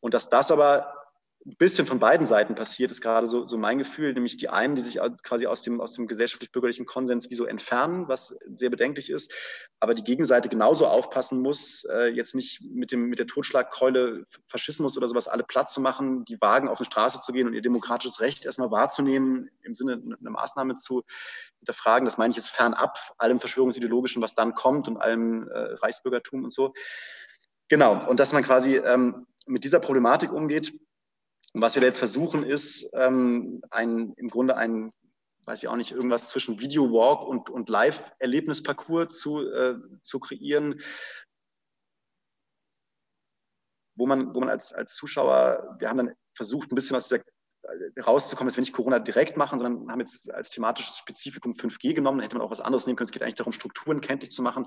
Und 0.00 0.14
dass 0.14 0.28
das 0.28 0.50
aber 0.50 1.05
ein 1.46 1.56
bisschen 1.58 1.86
von 1.86 2.00
beiden 2.00 2.26
Seiten 2.26 2.56
passiert, 2.56 2.90
ist 2.90 3.00
gerade 3.00 3.28
so, 3.28 3.46
so 3.46 3.56
mein 3.56 3.78
Gefühl, 3.78 4.12
nämlich 4.12 4.36
die 4.36 4.48
einen, 4.48 4.74
die 4.74 4.82
sich 4.82 4.98
quasi 5.22 5.46
aus 5.46 5.62
dem, 5.62 5.80
aus 5.80 5.92
dem 5.92 6.08
gesellschaftlich-bürgerlichen 6.08 6.86
Konsens 6.86 7.30
wie 7.30 7.36
so 7.36 7.44
entfernen, 7.44 8.08
was 8.08 8.36
sehr 8.52 8.68
bedenklich 8.68 9.10
ist, 9.10 9.32
aber 9.78 9.94
die 9.94 10.02
Gegenseite 10.02 10.48
genauso 10.48 10.88
aufpassen 10.88 11.40
muss, 11.40 11.84
äh, 11.84 12.08
jetzt 12.08 12.34
nicht 12.34 12.62
mit, 12.62 12.90
dem, 12.90 13.04
mit 13.06 13.20
der 13.20 13.28
Totschlagkeule 13.28 14.26
Faschismus 14.48 14.96
oder 14.96 15.08
sowas 15.08 15.28
alle 15.28 15.44
Platz 15.44 15.72
zu 15.72 15.80
machen, 15.80 16.24
die 16.24 16.36
wagen, 16.40 16.68
auf 16.68 16.80
eine 16.80 16.86
Straße 16.86 17.20
zu 17.20 17.32
gehen 17.32 17.46
und 17.46 17.54
ihr 17.54 17.62
demokratisches 17.62 18.20
Recht 18.20 18.44
erstmal 18.44 18.72
wahrzunehmen, 18.72 19.48
im 19.62 19.74
Sinne 19.76 20.02
einer 20.20 20.30
Maßnahme 20.30 20.74
zu 20.74 21.04
hinterfragen. 21.60 22.06
Das 22.06 22.18
meine 22.18 22.32
ich 22.32 22.36
jetzt 22.36 22.48
fernab 22.48 22.98
allem 23.18 23.38
Verschwörungsideologischen, 23.38 24.20
was 24.20 24.34
dann 24.34 24.54
kommt 24.54 24.88
und 24.88 24.96
allem 24.96 25.48
äh, 25.48 25.58
Reichsbürgertum 25.74 26.42
und 26.42 26.52
so. 26.52 26.74
Genau, 27.68 28.04
und 28.08 28.18
dass 28.18 28.32
man 28.32 28.42
quasi 28.42 28.76
ähm, 28.78 29.26
mit 29.46 29.62
dieser 29.62 29.78
Problematik 29.78 30.32
umgeht, 30.32 30.72
und 31.56 31.62
was 31.62 31.74
wir 31.74 31.80
da 31.80 31.86
jetzt 31.86 31.96
versuchen, 31.96 32.42
ist 32.42 32.90
ähm, 32.92 33.62
ein, 33.70 34.12
im 34.18 34.28
Grunde 34.28 34.58
ein, 34.58 34.92
weiß 35.46 35.62
ich 35.62 35.68
auch 35.70 35.76
nicht, 35.76 35.90
irgendwas 35.90 36.28
zwischen 36.28 36.60
Video 36.60 36.92
Walk 36.92 37.26
und, 37.26 37.48
und 37.48 37.70
Live-Erlebnisparcours 37.70 39.18
zu, 39.18 39.40
äh, 39.50 39.76
zu 40.02 40.20
kreieren, 40.20 40.78
wo 43.94 44.06
man, 44.06 44.34
wo 44.34 44.40
man 44.40 44.50
als, 44.50 44.74
als 44.74 44.96
Zuschauer, 44.96 45.78
wir 45.78 45.88
haben 45.88 45.96
dann 45.96 46.14
versucht, 46.34 46.70
ein 46.70 46.74
bisschen 46.74 46.94
aus 46.94 47.08
dieser 47.08 47.24
rauszukommen, 48.04 48.48
dass 48.48 48.56
wir 48.56 48.62
nicht 48.62 48.72
Corona 48.72 48.98
direkt 48.98 49.36
machen, 49.36 49.58
sondern 49.58 49.90
haben 49.90 50.00
jetzt 50.00 50.32
als 50.32 50.50
thematisches 50.50 50.98
Spezifikum 50.98 51.52
5G 51.52 51.94
genommen. 51.94 52.18
Da 52.18 52.24
hätte 52.24 52.36
man 52.36 52.46
auch 52.46 52.50
was 52.50 52.60
anderes 52.60 52.86
nehmen 52.86 52.96
können. 52.96 53.06
Es 53.06 53.12
geht 53.12 53.22
eigentlich 53.22 53.34
darum, 53.34 53.52
Strukturen 53.52 54.00
kenntlich 54.00 54.30
zu 54.30 54.42
machen 54.42 54.66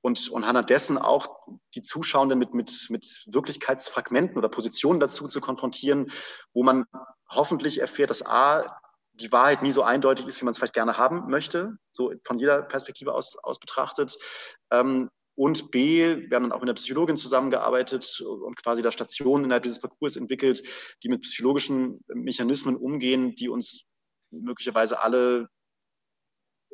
und, 0.00 0.28
und 0.28 0.44
anhand 0.44 0.70
dessen 0.70 0.98
auch 0.98 1.46
die 1.74 1.82
Zuschauenden 1.82 2.38
mit, 2.38 2.54
mit, 2.54 2.86
mit 2.90 3.24
Wirklichkeitsfragmenten 3.26 4.36
oder 4.38 4.48
Positionen 4.48 5.00
dazu 5.00 5.28
zu 5.28 5.40
konfrontieren, 5.40 6.10
wo 6.52 6.62
man 6.62 6.84
hoffentlich 7.28 7.80
erfährt, 7.80 8.10
dass 8.10 8.24
A, 8.24 8.80
die 9.14 9.32
Wahrheit 9.32 9.62
nie 9.62 9.72
so 9.72 9.82
eindeutig 9.82 10.26
ist, 10.26 10.40
wie 10.40 10.44
man 10.44 10.52
es 10.52 10.58
vielleicht 10.58 10.74
gerne 10.74 10.98
haben 10.98 11.30
möchte, 11.30 11.78
so 11.92 12.12
von 12.22 12.38
jeder 12.38 12.62
Perspektive 12.62 13.14
aus, 13.14 13.36
aus 13.42 13.58
betrachtet. 13.58 14.18
Ähm, 14.70 15.08
und 15.36 15.70
B, 15.70 16.00
wir 16.00 16.36
haben 16.36 16.44
dann 16.44 16.52
auch 16.52 16.60
mit 16.60 16.68
einer 16.68 16.74
Psychologin 16.74 17.16
zusammengearbeitet 17.16 18.20
und 18.20 18.56
quasi 18.56 18.82
da 18.82 18.90
Stationen 18.90 19.44
innerhalb 19.44 19.62
dieses 19.62 19.80
Parcours 19.80 20.16
entwickelt, 20.16 20.62
die 21.02 21.08
mit 21.08 21.22
psychologischen 21.22 22.02
Mechanismen 22.08 22.74
umgehen, 22.74 23.34
die 23.34 23.48
uns 23.48 23.86
möglicherweise 24.30 25.00
alle 25.00 25.48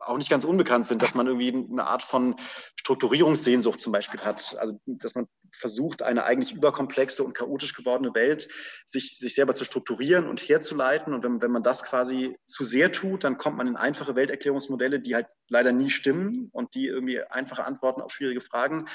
auch 0.06 0.16
nicht 0.16 0.30
ganz 0.30 0.44
unbekannt 0.44 0.86
sind, 0.86 1.02
dass 1.02 1.14
man 1.14 1.26
irgendwie 1.26 1.52
eine 1.52 1.86
Art 1.86 2.02
von 2.02 2.36
Strukturierungssehnsucht 2.76 3.80
zum 3.80 3.92
Beispiel 3.92 4.20
hat. 4.20 4.56
Also, 4.58 4.80
dass 4.86 5.14
man 5.14 5.28
versucht, 5.52 6.02
eine 6.02 6.24
eigentlich 6.24 6.52
überkomplexe 6.52 7.22
und 7.22 7.34
chaotisch 7.34 7.74
gewordene 7.74 8.14
Welt 8.14 8.48
sich, 8.86 9.18
sich 9.18 9.34
selber 9.34 9.54
zu 9.54 9.64
strukturieren 9.64 10.28
und 10.28 10.40
herzuleiten. 10.40 11.14
Und 11.14 11.24
wenn, 11.24 11.40
wenn 11.42 11.52
man 11.52 11.62
das 11.62 11.84
quasi 11.84 12.36
zu 12.46 12.64
sehr 12.64 12.92
tut, 12.92 13.24
dann 13.24 13.38
kommt 13.38 13.56
man 13.56 13.66
in 13.66 13.76
einfache 13.76 14.16
Welterklärungsmodelle, 14.16 15.00
die 15.00 15.14
halt 15.14 15.26
leider 15.48 15.72
nie 15.72 15.90
stimmen 15.90 16.48
und 16.52 16.74
die 16.74 16.86
irgendwie 16.86 17.22
einfache 17.22 17.64
Antworten 17.64 18.00
auf 18.00 18.12
schwierige 18.12 18.40
Fragen 18.40 18.86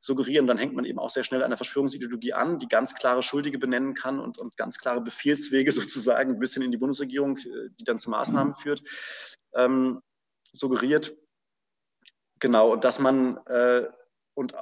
suggerieren. 0.00 0.46
Dann 0.46 0.58
hängt 0.58 0.74
man 0.74 0.84
eben 0.84 0.98
auch 0.98 1.10
sehr 1.10 1.24
schnell 1.24 1.42
an 1.42 1.50
der 1.50 1.56
Verschwörungsideologie 1.56 2.32
an, 2.32 2.58
die 2.58 2.68
ganz 2.68 2.94
klare 2.94 3.22
Schuldige 3.22 3.58
benennen 3.58 3.94
kann 3.94 4.20
und, 4.20 4.38
und 4.38 4.56
ganz 4.56 4.78
klare 4.78 5.00
Befehlswege 5.00 5.72
sozusagen 5.72 6.32
ein 6.32 6.38
bisschen 6.38 6.62
in 6.62 6.70
die 6.70 6.78
Bundesregierung, 6.78 7.36
äh, 7.38 7.70
die 7.78 7.84
dann 7.84 7.98
zu 7.98 8.10
Maßnahmen 8.10 8.54
führt. 8.54 8.82
Ähm, 9.54 10.00
suggeriert. 10.58 11.16
Genau, 12.38 12.76
dass 12.76 12.98
man 12.98 13.38
äh, 13.46 13.88
und 14.34 14.54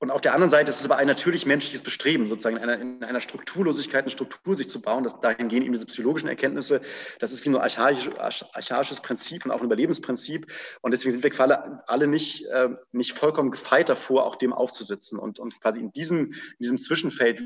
und 0.00 0.12
auf 0.12 0.20
der 0.20 0.32
anderen 0.32 0.50
Seite 0.50 0.70
ist 0.70 0.78
es 0.78 0.84
aber 0.84 0.96
ein 0.96 1.08
natürlich 1.08 1.44
menschliches 1.44 1.82
Bestreben, 1.82 2.28
sozusagen 2.28 2.56
in 2.56 2.62
einer, 2.62 2.80
in 2.80 3.02
einer 3.02 3.18
Strukturlosigkeit 3.18 4.02
eine 4.02 4.12
Struktur 4.12 4.54
sich 4.54 4.68
zu 4.68 4.80
bauen. 4.80 5.02
Das, 5.02 5.18
dahin 5.20 5.48
gehen 5.48 5.64
eben 5.64 5.72
diese 5.72 5.86
psychologischen 5.86 6.28
Erkenntnisse. 6.28 6.80
Das 7.18 7.32
ist 7.32 7.44
wie 7.44 7.50
ein 7.50 7.56
archaisch, 7.56 8.08
archaisches 8.16 9.00
Prinzip 9.00 9.44
und 9.44 9.50
auch 9.50 9.58
ein 9.58 9.64
Überlebensprinzip. 9.64 10.46
Und 10.82 10.92
deswegen 10.92 11.10
sind 11.10 11.24
wir 11.24 11.40
alle, 11.40 11.82
alle 11.88 12.06
nicht, 12.06 12.46
äh, 12.46 12.68
nicht 12.92 13.12
vollkommen 13.12 13.50
gefeit 13.50 13.88
davor, 13.88 14.24
auch 14.24 14.36
dem 14.36 14.52
aufzusitzen. 14.52 15.18
Und, 15.18 15.40
und 15.40 15.60
quasi 15.60 15.80
in 15.80 15.90
diesem, 15.90 16.26
in 16.26 16.58
diesem 16.60 16.78
Zwischenfeld 16.78 17.42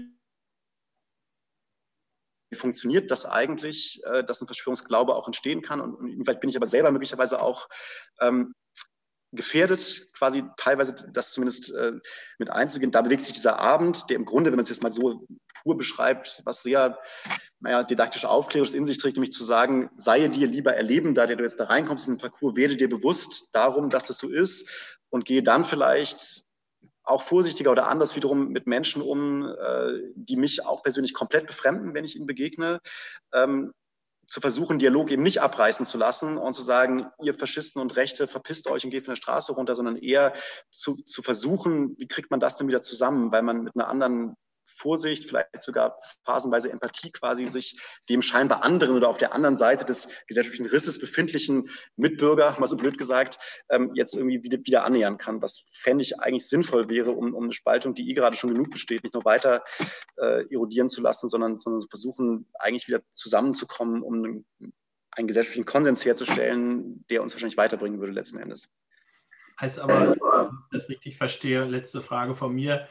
wie 2.53 2.57
funktioniert 2.57 3.11
das 3.11 3.24
eigentlich, 3.24 4.03
äh, 4.05 4.22
dass 4.22 4.40
ein 4.40 4.46
Verschwörungsglaube 4.46 5.14
auch 5.14 5.26
entstehen 5.26 5.62
kann. 5.62 5.80
Und, 5.80 5.94
und 5.94 6.24
vielleicht 6.24 6.40
bin 6.40 6.50
ich 6.50 6.57
aber 6.57 6.66
selber 6.66 6.92
möglicherweise 6.92 7.40
auch 7.40 7.68
ähm, 8.20 8.55
gefährdet, 9.32 10.12
quasi 10.12 10.44
teilweise 10.59 10.94
das 11.11 11.32
zumindest 11.32 11.72
äh, 11.72 11.92
mit 12.38 12.50
einzugehen. 12.50 12.92
Da 12.92 13.00
bewegt 13.00 13.24
sich 13.24 13.34
dieser 13.34 13.59
Abend, 13.59 14.11
der 14.11 14.16
im 14.16 14.26
Grunde, 14.26 14.50
wenn 14.50 14.57
man 14.57 14.64
es 14.64 14.68
jetzt 14.68 14.82
mal 14.82 14.92
so 14.92 15.26
pur 15.62 15.78
beschreibt, 15.78 16.42
was 16.44 16.62
sehr 16.62 16.98
naja, 17.61 17.82
didaktische 17.82 18.28
Aufklärung 18.28 18.74
in 18.74 18.84
sich 18.84 18.98
trägt, 18.98 19.16
nämlich 19.16 19.32
zu 19.32 19.44
sagen, 19.44 19.88
sei 19.96 20.28
dir 20.28 20.46
lieber 20.46 20.74
erleben, 20.74 21.14
da 21.14 21.26
der 21.26 21.36
du 21.36 21.44
jetzt 21.44 21.59
da 21.59 21.64
reinkommst 21.64 22.07
in 22.07 22.14
den 22.14 22.20
Parcours, 22.20 22.57
werde 22.57 22.76
dir 22.76 22.90
bewusst 22.90 23.48
darum, 23.53 23.88
dass 23.88 24.05
das 24.05 24.18
so 24.18 24.28
ist 24.28 24.68
und 25.09 25.24
gehe 25.24 25.42
dann 25.42 25.64
vielleicht 25.64 26.44
auch 27.05 27.22
vorsichtiger 27.22 27.72
oder 27.72 27.88
anders 27.88 28.16
wiederum 28.16 28.48
mit 28.48 28.66
Menschen 28.66 29.03
um, 29.03 29.46
äh, 29.46 29.92
die 30.14 30.36
mich 30.36 30.64
auch 30.64 30.82
persönlich 30.82 31.14
komplett 31.14 31.46
befremden, 31.46 31.94
wenn 31.94 32.05
ich 32.05 32.16
ihnen 32.16 32.26
begegne. 32.26 32.80
Ähm, 33.32 33.72
zu 34.32 34.40
versuchen, 34.40 34.78
Dialog 34.78 35.11
eben 35.11 35.22
nicht 35.22 35.42
abreißen 35.42 35.84
zu 35.84 35.98
lassen 35.98 36.38
und 36.38 36.55
zu 36.55 36.62
sagen, 36.62 37.07
ihr 37.20 37.34
Faschisten 37.34 37.82
und 37.82 37.96
Rechte, 37.96 38.26
verpisst 38.26 38.66
euch 38.66 38.84
und 38.84 38.90
geht 38.90 39.05
von 39.05 39.12
der 39.12 39.20
Straße 39.20 39.53
runter, 39.53 39.74
sondern 39.74 39.96
eher 39.96 40.32
zu, 40.70 40.96
zu 41.05 41.22
versuchen, 41.22 41.94
wie 41.98 42.07
kriegt 42.07 42.30
man 42.30 42.40
das 42.40 42.57
denn 42.57 42.66
wieder 42.66 42.80
zusammen, 42.80 43.30
weil 43.30 43.42
man 43.42 43.64
mit 43.64 43.74
einer 43.76 43.88
anderen 43.88 44.34
Vorsicht, 44.66 45.26
vielleicht 45.26 45.62
sogar 45.62 45.98
phasenweise 46.24 46.70
Empathie 46.70 47.10
quasi 47.10 47.44
sich 47.44 47.80
dem 48.08 48.22
scheinbar 48.22 48.64
anderen 48.64 48.96
oder 48.96 49.08
auf 49.08 49.18
der 49.18 49.34
anderen 49.34 49.56
Seite 49.56 49.84
des 49.84 50.08
gesellschaftlichen 50.26 50.66
Risses 50.66 50.98
befindlichen 50.98 51.68
Mitbürger, 51.96 52.56
mal 52.58 52.66
so 52.66 52.76
blöd 52.76 52.98
gesagt, 52.98 53.38
ähm, 53.70 53.90
jetzt 53.94 54.14
irgendwie 54.14 54.42
wieder, 54.42 54.58
wieder 54.64 54.84
annähern 54.84 55.18
kann, 55.18 55.42
was 55.42 55.64
fände 55.72 56.02
ich 56.02 56.20
eigentlich 56.20 56.48
sinnvoll 56.48 56.88
wäre, 56.88 57.12
um, 57.12 57.34
um 57.34 57.44
eine 57.44 57.52
Spaltung, 57.52 57.94
die 57.94 58.10
eh 58.10 58.14
gerade 58.14 58.36
schon 58.36 58.52
genug 58.52 58.70
besteht, 58.70 59.02
nicht 59.02 59.14
noch 59.14 59.24
weiter 59.24 59.62
äh, 60.16 60.44
erodieren 60.52 60.88
zu 60.88 61.02
lassen, 61.02 61.28
sondern, 61.28 61.58
sondern 61.58 61.86
versuchen 61.88 62.46
eigentlich 62.58 62.88
wieder 62.88 63.02
zusammenzukommen, 63.12 64.02
um 64.02 64.14
einen, 64.14 64.46
einen 65.12 65.28
gesellschaftlichen 65.28 65.66
Konsens 65.66 66.04
herzustellen, 66.04 67.04
der 67.10 67.22
uns 67.22 67.34
wahrscheinlich 67.34 67.56
weiterbringen 67.56 68.00
würde 68.00 68.12
letzten 68.12 68.38
Endes. 68.38 68.68
Heißt 69.60 69.78
aber, 69.78 70.00
wenn 70.00 70.12
ich 70.12 70.18
das 70.72 70.88
richtig 70.88 71.16
verstehe, 71.16 71.64
letzte 71.64 72.00
Frage 72.00 72.34
von 72.34 72.54
mir, 72.54 72.88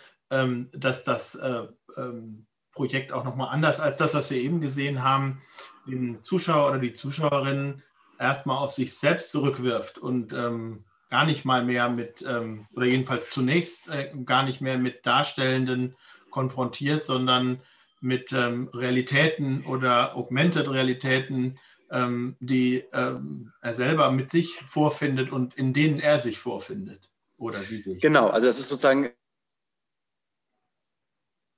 dass 0.73 1.03
das 1.03 1.35
äh, 1.35 1.67
ähm, 1.97 2.47
Projekt 2.73 3.11
auch 3.11 3.23
nochmal 3.23 3.49
anders 3.53 3.79
als 3.79 3.97
das, 3.97 4.13
was 4.13 4.31
wir 4.31 4.37
eben 4.37 4.61
gesehen 4.61 5.03
haben, 5.03 5.41
den 5.85 6.23
Zuschauer 6.23 6.69
oder 6.69 6.79
die 6.79 6.93
Zuschauerinnen 6.93 7.83
erstmal 8.19 8.57
auf 8.57 8.73
sich 8.73 8.93
selbst 8.93 9.31
zurückwirft 9.31 9.97
und 9.97 10.31
ähm, 10.31 10.85
gar 11.09 11.25
nicht 11.25 11.43
mal 11.43 11.65
mehr 11.65 11.89
mit, 11.89 12.23
ähm, 12.25 12.67
oder 12.73 12.85
jedenfalls 12.85 13.29
zunächst 13.29 13.89
äh, 13.89 14.11
gar 14.25 14.43
nicht 14.43 14.61
mehr 14.61 14.77
mit 14.77 15.05
Darstellenden 15.05 15.95
konfrontiert, 16.29 17.05
sondern 17.05 17.61
mit 17.99 18.31
ähm, 18.31 18.69
Realitäten 18.73 19.65
oder 19.65 20.15
Augmented 20.15 20.69
Realitäten, 20.69 21.59
ähm, 21.91 22.37
die 22.39 22.83
ähm, 22.93 23.51
er 23.61 23.75
selber 23.75 24.11
mit 24.11 24.31
sich 24.31 24.55
vorfindet 24.55 25.31
und 25.31 25.55
in 25.55 25.73
denen 25.73 25.99
er 25.99 26.17
sich 26.17 26.39
vorfindet 26.39 27.09
oder 27.37 27.59
sie 27.59 27.77
sich. 27.77 28.01
Genau, 28.01 28.29
also 28.29 28.47
das 28.47 28.59
ist 28.59 28.69
sozusagen 28.69 29.09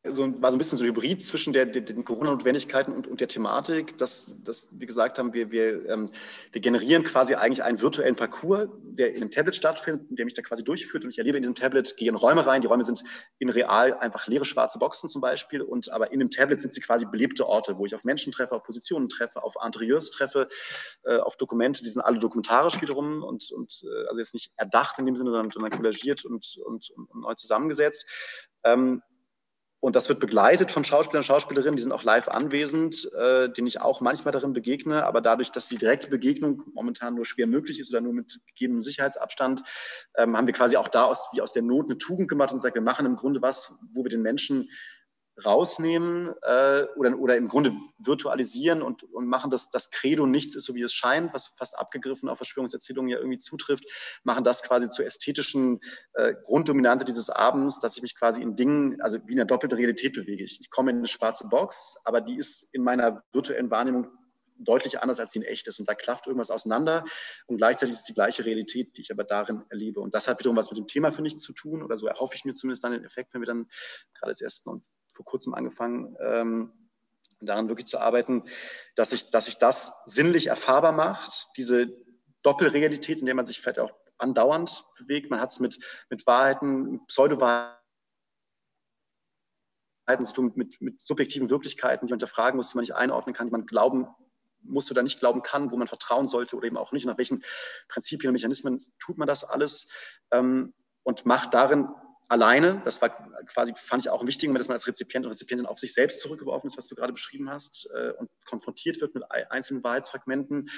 so, 0.09 0.41
war 0.41 0.51
so 0.51 0.55
ein 0.55 0.57
bisschen 0.57 0.77
so 0.77 0.83
ein 0.83 0.89
Hybrid 0.89 1.23
zwischen 1.23 1.53
der, 1.53 1.65
den, 1.65 2.03
Corona-Notwendigkeiten 2.03 2.91
und, 2.91 3.07
und, 3.07 3.21
der 3.21 3.29
Thematik, 3.29 3.97
dass, 3.97 4.35
dass 4.43 4.67
wir 4.77 4.85
gesagt 4.85 5.17
haben, 5.17 5.33
wir, 5.33 5.49
wir, 5.51 5.87
ähm, 5.87 6.09
wir 6.51 6.59
generieren 6.59 7.05
quasi 7.05 7.35
eigentlich 7.35 7.63
einen 7.63 7.79
virtuellen 7.79 8.17
Parcours, 8.17 8.67
der 8.81 9.11
in 9.11 9.21
einem 9.21 9.31
Tablet 9.31 9.55
stattfindet, 9.55 10.05
der 10.09 10.25
mich 10.25 10.33
da 10.33 10.41
quasi 10.41 10.61
durchführt. 10.61 11.05
Und 11.05 11.11
ich 11.11 11.19
erlebe 11.19 11.37
in 11.37 11.43
diesem 11.43 11.55
Tablet, 11.55 11.95
gehe 11.95 12.09
in 12.09 12.15
Räume 12.15 12.45
rein. 12.45 12.59
Die 12.59 12.67
Räume 12.67 12.83
sind 12.83 13.01
in 13.39 13.49
real 13.49 13.93
einfach 13.93 14.27
leere 14.27 14.43
schwarze 14.43 14.77
Boxen 14.77 15.07
zum 15.07 15.21
Beispiel. 15.21 15.61
Und 15.61 15.89
aber 15.89 16.11
in 16.11 16.19
dem 16.19 16.29
Tablet 16.29 16.59
sind 16.59 16.73
sie 16.73 16.81
quasi 16.81 17.05
belebte 17.05 17.47
Orte, 17.47 17.77
wo 17.77 17.85
ich 17.85 17.95
auf 17.95 18.03
Menschen 18.03 18.33
treffe, 18.33 18.55
auf 18.55 18.63
Positionen 18.63 19.07
treffe, 19.07 19.41
auf 19.41 19.55
Interieurs 19.63 20.11
treffe, 20.11 20.49
äh, 21.03 21.15
auf 21.15 21.37
Dokumente. 21.37 21.81
Die 21.81 21.89
sind 21.89 22.01
alle 22.01 22.19
dokumentarisch 22.19 22.81
wiederum 22.81 23.23
und, 23.23 23.51
und 23.53 23.83
äh, 23.85 24.07
also 24.09 24.19
jetzt 24.19 24.33
nicht 24.33 24.51
erdacht 24.57 24.99
in 24.99 25.05
dem 25.05 25.15
Sinne, 25.15 25.31
sondern, 25.31 25.51
sondern 25.51 25.71
kollagiert 25.71 26.25
und, 26.25 26.57
und, 26.65 26.89
und 26.89 27.15
neu 27.21 27.35
zusammengesetzt. 27.35 28.05
Ähm, 28.65 29.01
und 29.83 29.97
das 29.97 30.07
wird 30.07 30.21
begleitet 30.21 30.71
von 30.71 30.85
Schauspielern 30.85 31.19
und 31.19 31.25
Schauspielerinnen, 31.25 31.75
die 31.75 31.83
sind 31.83 31.91
auch 31.91 32.03
live 32.03 32.29
anwesend, 32.29 33.11
äh, 33.19 33.49
denen 33.49 33.67
ich 33.67 33.81
auch 33.81 33.99
manchmal 33.99 34.31
darin 34.31 34.53
begegne. 34.53 35.05
Aber 35.05 35.19
dadurch, 35.19 35.51
dass 35.51 35.67
die 35.67 35.75
direkte 35.75 36.07
Begegnung 36.07 36.63
momentan 36.73 37.15
nur 37.15 37.25
schwer 37.25 37.47
möglich 37.47 37.81
ist 37.81 37.89
oder 37.91 37.99
nur 37.99 38.13
mit 38.13 38.39
gegebenem 38.47 38.81
Sicherheitsabstand, 38.81 39.61
ähm, 40.15 40.37
haben 40.37 40.47
wir 40.47 40.53
quasi 40.53 40.77
auch 40.77 40.87
da 40.87 41.03
aus, 41.03 41.27
wie 41.33 41.41
aus 41.41 41.51
der 41.51 41.63
Not 41.63 41.87
eine 41.87 41.97
Tugend 41.97 42.29
gemacht 42.29 42.51
und 42.51 42.59
gesagt, 42.59 42.75
wir 42.75 42.81
machen 42.81 43.05
im 43.05 43.17
Grunde 43.17 43.41
was, 43.41 43.77
wo 43.91 44.05
wir 44.05 44.09
den 44.09 44.21
Menschen 44.21 44.69
rausnehmen 45.43 46.33
äh, 46.43 46.85
oder, 46.95 47.17
oder 47.17 47.37
im 47.37 47.47
Grunde 47.47 47.73
virtualisieren 47.97 48.81
und, 48.81 49.03
und 49.03 49.27
machen 49.27 49.49
das, 49.49 49.69
das 49.69 49.89
Credo 49.89 50.25
nichts 50.25 50.55
ist 50.55 50.65
so 50.65 50.75
wie 50.75 50.83
es 50.83 50.93
scheint, 50.93 51.33
was 51.33 51.53
fast 51.57 51.77
abgegriffen 51.77 52.29
auf 52.29 52.37
Verschwörungserzählungen 52.37 53.09
ja 53.09 53.17
irgendwie 53.17 53.39
zutrifft, 53.39 53.83
machen 54.23 54.43
das 54.43 54.61
quasi 54.61 54.89
zur 54.89 55.05
ästhetischen 55.05 55.79
äh, 56.13 56.35
Grunddominante 56.43 57.05
dieses 57.05 57.29
Abends, 57.29 57.79
dass 57.79 57.95
ich 57.95 58.03
mich 58.03 58.15
quasi 58.15 58.41
in 58.41 58.55
Dingen, 58.55 59.01
also 59.01 59.17
wie 59.25 59.33
in 59.33 59.39
einer 59.39 59.45
doppelten 59.45 59.77
Realität 59.77 60.13
bewege. 60.13 60.43
Ich, 60.43 60.59
ich 60.59 60.69
komme 60.69 60.91
in 60.91 60.97
eine 60.97 61.07
schwarze 61.07 61.47
Box, 61.47 61.97
aber 62.05 62.21
die 62.21 62.37
ist 62.37 62.69
in 62.71 62.83
meiner 62.83 63.23
virtuellen 63.31 63.71
Wahrnehmung 63.71 64.07
deutlich 64.59 65.01
anders, 65.01 65.19
als 65.19 65.33
sie 65.33 65.39
in 65.39 65.45
echt 65.45 65.67
ist. 65.67 65.79
Und 65.79 65.89
da 65.89 65.95
klafft 65.95 66.27
irgendwas 66.27 66.51
auseinander 66.51 67.03
und 67.47 67.57
gleichzeitig 67.57 67.93
ist 67.93 68.03
die 68.03 68.13
gleiche 68.13 68.45
Realität, 68.45 68.95
die 68.97 69.01
ich 69.01 69.11
aber 69.11 69.23
darin 69.23 69.63
erlebe. 69.69 69.99
Und 69.99 70.13
das 70.13 70.27
hat 70.27 70.39
wiederum 70.39 70.57
was 70.57 70.69
mit 70.69 70.77
dem 70.77 70.87
Thema, 70.87 71.11
finde 71.11 71.29
ich, 71.29 71.37
zu 71.37 71.53
tun 71.53 71.81
oder 71.81 71.97
so 71.97 72.07
erhoffe 72.07 72.35
ich 72.35 72.45
mir 72.45 72.53
zumindest 72.53 72.83
dann 72.83 72.91
den 72.91 73.03
Effekt, 73.03 73.33
wenn 73.33 73.41
wir 73.41 73.47
dann 73.47 73.67
gerade 74.13 74.29
als 74.29 74.41
ersten 74.41 74.69
und 74.69 74.83
vor 75.13 75.25
kurzem 75.25 75.53
angefangen, 75.53 76.17
ähm, 76.19 76.73
daran 77.39 77.67
wirklich 77.67 77.87
zu 77.87 77.99
arbeiten, 77.99 78.43
dass 78.95 79.11
sich 79.11 79.29
dass 79.31 79.47
ich 79.47 79.57
das 79.57 80.03
sinnlich 80.05 80.47
erfahrbar 80.47 80.91
macht, 80.91 81.49
diese 81.57 81.87
Doppelrealität, 82.41 83.19
in 83.19 83.25
der 83.25 83.35
man 83.35 83.45
sich 83.45 83.61
vielleicht 83.61 83.79
auch 83.79 83.93
andauernd 84.17 84.85
bewegt. 84.97 85.29
Man 85.29 85.39
hat 85.39 85.51
es 85.51 85.59
mit, 85.59 85.79
mit 86.09 86.25
Wahrheiten, 86.27 87.05
Pseudowahrheiten 87.07 87.77
zu 90.23 90.33
tun, 90.33 90.51
mit, 90.55 90.81
mit 90.81 91.01
subjektiven 91.01 91.49
Wirklichkeiten, 91.49 92.07
die 92.07 92.11
man 92.11 92.19
hinterfragen 92.19 92.57
muss, 92.57 92.71
die 92.71 92.77
man 92.77 92.83
nicht 92.83 92.95
einordnen 92.95 93.33
kann, 93.33 93.47
die 93.47 93.51
man 93.51 93.65
glauben 93.65 94.07
muss 94.61 94.89
oder 94.89 95.03
nicht 95.03 95.19
glauben 95.19 95.41
kann, 95.41 95.71
wo 95.71 95.77
man 95.77 95.87
vertrauen 95.87 96.27
sollte 96.27 96.55
oder 96.55 96.67
eben 96.67 96.77
auch 96.77 96.91
nicht. 96.91 97.05
Nach 97.05 97.17
welchen 97.17 97.43
Prinzipien 97.89 98.29
und 98.29 98.33
Mechanismen 98.33 98.81
tut 98.99 99.17
man 99.17 99.27
das 99.27 99.43
alles 99.43 99.89
ähm, 100.31 100.73
und 101.03 101.25
macht 101.25 101.53
darin 101.53 101.89
alleine. 102.33 102.81
Das 102.83 103.01
war 103.01 103.09
quasi, 103.45 103.73
fand 103.75 104.03
ich 104.03 104.09
auch 104.09 104.21
ein 104.21 104.27
wichtiger 104.27 104.49
Moment, 104.49 104.61
dass 104.61 104.67
man 104.67 104.75
als 104.75 104.87
Rezipient 104.87 105.25
und 105.25 105.31
Rezipientin 105.31 105.67
auf 105.67 105.79
sich 105.79 105.93
selbst 105.93 106.19
zurückgeworfen 106.19 106.67
ist, 106.67 106.77
was 106.77 106.87
du 106.87 106.95
gerade 106.95 107.13
beschrieben 107.13 107.49
hast, 107.49 107.87
äh, 107.95 108.11
und 108.17 108.29
konfrontiert 108.45 108.99
wird 108.99 109.13
mit 109.13 109.23
einzelnen 109.49 109.83
Wahrheitsfragmenten 109.83 110.69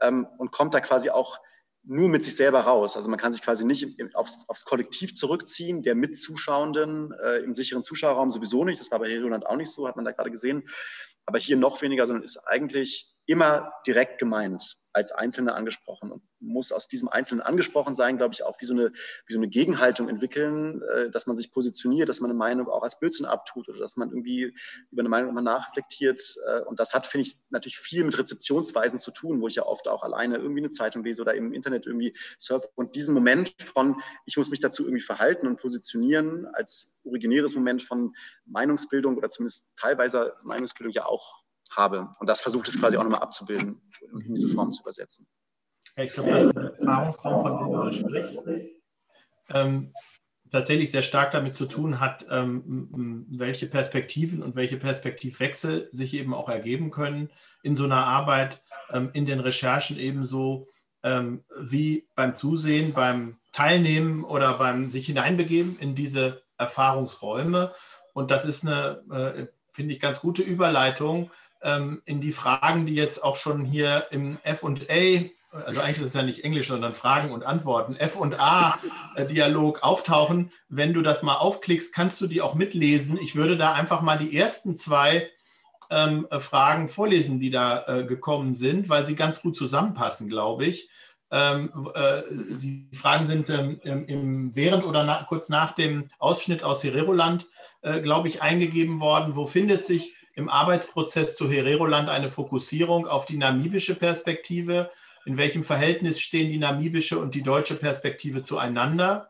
ähm, 0.00 0.26
und 0.38 0.52
kommt 0.52 0.74
da 0.74 0.80
quasi 0.80 1.10
auch 1.10 1.38
nur 1.82 2.08
mit 2.08 2.22
sich 2.22 2.36
selber 2.36 2.60
raus. 2.60 2.96
Also 2.96 3.08
man 3.08 3.18
kann 3.18 3.32
sich 3.32 3.40
quasi 3.40 3.64
nicht 3.64 3.86
aufs, 4.14 4.44
aufs 4.48 4.64
Kollektiv 4.64 5.14
zurückziehen, 5.14 5.82
der 5.82 5.94
Mitzuschauenden 5.94 7.12
äh, 7.12 7.38
im 7.38 7.54
sicheren 7.54 7.82
Zuschauerraum 7.82 8.30
sowieso 8.30 8.64
nicht. 8.64 8.78
Das 8.78 8.90
war 8.90 8.98
bei 8.98 9.08
Helgoland 9.08 9.46
auch 9.46 9.56
nicht 9.56 9.70
so, 9.70 9.88
hat 9.88 9.96
man 9.96 10.04
da 10.04 10.12
gerade 10.12 10.30
gesehen. 10.30 10.68
Aber 11.24 11.38
hier 11.38 11.56
noch 11.56 11.80
weniger, 11.80 12.06
sondern 12.06 12.24
ist 12.24 12.36
eigentlich 12.46 13.14
immer 13.26 13.72
direkt 13.86 14.18
gemeint 14.18 14.76
als 14.98 15.12
Einzelne 15.12 15.54
angesprochen 15.54 16.10
und 16.10 16.22
muss 16.40 16.72
aus 16.72 16.88
diesem 16.88 17.08
Einzelnen 17.08 17.40
angesprochen 17.40 17.94
sein, 17.94 18.18
glaube 18.18 18.34
ich, 18.34 18.42
auch 18.42 18.60
wie 18.60 18.66
so 18.66 18.74
eine, 18.74 18.92
wie 19.26 19.32
so 19.32 19.38
eine 19.38 19.48
Gegenhaltung 19.48 20.08
entwickeln, 20.08 20.82
äh, 20.82 21.10
dass 21.10 21.26
man 21.26 21.36
sich 21.36 21.52
positioniert, 21.52 22.08
dass 22.08 22.20
man 22.20 22.30
eine 22.30 22.38
Meinung 22.38 22.68
auch 22.68 22.82
als 22.82 22.98
Blödsinn 22.98 23.26
abtut 23.26 23.68
oder 23.68 23.78
dass 23.78 23.96
man 23.96 24.10
irgendwie 24.10 24.54
über 24.90 25.00
eine 25.00 25.08
Meinung 25.08 25.30
immer 25.30 25.42
nachreflektiert. 25.42 26.20
Äh, 26.46 26.60
und 26.62 26.80
das 26.80 26.94
hat, 26.94 27.06
finde 27.06 27.28
ich, 27.28 27.38
natürlich 27.50 27.78
viel 27.78 28.04
mit 28.04 28.18
Rezeptionsweisen 28.18 28.98
zu 28.98 29.12
tun, 29.12 29.40
wo 29.40 29.46
ich 29.46 29.54
ja 29.54 29.64
oft 29.64 29.86
auch 29.86 30.02
alleine 30.02 30.36
irgendwie 30.36 30.60
eine 30.60 30.70
Zeitung 30.70 31.04
lese 31.04 31.22
oder 31.22 31.34
im 31.34 31.52
Internet 31.52 31.86
irgendwie 31.86 32.14
surfe. 32.36 32.68
Und 32.74 32.96
diesen 32.96 33.14
Moment 33.14 33.54
von, 33.62 34.00
ich 34.26 34.36
muss 34.36 34.50
mich 34.50 34.60
dazu 34.60 34.84
irgendwie 34.84 35.02
verhalten 35.02 35.46
und 35.46 35.60
positionieren, 35.60 36.46
als 36.54 37.00
originäres 37.04 37.54
Moment 37.54 37.82
von 37.82 38.14
Meinungsbildung 38.46 39.16
oder 39.16 39.28
zumindest 39.28 39.72
teilweise 39.76 40.34
Meinungsbildung 40.42 40.92
ja 40.92 41.06
auch 41.06 41.44
habe. 41.70 42.08
Und 42.18 42.28
das 42.28 42.40
versucht 42.40 42.68
es 42.68 42.78
quasi 42.78 42.96
auch 42.96 43.04
nochmal 43.04 43.22
abzubilden 43.22 43.80
und 44.12 44.24
in 44.24 44.34
diese 44.34 44.48
Form 44.48 44.72
zu 44.72 44.82
übersetzen. 44.82 45.26
Ich 45.96 46.12
glaube, 46.12 46.30
das 46.30 46.44
ist 46.44 46.56
der 46.56 46.74
Erfahrungsraum, 46.78 47.42
von 47.42 47.58
dem 47.58 47.72
du 47.72 47.92
sprichst, 47.92 48.38
ähm, 49.50 49.92
tatsächlich 50.50 50.90
sehr 50.90 51.02
stark 51.02 51.30
damit 51.32 51.56
zu 51.56 51.66
tun 51.66 52.00
hat, 52.00 52.26
ähm, 52.30 53.26
welche 53.30 53.66
Perspektiven 53.66 54.42
und 54.42 54.56
welche 54.56 54.76
Perspektivwechsel 54.76 55.88
sich 55.92 56.14
eben 56.14 56.34
auch 56.34 56.48
ergeben 56.48 56.90
können 56.90 57.30
in 57.62 57.76
so 57.76 57.84
einer 57.84 58.04
Arbeit, 58.04 58.62
ähm, 58.92 59.10
in 59.12 59.26
den 59.26 59.40
Recherchen 59.40 59.98
ebenso 59.98 60.68
ähm, 61.02 61.44
wie 61.58 62.08
beim 62.14 62.34
Zusehen, 62.34 62.92
beim 62.92 63.38
Teilnehmen 63.52 64.24
oder 64.24 64.58
beim 64.58 64.90
sich 64.90 65.06
hineinbegeben 65.06 65.78
in 65.78 65.94
diese 65.94 66.42
Erfahrungsräume. 66.58 67.72
Und 68.12 68.30
das 68.30 68.44
ist 68.44 68.66
eine, 68.66 69.02
äh, 69.10 69.46
finde 69.72 69.94
ich, 69.94 70.00
ganz 70.00 70.20
gute 70.20 70.42
Überleitung 70.42 71.30
ähm, 71.62 72.02
in 72.04 72.20
die 72.20 72.32
Fragen, 72.32 72.86
die 72.86 72.94
jetzt 72.94 73.22
auch 73.22 73.36
schon 73.36 73.64
hier 73.64 74.06
im 74.10 74.38
FA, 74.44 74.68
also 75.50 75.80
eigentlich 75.80 75.98
ist 75.98 76.08
es 76.08 76.14
ja 76.14 76.22
nicht 76.22 76.44
Englisch, 76.44 76.68
sondern 76.68 76.92
Fragen 76.92 77.30
und 77.30 77.44
Antworten, 77.44 77.96
FA-Dialog 77.96 79.82
auftauchen. 79.82 80.52
Wenn 80.68 80.92
du 80.92 81.02
das 81.02 81.22
mal 81.22 81.36
aufklickst, 81.36 81.94
kannst 81.94 82.20
du 82.20 82.26
die 82.26 82.42
auch 82.42 82.54
mitlesen. 82.54 83.18
Ich 83.20 83.34
würde 83.34 83.56
da 83.56 83.72
einfach 83.72 84.02
mal 84.02 84.18
die 84.18 84.36
ersten 84.36 84.76
zwei 84.76 85.30
ähm, 85.90 86.26
Fragen 86.38 86.88
vorlesen, 86.88 87.40
die 87.40 87.50
da 87.50 87.86
äh, 87.86 88.04
gekommen 88.04 88.54
sind, 88.54 88.88
weil 88.88 89.06
sie 89.06 89.16
ganz 89.16 89.40
gut 89.40 89.56
zusammenpassen, 89.56 90.28
glaube 90.28 90.66
ich. 90.66 90.90
Ähm, 91.30 91.70
äh, 91.94 92.22
die 92.30 92.88
Fragen 92.94 93.26
sind 93.26 93.50
ähm, 93.50 93.80
im, 93.82 94.54
während 94.54 94.84
oder 94.84 95.04
na, 95.04 95.24
kurz 95.28 95.48
nach 95.48 95.72
dem 95.72 96.08
Ausschnitt 96.18 96.62
aus 96.62 96.84
Hereroland, 96.84 97.46
äh, 97.82 98.00
glaube 98.00 98.28
ich, 98.28 98.42
eingegeben 98.42 99.00
worden. 99.00 99.36
Wo 99.36 99.46
findet 99.46 99.86
sich 99.86 100.14
im 100.38 100.48
Arbeitsprozess 100.48 101.34
zu 101.34 101.50
Hereroland 101.50 102.08
eine 102.08 102.30
Fokussierung 102.30 103.08
auf 103.08 103.26
die 103.26 103.36
namibische 103.36 103.96
Perspektive. 103.96 104.88
In 105.24 105.36
welchem 105.36 105.64
Verhältnis 105.64 106.20
stehen 106.20 106.48
die 106.48 106.58
namibische 106.58 107.18
und 107.18 107.34
die 107.34 107.42
deutsche 107.42 107.74
Perspektive 107.74 108.44
zueinander? 108.44 109.28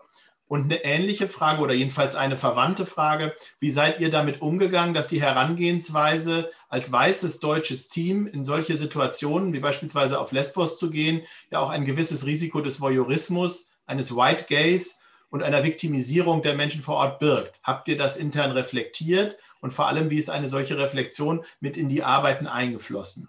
Und 0.48 0.64
eine 0.64 0.84
ähnliche 0.84 1.26
Frage 1.26 1.62
oder 1.62 1.72
jedenfalls 1.72 2.14
eine 2.14 2.36
verwandte 2.36 2.84
Frage, 2.84 3.34
wie 3.58 3.70
seid 3.70 4.00
ihr 4.00 4.10
damit 4.10 4.42
umgegangen, 4.42 4.92
dass 4.92 5.08
die 5.08 5.22
Herangehensweise 5.22 6.50
als 6.68 6.92
weißes 6.92 7.40
deutsches 7.40 7.88
Team 7.88 8.26
in 8.26 8.44
solche 8.44 8.76
Situationen 8.76 9.54
wie 9.54 9.60
beispielsweise 9.60 10.20
auf 10.20 10.32
Lesbos 10.32 10.78
zu 10.78 10.90
gehen, 10.90 11.22
ja 11.50 11.60
auch 11.60 11.70
ein 11.70 11.86
gewisses 11.86 12.26
Risiko 12.26 12.60
des 12.60 12.82
Voyeurismus, 12.82 13.70
eines 13.86 14.14
White 14.14 14.44
Gaze 14.50 14.96
und 15.30 15.42
einer 15.42 15.64
Viktimisierung 15.64 16.42
der 16.42 16.54
Menschen 16.54 16.82
vor 16.82 16.96
Ort 16.96 17.18
birgt? 17.18 17.58
Habt 17.62 17.88
ihr 17.88 17.96
das 17.96 18.18
intern 18.18 18.50
reflektiert? 18.50 19.38
Und 19.60 19.72
vor 19.72 19.88
allem, 19.88 20.10
wie 20.10 20.18
ist 20.18 20.30
eine 20.30 20.48
solche 20.48 20.78
Reflexion 20.78 21.44
mit 21.60 21.76
in 21.76 21.88
die 21.88 22.02
Arbeiten 22.02 22.46
eingeflossen? 22.46 23.28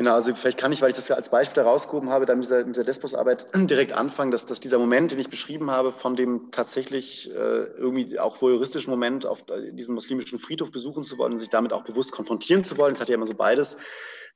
Genau, 0.00 0.14
also 0.14 0.34
vielleicht 0.34 0.56
kann 0.56 0.72
ich, 0.72 0.80
weil 0.80 0.88
ich 0.88 0.96
das 0.96 1.08
ja 1.08 1.16
als 1.16 1.28
Beispiel 1.28 1.62
herausgehoben 1.62 2.08
habe, 2.08 2.24
da 2.24 2.34
mit 2.34 2.44
dieser, 2.44 2.64
dieser 2.64 2.84
Lesbos-Arbeit 2.84 3.48
direkt 3.54 3.92
anfangen, 3.92 4.30
dass, 4.30 4.46
dass 4.46 4.58
dieser 4.58 4.78
Moment, 4.78 5.10
den 5.10 5.18
ich 5.18 5.28
beschrieben 5.28 5.70
habe, 5.70 5.92
von 5.92 6.16
dem 6.16 6.50
tatsächlich 6.52 7.30
äh, 7.30 7.34
irgendwie 7.34 8.18
auch 8.18 8.40
voyeuristischen 8.40 8.90
Moment 8.90 9.26
auf 9.26 9.44
diesen 9.72 9.94
muslimischen 9.94 10.38
Friedhof 10.38 10.72
besuchen 10.72 11.04
zu 11.04 11.18
wollen 11.18 11.34
und 11.34 11.38
sich 11.38 11.50
damit 11.50 11.74
auch 11.74 11.84
bewusst 11.84 12.12
konfrontieren 12.12 12.64
zu 12.64 12.78
wollen, 12.78 12.94
das 12.94 13.02
hat 13.02 13.10
ja 13.10 13.14
immer 13.14 13.26
so 13.26 13.34
beides, 13.34 13.76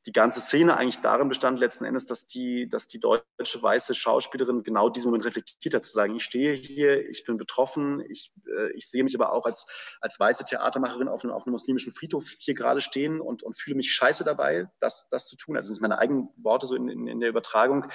die 0.07 0.13
ganze 0.13 0.41
Szene 0.41 0.77
eigentlich 0.77 1.01
darin 1.01 1.29
bestand 1.29 1.59
letzten 1.59 1.85
Endes, 1.85 2.07
dass 2.07 2.27
die, 2.27 2.69
dass 2.69 2.89
die 2.89 3.01
deutsche 3.01 3.63
weiße 3.63 3.95
Schauspielerin 3.95 4.63
genau 4.63 4.91
diesen 4.91 5.09
Moment 5.09 5.25
reflektiert 5.25 5.75
hat, 5.75 5.85
zu 5.85 5.93
sagen, 5.93 6.15
ich 6.17 6.25
stehe 6.25 6.53
hier, 6.53 7.09
ich 7.09 7.25
bin 7.25 7.39
betroffen, 7.39 8.05
ich, 8.09 8.33
äh, 8.47 8.73
ich 8.73 8.89
sehe 8.89 9.03
mich 9.03 9.15
aber 9.15 9.33
auch 9.33 9.47
als, 9.47 9.67
als 10.01 10.21
weiße 10.21 10.45
Theatermacherin 10.45 11.09
auf 11.09 11.25
einem, 11.25 11.33
auf 11.33 11.47
einem 11.47 11.53
muslimischen 11.53 11.93
Friedhof 11.93 12.29
hier 12.39 12.55
gerade 12.55 12.83
stehen 12.83 13.21
und, 13.21 13.43
und 13.43 13.57
fühle 13.57 13.77
mich 13.77 13.93
scheiße 13.93 14.25
dabei, 14.25 14.69
das, 14.81 15.09
das 15.09 15.27
zu 15.27 15.37
tun. 15.37 15.57
Also 15.57 15.69
das 15.69 15.77
sind 15.77 15.83
meine 15.83 15.99
eigenen 15.99 16.29
Worte 16.37 16.67
so 16.67 16.75
in, 16.75 16.89
in, 16.89 17.07
in 17.07 17.21
der 17.21 17.31
Übertragung. 17.31 17.87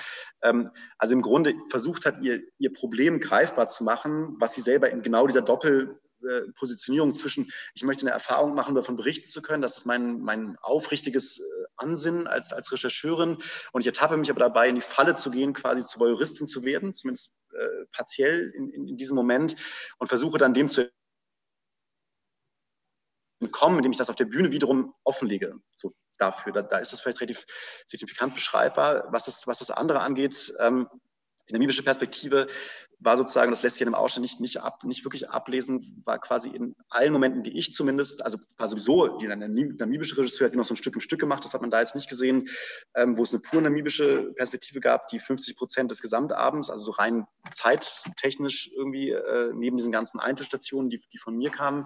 Ähm, 0.42 0.70
also 0.98 1.14
im 1.14 1.22
Grunde 1.22 1.54
versucht 1.70 2.06
hat, 2.06 2.22
ihr, 2.22 2.42
ihr 2.58 2.74
Problem 2.74 3.20
greifbar 3.20 3.68
zu 3.68 3.84
machen, 3.84 4.36
was 4.40 4.56
sie 4.56 4.62
selber 4.62 4.90
in 4.90 5.04
genau 5.04 5.28
dieser 5.28 5.42
Doppel 5.42 6.00
äh, 6.28 6.52
Positionierung 6.54 7.14
zwischen, 7.14 7.52
ich 7.74 7.84
möchte 7.84 8.04
eine 8.04 8.12
Erfahrung 8.12 8.54
machen, 8.54 8.76
davon 8.76 8.96
berichten 8.96 9.28
zu 9.28 9.42
können. 9.42 9.62
Das 9.62 9.78
ist 9.78 9.86
mein, 9.86 10.20
mein 10.20 10.58
aufrichtiges 10.62 11.40
äh, 11.40 11.44
Ansinnen 11.78 12.28
als, 12.28 12.54
als 12.54 12.72
Rechercheurin. 12.72 13.38
Und 13.72 13.82
ich 13.82 13.88
ertappe 13.88 14.18
mich 14.18 14.30
aber 14.30 14.40
dabei, 14.40 14.70
in 14.70 14.76
die 14.76 14.82
Falle 14.82 15.16
zu 15.16 15.32
gehen, 15.32 15.54
quasi 15.54 15.84
zu 15.84 16.00
Voyeuristin 16.00 16.48
zu 16.48 16.64
werden, 16.64 16.94
zumindest 16.94 17.34
äh, 17.54 17.86
partiell 17.92 18.52
in, 18.56 18.70
in, 18.70 18.88
in 18.88 18.98
diesem 18.98 19.16
Moment, 19.16 19.56
und 19.98 20.08
versuche 20.08 20.38
dann 20.38 20.54
dem 20.54 20.70
zu 20.70 20.92
entkommen, 23.42 23.78
indem 23.78 23.92
ich 23.92 23.98
das 23.98 24.10
auf 24.10 24.16
der 24.16 24.26
Bühne 24.26 24.52
wiederum 24.52 24.94
offenlege. 25.04 25.56
So 25.76 25.94
dafür. 26.18 26.52
Da, 26.52 26.62
da 26.62 26.78
ist 26.78 26.94
es 26.94 27.02
vielleicht 27.02 27.22
relativ 27.22 27.46
signifikant 27.86 28.36
beschreibbar. 28.36 29.08
Was 29.12 29.26
das, 29.26 29.48
was 29.48 29.60
das 29.60 29.72
andere 29.72 30.02
angeht, 30.02 30.54
ähm, 30.60 30.88
die 31.48 31.54
namibische 31.54 31.84
Perspektive 31.84 32.48
war 33.00 33.16
sozusagen, 33.16 33.52
das 33.52 33.64
lässt 33.64 33.78
sich 33.78 33.82
in 33.82 33.92
dem 33.92 33.96
Ausschnitt 33.96 34.24
nicht, 34.24 34.40
nicht, 34.42 34.62
ab, 34.62 34.84
nicht 34.84 35.06
wirklich 35.06 35.30
ablesen, 35.30 36.02
war 36.06 36.20
quasi 36.20 36.50
in 36.50 36.76
allen 36.90 37.14
Momenten, 37.14 37.44
die 37.44 37.58
ich 37.58 37.72
zumindest, 37.72 38.24
also 38.24 38.38
war 38.58 38.68
sowieso, 38.68 39.18
die 39.18 39.28
namibische 39.28 40.18
Regisseur 40.18 40.46
hat 40.46 40.54
die 40.54 40.58
noch 40.58 40.66
so 40.66 40.74
ein 40.74 40.78
Stück 40.78 40.96
im 40.96 41.02
Stück 41.02 41.20
gemacht, 41.20 41.46
das 41.46 41.54
hat 41.54 41.62
man 41.62 41.72
da 41.72 41.80
jetzt 41.80 41.96
nicht 41.96 42.10
gesehen, 42.10 42.50
ähm, 42.96 43.18
wo 43.18 43.24
es 43.24 43.32
eine 43.32 43.40
pur 43.40 43.62
namibische 43.62 44.34
Perspektive 44.36 44.82
gab, 44.82 45.08
die 45.08 45.20
50 45.20 45.56
Prozent 45.56 45.92
des 45.92 46.02
Gesamtabends, 46.02 46.70
also 46.70 46.84
so 46.84 46.92
rein 46.92 47.26
zeittechnisch 47.52 48.70
irgendwie 48.76 49.12
äh, 49.12 49.54
neben 49.54 49.78
diesen 49.78 49.92
ganzen 49.92 50.20
Einzelstationen, 50.20 50.90
die, 50.90 51.02
die 51.14 51.18
von 51.18 51.38
mir 51.38 51.52
kamen, 51.52 51.86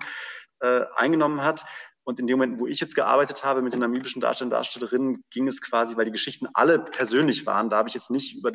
äh, 0.60 0.86
eingenommen 0.96 1.42
hat. 1.42 1.66
Und 2.06 2.20
in 2.20 2.28
dem 2.28 2.38
Moment, 2.38 2.60
wo 2.60 2.68
ich 2.68 2.82
jetzt 2.82 2.96
gearbeitet 2.96 3.46
habe 3.46 3.62
mit 3.62 3.72
den 3.72 3.80
namibischen 3.80 4.22
Darstellern 4.22 4.50
Darstellerinnen, 4.50 5.24
ging 5.30 5.48
es 5.48 5.62
quasi, 5.62 5.96
weil 5.96 6.06
die 6.06 6.12
Geschichten 6.12 6.48
alle 6.54 6.80
persönlich 6.80 7.46
waren. 7.46 7.70
Da 7.70 7.78
habe 7.78 7.88
ich 7.88 7.96
jetzt 7.96 8.12
nicht 8.12 8.36
über 8.36 8.52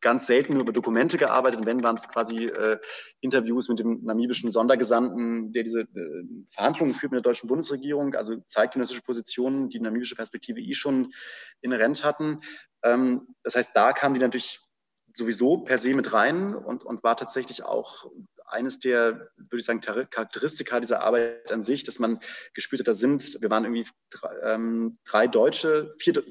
ganz 0.00 0.26
selten 0.26 0.54
nur 0.54 0.62
über 0.62 0.72
Dokumente 0.72 1.18
gearbeitet. 1.18 1.60
Und 1.60 1.66
wenn, 1.66 1.82
waren 1.82 1.96
es 1.96 2.08
quasi 2.08 2.46
äh, 2.46 2.78
Interviews 3.20 3.68
mit 3.68 3.78
dem 3.78 4.04
namibischen 4.04 4.50
Sondergesandten, 4.50 5.52
der 5.52 5.62
diese 5.62 5.80
äh, 5.80 6.24
Verhandlungen 6.50 6.94
führt 6.94 7.12
mit 7.12 7.24
der 7.24 7.30
deutschen 7.30 7.48
Bundesregierung, 7.48 8.14
also 8.14 8.36
zeitgenössische 8.46 9.02
Positionen, 9.02 9.68
die 9.68 9.80
namibische 9.80 10.14
Perspektive 10.14 10.60
eh 10.60 10.74
schon 10.74 11.12
inhärent 11.60 12.04
hatten. 12.04 12.40
Ähm, 12.82 13.34
das 13.42 13.56
heißt, 13.56 13.74
da 13.74 13.92
kamen 13.92 14.14
die 14.14 14.20
natürlich 14.20 14.60
sowieso 15.14 15.58
per 15.58 15.78
se 15.78 15.94
mit 15.94 16.12
rein 16.12 16.54
und, 16.54 16.84
und 16.84 17.02
war 17.02 17.16
tatsächlich 17.16 17.64
auch 17.64 18.06
eines 18.46 18.78
der, 18.78 19.30
würde 19.36 19.58
ich 19.58 19.64
sagen, 19.64 19.80
Charakteristika 19.80 20.80
dieser 20.80 21.02
Arbeit 21.02 21.52
an 21.52 21.62
sich, 21.62 21.84
dass 21.84 21.98
man 21.98 22.18
gespürt 22.54 22.80
hat, 22.80 22.88
da 22.88 22.94
sind, 22.94 23.38
wir 23.40 23.50
waren 23.50 23.64
irgendwie 23.64 23.86
drei, 24.10 24.34
ähm, 24.42 24.98
drei 25.04 25.26
Deutsche, 25.28 25.92
vier, 25.98 26.22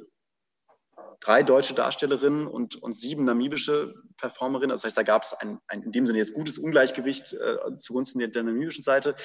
drei 1.20 1.44
deutsche 1.44 1.74
Darstellerinnen 1.74 2.48
und, 2.48 2.82
und 2.82 2.94
sieben 2.94 3.26
namibische 3.26 3.96
Performerinnen. 4.18 4.72
Also 4.72 4.84
das 4.84 4.92
heißt, 4.92 4.98
da 4.98 5.04
gab 5.04 5.24
es 5.24 5.34
ein, 5.34 5.60
ein, 5.68 5.84
in 5.84 5.92
dem 5.92 6.06
Sinne 6.06 6.20
jetzt 6.20 6.34
gutes 6.34 6.58
Ungleichgewicht 6.58 7.34
äh, 7.34 7.78
zugunsten 7.78 8.20
der, 8.20 8.30
der, 8.30 8.44
namibischen 8.44 8.84
Seite, 8.84 9.16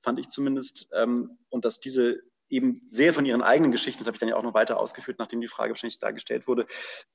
fand 0.00 0.18
ich 0.20 0.28
zumindest. 0.28 0.88
Ähm, 0.92 1.38
und 1.50 1.64
dass 1.64 1.80
diese 1.80 2.20
eben 2.48 2.74
sehr 2.84 3.14
von 3.14 3.24
ihren 3.24 3.42
eigenen 3.42 3.72
Geschichten, 3.72 4.00
das 4.00 4.06
habe 4.06 4.16
ich 4.16 4.20
dann 4.20 4.28
ja 4.28 4.36
auch 4.36 4.42
noch 4.42 4.54
weiter 4.54 4.78
ausgeführt, 4.78 5.18
nachdem 5.18 5.40
die 5.40 5.48
Frage 5.48 5.70
wahrscheinlich 5.70 5.98
da 5.98 6.10
gestellt 6.10 6.46
wurde, 6.46 6.66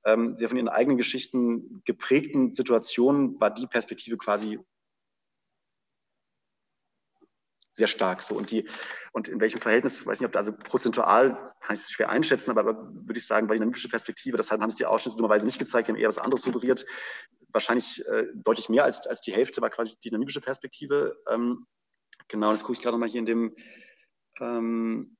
ähm, 0.03 0.35
sehr 0.35 0.49
von 0.49 0.57
ihren 0.57 0.67
eigenen 0.67 0.97
Geschichten 0.97 1.83
geprägten 1.85 2.53
Situationen 2.53 3.39
war 3.39 3.53
die 3.53 3.67
Perspektive 3.67 4.17
quasi 4.17 4.59
sehr 7.77 7.87
stark 7.87 8.21
so. 8.21 8.35
Und, 8.35 8.51
die, 8.51 8.67
und 9.13 9.27
in 9.27 9.39
welchem 9.39 9.61
Verhältnis, 9.61 10.01
ich 10.01 10.05
weiß 10.05 10.19
nicht, 10.19 10.25
ob 10.25 10.33
da 10.33 10.39
also 10.39 10.51
prozentual, 10.51 11.53
kann 11.61 11.75
ich 11.75 11.81
es 11.81 11.91
schwer 11.91 12.09
einschätzen, 12.09 12.51
aber, 12.51 12.61
aber 12.61 12.91
würde 12.91 13.17
ich 13.17 13.25
sagen, 13.25 13.47
weil 13.47 13.55
die 13.55 13.61
namibische 13.61 13.89
Perspektive, 13.89 14.35
deshalb 14.35 14.61
haben 14.61 14.71
sich 14.71 14.77
die 14.77 14.85
Ausschnitte 14.85 15.17
dummerweise 15.17 15.45
nicht 15.45 15.59
gezeigt, 15.59 15.87
die 15.87 15.91
haben 15.91 15.99
eher 15.99 16.07
was 16.07 16.17
anderes 16.17 16.43
suggeriert. 16.43 16.85
Wahrscheinlich 17.51 18.05
äh, 18.07 18.25
deutlich 18.33 18.69
mehr 18.69 18.83
als, 18.83 19.07
als 19.07 19.21
die 19.21 19.33
Hälfte 19.33 19.61
war 19.61 19.69
quasi 19.69 19.95
die 20.03 20.11
namibische 20.11 20.41
Perspektive. 20.41 21.17
Ähm, 21.29 21.65
genau, 22.27 22.51
das 22.51 22.61
gucke 22.61 22.73
ich 22.73 22.81
gerade 22.81 22.95
nochmal 22.95 23.09
hier 23.09 23.19
in 23.19 23.25
dem. 23.25 23.55
Ähm, 24.39 25.17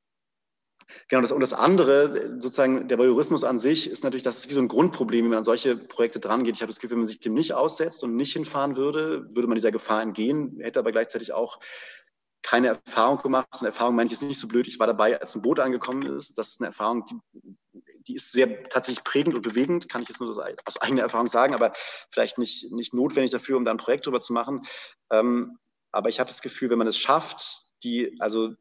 Genau, 1.09 1.21
das, 1.21 1.31
und 1.31 1.41
das 1.41 1.53
andere, 1.53 2.39
sozusagen 2.41 2.87
der 2.87 2.97
Voyeurismus 2.97 3.43
an 3.43 3.59
sich, 3.59 3.89
ist 3.89 4.03
natürlich, 4.03 4.23
das 4.23 4.37
ist 4.37 4.49
wie 4.49 4.53
so 4.53 4.61
ein 4.61 4.69
Grundproblem, 4.69 5.25
wie 5.25 5.29
man 5.29 5.39
an 5.39 5.43
solche 5.43 5.75
Projekte 5.75 6.19
drangeht. 6.19 6.55
Ich 6.55 6.61
habe 6.61 6.71
das 6.71 6.79
Gefühl, 6.79 6.91
wenn 6.91 6.99
man 6.99 7.07
sich 7.07 7.19
dem 7.19 7.33
nicht 7.33 7.53
aussetzt 7.53 8.03
und 8.03 8.15
nicht 8.15 8.33
hinfahren 8.33 8.77
würde, 8.77 9.27
würde 9.35 9.47
man 9.47 9.55
dieser 9.55 9.71
Gefahr 9.71 10.01
entgehen, 10.01 10.59
hätte 10.61 10.79
aber 10.79 10.91
gleichzeitig 10.91 11.33
auch 11.33 11.59
keine 12.41 12.67
Erfahrung 12.67 13.17
gemacht. 13.17 13.47
Eine 13.59 13.67
Erfahrung 13.67 13.95
meine 13.95 14.07
ich 14.07 14.11
jetzt 14.11 14.21
nicht 14.21 14.39
so 14.39 14.47
blöd. 14.47 14.67
Ich 14.67 14.79
war 14.79 14.87
dabei, 14.87 15.19
als 15.19 15.35
ein 15.35 15.41
Boot 15.41 15.59
angekommen 15.59 16.03
ist. 16.03 16.37
Das 16.37 16.49
ist 16.49 16.61
eine 16.61 16.67
Erfahrung, 16.67 17.05
die, 17.05 17.55
die 18.07 18.15
ist 18.15 18.31
sehr 18.31 18.63
tatsächlich 18.69 19.03
prägend 19.03 19.35
und 19.35 19.41
bewegend, 19.41 19.89
kann 19.89 20.01
ich 20.01 20.09
jetzt 20.09 20.21
nur 20.21 20.29
aus 20.29 20.81
eigener 20.81 21.01
Erfahrung 21.01 21.27
sagen, 21.27 21.53
aber 21.53 21.73
vielleicht 22.09 22.37
nicht, 22.37 22.71
nicht 22.71 22.93
notwendig 22.93 23.31
dafür, 23.31 23.57
um 23.57 23.65
da 23.65 23.71
ein 23.71 23.77
Projekt 23.77 24.05
drüber 24.05 24.19
zu 24.19 24.33
machen. 24.33 24.61
Ähm, 25.11 25.57
aber 25.91 26.09
ich 26.09 26.19
habe 26.19 26.29
das 26.29 26.41
Gefühl, 26.41 26.69
wenn 26.69 26.77
man 26.77 26.87
es 26.87 26.97
schafft, 26.97 27.63
die, 27.83 28.15
also 28.19 28.53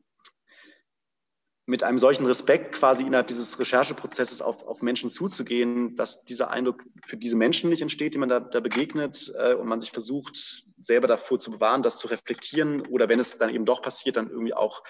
mit 1.67 1.83
einem 1.83 1.99
solchen 1.99 2.25
Respekt 2.27 2.73
quasi 2.73 3.03
innerhalb 3.03 3.27
dieses 3.27 3.59
Rechercheprozesses 3.59 4.41
auf, 4.41 4.63
auf 4.67 4.83
Menschen 4.83 5.11
zuzugehen, 5.11 5.97
dass 5.97 6.25
dieser 6.25 6.51
Eindruck 6.51 6.85
für 7.05 7.17
diese 7.17 7.37
Menschen 7.37 7.71
nicht 7.71 7.83
entsteht, 7.83 8.15
die 8.15 8.19
man 8.19 8.29
da, 8.29 8.39
da 8.39 8.61
begegnet 8.61 9.33
äh, 9.37 9.55
und 9.55 9.67
man 9.67 9.81
sich 9.81 9.91
versucht, 9.91 10.65
selber 10.81 11.09
davor 11.09 11.41
zu 11.41 11.51
bewahren, 11.51 11.83
das 11.83 11.99
zu 11.99 12.07
reflektieren 12.07 12.87
oder 12.87 13.09
wenn 13.09 13.19
es 13.19 13.37
dann 13.37 13.51
eben 13.51 13.65
doch 13.65 13.83
passiert, 13.83 14.17
dann 14.17 14.31
irgendwie 14.31 14.55
auch 14.55 14.85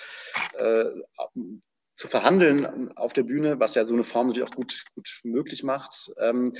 äh, 0.58 0.84
zu 1.94 2.08
verhandeln 2.08 2.94
auf 2.96 3.14
der 3.14 3.22
Bühne, 3.22 3.58
was 3.58 3.74
ja 3.74 3.84
so 3.86 3.94
eine 3.94 4.04
Form 4.04 4.26
natürlich 4.26 4.48
auch 4.48 4.54
gut, 4.54 4.84
gut 4.94 5.20
möglich 5.24 5.62
macht, 5.62 6.12
ähm, 6.18 6.52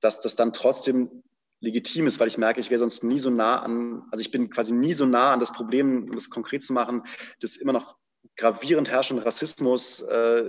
dass 0.00 0.20
das 0.22 0.36
dann 0.36 0.54
trotzdem 0.54 1.22
legitim 1.60 2.06
ist, 2.06 2.18
weil 2.18 2.28
ich 2.28 2.38
merke, 2.38 2.60
ich 2.60 2.70
wäre 2.70 2.78
sonst 2.78 3.04
nie 3.04 3.18
so 3.18 3.28
nah 3.28 3.60
an, 3.60 4.04
also 4.10 4.22
ich 4.22 4.30
bin 4.30 4.48
quasi 4.48 4.72
nie 4.72 4.94
so 4.94 5.04
nah 5.04 5.34
an 5.34 5.40
das 5.40 5.52
Problem, 5.52 6.08
um 6.10 6.16
es 6.16 6.30
konkret 6.30 6.62
zu 6.62 6.72
machen, 6.72 7.02
das 7.40 7.56
immer 7.56 7.72
noch 7.74 7.96
gravierend 8.36 8.90
herrschenden 8.90 9.24
Rassismus 9.24 10.00
äh, 10.00 10.40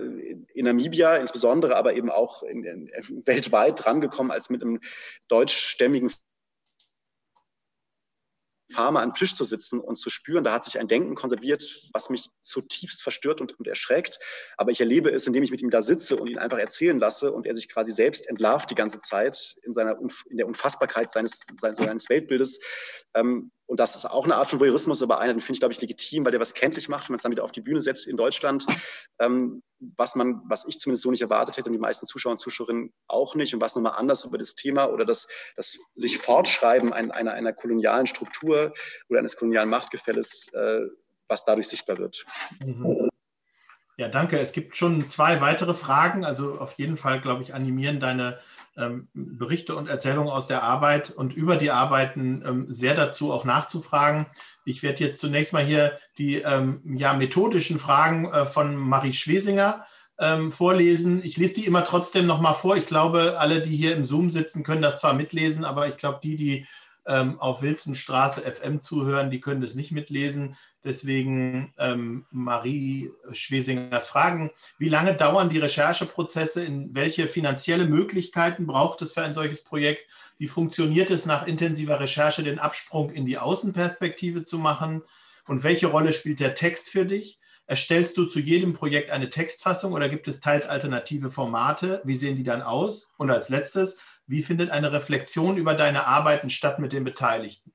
in 0.53 0.65
Namibia 0.65 1.18
insbesondere, 1.18 1.76
aber 1.76 1.95
eben 1.95 2.10
auch 2.10 2.43
in, 2.43 2.64
in, 2.64 2.89
weltweit 3.26 3.84
drangekommen 3.84 4.31
als 4.31 4.49
mit 4.49 4.61
einem 4.61 4.80
deutschstämmigen 5.27 6.11
Farmer 8.72 9.02
am 9.02 9.14
Tisch 9.14 9.35
zu 9.35 9.43
sitzen 9.45 9.80
und 9.80 9.97
zu 9.97 10.10
spüren, 10.10 10.43
da 10.43 10.52
hat 10.52 10.64
sich 10.64 10.80
ein 10.80 10.88
Denken 10.88 11.15
konserviert, 11.15 11.64
was 11.93 12.10
mich 12.10 12.30
zutiefst 12.41 13.03
verstört 13.03 13.39
und, 13.39 13.57
und, 13.60 13.68
erschreckt. 13.68 14.19
Aber 14.57 14.72
ich 14.72 14.80
erlebe 14.80 15.11
es, 15.11 15.27
indem 15.27 15.43
ich 15.43 15.52
mit 15.52 15.61
ihm 15.61 15.69
da 15.69 15.81
sitze 15.81 16.15
und 16.18 16.27
ihn 16.27 16.39
einfach 16.39 16.57
erzählen 16.57 16.97
lasse 16.97 17.31
und 17.31 17.45
er 17.45 17.53
sich 17.53 17.69
quasi 17.69 17.91
selbst 17.91 18.27
entlarvt 18.27 18.72
die 18.72 18.76
ganze 18.76 18.99
Zeit 18.99 19.56
in, 19.64 19.72
seiner, 19.72 19.97
in 20.30 20.38
der 20.38 20.47
Unfassbarkeit 20.47 21.11
seines, 21.11 21.45
seines 21.60 22.10
Weltbildes. 22.10 22.60
Ähm, 23.14 23.52
und 23.68 23.80
das 23.80 23.96
ist 23.96 24.06
auch 24.06 24.26
eine 24.26 24.36
Art 24.36 24.48
von 24.48 24.60
Voyeurismus, 24.60 25.02
aber 25.02 25.20
einer, 25.20 25.34
den 25.34 25.42
finde 25.42 25.54
ich, 25.54 25.60
glaube 25.60 25.74
ich, 25.74 25.82
legitim, 25.82 26.24
weil 26.24 26.32
der 26.32 26.40
was 26.40 26.54
kenntlich 26.54 26.88
macht, 26.88 27.10
wenn 27.10 27.14
man 27.14 27.18
es 27.18 27.24
dann 27.24 27.32
wieder 27.32 27.44
auf 27.44 27.52
die 27.52 27.62
Bühne 27.62 27.82
setzt 27.82 28.06
in 28.06 28.16
Deutschland, 28.16 28.66
ähm, 29.20 29.64
was 29.80 30.16
man, 30.16 30.42
was 30.46 30.66
ich 30.68 30.80
zumindest 30.80 31.04
so 31.04 31.12
nicht 31.12 31.22
erwartet 31.22 31.58
hätte 31.58 31.70
und 31.70 31.74
die 31.74 31.80
meisten 31.80 32.06
Zuschauer 32.06 32.34
und 32.34 32.40
Zuschauerinnen 32.40 32.94
auch 33.08 33.36
nicht 33.36 33.54
und 33.54 33.62
was 33.62 33.76
nochmal 33.76 33.94
anders 33.98 34.24
über 34.24 34.38
das 34.38 34.56
Thema 34.56 34.86
oder 34.86 35.04
das, 35.04 35.28
das 35.56 35.78
sich 35.96 36.20
Fortschreiben 36.20 36.94
einer, 36.94 37.14
einer, 37.14 37.54
kolonialen 37.54 38.06
Struktur 38.06 38.74
oder 39.10 39.20
eines 39.20 39.36
kolonialen 39.36 39.70
Machtgefälles, 39.70 40.54
äh, 40.54 40.82
was 41.28 41.44
dadurch 41.44 41.68
sichtbar 41.68 41.98
wird. 41.98 42.24
Mhm. 42.64 43.10
Ja, 43.98 44.10
danke. 44.10 44.38
Es 44.38 44.52
gibt 44.52 44.76
schon 44.76 45.10
zwei 45.10 45.40
weitere 45.40 45.74
Fragen. 45.74 46.26
Also 46.26 46.60
auf 46.60 46.74
jeden 46.74 46.98
Fall, 46.98 47.22
glaube 47.22 47.44
ich, 47.44 47.54
animieren 47.54 48.00
deine 48.00 48.40
Berichte 49.14 49.76
und 49.76 49.88
Erzählungen 49.88 50.30
aus 50.30 50.47
der 50.47 50.64
Arbeit 50.64 51.10
und 51.10 51.34
über 51.34 51.56
die 51.56 51.72
Arbeiten 51.72 52.43
ähm, 52.45 52.65
sehr 52.69 52.93
dazu 52.93 53.31
auch 53.31 53.45
nachzufragen. 53.45 54.26
Ich 54.65 54.84
werde 54.84 55.03
jetzt 55.03 55.22
zunächst 55.22 55.53
mal 55.53 55.64
hier 55.64 55.97
die 56.18 56.41
ähm, 56.41 56.81
ja, 56.97 57.14
methodischen 57.14 57.80
Fragen 57.80 58.26
äh, 58.26 58.45
von 58.45 58.76
Marie 58.76 59.14
Schwesinger 59.14 59.85
vorlesen. 60.52 61.22
Ich 61.26 61.35
lese 61.35 61.56
die 61.56 61.65
immer 61.65 61.84
trotzdem 61.84 62.26
noch 62.26 62.39
mal 62.39 62.53
vor. 62.53 62.77
Ich 62.77 62.85
glaube, 62.85 63.35
alle, 63.38 63.61
die 63.61 63.76
hier 63.76 63.97
im 63.97 64.06
Zoom 64.06 64.31
sitzen, 64.31 64.64
können 64.64 64.81
das 64.81 65.02
zwar 65.02 65.14
mitlesen, 65.14 65.65
aber 65.65 65.89
ich 65.89 65.97
glaube, 65.97 66.22
die, 66.23 66.38
die 66.38 66.68
auf 67.03 67.61
Wilsonstraße 67.61 68.39
FM 68.49 68.81
zuhören, 68.81 69.30
die 69.30 69.41
können 69.41 69.60
das 69.60 69.76
nicht 69.76 69.91
mitlesen. 69.91 70.56
Deswegen 70.86 71.74
ähm, 71.80 72.26
Marie 72.30 73.12
Schwesingers 73.34 74.07
Fragen. 74.07 74.52
Wie 74.78 74.88
lange 74.88 75.16
dauern 75.16 75.49
die 75.49 75.57
Rechercheprozesse? 75.57 76.64
In 76.64 76.94
welche 76.94 77.28
finanzielle 77.28 77.86
Möglichkeiten 77.86 78.68
braucht 78.68 79.02
es 79.02 79.14
für 79.14 79.24
ein 79.24 79.34
solches 79.34 79.64
Projekt? 79.64 80.07
Wie 80.38 80.48
funktioniert 80.48 81.10
es 81.10 81.26
nach 81.26 81.48
intensiver 81.48 81.99
Recherche, 81.99 82.44
den 82.44 82.60
Absprung 82.60 83.10
in 83.10 83.26
die 83.26 83.40
Außenperspektive 83.40 84.45
zu 84.45 84.60
machen? 84.60 85.02
Und 85.48 85.64
welche 85.64 85.88
Rolle 85.88 86.14
spielt 86.14 86.40
der 86.40 86.53
Text 86.53 86.90
für 86.90 87.06
dich? 87.06 87.40
Erstellst 87.66 88.16
du 88.18 88.26
zu 88.26 88.40
jedem 88.40 88.74
Projekt 88.74 89.10
eine 89.10 89.32
Textfassung 89.32 89.94
oder 89.94 90.07
gibt 90.07 90.28
es 90.28 90.40
teils 90.40 90.68
alternative 90.68 91.32
Formate? 91.32 92.02
Wie 92.03 92.16
sehen 92.16 92.38
die 92.38 92.44
dann 92.44 92.62
aus? 92.62 93.12
Und 93.18 93.32
als 93.32 93.49
letztes, 93.49 93.98
wie 94.28 94.44
findet 94.44 94.70
eine 94.70 94.91
Reflexion 94.91 95.57
über 95.57 95.74
deine 95.74 96.06
Arbeiten 96.06 96.52
statt 96.52 96.78
mit 96.78 96.94
den 96.94 97.03
Beteiligten? 97.03 97.74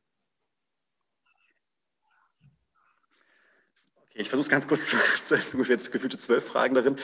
Ich 4.12 4.28
versuche 4.28 4.46
es 4.46 4.50
ganz 4.50 4.66
kurz, 4.66 4.88
zu, 4.88 4.96
ungefähr 5.52 5.76
jetzt 5.76 5.92
gefühlte 5.92 6.18
zwölf 6.18 6.44
Fragen 6.44 6.74
darin. 6.74 6.96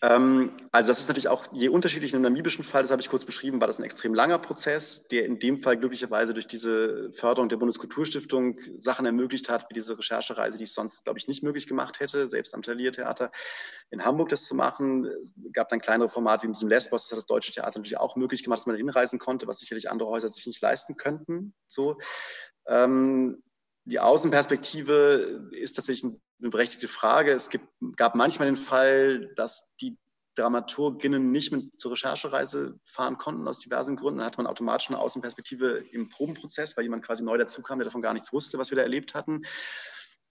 Ähm, 0.00 0.52
also 0.72 0.88
das 0.88 1.00
ist 1.00 1.08
natürlich 1.08 1.28
auch 1.28 1.46
je 1.52 1.68
unterschiedlich. 1.68 2.14
Im 2.14 2.22
namibischen 2.22 2.64
Fall, 2.64 2.80
das 2.80 2.90
habe 2.90 3.02
ich 3.02 3.10
kurz 3.10 3.26
beschrieben, 3.26 3.60
war 3.60 3.66
das 3.66 3.78
ein 3.78 3.84
extrem 3.84 4.14
langer 4.14 4.38
Prozess, 4.38 5.06
der 5.08 5.26
in 5.26 5.38
dem 5.38 5.58
Fall 5.58 5.76
glücklicherweise 5.76 6.32
durch 6.32 6.46
diese 6.46 7.12
Förderung 7.12 7.50
der 7.50 7.58
Bundeskulturstiftung 7.58 8.58
Sachen 8.78 9.04
ermöglicht 9.04 9.50
hat, 9.50 9.66
wie 9.68 9.74
diese 9.74 9.98
Recherchereise, 9.98 10.56
die 10.56 10.64
es 10.64 10.72
sonst, 10.72 11.04
glaube 11.04 11.18
ich, 11.18 11.28
nicht 11.28 11.42
möglich 11.42 11.66
gemacht 11.66 12.00
hätte, 12.00 12.26
selbst 12.26 12.54
am 12.54 12.62
Taliertheater 12.62 13.30
in 13.90 14.02
Hamburg 14.02 14.30
das 14.30 14.44
zu 14.44 14.54
machen. 14.54 15.04
Es 15.04 15.34
gab 15.52 15.68
dann 15.68 15.80
kleinere 15.80 16.08
Formate 16.08 16.44
wie 16.44 16.48
mit 16.48 16.60
dem 16.60 16.68
Lesbos, 16.68 17.02
das 17.02 17.12
hat 17.12 17.18
das 17.18 17.26
Deutsche 17.26 17.52
Theater 17.52 17.78
natürlich 17.78 17.98
auch 17.98 18.16
möglich 18.16 18.42
gemacht, 18.42 18.60
dass 18.60 18.66
man 18.66 18.76
hinreisen 18.76 19.18
konnte, 19.18 19.46
was 19.46 19.58
sicherlich 19.58 19.90
andere 19.90 20.08
Häuser 20.08 20.30
sich 20.30 20.46
nicht 20.46 20.62
leisten 20.62 20.96
könnten. 20.96 21.52
So. 21.68 21.98
Ähm, 22.66 23.42
die 23.86 24.00
Außenperspektive 24.00 25.48
ist 25.52 25.74
tatsächlich 25.74 26.12
eine 26.40 26.50
berechtigte 26.50 26.88
Frage. 26.88 27.32
Es 27.32 27.50
gibt, 27.50 27.66
gab 27.96 28.16
manchmal 28.16 28.48
den 28.48 28.56
Fall, 28.56 29.32
dass 29.36 29.74
die 29.80 29.96
Dramaturginnen 30.34 31.30
nicht 31.30 31.52
mit 31.52 31.80
zur 31.80 31.92
Recherchereise 31.92 32.78
fahren 32.84 33.16
konnten 33.16 33.46
aus 33.46 33.60
diversen 33.60 33.96
Gründen. 33.96 34.18
Dann 34.18 34.26
hatte 34.26 34.42
man 34.42 34.48
automatisch 34.48 34.88
eine 34.88 34.98
Außenperspektive 34.98 35.84
im 35.92 36.08
Probenprozess, 36.08 36.76
weil 36.76 36.84
jemand 36.84 37.04
quasi 37.04 37.22
neu 37.22 37.38
dazukam, 37.38 37.78
der 37.78 37.86
davon 37.86 38.02
gar 38.02 38.12
nichts 38.12 38.32
wusste, 38.32 38.58
was 38.58 38.70
wir 38.70 38.76
da 38.76 38.82
erlebt 38.82 39.14
hatten. 39.14 39.42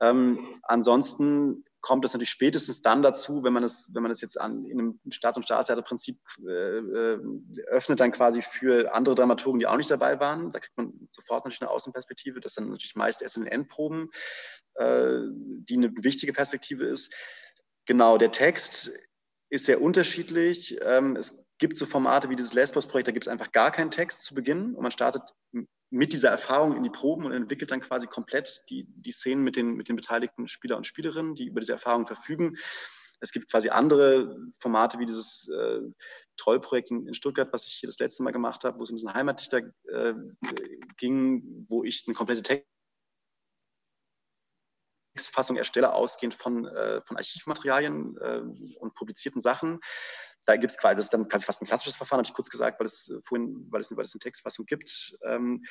Ähm, 0.01 0.59
ansonsten 0.63 1.63
kommt 1.85 2.03
es 2.03 2.13
natürlich 2.13 2.31
spätestens 2.31 2.81
dann 2.81 3.03
dazu, 3.03 3.43
wenn 3.43 3.53
man 3.53 3.63
es, 3.63 3.87
wenn 3.93 4.01
man 4.01 4.11
es 4.11 4.19
jetzt 4.19 4.41
an, 4.41 4.65
in 4.65 4.79
einem 4.79 4.99
Staat- 5.11 5.37
und 5.37 5.43
Staatstheaterprinzip 5.43 6.17
äh, 6.43 6.79
äh, 6.79 7.19
öffnet, 7.67 7.99
dann 7.99 8.11
quasi 8.11 8.41
für 8.41 8.91
andere 8.91 9.13
Dramaturgen, 9.13 9.59
die 9.59 9.67
auch 9.67 9.77
nicht 9.77 9.91
dabei 9.91 10.19
waren. 10.19 10.51
Da 10.51 10.59
kriegt 10.59 10.75
man 10.77 11.07
sofort 11.11 11.45
natürlich 11.45 11.61
eine 11.61 11.69
Außenperspektive. 11.69 12.39
Das 12.39 12.55
dann 12.55 12.69
natürlich 12.69 12.95
meist 12.95 13.21
erst 13.21 13.37
in 13.37 13.43
den 13.43 13.51
Endproben, 13.51 14.09
äh, 14.73 15.19
die 15.29 15.77
eine 15.77 15.91
wichtige 15.97 16.33
Perspektive 16.33 16.85
ist. 16.85 17.13
Genau, 17.85 18.17
der 18.17 18.31
Text 18.31 18.91
ist 19.51 19.65
sehr 19.65 19.79
unterschiedlich. 19.79 20.79
Ähm, 20.81 21.15
es 21.15 21.45
gibt 21.59 21.77
so 21.77 21.85
Formate 21.85 22.31
wie 22.31 22.35
dieses 22.35 22.53
Lesbos-Projekt, 22.53 23.09
da 23.09 23.11
gibt 23.11 23.25
es 23.25 23.31
einfach 23.31 23.51
gar 23.51 23.69
keinen 23.69 23.91
Text 23.91 24.23
zu 24.23 24.33
Beginn 24.33 24.73
und 24.73 24.81
man 24.81 24.91
startet 24.91 25.21
mit 25.89 26.13
dieser 26.13 26.29
Erfahrung 26.29 26.75
in 26.75 26.83
die 26.83 26.89
Proben 26.89 27.25
und 27.25 27.31
entwickelt 27.31 27.71
dann 27.71 27.81
quasi 27.81 28.07
komplett 28.07 28.63
die, 28.69 28.85
die 28.87 29.11
Szenen 29.11 29.43
mit 29.43 29.55
den, 29.55 29.75
mit 29.75 29.87
den 29.87 29.95
beteiligten 29.95 30.47
Spieler 30.47 30.77
und 30.77 30.87
Spielerinnen, 30.87 31.35
die 31.35 31.45
über 31.45 31.59
diese 31.59 31.73
Erfahrung 31.73 32.05
verfügen. 32.05 32.57
Es 33.21 33.31
gibt 33.31 33.49
quasi 33.49 33.69
andere 33.69 34.37
Formate 34.59 34.99
wie 34.99 35.05
dieses 35.05 35.47
äh, 35.47 35.81
Trollprojekt 36.37 36.91
in, 36.91 37.07
in, 37.07 37.13
Stuttgart, 37.13 37.51
was 37.53 37.65
ich 37.67 37.73
hier 37.73 37.87
das 37.87 37.99
letzte 37.99 38.23
Mal 38.23 38.31
gemacht 38.31 38.63
habe, 38.63 38.79
wo 38.79 38.83
es 38.83 38.89
um 38.89 38.97
diesen 38.97 39.13
Heimatdichter 39.13 39.61
äh, 39.87 40.13
ging, 40.97 41.65
wo 41.69 41.83
ich 41.83 42.03
eine 42.07 42.15
komplette 42.15 42.43
Text 42.43 42.67
Textfassung 45.15 45.55
erstelle, 45.55 45.93
ausgehend 45.93 46.35
von, 46.35 46.65
äh, 46.67 47.01
von 47.01 47.15
Archivmaterialien 47.17 48.17
äh, 48.17 48.41
und 48.79 48.93
publizierten 48.95 49.41
Sachen. 49.41 49.79
Da 50.45 50.55
gibt 50.57 50.71
es 50.71 50.77
quasi, 50.77 50.95
das 50.95 51.05
ist 51.05 51.13
dann 51.13 51.27
quasi 51.27 51.45
fast 51.45 51.61
ein 51.61 51.67
klassisches 51.67 51.95
Verfahren, 51.95 52.19
habe 52.19 52.27
ich 52.27 52.33
kurz 52.33 52.49
gesagt, 52.49 52.79
weil 52.79 52.85
es 52.85 53.09
äh, 53.09 53.21
vorhin, 53.23 53.67
weil 53.69 53.81
es, 53.81 53.95
weil 53.95 54.03
es 54.03 54.13
eine 54.13 54.19
Textfassung 54.19 54.65
gibt. 54.65 55.17
Ähm, 55.23 55.63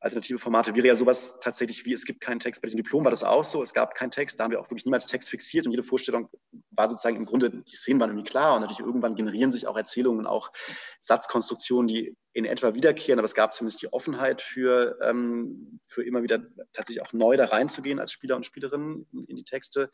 alternative 0.00 0.38
Formate 0.38 0.74
wäre 0.76 0.86
ja 0.86 0.94
sowas 0.94 1.38
tatsächlich 1.40 1.84
wie, 1.84 1.92
es 1.92 2.04
gibt 2.04 2.20
keinen 2.20 2.38
Text. 2.38 2.62
Bei 2.62 2.66
diesem 2.66 2.76
Diplom 2.76 3.04
war 3.04 3.10
das 3.10 3.24
auch 3.24 3.42
so, 3.42 3.62
es 3.62 3.74
gab 3.74 3.94
keinen 3.94 4.10
Text, 4.10 4.38
da 4.38 4.44
haben 4.44 4.52
wir 4.52 4.60
auch 4.60 4.66
wirklich 4.66 4.84
niemals 4.84 5.06
Text 5.06 5.28
fixiert 5.28 5.66
und 5.66 5.72
jede 5.72 5.82
Vorstellung 5.82 6.28
war 6.70 6.88
sozusagen 6.88 7.16
im 7.16 7.24
Grunde, 7.24 7.50
die 7.50 7.76
Szenen 7.76 7.98
waren 7.98 8.10
irgendwie 8.10 8.30
klar 8.30 8.54
und 8.54 8.60
natürlich 8.60 8.80
irgendwann 8.80 9.16
generieren 9.16 9.50
sich 9.50 9.66
auch 9.66 9.76
Erzählungen, 9.76 10.26
auch 10.26 10.52
Satzkonstruktionen, 11.00 11.88
die 11.88 12.16
in 12.32 12.44
etwa 12.44 12.74
wiederkehren, 12.74 13.18
aber 13.18 13.26
es 13.26 13.34
gab 13.34 13.54
zumindest 13.54 13.82
die 13.82 13.92
Offenheit 13.92 14.40
für, 14.40 14.98
ähm, 15.02 15.80
für 15.86 16.04
immer 16.04 16.22
wieder 16.22 16.46
tatsächlich 16.72 17.02
auch 17.02 17.12
neu 17.12 17.36
da 17.36 17.46
reinzugehen 17.46 17.98
als 17.98 18.12
Spieler 18.12 18.36
und 18.36 18.46
Spielerinnen 18.46 19.08
in, 19.12 19.24
in 19.24 19.36
die 19.36 19.44
Texte. 19.44 19.90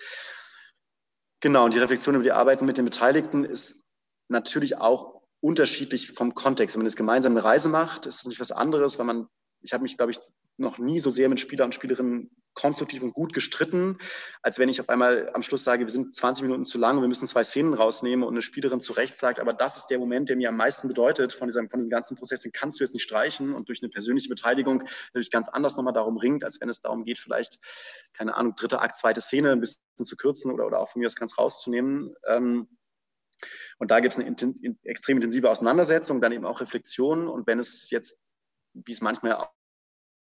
Genau, 1.40 1.65
und 1.65 1.74
die 1.74 1.78
Reflexion 1.78 2.15
über 2.15 2.24
die 2.24 2.32
Arbeiten 2.32 2.66
mit 2.66 2.77
den 2.77 2.85
Beteiligten 2.85 3.44
ist 3.44 3.84
natürlich 4.28 4.78
auch 4.78 5.22
unterschiedlich 5.40 6.12
vom 6.12 6.34
Kontext. 6.34 6.74
Wenn 6.74 6.80
man 6.80 6.86
jetzt 6.86 6.96
gemeinsam 6.96 7.32
eine 7.32 7.44
Reise 7.44 7.68
macht, 7.68 8.06
ist 8.06 8.20
es 8.20 8.24
nicht 8.24 8.40
was 8.40 8.52
anderes, 8.52 8.98
weil 8.98 9.06
man 9.06 9.28
ich 9.64 9.72
habe 9.72 9.82
mich, 9.82 9.96
glaube 9.96 10.12
ich, 10.12 10.18
noch 10.56 10.78
nie 10.78 11.01
so 11.01 11.10
sehr 11.10 11.28
mit 11.28 11.40
Spieler 11.40 11.64
und 11.64 11.74
Spielerinnen 11.74 12.30
konstruktiv 12.52 13.02
und 13.02 13.14
gut 13.14 13.32
gestritten, 13.32 13.98
als 14.42 14.59
wenn 14.60 14.68
ich 14.68 14.80
auf 14.80 14.88
einmal 14.88 15.28
am 15.34 15.42
Schluss 15.42 15.64
sage, 15.64 15.84
wir 15.84 15.90
sind 15.90 16.14
20 16.14 16.44
Minuten 16.44 16.64
zu 16.64 16.78
lang 16.78 17.01
wir 17.01 17.09
müssen 17.09 17.26
zwei 17.26 17.42
Szenen 17.42 17.74
rausnehmen 17.74 18.24
und 18.24 18.34
eine 18.34 18.42
Spielerin 18.42 18.80
zu 18.80 18.92
Recht 18.92 19.16
sagt, 19.16 19.40
aber 19.40 19.52
das 19.52 19.76
ist 19.76 19.86
der 19.86 19.98
Moment, 19.98 20.28
der 20.28 20.36
mir 20.36 20.51
am 20.51 20.56
meisten 20.56 20.86
bedeutet 20.86 21.32
von, 21.32 21.48
diesem, 21.48 21.68
von 21.68 21.80
dem 21.80 21.88
ganzen 21.88 22.16
Prozess, 22.16 22.42
den 22.42 22.52
kannst 22.52 22.78
du 22.78 22.84
jetzt 22.84 22.92
nicht 22.92 23.02
streichen 23.02 23.55
und 23.55 23.68
durch 23.68 23.82
eine 23.82 23.88
persönliche 23.88 24.28
Beteiligung 24.28 24.84
natürlich 25.06 25.32
ganz 25.32 25.48
anders 25.48 25.76
nochmal 25.76 25.94
darum 25.94 26.16
ringt, 26.16 26.44
als 26.44 26.60
wenn 26.60 26.68
es 26.68 26.80
darum 26.80 27.05
geht, 27.05 27.18
vielleicht, 27.18 27.59
keine 28.12 28.36
Ahnung, 28.36 28.55
dritte 28.55 28.80
Akt, 28.80 28.94
zweite 28.96 29.20
Szene 29.20 29.51
ein 29.51 29.60
bisschen 29.60 29.82
zu 30.05 30.16
kürzen 30.16 30.52
oder, 30.52 30.66
oder 30.66 30.78
auch 30.78 30.90
von 30.90 31.01
mir 31.01 31.06
aus 31.06 31.16
ganz 31.16 31.36
rauszunehmen. 31.36 32.14
Ähm, 32.28 32.68
und 33.79 33.91
da 33.91 34.01
gibt 34.01 34.15
es 34.15 34.21
eine 34.21 34.29
in, 34.29 34.79
extrem 34.85 35.19
intensive 35.19 35.51
Auseinandersetzung, 35.51 36.21
dann 36.21 36.33
eben 36.33 36.45
auch 36.45 36.61
Reflexion. 36.61 37.29
Und 37.29 37.47
wenn 37.47 37.59
es 37.59 37.91
jetzt 37.91 38.21
wie 38.75 38.93
es 38.93 39.01
manchmal 39.01 39.49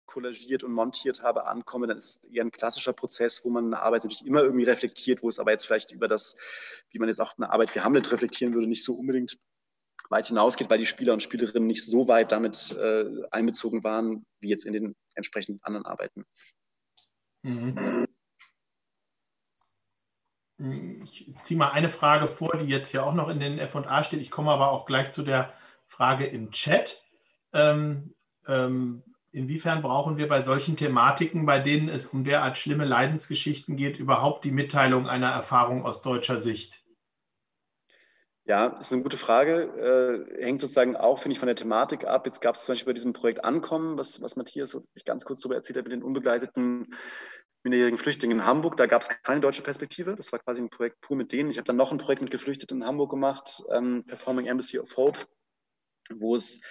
kollagiert 0.05 0.63
und 0.63 0.73
montiert 0.73 1.23
habe, 1.23 1.45
ankomme, 1.47 1.87
dann 1.87 1.97
ist 1.97 2.25
eher 2.25 2.43
ein 2.43 2.51
klassischer 2.51 2.91
Prozess, 2.91 3.45
wo 3.45 3.49
man 3.49 3.67
eine 3.67 3.81
Arbeit 3.81 4.03
natürlich 4.03 4.25
immer 4.25 4.43
irgendwie 4.43 4.65
reflektiert, 4.65 5.23
wo 5.23 5.29
es 5.29 5.39
aber 5.39 5.51
jetzt 5.51 5.65
vielleicht 5.65 5.91
über 5.91 6.09
das, 6.09 6.35
wie 6.89 6.99
man 6.99 7.07
jetzt 7.07 7.21
auch 7.21 7.37
eine 7.37 7.49
Arbeit 7.49 7.73
wie 7.73 7.79
Hamlet 7.79 8.11
reflektieren 8.11 8.53
würde, 8.53 8.67
nicht 8.67 8.83
so 8.83 8.93
unbedingt 8.93 9.37
weit 10.09 10.25
hinausgeht, 10.25 10.69
weil 10.69 10.79
die 10.79 10.85
Spieler 10.85 11.13
und 11.13 11.23
Spielerinnen 11.23 11.67
nicht 11.67 11.85
so 11.85 12.09
weit 12.09 12.33
damit 12.33 12.71
äh, 12.71 13.05
einbezogen 13.31 13.85
waren, 13.85 14.25
wie 14.41 14.49
jetzt 14.49 14.65
in 14.65 14.73
den 14.73 14.95
entsprechenden 15.15 15.61
anderen 15.63 15.85
Arbeiten. 15.85 16.25
Mhm. 17.43 18.07
Ich 21.03 21.33
ziehe 21.43 21.57
mal 21.57 21.71
eine 21.71 21.89
Frage 21.89 22.27
vor, 22.27 22.57
die 22.57 22.67
jetzt 22.67 22.89
hier 22.89 23.05
auch 23.05 23.13
noch 23.13 23.29
in 23.29 23.39
den 23.39 23.65
FA 23.67 24.03
steht. 24.03 24.21
Ich 24.21 24.31
komme 24.31 24.51
aber 24.51 24.71
auch 24.71 24.85
gleich 24.85 25.11
zu 25.11 25.23
der 25.23 25.53
Frage 25.87 26.25
im 26.25 26.51
Chat. 26.51 27.03
Ähm, 27.53 28.13
ähm, 28.47 29.03
inwiefern 29.31 29.81
brauchen 29.81 30.17
wir 30.17 30.27
bei 30.27 30.41
solchen 30.41 30.77
Thematiken, 30.77 31.45
bei 31.45 31.59
denen 31.59 31.89
es 31.89 32.05
um 32.05 32.23
derart 32.23 32.57
schlimme 32.57 32.85
Leidensgeschichten 32.85 33.75
geht, 33.75 33.97
überhaupt 33.97 34.45
die 34.45 34.51
Mitteilung 34.51 35.07
einer 35.07 35.31
Erfahrung 35.31 35.85
aus 35.85 36.01
deutscher 36.01 36.41
Sicht? 36.41 36.83
Ja, 38.45 38.67
ist 38.79 38.91
eine 38.91 39.03
gute 39.03 39.17
Frage. 39.17 40.25
Äh, 40.37 40.43
hängt 40.43 40.61
sozusagen 40.61 40.95
auch, 40.95 41.19
finde 41.19 41.33
ich, 41.33 41.39
von 41.39 41.47
der 41.47 41.55
Thematik 41.55 42.05
ab. 42.05 42.25
Jetzt 42.25 42.41
gab 42.41 42.55
es 42.55 42.63
zum 42.63 42.73
Beispiel 42.73 42.87
bei 42.87 42.95
diesem 42.95 43.13
Projekt 43.13 43.45
Ankommen, 43.45 43.97
was, 43.97 44.21
was 44.21 44.35
Matthias 44.35 44.77
ich 44.95 45.05
ganz 45.05 45.25
kurz 45.25 45.41
darüber 45.41 45.55
erzählt 45.55 45.77
hat, 45.77 45.85
mit 45.85 45.93
den 45.93 46.03
unbegleiteten 46.03 46.93
minderjährigen 47.63 47.97
Flüchtlingen 47.97 48.39
in 48.39 48.45
Hamburg. 48.45 48.77
Da 48.77 48.85
gab 48.85 49.01
es 49.01 49.09
keine 49.23 49.41
deutsche 49.41 49.61
Perspektive. 49.61 50.15
Das 50.15 50.31
war 50.31 50.39
quasi 50.39 50.61
ein 50.61 50.69
Projekt 50.69 51.01
pur 51.01 51.15
mit 51.15 51.31
denen. 51.31 51.51
Ich 51.51 51.57
habe 51.57 51.65
dann 51.65 51.75
noch 51.75 51.91
ein 51.91 51.97
Projekt 51.97 52.21
mit 52.21 52.31
Geflüchteten 52.31 52.81
in 52.81 52.87
Hamburg 52.87 53.11
gemacht, 53.11 53.63
ähm, 53.71 54.03
Performing 54.05 54.47
Embassy 54.47 54.79
of 54.79 54.95
Hope, 54.97 55.19
wo 56.13 56.35
es 56.35 56.61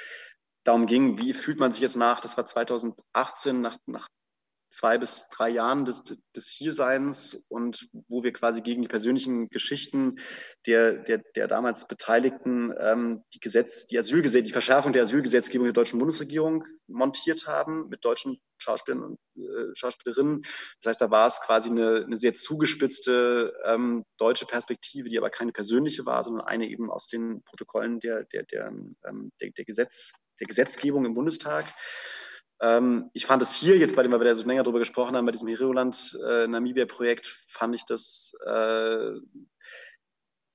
darum 0.64 0.86
ging, 0.86 1.18
wie 1.18 1.32
fühlt 1.32 1.58
man 1.58 1.72
sich 1.72 1.80
jetzt 1.80 1.96
nach, 1.96 2.20
das 2.20 2.36
war 2.36 2.44
2018, 2.44 3.60
nach, 3.60 3.76
nach 3.86 4.08
zwei 4.70 4.98
bis 4.98 5.28
drei 5.28 5.50
Jahren 5.50 5.84
des, 5.84 6.04
des 6.34 6.48
Hierseins 6.48 7.34
und 7.48 7.88
wo 8.08 8.22
wir 8.22 8.32
quasi 8.32 8.60
gegen 8.62 8.82
die 8.82 8.88
persönlichen 8.88 9.48
Geschichten 9.48 10.20
der, 10.66 10.94
der, 10.94 11.18
der 11.34 11.48
damals 11.48 11.88
Beteiligten 11.88 12.72
ähm, 12.78 13.24
die 13.34 13.40
Gesetz, 13.40 13.86
die 13.88 13.98
Asylgesetz, 13.98 14.46
die 14.46 14.52
Verschärfung 14.52 14.92
der 14.92 15.02
Asylgesetzgebung 15.02 15.64
der 15.64 15.72
deutschen 15.72 15.98
Bundesregierung 15.98 16.64
montiert 16.86 17.48
haben 17.48 17.88
mit 17.88 18.04
deutschen 18.04 18.40
Schauspielern 18.58 19.02
und 19.02 19.18
äh, 19.36 19.74
Schauspielerinnen. 19.74 20.42
Das 20.80 20.90
heißt, 20.90 21.00
da 21.00 21.10
war 21.10 21.26
es 21.26 21.40
quasi 21.40 21.70
eine, 21.70 22.04
eine 22.04 22.16
sehr 22.16 22.32
zugespitzte 22.32 23.52
ähm, 23.64 24.04
deutsche 24.18 24.46
Perspektive, 24.46 25.08
die 25.08 25.18
aber 25.18 25.30
keine 25.30 25.52
persönliche 25.52 26.06
war, 26.06 26.22
sondern 26.22 26.46
eine 26.46 26.68
eben 26.68 26.90
aus 26.90 27.08
den 27.08 27.42
Protokollen 27.42 27.98
der, 27.98 28.24
der, 28.24 28.44
der, 28.44 28.68
ähm, 28.68 29.32
der, 29.40 29.50
der 29.50 29.64
Gesetz, 29.64 30.12
der 30.38 30.46
Gesetzgebung 30.46 31.04
im 31.04 31.14
Bundestag. 31.14 31.64
Ähm, 32.60 33.10
ich 33.14 33.26
fand 33.26 33.42
es 33.42 33.54
hier 33.54 33.76
jetzt, 33.78 33.96
bei 33.96 34.02
dem 34.02 34.12
wir 34.12 34.18
da 34.18 34.34
so 34.34 34.46
länger 34.46 34.62
drüber 34.62 34.78
gesprochen 34.78 35.16
haben, 35.16 35.26
bei 35.26 35.32
diesem 35.32 35.48
Heroland-Namibia-Projekt, 35.48 37.26
äh, 37.26 37.30
fand 37.46 37.74
ich 37.74 37.84
das, 37.86 38.32
äh, 38.44 39.12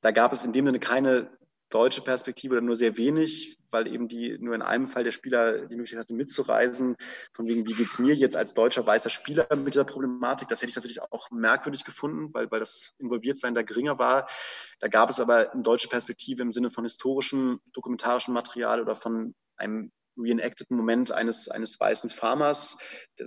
da 0.01 0.11
gab 0.11 0.31
es 0.33 0.45
in 0.45 0.53
dem 0.53 0.65
Sinne 0.65 0.79
keine 0.79 1.35
deutsche 1.69 2.01
Perspektive 2.01 2.53
oder 2.53 2.61
nur 2.61 2.75
sehr 2.75 2.95
wenig, 2.95 3.57
weil 3.71 3.91
eben 3.91 4.07
die 4.07 4.37
nur 4.39 4.53
in 4.53 4.61
einem 4.61 4.85
Fall 4.85 5.03
der 5.03 5.11
Spieler 5.11 5.65
die 5.65 5.75
Möglichkeit 5.75 5.99
hatte 5.99 6.13
mitzureisen, 6.13 6.95
von 7.33 7.47
wegen, 7.47 7.65
wie 7.65 7.73
geht 7.73 7.87
es 7.87 7.97
mir 7.97 8.13
jetzt 8.13 8.35
als 8.35 8.53
deutscher 8.53 8.85
weißer 8.85 9.09
Spieler 9.09 9.47
mit 9.55 9.73
dieser 9.73 9.83
Problematik. 9.83 10.47
Das 10.47 10.61
hätte 10.61 10.69
ich 10.69 10.75
tatsächlich 10.75 11.01
auch 11.01 11.31
merkwürdig 11.31 11.83
gefunden, 11.83 12.33
weil, 12.33 12.49
weil 12.51 12.59
das 12.59 12.93
Involviertsein 12.99 13.55
da 13.55 13.63
geringer 13.63 13.97
war. 13.97 14.29
Da 14.79 14.87
gab 14.87 15.09
es 15.09 15.19
aber 15.19 15.51
eine 15.51 15.63
deutsche 15.63 15.89
Perspektive 15.89 16.43
im 16.43 16.51
Sinne 16.51 16.69
von 16.69 16.83
historischem, 16.83 17.59
dokumentarischem 17.73 18.33
Material 18.33 18.79
oder 18.79 18.95
von 18.95 19.33
einem 19.57 19.91
reenacteden 20.17 20.77
Moment 20.77 21.11
eines, 21.11 21.49
eines 21.49 21.79
weißen 21.79 22.09
Farmers, 22.09 22.77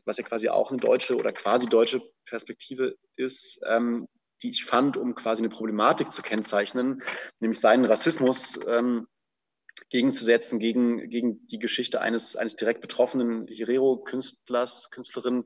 was 0.04 0.18
ja 0.18 0.24
quasi 0.24 0.48
auch 0.48 0.70
eine 0.70 0.78
deutsche 0.78 1.16
oder 1.16 1.32
quasi 1.32 1.66
deutsche 1.66 2.00
Perspektive 2.24 2.96
ist, 3.16 3.60
ähm, 3.66 4.06
die 4.42 4.50
ich 4.50 4.64
fand, 4.64 4.96
um 4.96 5.14
quasi 5.14 5.42
eine 5.42 5.48
Problematik 5.48 6.12
zu 6.12 6.22
kennzeichnen, 6.22 7.02
nämlich 7.40 7.60
seinen 7.60 7.84
Rassismus 7.84 8.58
ähm, 8.66 9.06
gegenzusetzen 9.90 10.58
gegen, 10.58 11.08
gegen 11.08 11.46
die 11.46 11.58
Geschichte 11.58 12.00
eines, 12.00 12.36
eines 12.36 12.56
direkt 12.56 12.80
betroffenen 12.80 13.46
Herero-Künstlers, 13.46 14.90
Künstlerin, 14.90 15.44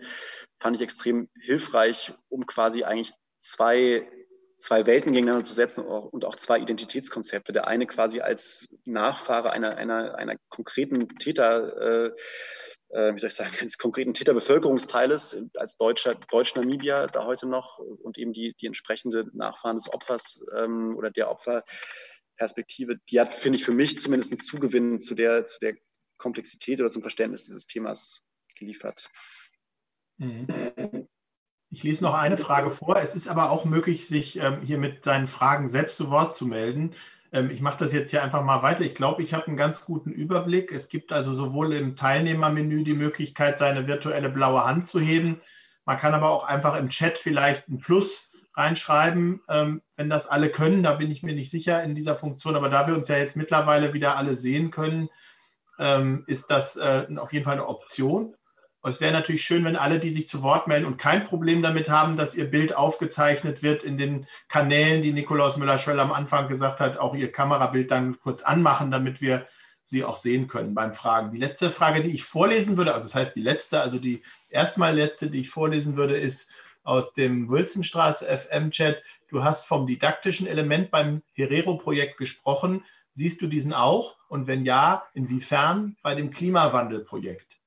fand 0.59 0.77
ich 0.77 0.83
extrem 0.83 1.29
hilfreich, 1.41 2.13
um 2.29 2.45
quasi 2.47 2.85
eigentlich 2.85 3.13
zwei 3.39 4.09
zwei 4.63 4.87
Welten 4.87 5.13
gegeneinander 5.13 5.45
zu 5.45 5.55
setzen 5.55 5.85
und 5.85 6.25
auch 6.25 6.37
zwei 6.37 6.59
Identitätskonzepte. 6.61 7.53
Der 7.53 7.67
eine 7.67 7.87
quasi 7.87 8.21
als 8.21 8.69
Nachfahre 8.85 9.51
einer, 9.51 9.77
einer, 9.77 10.15
einer 10.15 10.37
konkreten 10.49 11.09
Täter, 11.19 12.07
äh, 12.07 12.13
äh, 12.91 13.15
wie 13.15 13.19
soll 13.19 13.29
ich 13.29 13.35
sagen, 13.35 13.51
eines 13.61 13.77
konkreten 13.77 14.15
Täterbevölkerungsteiles 14.15 15.37
als 15.57 15.77
deutscher 15.77 16.15
Deutsch-Namibia 16.15 17.09
da 17.09 17.25
heute 17.25 17.47
noch 17.47 17.79
und 17.79 18.19
eben 18.19 18.33
die, 18.33 18.55
die 18.55 18.67
entsprechende 18.67 19.29
Nachfahren 19.33 19.77
des 19.77 19.93
Opfers 19.93 20.45
ähm, 20.57 20.95
oder 20.97 21.11
der 21.11 21.29
Opferperspektive, 21.29 22.99
die 23.11 23.21
hat, 23.21 23.33
finde 23.33 23.59
ich, 23.59 23.65
für 23.65 23.73
mich 23.73 23.99
zumindest 23.99 24.31
einen 24.31 24.41
Zugewinn 24.41 25.01
zu 25.01 25.17
der, 25.17 25.45
zu 25.45 25.59
der 25.59 25.75
Komplexität 26.19 26.81
oder 26.81 26.91
zum 26.91 27.03
Verständnis 27.03 27.43
dieses 27.43 27.67
Themas 27.67 28.23
geliefert. 28.57 29.11
Mhm. 30.19 30.47
Ich 31.75 31.85
lese 31.85 32.05
noch 32.05 32.13
eine 32.13 32.37
Frage 32.37 32.69
vor. 32.69 32.99
Es 32.99 33.15
ist 33.15 33.29
aber 33.29 33.51
auch 33.51 33.65
möglich, 33.65 34.07
sich 34.07 34.39
ähm, 34.39 34.61
hier 34.61 34.77
mit 34.77 35.05
seinen 35.05 35.27
Fragen 35.27 35.69
selbst 35.69 35.97
zu 35.97 36.11
Wort 36.11 36.37
zu 36.37 36.47
melden. 36.47 36.95
Ähm, 37.33 37.51
ich 37.51 37.63
mache 37.63 37.79
das 37.79 37.95
jetzt 37.95 38.11
hier 38.11 38.23
einfach 38.23 38.45
mal 38.45 38.63
weiter. 38.63 38.83
Ich 38.83 38.95
glaube, 38.95 39.23
ich 39.23 39.33
habe 39.33 39.47
einen 39.47 39.57
ganz 39.57 39.87
guten 39.87 40.13
Überblick. 40.13 40.71
Es 40.71 40.91
gibt 40.91 41.15
also 41.15 41.33
sowohl 41.35 41.73
im 41.73 41.97
Teilnehmermenü 41.97 42.85
die 42.85 42.93
Möglichkeit, 42.93 43.57
seine 43.57 43.87
virtuelle 43.87 44.29
blaue 44.29 44.67
Hand 44.67 44.87
zu 44.87 45.01
heben. 45.01 45.41
Man 45.87 45.99
kann 45.99 46.13
aber 46.13 46.29
auch 46.29 46.45
einfach 46.45 46.79
im 46.79 46.91
Chat 46.91 47.19
vielleicht 47.19 47.67
ein 47.71 47.79
Plus 47.79 48.33
reinschreiben, 48.55 49.41
ähm, 49.49 49.81
wenn 49.97 50.11
das 50.11 50.27
alle 50.27 50.51
können. 50.51 50.83
Da 50.83 50.93
bin 50.93 51.11
ich 51.11 51.23
mir 51.23 51.35
nicht 51.35 51.51
sicher 51.51 51.83
in 51.83 51.95
dieser 51.95 52.17
Funktion. 52.17 52.55
Aber 52.55 52.69
da 52.69 52.87
wir 52.87 52.95
uns 52.95 53.09
ja 53.09 53.17
jetzt 53.17 53.35
mittlerweile 53.35 53.95
wieder 53.95 54.19
alle 54.19 54.37
sehen 54.37 54.71
können, 54.71 55.09
ähm, 55.79 56.25
ist 56.27 56.51
das 56.51 56.77
äh, 56.77 57.07
auf 57.17 57.33
jeden 57.33 57.47
Fall 57.47 57.55
eine 57.55 57.67
Option. 57.67 58.35
Es 58.85 59.01
wäre 59.01 59.13
natürlich 59.13 59.45
schön, 59.45 59.65
wenn 59.65 59.77
alle, 59.77 60.01
die 60.01 60.11
sich 60.11 60.27
zu 60.27 60.43
Wort 60.43 60.67
melden 60.67 60.87
und 60.87 60.97
kein 60.97 61.25
Problem 61.25 61.63
damit 61.63 61.89
haben, 61.89 62.17
dass 62.17 62.35
ihr 62.35 62.51
Bild 62.51 62.75
aufgezeichnet 62.75 63.63
wird 63.63 63.85
in 63.85 63.97
den 63.97 64.27
Kanälen, 64.49 65.03
die 65.03 65.13
Nikolaus 65.13 65.57
Müller-Schöll 65.57 66.01
am 66.01 66.13
Anfang 66.13 66.49
gesagt 66.49 66.81
hat, 66.81 66.99
auch 66.99 67.15
ihr 67.15 67.31
Kamerabild 67.31 67.93
dann 67.93 68.19
kurz 68.19 68.43
anmachen, 68.43 68.91
damit 68.91 69.21
wir 69.21 69.47
sie 69.85 70.05
auch 70.05 70.17
sehen 70.17 70.49
können 70.49 70.75
beim 70.75 70.93
Fragen. 70.93 71.31
Die 71.31 71.39
letzte 71.39 71.71
Frage, 71.71 72.03
die 72.03 72.11
ich 72.11 72.25
vorlesen 72.25 72.77
würde, 72.77 72.95
also 72.95 73.09
das 73.09 73.15
heißt 73.15 73.37
die 73.37 73.43
letzte, 73.43 73.81
also 73.81 73.99
die 73.99 74.23
erstmal 74.51 74.97
letzte, 74.97 75.31
die 75.31 75.43
ich 75.43 75.51
vorlesen 75.51 75.97
würde, 75.97 76.17
ist 76.17 76.51
aus 76.83 77.13
dem 77.13 77.49
Wilsonstraße 77.49 78.27
FM-Chat. 78.27 79.05
Du 79.29 79.45
hast 79.45 79.67
vom 79.67 79.87
didaktischen 79.87 80.49
Element 80.49 80.91
beim 80.91 81.23
Herero-Projekt 81.35 82.17
gesprochen. 82.17 82.85
Siehst 83.13 83.41
du 83.43 83.47
diesen 83.47 83.75
auch? 83.75 84.17
Und 84.29 84.49
wenn 84.49 84.65
ja, 84.65 85.05
inwiefern 85.15 85.97
bei 86.03 86.17
dem 86.17 86.31
Klimawandelprojekt? 86.31 87.62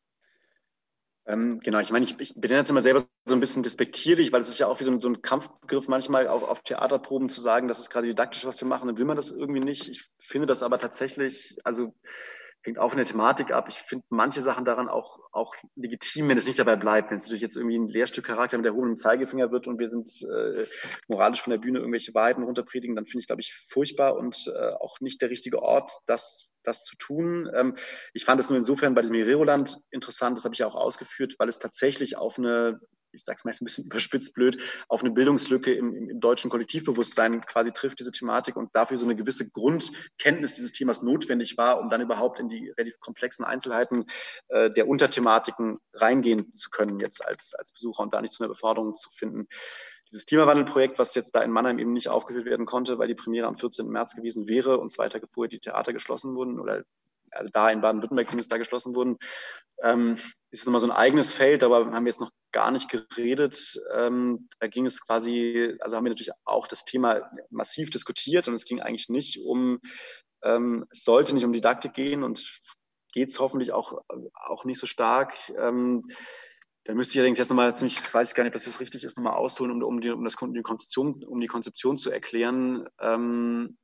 Ähm, 1.27 1.59
genau, 1.59 1.79
ich 1.79 1.91
meine, 1.91 2.05
ich, 2.05 2.19
ich 2.19 2.35
benenne 2.35 2.61
das 2.61 2.69
immer 2.69 2.81
selber 2.81 3.03
so 3.25 3.33
ein 3.33 3.39
bisschen 3.39 3.63
despektierlich, 3.63 4.31
weil 4.31 4.41
es 4.41 4.49
ist 4.49 4.59
ja 4.59 4.67
auch 4.67 4.79
wie 4.79 4.83
so 4.83 4.91
ein, 4.91 5.01
so 5.01 5.09
ein 5.09 5.21
Kampfbegriff 5.23 5.87
manchmal 5.87 6.27
auf, 6.27 6.43
auf, 6.43 6.61
Theaterproben 6.61 7.29
zu 7.29 7.41
sagen, 7.41 7.67
das 7.67 7.79
ist 7.79 7.89
gerade 7.89 8.07
didaktisch, 8.07 8.45
was 8.45 8.61
wir 8.61 8.67
machen, 8.67 8.87
dann 8.87 8.97
will 8.97 9.05
man 9.05 9.15
das 9.15 9.31
irgendwie 9.31 9.59
nicht. 9.59 9.89
Ich 9.89 10.07
finde 10.19 10.45
das 10.45 10.61
aber 10.61 10.77
tatsächlich, 10.77 11.57
also 11.63 11.95
hängt 12.61 12.79
auch 12.79 12.89
von 12.89 12.97
der 12.97 13.07
Thematik 13.07 13.51
ab. 13.51 13.67
Ich 13.69 13.77
finde 13.77 14.05
manche 14.09 14.41
Sachen 14.41 14.65
daran 14.65 14.87
auch, 14.87 15.19
auch 15.31 15.55
legitim, 15.75 16.29
wenn 16.29 16.37
es 16.37 16.47
nicht 16.47 16.59
dabei 16.59 16.75
bleibt. 16.75 17.09
Wenn 17.09 17.17
es 17.17 17.23
natürlich 17.23 17.41
jetzt 17.41 17.55
irgendwie 17.55 17.77
ein 17.77 17.87
Lehrstückcharakter 17.87 18.57
mit 18.57 18.65
der 18.65 18.73
hohen 18.73 18.97
Zeigefinger 18.97 19.51
wird 19.51 19.67
und 19.67 19.79
wir 19.79 19.89
sind 19.89 20.09
äh, 20.23 20.65
moralisch 21.07 21.41
von 21.41 21.51
der 21.51 21.59
Bühne 21.59 21.79
irgendwelche 21.79 22.13
Wahrheiten 22.13 22.43
runterpredigen, 22.43 22.95
dann 22.95 23.05
finde 23.05 23.21
ich 23.21 23.27
glaube 23.27 23.41
ich, 23.41 23.53
furchtbar 23.53 24.15
und 24.17 24.51
äh, 24.53 24.73
auch 24.79 24.99
nicht 24.99 25.21
der 25.21 25.29
richtige 25.29 25.61
Ort, 25.61 25.91
das 26.05 26.49
das 26.67 26.83
zu 26.83 26.95
tun. 26.97 27.49
Ähm, 27.53 27.75
ich 28.13 28.25
fand 28.25 28.39
es 28.39 28.49
nur 28.49 28.57
insofern 28.57 28.93
bei 28.93 29.01
diesem 29.01 29.15
Hereroland 29.15 29.79
interessant, 29.91 30.37
das 30.37 30.45
habe 30.45 30.53
ich 30.53 30.59
ja 30.59 30.67
auch 30.67 30.75
ausgeführt, 30.75 31.35
weil 31.37 31.49
es 31.49 31.59
tatsächlich 31.59 32.17
auf 32.17 32.37
eine, 32.37 32.79
ich 33.11 33.23
sage 33.23 33.37
es 33.37 33.45
meist 33.45 33.61
ein 33.61 33.65
bisschen 33.65 33.85
überspitzt 33.91 34.33
blöd, 34.33 34.61
auf 34.87 35.01
eine 35.01 35.11
Bildungslücke 35.11 35.73
im, 35.73 36.09
im, 36.09 36.19
deutschen 36.19 36.49
Kollektivbewusstsein 36.49 37.41
quasi 37.41 37.71
trifft, 37.71 37.99
diese 37.99 38.11
Thematik 38.11 38.55
und 38.55 38.75
dafür 38.75 38.97
so 38.97 39.05
eine 39.05 39.15
gewisse 39.15 39.49
Grundkenntnis 39.49 40.55
dieses 40.55 40.71
Themas 40.71 41.01
notwendig 41.01 41.57
war, 41.57 41.79
um 41.79 41.89
dann 41.89 42.01
überhaupt 42.01 42.39
in 42.39 42.49
die 42.49 42.69
relativ 42.71 42.99
komplexen 42.99 43.45
Einzelheiten 43.45 44.05
äh, 44.49 44.71
der 44.71 44.87
Unterthematiken 44.87 45.79
reingehen 45.93 46.51
zu 46.51 46.69
können, 46.69 46.99
jetzt 46.99 47.25
als, 47.25 47.53
als 47.53 47.71
Besucher 47.71 48.03
und 48.03 48.13
da 48.13 48.21
nicht 48.21 48.33
zu 48.33 48.43
einer 48.43 48.49
Beforderung 48.49 48.95
zu 48.95 49.09
finden 49.09 49.47
dieses 50.11 50.25
Klimawandelprojekt, 50.25 50.99
was 50.99 51.15
jetzt 51.15 51.35
da 51.35 51.41
in 51.41 51.51
Mannheim 51.51 51.79
eben 51.79 51.93
nicht 51.93 52.09
aufgeführt 52.09 52.45
werden 52.45 52.65
konnte, 52.65 52.99
weil 52.99 53.07
die 53.07 53.15
Premiere 53.15 53.47
am 53.47 53.55
14. 53.55 53.87
März 53.87 54.15
gewesen 54.15 54.47
wäre 54.47 54.79
und 54.79 54.91
zwei 54.91 55.09
Tage 55.09 55.27
vorher 55.27 55.49
die 55.49 55.59
Theater 55.59 55.93
geschlossen 55.93 56.35
wurden 56.35 56.59
oder 56.59 56.83
also 57.31 57.49
da 57.51 57.69
in 57.69 57.81
Baden-Württemberg 57.81 58.27
zumindest 58.27 58.51
da 58.51 58.57
geschlossen 58.57 58.95
wurden, 58.95 59.17
ähm, 59.83 60.17
ist 60.51 60.65
nochmal 60.65 60.79
so 60.79 60.87
ein 60.87 60.91
eigenes 60.91 61.31
Feld, 61.31 61.63
aber 61.63 61.91
haben 61.91 62.05
wir 62.05 62.09
jetzt 62.09 62.21
noch 62.21 62.31
gar 62.51 62.71
nicht 62.71 62.89
geredet. 62.89 63.77
Ähm, 63.93 64.47
da 64.59 64.67
ging 64.67 64.85
es 64.85 65.05
quasi, 65.05 65.75
also 65.81 65.97
haben 65.97 66.05
wir 66.05 66.11
natürlich 66.11 66.31
auch 66.45 66.67
das 66.67 66.85
Thema 66.85 67.29
massiv 67.49 67.89
diskutiert 67.89 68.47
und 68.47 68.53
es 68.53 68.65
ging 68.65 68.79
eigentlich 68.79 69.09
nicht 69.09 69.41
um, 69.45 69.81
ähm, 70.43 70.85
es 70.89 71.03
sollte 71.03 71.35
nicht 71.35 71.43
um 71.43 71.51
Didaktik 71.51 71.93
gehen 71.93 72.23
und 72.23 72.61
geht 73.11 73.29
es 73.29 73.39
hoffentlich 73.39 73.73
auch, 73.73 74.01
auch 74.33 74.65
nicht 74.65 74.79
so 74.79 74.85
stark. 74.85 75.33
Ähm, 75.57 76.07
da 76.85 76.93
müsste 76.93 77.13
ich 77.13 77.19
allerdings 77.19 77.39
jetzt 77.39 77.49
nochmal 77.49 77.75
ziemlich, 77.75 77.97
ich 77.97 78.13
weiß 78.13 78.33
gar 78.35 78.43
nicht, 78.43 78.55
ob 78.55 78.63
das 78.63 78.79
richtig 78.79 79.03
ist, 79.03 79.17
nochmal 79.17 79.33
ausholen, 79.33 79.71
um, 79.71 79.83
um, 79.83 80.01
die, 80.01 80.11
um, 80.11 80.23
das, 80.23 80.35
die 80.39 80.61
Konzeption, 80.61 81.23
um 81.23 81.41
die 81.41 81.47
Konzeption 81.47 81.97
zu 81.97 82.11
erklären. 82.11 82.87
Ähm, 82.99 83.77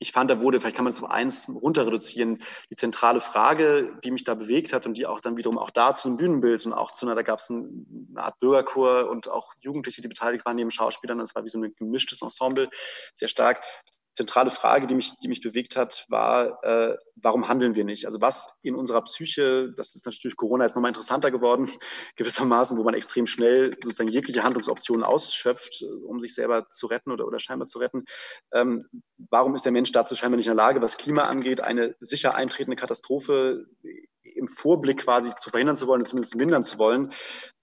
ich 0.00 0.12
fand, 0.12 0.30
da 0.30 0.40
wurde, 0.40 0.60
vielleicht 0.60 0.76
kann 0.76 0.84
man 0.84 0.92
es 0.92 1.00
um 1.00 1.10
eins 1.10 1.48
runter 1.48 1.84
reduzieren, 1.84 2.38
die 2.70 2.76
zentrale 2.76 3.20
Frage, 3.20 3.98
die 4.04 4.12
mich 4.12 4.22
da 4.22 4.36
bewegt 4.36 4.72
hat 4.72 4.86
und 4.86 4.96
die 4.96 5.06
auch 5.06 5.18
dann 5.18 5.36
wiederum 5.36 5.58
auch 5.58 5.70
da 5.70 5.92
zu 5.92 6.06
einem 6.06 6.18
Bühnenbild 6.18 6.64
und 6.66 6.72
auch 6.72 6.92
zu 6.92 7.04
einer, 7.04 7.16
da 7.16 7.22
gab 7.22 7.40
es 7.40 7.50
eine 7.50 7.68
Art 8.14 8.38
Bürgerchor 8.38 9.10
und 9.10 9.28
auch 9.28 9.54
Jugendliche, 9.58 10.00
die 10.00 10.06
beteiligt 10.06 10.46
waren 10.46 10.54
neben 10.54 10.70
Schauspielern. 10.70 11.18
Das 11.18 11.34
war 11.34 11.42
wie 11.42 11.48
so 11.48 11.58
ein 11.58 11.74
gemischtes 11.74 12.22
Ensemble, 12.22 12.70
sehr 13.12 13.26
stark 13.26 13.60
zentrale 14.18 14.50
Frage, 14.50 14.88
die 14.88 14.96
mich, 14.96 15.16
die 15.22 15.28
mich 15.28 15.40
bewegt 15.40 15.76
hat, 15.76 16.04
war, 16.08 16.62
äh, 16.64 16.96
warum 17.14 17.46
handeln 17.46 17.76
wir 17.76 17.84
nicht? 17.84 18.04
Also 18.04 18.20
was 18.20 18.52
in 18.62 18.74
unserer 18.74 19.02
Psyche, 19.02 19.72
das 19.76 19.94
ist 19.94 20.06
natürlich 20.06 20.36
Corona 20.36 20.64
jetzt 20.64 20.74
nochmal 20.74 20.90
interessanter 20.90 21.30
geworden, 21.30 21.70
gewissermaßen, 22.16 22.76
wo 22.76 22.82
man 22.82 22.94
extrem 22.94 23.26
schnell 23.26 23.76
sozusagen 23.80 24.10
jegliche 24.10 24.42
Handlungsoptionen 24.42 25.04
ausschöpft, 25.04 25.84
um 26.04 26.18
sich 26.18 26.34
selber 26.34 26.68
zu 26.68 26.86
retten 26.86 27.12
oder, 27.12 27.26
oder 27.26 27.38
scheinbar 27.38 27.66
zu 27.66 27.78
retten. 27.78 28.04
Ähm, 28.52 28.82
warum 29.30 29.54
ist 29.54 29.64
der 29.64 29.72
Mensch 29.72 29.92
dazu 29.92 30.16
scheinbar 30.16 30.36
nicht 30.36 30.46
in 30.46 30.56
der 30.56 30.64
Lage, 30.64 30.82
was 30.82 30.96
Klima 30.96 31.22
angeht, 31.22 31.60
eine 31.60 31.94
sicher 32.00 32.34
eintretende 32.34 32.76
Katastrophe 32.76 33.66
im 34.38 34.48
Vorblick 34.48 34.98
quasi 35.04 35.34
zu 35.36 35.50
verhindern 35.50 35.76
zu 35.76 35.86
wollen, 35.86 36.06
zumindest 36.06 36.36
mindern 36.36 36.64
zu 36.64 36.78
wollen, 36.78 37.12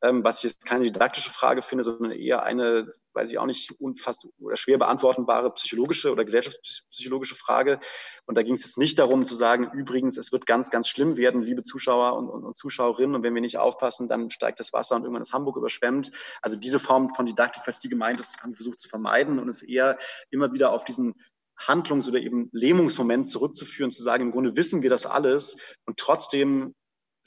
ähm, 0.03 0.23
was 0.23 0.37
ich 0.37 0.43
jetzt 0.43 0.65
keine 0.65 0.83
didaktische 0.83 1.31
Frage 1.31 1.61
finde, 1.61 1.83
sondern 1.83 2.11
eher 2.11 2.43
eine, 2.43 2.93
weiß 3.13 3.31
ich 3.31 3.39
auch 3.39 3.45
nicht, 3.45 3.71
unfast 3.79 4.27
oder 4.39 4.55
schwer 4.55 4.77
beantwortbare 4.77 5.53
psychologische 5.53 6.11
oder 6.11 6.25
gesellschaftspsychologische 6.25 7.35
Frage. 7.35 7.79
Und 8.25 8.37
da 8.37 8.43
ging 8.43 8.55
es 8.55 8.65
jetzt 8.65 8.77
nicht 8.77 8.99
darum 8.99 9.25
zu 9.25 9.35
sagen, 9.35 9.71
übrigens, 9.73 10.17
es 10.17 10.31
wird 10.31 10.45
ganz, 10.45 10.69
ganz 10.69 10.87
schlimm 10.89 11.17
werden, 11.17 11.41
liebe 11.41 11.63
Zuschauer 11.63 12.17
und, 12.17 12.29
und, 12.29 12.43
und 12.43 12.57
Zuschauerinnen, 12.57 13.15
und 13.15 13.23
wenn 13.23 13.33
wir 13.33 13.41
nicht 13.41 13.57
aufpassen, 13.57 14.07
dann 14.07 14.29
steigt 14.29 14.59
das 14.59 14.73
Wasser 14.73 14.95
und 14.95 15.03
irgendwann 15.03 15.21
ist 15.21 15.33
Hamburg 15.33 15.57
überschwemmt. 15.57 16.11
Also 16.41 16.57
diese 16.57 16.79
Form 16.79 17.13
von 17.13 17.25
Didaktik, 17.25 17.63
falls 17.63 17.79
die 17.79 17.89
gemeint 17.89 18.19
ist, 18.19 18.41
haben 18.41 18.51
wir 18.51 18.57
versucht 18.57 18.79
zu 18.79 18.89
vermeiden 18.89 19.39
und 19.39 19.49
es 19.49 19.61
eher 19.61 19.97
immer 20.29 20.51
wieder 20.53 20.71
auf 20.71 20.83
diesen 20.83 21.15
Handlungs- 21.57 22.07
oder 22.07 22.19
eben 22.19 22.49
Lähmungsmoment 22.51 23.29
zurückzuführen, 23.29 23.91
zu 23.91 24.03
sagen, 24.03 24.23
im 24.23 24.31
Grunde 24.31 24.55
wissen 24.55 24.81
wir 24.81 24.89
das 24.89 25.05
alles 25.05 25.57
und 25.85 25.97
trotzdem 25.97 26.73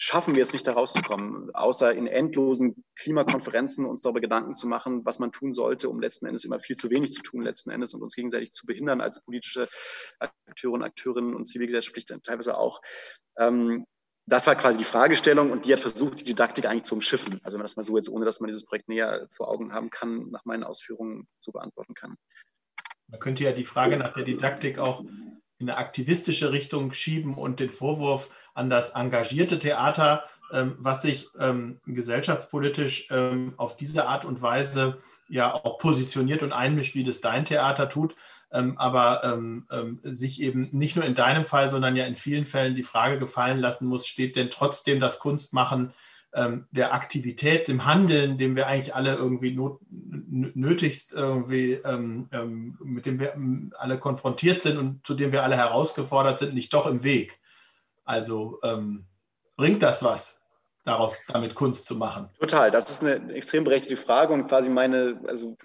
schaffen 0.00 0.36
wir 0.36 0.44
es 0.44 0.52
nicht, 0.52 0.66
da 0.66 0.72
rauszukommen, 0.72 1.52
außer 1.54 1.92
in 1.92 2.06
endlosen 2.06 2.84
Klimakonferenzen 2.96 3.84
uns 3.84 4.00
darüber 4.00 4.20
Gedanken 4.20 4.54
zu 4.54 4.68
machen, 4.68 5.04
was 5.04 5.18
man 5.18 5.32
tun 5.32 5.52
sollte, 5.52 5.88
um 5.88 6.00
letzten 6.00 6.26
Endes 6.26 6.44
immer 6.44 6.60
viel 6.60 6.76
zu 6.76 6.88
wenig 6.90 7.12
zu 7.12 7.22
tun, 7.22 7.42
letzten 7.42 7.70
Endes 7.70 7.94
und 7.94 8.02
uns 8.02 8.14
gegenseitig 8.14 8.52
zu 8.52 8.64
behindern 8.64 9.00
als 9.00 9.20
politische 9.24 9.68
Akteure 10.20 10.74
und 10.74 10.84
Akteurinnen 10.84 11.34
und 11.34 11.46
zivilgesellschaftlich 11.46 12.04
teilweise 12.22 12.56
auch. 12.56 12.80
Ähm, 13.36 13.84
das 14.26 14.46
war 14.46 14.54
quasi 14.54 14.78
die 14.78 14.84
Fragestellung 14.84 15.50
und 15.50 15.64
die 15.64 15.72
hat 15.72 15.80
versucht, 15.80 16.20
die 16.20 16.24
Didaktik 16.24 16.66
eigentlich 16.66 16.84
zu 16.84 16.94
umschiffen. 16.94 17.40
Also 17.42 17.54
wenn 17.54 17.60
man 17.60 17.64
das 17.64 17.76
mal 17.76 17.82
so 17.82 17.96
jetzt, 17.96 18.10
ohne 18.10 18.24
dass 18.24 18.40
man 18.40 18.48
dieses 18.48 18.66
Projekt 18.66 18.88
näher 18.88 19.26
vor 19.30 19.48
Augen 19.48 19.72
haben 19.72 19.90
kann, 19.90 20.30
nach 20.30 20.44
meinen 20.44 20.64
Ausführungen 20.64 21.26
so 21.40 21.50
beantworten 21.50 21.94
kann. 21.94 22.14
Man 23.08 23.20
könnte 23.20 23.44
ja 23.44 23.52
die 23.52 23.64
Frage 23.64 23.96
nach 23.96 24.12
der 24.12 24.24
Didaktik 24.24 24.78
auch 24.78 25.00
in 25.58 25.68
eine 25.68 25.76
aktivistische 25.76 26.52
Richtung 26.52 26.92
schieben 26.92 27.34
und 27.34 27.60
den 27.60 27.70
Vorwurf 27.70 28.30
an 28.54 28.70
das 28.70 28.90
engagierte 28.90 29.58
Theater, 29.58 30.24
ähm, 30.52 30.76
was 30.78 31.02
sich 31.02 31.28
ähm, 31.38 31.80
gesellschaftspolitisch 31.86 33.08
ähm, 33.10 33.54
auf 33.56 33.76
diese 33.76 34.06
Art 34.06 34.24
und 34.24 34.40
Weise 34.40 34.98
ja 35.28 35.52
auch 35.52 35.78
positioniert 35.78 36.42
und 36.42 36.52
einmischt, 36.52 36.94
wie 36.94 37.04
das 37.04 37.20
dein 37.20 37.44
Theater 37.44 37.88
tut, 37.88 38.14
ähm, 38.52 38.78
aber 38.78 39.22
ähm, 39.24 39.66
ähm, 39.70 40.00
sich 40.02 40.40
eben 40.40 40.68
nicht 40.72 40.96
nur 40.96 41.04
in 41.04 41.14
deinem 41.14 41.44
Fall, 41.44 41.70
sondern 41.70 41.96
ja 41.96 42.06
in 42.06 42.16
vielen 42.16 42.46
Fällen 42.46 42.76
die 42.76 42.82
Frage 42.82 43.18
gefallen 43.18 43.58
lassen 43.58 43.86
muss, 43.86 44.06
steht 44.06 44.36
denn 44.36 44.50
trotzdem 44.50 45.00
das 45.00 45.18
Kunstmachen 45.18 45.92
der 46.70 46.94
Aktivität, 46.94 47.68
dem 47.68 47.84
Handeln, 47.84 48.38
dem 48.38 48.56
wir 48.56 48.66
eigentlich 48.66 48.94
alle 48.94 49.14
irgendwie 49.14 49.54
not, 49.54 49.80
nötigst 49.90 51.12
irgendwie, 51.12 51.72
ähm, 51.72 52.28
ähm, 52.32 52.78
mit 52.82 53.06
dem 53.06 53.18
wir 53.18 53.34
ähm, 53.34 53.72
alle 53.78 53.98
konfrontiert 53.98 54.62
sind 54.62 54.78
und 54.78 55.06
zu 55.06 55.14
dem 55.14 55.32
wir 55.32 55.42
alle 55.42 55.56
herausgefordert 55.56 56.38
sind, 56.38 56.54
nicht 56.54 56.72
doch 56.72 56.86
im 56.86 57.02
Weg. 57.02 57.38
Also 58.04 58.58
ähm, 58.62 59.06
bringt 59.56 59.82
das 59.82 60.02
was? 60.02 60.38
daraus 60.88 61.18
damit 61.28 61.54
Kunst 61.54 61.86
zu 61.86 61.94
machen? 61.94 62.30
Total, 62.40 62.70
das 62.70 62.90
ist 62.90 63.02
eine 63.02 63.32
extrem 63.34 63.64
berechtigte 63.64 63.96
Frage 63.96 64.32
und 64.32 64.48
quasi 64.48 64.70
meine, 64.70 65.20
also 65.26 65.56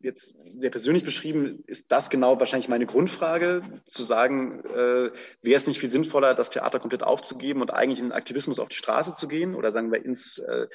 jetzt 0.00 0.34
sehr 0.58 0.70
persönlich 0.70 1.04
beschrieben, 1.04 1.62
ist 1.66 1.90
das 1.90 2.10
genau 2.10 2.38
wahrscheinlich 2.38 2.68
meine 2.68 2.86
Grundfrage, 2.86 3.62
zu 3.84 4.02
sagen, 4.02 4.60
äh, 4.64 5.10
wäre 5.42 5.56
es 5.56 5.66
nicht 5.66 5.80
viel 5.80 5.88
sinnvoller, 5.88 6.34
das 6.34 6.50
Theater 6.50 6.78
komplett 6.78 7.02
aufzugeben 7.02 7.62
und 7.62 7.72
eigentlich 7.72 7.98
in 7.98 8.06
den 8.06 8.12
Aktivismus 8.12 8.58
auf 8.58 8.68
die 8.68 8.76
Straße 8.76 9.14
zu 9.14 9.28
gehen 9.28 9.54
oder 9.54 9.72
sagen 9.72 9.90
wir 9.90 10.04
ins, 10.04 10.38
äh, 10.38 10.66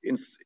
ins, 0.00 0.38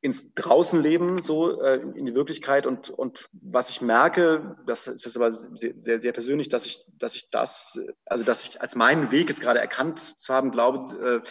ins 0.00 0.32
Draußenleben, 0.34 1.22
so 1.22 1.60
äh, 1.62 1.76
in 1.76 2.06
die 2.06 2.14
Wirklichkeit. 2.14 2.66
Und, 2.66 2.90
und 2.90 3.28
was 3.32 3.70
ich 3.70 3.80
merke, 3.80 4.56
das 4.66 4.86
ist 4.86 5.04
jetzt 5.04 5.16
aber 5.16 5.34
sehr, 5.34 5.74
sehr, 5.80 6.00
sehr 6.00 6.12
persönlich, 6.12 6.48
dass 6.48 6.66
ich, 6.66 6.84
dass 6.98 7.14
ich 7.16 7.30
das, 7.30 7.80
also 8.04 8.24
dass 8.24 8.46
ich 8.46 8.60
als 8.60 8.74
meinen 8.74 9.10
Weg 9.10 9.28
jetzt 9.28 9.40
gerade 9.40 9.60
erkannt 9.60 10.20
zu 10.20 10.34
haben 10.34 10.50
glaube, 10.50 11.22
äh, 11.24 11.28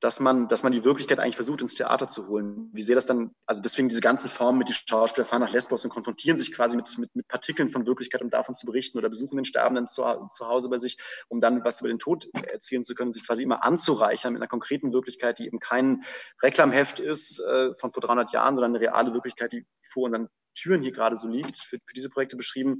dass 0.00 0.18
man, 0.18 0.48
dass 0.48 0.62
man 0.62 0.72
die 0.72 0.84
Wirklichkeit 0.84 1.18
eigentlich 1.18 1.36
versucht, 1.36 1.60
ins 1.60 1.74
Theater 1.74 2.08
zu 2.08 2.26
holen. 2.26 2.70
Wie 2.72 2.82
sehr 2.82 2.94
das 2.94 3.06
dann, 3.06 3.32
also 3.46 3.60
deswegen 3.60 3.88
diese 3.88 4.00
ganzen 4.00 4.30
Formen 4.30 4.58
mit 4.58 4.68
die 4.68 4.72
Schauspieler 4.72 5.26
fahren 5.26 5.42
nach 5.42 5.52
Lesbos 5.52 5.84
und 5.84 5.90
konfrontieren 5.90 6.38
sich 6.38 6.52
quasi 6.52 6.76
mit, 6.76 6.96
mit, 6.98 7.14
mit 7.14 7.28
Partikeln 7.28 7.68
von 7.68 7.86
Wirklichkeit, 7.86 8.22
um 8.22 8.30
davon 8.30 8.54
zu 8.54 8.66
berichten 8.66 8.98
oder 8.98 9.10
besuchen 9.10 9.36
den 9.36 9.44
Sterbenden 9.44 9.86
zu, 9.86 10.02
zu 10.30 10.48
Hause 10.48 10.70
bei 10.70 10.78
sich, 10.78 10.96
um 11.28 11.40
dann 11.40 11.62
was 11.64 11.80
über 11.80 11.88
den 11.88 11.98
Tod 11.98 12.28
erzählen 12.50 12.82
zu 12.82 12.94
können, 12.94 13.12
sich 13.12 13.26
quasi 13.26 13.42
immer 13.42 13.62
anzureichern 13.62 14.32
mit 14.32 14.40
einer 14.40 14.48
konkreten 14.48 14.92
Wirklichkeit, 14.92 15.38
die 15.38 15.46
eben 15.46 15.60
kein 15.60 16.02
Reklamheft 16.42 16.98
ist 16.98 17.40
äh, 17.40 17.74
von 17.76 17.92
vor 17.92 18.00
300 18.02 18.32
Jahren, 18.32 18.54
sondern 18.54 18.74
eine 18.74 18.80
reale 18.80 19.12
Wirklichkeit, 19.12 19.52
die 19.52 19.66
vor 19.82 20.04
unseren 20.04 20.28
Türen 20.54 20.82
hier 20.82 20.92
gerade 20.92 21.16
so 21.16 21.28
liegt, 21.28 21.58
für, 21.58 21.78
für 21.84 21.94
diese 21.94 22.10
Projekte 22.10 22.36
beschrieben, 22.36 22.78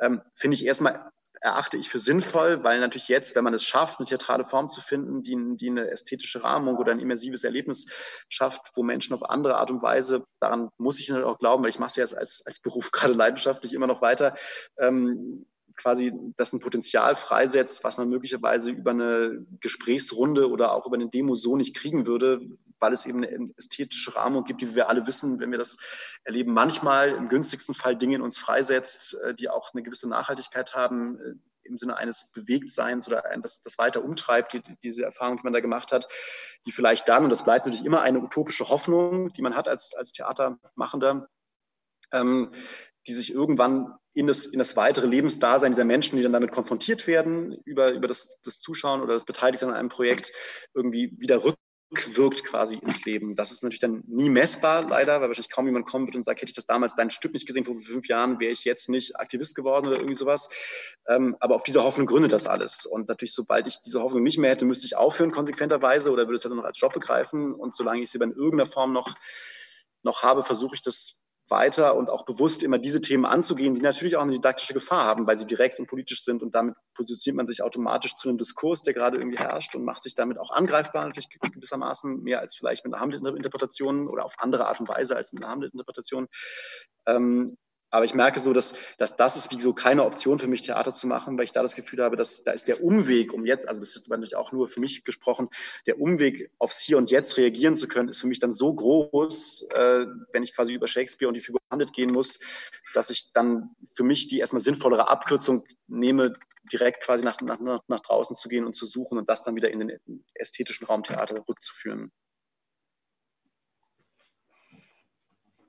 ähm, 0.00 0.22
finde 0.34 0.54
ich 0.54 0.64
erstmal 0.64 1.10
erachte 1.46 1.76
ich 1.76 1.88
für 1.88 1.98
sinnvoll, 1.98 2.64
weil 2.64 2.80
natürlich 2.80 3.08
jetzt, 3.08 3.36
wenn 3.36 3.44
man 3.44 3.54
es 3.54 3.64
schafft, 3.64 3.98
eine 3.98 4.06
theatrale 4.06 4.44
Form 4.44 4.68
zu 4.68 4.80
finden, 4.80 5.22
die, 5.22 5.56
die 5.56 5.70
eine 5.70 5.88
ästhetische 5.90 6.42
Rahmung 6.42 6.76
oder 6.76 6.92
ein 6.92 6.98
immersives 6.98 7.44
Erlebnis 7.44 7.86
schafft, 8.28 8.72
wo 8.74 8.82
Menschen 8.82 9.14
auf 9.14 9.28
andere 9.30 9.56
Art 9.56 9.70
und 9.70 9.80
Weise, 9.80 10.24
daran 10.40 10.70
muss 10.76 10.98
ich 10.98 11.12
auch 11.12 11.38
glauben, 11.38 11.62
weil 11.62 11.70
ich 11.70 11.78
mache 11.78 11.90
es 11.90 11.96
jetzt 11.96 12.16
als, 12.16 12.42
als 12.44 12.58
Beruf 12.58 12.90
gerade 12.92 13.14
leidenschaftlich 13.14 13.72
immer 13.72 13.86
noch 13.86 14.02
weiter, 14.02 14.34
ähm, 14.78 15.46
quasi 15.76 16.12
das 16.36 16.52
ein 16.52 16.60
Potenzial 16.60 17.14
freisetzt, 17.14 17.84
was 17.84 17.96
man 17.96 18.08
möglicherweise 18.08 18.70
über 18.70 18.92
eine 18.92 19.46
Gesprächsrunde 19.60 20.50
oder 20.50 20.72
auch 20.72 20.86
über 20.86 20.96
eine 20.96 21.08
Demo 21.08 21.34
so 21.34 21.56
nicht 21.56 21.76
kriegen 21.76 22.06
würde, 22.06 22.40
weil 22.78 22.92
es 22.92 23.06
eben 23.06 23.24
eine 23.24 23.50
ästhetische 23.56 24.16
Rahmung 24.16 24.44
gibt, 24.44 24.60
die 24.60 24.74
wir 24.74 24.88
alle 24.88 25.06
wissen, 25.06 25.38
wenn 25.40 25.50
wir 25.50 25.58
das 25.58 25.76
erleben, 26.24 26.52
manchmal 26.52 27.10
im 27.10 27.28
günstigsten 27.28 27.74
Fall 27.74 27.96
Dinge 27.96 28.16
in 28.16 28.22
uns 28.22 28.38
freisetzt, 28.38 29.14
äh, 29.24 29.34
die 29.34 29.48
auch 29.48 29.72
eine 29.72 29.82
gewisse 29.82 30.08
Nachhaltigkeit 30.08 30.74
haben, 30.74 31.18
äh, 31.20 31.34
im 31.66 31.76
Sinne 31.76 31.96
eines 31.96 32.30
Bewegtseins 32.32 33.08
oder 33.08 33.24
das, 33.40 33.60
das 33.60 33.76
weiter 33.76 34.04
umtreibt, 34.04 34.52
die, 34.52 34.62
diese 34.82 35.04
Erfahrung, 35.04 35.38
die 35.38 35.42
man 35.42 35.52
da 35.52 35.60
gemacht 35.60 35.90
hat, 35.90 36.06
die 36.64 36.72
vielleicht 36.72 37.08
dann, 37.08 37.24
und 37.24 37.30
das 37.30 37.42
bleibt 37.42 37.66
natürlich 37.66 37.84
immer 37.84 38.02
eine 38.02 38.20
utopische 38.20 38.68
Hoffnung, 38.68 39.32
die 39.32 39.42
man 39.42 39.56
hat 39.56 39.66
als, 39.66 39.92
als 39.94 40.12
Theatermachender, 40.12 41.28
ähm, 42.12 42.52
die 43.06 43.14
sich 43.14 43.32
irgendwann 43.32 43.96
in 44.16 44.26
das, 44.26 44.46
in 44.46 44.58
das 44.58 44.76
weitere 44.76 45.06
Lebensdasein 45.06 45.72
dieser 45.72 45.84
Menschen, 45.84 46.16
die 46.16 46.22
dann 46.22 46.32
damit 46.32 46.50
konfrontiert 46.50 47.06
werden, 47.06 47.52
über, 47.66 47.92
über 47.92 48.08
das, 48.08 48.40
das 48.42 48.60
Zuschauen 48.60 49.02
oder 49.02 49.12
das 49.12 49.26
Beteiligtsein 49.26 49.68
an 49.68 49.76
einem 49.76 49.90
Projekt, 49.90 50.32
irgendwie 50.74 51.12
wieder 51.18 51.44
rück 51.44 51.54
wirkt 51.90 52.42
quasi 52.42 52.76
ins 52.76 53.04
Leben. 53.04 53.36
Das 53.36 53.52
ist 53.52 53.62
natürlich 53.62 53.78
dann 53.78 54.02
nie 54.08 54.28
messbar, 54.28 54.88
leider, 54.88 55.20
weil 55.20 55.28
wahrscheinlich 55.28 55.50
kaum 55.50 55.66
jemand 55.66 55.86
kommen 55.86 56.06
wird 56.06 56.16
und 56.16 56.24
sagt, 56.24 56.40
hätte 56.40 56.50
ich 56.50 56.56
das 56.56 56.66
damals 56.66 56.94
dein 56.94 57.10
Stück 57.10 57.32
nicht 57.32 57.46
gesehen 57.46 57.64
vor 57.64 57.76
fünf 57.78 58.08
Jahren, 58.08 58.40
wäre 58.40 58.50
ich 58.50 58.64
jetzt 58.64 58.88
nicht 58.88 59.20
Aktivist 59.20 59.54
geworden 59.54 59.86
oder 59.86 59.96
irgendwie 59.96 60.14
sowas. 60.14 60.48
Ähm, 61.06 61.36
aber 61.38 61.54
auf 61.54 61.62
dieser 61.62 61.84
Hoffnung 61.84 62.06
gründet 62.06 62.32
das 62.32 62.46
alles. 62.46 62.86
Und 62.86 63.08
natürlich, 63.08 63.34
sobald 63.34 63.66
ich 63.68 63.82
diese 63.82 64.00
Hoffnung 64.00 64.22
nicht 64.22 64.38
mehr 64.38 64.50
hätte, 64.50 64.64
müsste 64.64 64.86
ich 64.86 64.96
aufhören 64.96 65.30
konsequenterweise 65.30 66.10
oder 66.10 66.24
würde 66.24 66.36
es 66.36 66.42
dann 66.42 66.56
noch 66.56 66.64
als 66.64 66.80
Job 66.80 66.92
begreifen. 66.92 67.54
Und 67.54 67.76
solange 67.76 68.02
ich 68.02 68.10
sie 68.10 68.18
in 68.18 68.32
irgendeiner 68.32 68.66
Form 68.66 68.92
noch, 68.92 69.14
noch 70.02 70.22
habe, 70.22 70.42
versuche 70.42 70.74
ich 70.74 70.82
das 70.82 71.25
weiter 71.48 71.96
und 71.96 72.10
auch 72.10 72.24
bewusst 72.24 72.62
immer 72.62 72.78
diese 72.78 73.00
Themen 73.00 73.24
anzugehen, 73.24 73.74
die 73.74 73.80
natürlich 73.80 74.16
auch 74.16 74.22
eine 74.22 74.32
didaktische 74.32 74.74
Gefahr 74.74 75.04
haben, 75.04 75.26
weil 75.26 75.36
sie 75.36 75.46
direkt 75.46 75.78
und 75.78 75.86
politisch 75.86 76.24
sind 76.24 76.42
und 76.42 76.54
damit 76.54 76.74
positioniert 76.94 77.36
man 77.36 77.46
sich 77.46 77.62
automatisch 77.62 78.14
zu 78.14 78.28
einem 78.28 78.38
Diskurs, 78.38 78.82
der 78.82 78.94
gerade 78.94 79.18
irgendwie 79.18 79.38
herrscht 79.38 79.74
und 79.74 79.84
macht 79.84 80.02
sich 80.02 80.14
damit 80.14 80.38
auch 80.38 80.50
angreifbar, 80.50 81.06
natürlich 81.06 81.28
gewissermaßen, 81.28 82.22
mehr 82.22 82.40
als 82.40 82.56
vielleicht 82.56 82.84
mit 82.84 82.94
einer 82.94 83.02
Hamlet-Interpretation 83.02 84.08
oder 84.08 84.24
auf 84.24 84.34
andere 84.38 84.66
Art 84.66 84.80
und 84.80 84.88
Weise 84.88 85.16
als 85.16 85.32
mit 85.32 85.44
einer 85.44 85.52
Hamlet-Interpretation. 85.52 86.26
Ähm, 87.06 87.56
aber 87.96 88.04
ich 88.04 88.14
merke 88.14 88.40
so, 88.40 88.52
dass, 88.52 88.74
dass 88.98 89.16
das 89.16 89.36
ist 89.36 89.50
wie 89.50 89.60
so 89.60 89.72
keine 89.72 90.04
Option 90.04 90.38
für 90.38 90.48
mich, 90.48 90.62
Theater 90.62 90.92
zu 90.92 91.06
machen, 91.06 91.38
weil 91.38 91.44
ich 91.44 91.52
da 91.52 91.62
das 91.62 91.74
Gefühl 91.74 92.02
habe, 92.02 92.16
dass 92.16 92.44
da 92.44 92.52
ist 92.52 92.68
der 92.68 92.82
Umweg, 92.82 93.32
um 93.32 93.46
jetzt, 93.46 93.66
also 93.66 93.80
das 93.80 93.96
ist 93.96 94.08
natürlich 94.08 94.36
auch 94.36 94.52
nur 94.52 94.68
für 94.68 94.80
mich 94.80 95.04
gesprochen, 95.04 95.48
der 95.86 96.00
Umweg 96.00 96.50
aufs 96.58 96.80
Hier 96.80 96.98
und 96.98 97.10
Jetzt 97.10 97.36
reagieren 97.38 97.74
zu 97.74 97.88
können, 97.88 98.08
ist 98.08 98.20
für 98.20 98.26
mich 98.26 98.38
dann 98.38 98.52
so 98.52 98.72
groß, 98.72 99.68
äh, 99.74 100.06
wenn 100.32 100.42
ich 100.42 100.54
quasi 100.54 100.74
über 100.74 100.86
Shakespeare 100.86 101.28
und 101.28 101.34
die 101.34 101.40
Figur 101.40 101.60
Hamlet 101.70 101.92
gehen 101.92 102.12
muss, 102.12 102.38
dass 102.92 103.10
ich 103.10 103.32
dann 103.32 103.70
für 103.94 104.04
mich 104.04 104.28
die 104.28 104.40
erstmal 104.40 104.60
sinnvollere 104.60 105.08
Abkürzung 105.08 105.64
nehme, 105.88 106.34
direkt 106.70 107.02
quasi 107.02 107.24
nach, 107.24 107.40
nach, 107.40 107.58
nach 107.86 108.00
draußen 108.00 108.36
zu 108.36 108.48
gehen 108.48 108.64
und 108.64 108.74
zu 108.74 108.86
suchen 108.86 109.18
und 109.18 109.30
das 109.30 109.42
dann 109.42 109.56
wieder 109.56 109.70
in 109.70 109.80
den 109.80 110.24
ästhetischen 110.34 110.86
Raum 110.86 111.02
Theater 111.02 111.42
rückzuführen. 111.48 112.12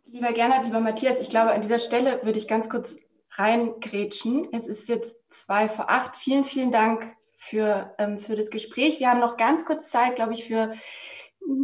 Lieber 0.10 0.32
Gernot, 0.32 0.64
lieber 0.64 0.80
Matthias, 0.80 1.20
ich 1.20 1.30
glaube, 1.30 1.52
an 1.52 1.62
dieser 1.62 1.80
Stelle 1.80 2.22
würde 2.24 2.40
ich 2.40 2.48
ganz 2.48 2.70
kurz 2.70 2.96
reingrätschen. 3.32 4.48
Es 4.54 4.66
ist 4.66 4.88
jetzt 4.88 5.16
zwei 5.30 5.68
vor 5.68 5.90
acht. 5.90 6.16
Vielen, 6.16 6.46
vielen 6.46 6.72
Dank 6.72 7.14
für, 7.36 7.94
ähm, 7.98 8.18
für 8.18 8.38
das 8.38 8.50
Gespräch. 8.50 9.00
Wir 9.00 9.10
haben 9.10 9.20
noch 9.20 9.36
ganz 9.36 9.66
kurz 9.66 9.90
Zeit, 9.90 10.16
glaube 10.16 10.34
ich, 10.34 10.46
für 10.46 10.74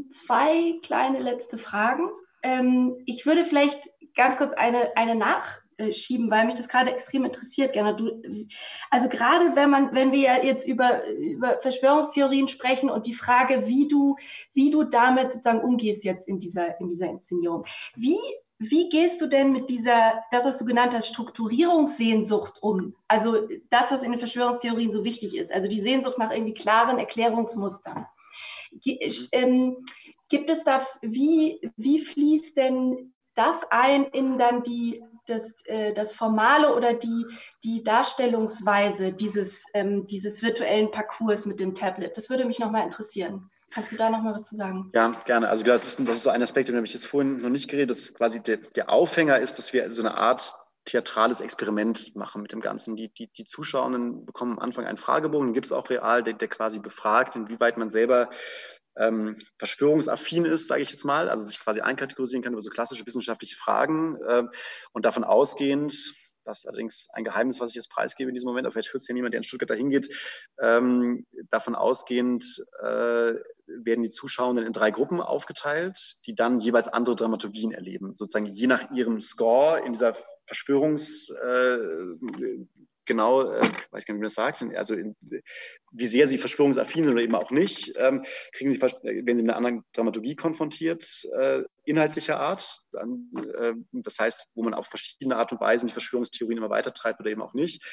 zwei 0.10 0.78
kleine 0.84 1.20
letzte 1.20 1.58
Fragen. 1.58 2.10
Ähm, 2.44 3.02
ich 3.06 3.26
würde 3.26 3.46
vielleicht 3.46 3.90
ganz 4.14 4.38
kurz 4.38 4.52
eine, 4.52 4.96
eine 4.98 5.16
nach, 5.16 5.60
schieben, 5.92 6.30
weil 6.32 6.46
mich 6.46 6.56
das 6.56 6.68
gerade 6.68 6.92
extrem 6.92 7.26
interessiert, 7.26 7.74
Gerne. 7.74 7.96
Du, 7.96 8.22
also 8.90 9.10
gerade 9.10 9.56
wenn 9.56 9.70
man, 9.70 9.94
wenn 9.94 10.12
wir 10.12 10.46
jetzt 10.46 10.68
über, 10.68 11.08
über 11.08 11.60
Verschwörungstheorien 11.60 12.48
sprechen 12.48 12.90
und 12.90 13.06
die 13.06 13.14
Frage, 13.14 13.68
wie 13.68 13.88
du, 13.88 14.16
wie 14.54 14.70
du 14.70 14.84
damit 14.84 15.34
sozusagen 15.34 15.62
umgehst 15.62 16.04
jetzt 16.04 16.28
in 16.28 16.40
dieser, 16.40 16.80
in 16.80 16.88
dieser 16.88 17.10
Inszenierung. 17.10 17.66
Wie, 17.96 18.18
wie 18.60 18.90
gehst 18.90 19.20
du 19.22 19.28
denn 19.28 19.52
mit 19.52 19.70
dieser, 19.70 20.24
das, 20.32 20.46
was 20.46 20.58
du 20.58 20.66
genannt 20.66 20.94
hast, 20.94 21.08
Strukturierungssehnsucht 21.08 22.62
um? 22.62 22.96
Also 23.08 23.48
das, 23.70 23.92
was 23.92 24.04
in 24.04 24.12
den 24.12 24.20
Verschwörungstheorien 24.20 24.92
so 24.92 25.04
wichtig 25.04 25.36
ist, 25.36 25.52
also 25.52 25.68
die 25.68 25.82
Sehnsucht 25.82 26.18
nach 26.18 26.32
irgendwie 26.32 26.54
klaren 26.54 27.00
Erklärungsmustern. 27.00 28.06
Ähm, 29.32 29.86
gibt 30.30 30.50
es 30.50 30.64
da, 30.64 30.86
wie, 31.02 31.60
wie 31.78 32.00
fließt 32.00 32.58
denn 32.58 33.14
das 33.36 33.64
ein 33.72 34.06
in 34.06 34.38
dann 34.38 34.64
die 34.64 35.04
das, 35.26 35.66
äh, 35.66 35.94
das 35.94 36.16
Formale 36.16 36.76
oder 36.76 36.94
die, 36.94 37.26
die 37.64 37.84
Darstellungsweise 37.84 39.12
dieses, 39.12 39.64
ähm, 39.74 40.06
dieses 40.08 40.42
virtuellen 40.42 40.92
Parcours 40.92 41.46
mit 41.46 41.60
dem 41.60 41.76
Tablet? 41.76 42.16
Das 42.18 42.30
würde 42.30 42.46
mich 42.46 42.60
nochmal 42.60 42.84
interessieren. 42.84 43.50
Kannst 43.74 43.92
du 43.92 43.96
da 43.96 44.10
nochmal 44.10 44.36
was 44.36 44.48
zu 44.48 44.56
sagen? 44.56 44.92
Ja, 44.94 45.16
gerne. 45.26 45.50
Also 45.50 45.64
das 45.64 45.88
ist, 45.88 46.00
das 46.08 46.18
ist 46.18 46.24
so 46.24 46.30
ein 46.30 46.44
Aspekt, 46.44 46.70
über 46.70 46.76
den 46.76 46.82
habe 46.82 46.88
ich 46.88 46.94
jetzt 46.94 47.08
vorhin 47.08 47.38
noch 47.38 47.50
nicht 47.50 47.70
geredet. 47.70 47.90
Das 47.90 48.00
ist 48.00 48.18
quasi 48.18 48.40
der, 48.40 48.58
der 48.58 48.92
Aufhänger 48.92 49.40
ist, 49.40 49.58
dass 49.58 49.74
wir 49.74 49.90
so 49.90 50.02
eine 50.02 50.16
Art 50.16 50.54
theatrales 50.86 51.42
Experiment 51.42 52.16
machen 52.16 52.42
mit 52.42 52.52
dem 52.52 52.62
Ganzen. 52.62 52.96
Die, 52.96 53.10
die, 53.10 53.28
die 53.28 53.46
Zuschauenden 53.46 54.26
bekommen 54.26 54.54
am 54.54 54.60
Anfang 54.60 54.86
einen 54.86 54.98
Fragebogen, 54.98 55.54
gibt 55.54 55.66
es 55.66 55.72
auch 55.72 55.90
real, 55.90 56.24
der, 56.24 56.34
der 56.34 56.50
quasi 56.50 56.80
befragt, 56.80 57.36
inwieweit 57.36 57.78
man 57.78 57.90
selber 57.90 58.30
ähm, 58.98 59.38
verschwörungsaffin 59.58 60.46
ist, 60.46 60.68
sage 60.68 60.82
ich 60.82 60.92
jetzt 60.92 61.06
mal, 61.06 61.30
also 61.30 61.46
sich 61.46 61.60
quasi 61.60 61.82
einkategorisieren 61.82 62.44
kann 62.44 62.54
über 62.54 62.62
so 62.62 62.70
klassische 62.70 63.06
wissenschaftliche 63.06 63.56
Fragen 63.56 64.18
äh, 64.28 64.44
und 64.92 65.06
davon 65.06 65.24
ausgehend, 65.24 65.94
das 66.46 66.60
ist 66.60 66.66
allerdings 66.68 67.08
ein 67.14 67.24
Geheimnis, 67.24 67.60
was 67.60 67.70
ich 67.70 67.76
jetzt 67.76 67.90
preisgebe 67.90 68.30
in 68.30 68.36
diesem 68.36 68.48
Moment, 68.48 68.66
aber 68.66 68.74
vielleicht 68.74 68.94
hört 68.94 69.02
es 69.02 69.08
ja 69.08 69.14
niemand, 69.14 69.34
der 69.34 69.40
in 69.40 69.44
Stuttgart 69.44 69.70
dahin 69.70 69.90
geht, 69.90 70.10
ähm, 70.60 71.26
davon 71.50 71.76
ausgehend 71.76 72.44
äh, 72.82 73.34
werden 73.66 74.02
die 74.04 74.10
Zuschauenden 74.10 74.66
in 74.66 74.74
drei 74.74 74.92
Gruppen 74.92 75.22
aufgeteilt, 75.22 76.18
die 76.26 76.36
dann 76.36 76.60
jeweils 76.60 76.88
andere 76.88 77.16
Dramaturgien 77.16 77.72
erleben, 77.72 78.16
sozusagen 78.16 78.46
je 78.48 78.68
nach 78.68 78.92
ihrem 78.92 79.22
Score 79.22 79.80
in 79.86 79.94
dieser 79.94 80.16
Verschwörungs, 80.46 81.30
äh, 81.30 81.78
genau, 83.06 83.52
äh, 83.52 83.62
weiß 83.92 83.92
gar 83.92 83.98
nicht, 83.98 84.08
wie 84.08 84.14
man 84.14 84.22
das 84.24 84.34
sagt, 84.34 84.64
also 84.76 84.96
in, 84.96 85.16
wie 85.92 86.06
sehr 86.06 86.28
sie 86.28 86.38
verschwörungsaffin 86.38 87.06
sind 87.06 87.14
oder 87.14 87.24
eben 87.24 87.36
auch 87.36 87.52
nicht, 87.52 87.94
ähm, 87.98 88.24
kriegen 88.54 88.72
sie, 88.72 88.82
werden 88.82 89.38
sie 89.38 89.44
mit 89.44 89.52
einer 89.52 89.56
anderen 89.56 89.84
Dramaturgie 89.94 90.36
konfrontiert, 90.36 91.28
äh, 91.38 91.64
inhaltlicher 91.86 92.40
Art. 92.40 92.82
Dann, 92.92 93.30
äh, 93.58 93.74
das 93.92 94.20
heißt, 94.20 94.48
wo 94.56 94.64
man 94.64 94.74
auf 94.74 94.88
verschiedene 94.88 95.38
Art 95.38 95.52
und 95.52 95.62
Weisen 95.62 95.88
die 95.88 95.94
Verschwörungstheorien 95.94 96.58
immer 96.58 96.70
weiter 96.70 96.94
treibt 96.94 97.20
oder 97.20 97.30
eben 97.30 97.42
auch 97.42 97.54
nicht. 97.54 97.84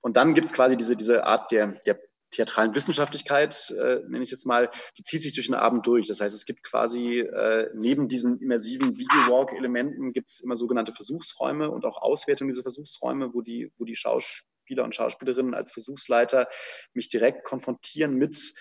Und 0.00 0.16
dann 0.16 0.34
gibt 0.34 0.46
es 0.46 0.52
quasi 0.52 0.76
diese, 0.76 0.96
diese 0.96 1.26
Art 1.26 1.50
der, 1.50 1.78
der 1.86 1.98
theatralen 2.30 2.74
Wissenschaftlichkeit, 2.74 3.70
äh, 3.70 4.00
nenne 4.08 4.22
ich 4.22 4.30
jetzt 4.30 4.46
mal, 4.46 4.70
die 4.98 5.02
zieht 5.02 5.22
sich 5.22 5.32
durch 5.32 5.46
den 5.46 5.54
Abend 5.54 5.86
durch. 5.86 6.08
Das 6.08 6.20
heißt, 6.20 6.34
es 6.34 6.44
gibt 6.44 6.62
quasi 6.62 7.20
äh, 7.20 7.70
neben 7.74 8.08
diesen 8.08 8.40
immersiven 8.40 8.96
Video-Walk-Elementen 8.96 10.12
gibt 10.12 10.30
es 10.30 10.40
immer 10.40 10.56
sogenannte 10.56 10.92
Versuchsräume 10.92 11.70
und 11.70 11.84
auch 11.84 12.00
Auswertung 12.02 12.48
dieser 12.48 12.62
Versuchsräume, 12.62 13.32
wo 13.32 13.42
die, 13.42 13.72
wo 13.78 13.84
die 13.84 13.96
Schauspieler 13.96 14.84
und 14.84 14.94
Schauspielerinnen 14.94 15.54
als 15.54 15.72
Versuchsleiter 15.72 16.48
mich 16.94 17.08
direkt 17.08 17.44
konfrontieren 17.44 18.14
mit 18.14 18.54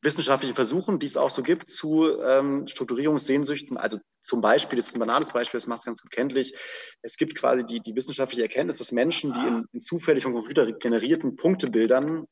wissenschaftlichen 0.00 0.54
Versuchen, 0.54 0.98
die 0.98 1.06
es 1.06 1.16
auch 1.16 1.30
so 1.30 1.42
gibt, 1.42 1.70
zu 1.70 2.18
ähm, 2.22 2.66
Strukturierungssehnsüchten. 2.66 3.76
Also 3.76 3.98
zum 4.20 4.40
Beispiel, 4.40 4.76
das 4.76 4.88
ist 4.88 4.96
ein 4.96 5.00
banales 5.00 5.30
Beispiel, 5.30 5.58
das 5.58 5.66
macht 5.66 5.80
es 5.80 5.84
ganz 5.84 6.02
gut 6.02 6.10
kenntlich. 6.10 6.54
Es 7.02 7.16
gibt 7.16 7.34
quasi 7.34 7.64
die, 7.64 7.80
die 7.80 7.94
wissenschaftliche 7.94 8.42
Erkenntnis, 8.42 8.78
dass 8.78 8.92
Menschen, 8.92 9.32
die 9.32 9.46
in, 9.46 9.66
in 9.72 9.80
zufällig 9.80 10.22
vom 10.22 10.32
Computer 10.32 10.72
generierten 10.72 11.36
Punktebildern 11.36 12.26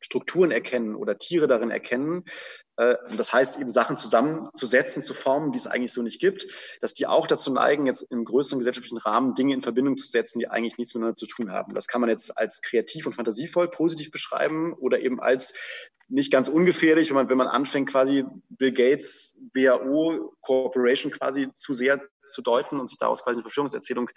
Strukturen 0.00 0.50
erkennen 0.50 0.94
oder 0.94 1.18
Tiere 1.18 1.46
darin 1.46 1.70
erkennen, 1.70 2.24
äh, 2.76 2.96
das 3.16 3.32
heißt 3.32 3.58
eben 3.58 3.72
Sachen 3.72 3.96
zusammenzusetzen, 3.96 5.02
zu 5.02 5.14
formen, 5.14 5.52
die 5.52 5.58
es 5.58 5.66
eigentlich 5.66 5.92
so 5.92 6.02
nicht 6.02 6.20
gibt, 6.20 6.46
dass 6.80 6.94
die 6.94 7.06
auch 7.06 7.26
dazu 7.26 7.52
neigen, 7.52 7.86
jetzt 7.86 8.02
im 8.10 8.24
größeren 8.24 8.58
gesellschaftlichen 8.58 8.98
Rahmen 8.98 9.34
Dinge 9.34 9.54
in 9.54 9.62
Verbindung 9.62 9.98
zu 9.98 10.08
setzen, 10.08 10.38
die 10.38 10.48
eigentlich 10.48 10.78
nichts 10.78 10.94
miteinander 10.94 11.16
zu 11.16 11.26
tun 11.26 11.52
haben. 11.52 11.74
Das 11.74 11.86
kann 11.86 12.00
man 12.00 12.10
jetzt 12.10 12.36
als 12.38 12.62
kreativ 12.62 13.06
und 13.06 13.12
fantasievoll 13.12 13.68
positiv 13.68 14.10
beschreiben 14.10 14.72
oder 14.72 15.00
eben 15.00 15.20
als 15.20 15.52
nicht 16.08 16.32
ganz 16.32 16.48
ungefährlich, 16.48 17.08
wenn 17.10 17.16
man, 17.16 17.28
wenn 17.28 17.38
man 17.38 17.46
anfängt, 17.46 17.88
quasi 17.88 18.24
Bill 18.48 18.72
Gates, 18.72 19.38
WHO, 19.54 20.34
Corporation 20.40 21.12
quasi 21.12 21.52
zu 21.54 21.72
sehr 21.72 22.00
zu 22.24 22.42
deuten 22.42 22.80
und 22.80 22.88
sich 22.88 22.98
daraus 22.98 23.22
quasi 23.22 23.36
eine 23.36 23.42
Verschwörungserzählung 23.42 24.10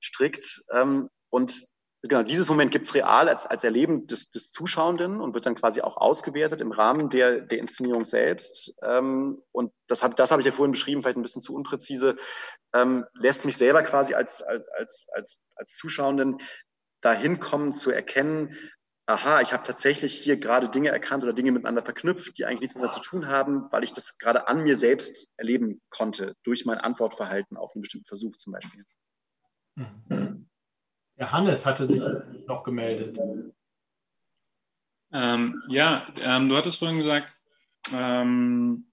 strickt. 0.00 0.62
Ähm, 0.72 1.08
und 1.28 1.66
genau 2.02 2.22
dieses 2.22 2.48
Moment 2.48 2.70
gibt 2.70 2.84
es 2.84 2.94
real 2.94 3.28
als, 3.28 3.46
als 3.46 3.64
Erleben 3.64 4.06
des, 4.06 4.30
des 4.30 4.50
Zuschauenden 4.50 5.20
und 5.20 5.34
wird 5.34 5.46
dann 5.46 5.54
quasi 5.54 5.80
auch 5.80 5.96
ausgewertet 5.96 6.60
im 6.60 6.72
Rahmen 6.72 7.10
der, 7.10 7.40
der 7.40 7.58
Inszenierung 7.58 8.04
selbst. 8.04 8.74
Ähm, 8.82 9.42
und 9.52 9.72
das 9.86 10.02
habe 10.02 10.14
das 10.14 10.30
hab 10.30 10.40
ich 10.40 10.46
ja 10.46 10.52
vorhin 10.52 10.72
beschrieben, 10.72 11.02
vielleicht 11.02 11.18
ein 11.18 11.22
bisschen 11.22 11.42
zu 11.42 11.54
unpräzise, 11.54 12.16
ähm, 12.74 13.04
lässt 13.14 13.44
mich 13.44 13.56
selber 13.56 13.82
quasi 13.82 14.14
als, 14.14 14.42
als, 14.42 15.08
als, 15.14 15.40
als 15.54 15.76
Zuschauenden 15.76 16.38
dahin 17.00 17.40
kommen 17.40 17.72
zu 17.72 17.90
erkennen, 17.90 18.56
aha, 19.06 19.40
ich 19.40 19.52
habe 19.52 19.62
tatsächlich 19.62 20.14
hier 20.14 20.36
gerade 20.36 20.68
Dinge 20.68 20.88
erkannt 20.88 21.22
oder 21.22 21.32
Dinge 21.32 21.52
miteinander 21.52 21.82
verknüpft, 21.82 22.38
die 22.38 22.44
eigentlich 22.44 22.60
nichts 22.60 22.74
miteinander 22.74 23.02
zu 23.02 23.08
tun 23.08 23.28
haben, 23.28 23.70
weil 23.70 23.84
ich 23.84 23.92
das 23.92 24.18
gerade 24.18 24.48
an 24.48 24.64
mir 24.64 24.76
selbst 24.76 25.28
erleben 25.36 25.80
konnte, 25.90 26.34
durch 26.42 26.66
mein 26.66 26.78
Antwortverhalten 26.78 27.56
auf 27.56 27.72
einen 27.74 27.82
bestimmten 27.82 28.06
Versuch 28.06 28.36
zum 28.36 28.52
Beispiel. 28.52 28.84
Mhm. 29.76 30.25
Der 31.18 31.32
Hannes 31.32 31.64
hatte 31.64 31.86
sich 31.86 32.02
noch 32.46 32.62
gemeldet. 32.62 33.18
Ähm, 35.12 35.62
ja, 35.68 36.06
ähm, 36.18 36.48
du 36.48 36.56
hattest 36.56 36.78
vorhin 36.78 36.98
gesagt, 36.98 37.32
ähm, 37.94 38.86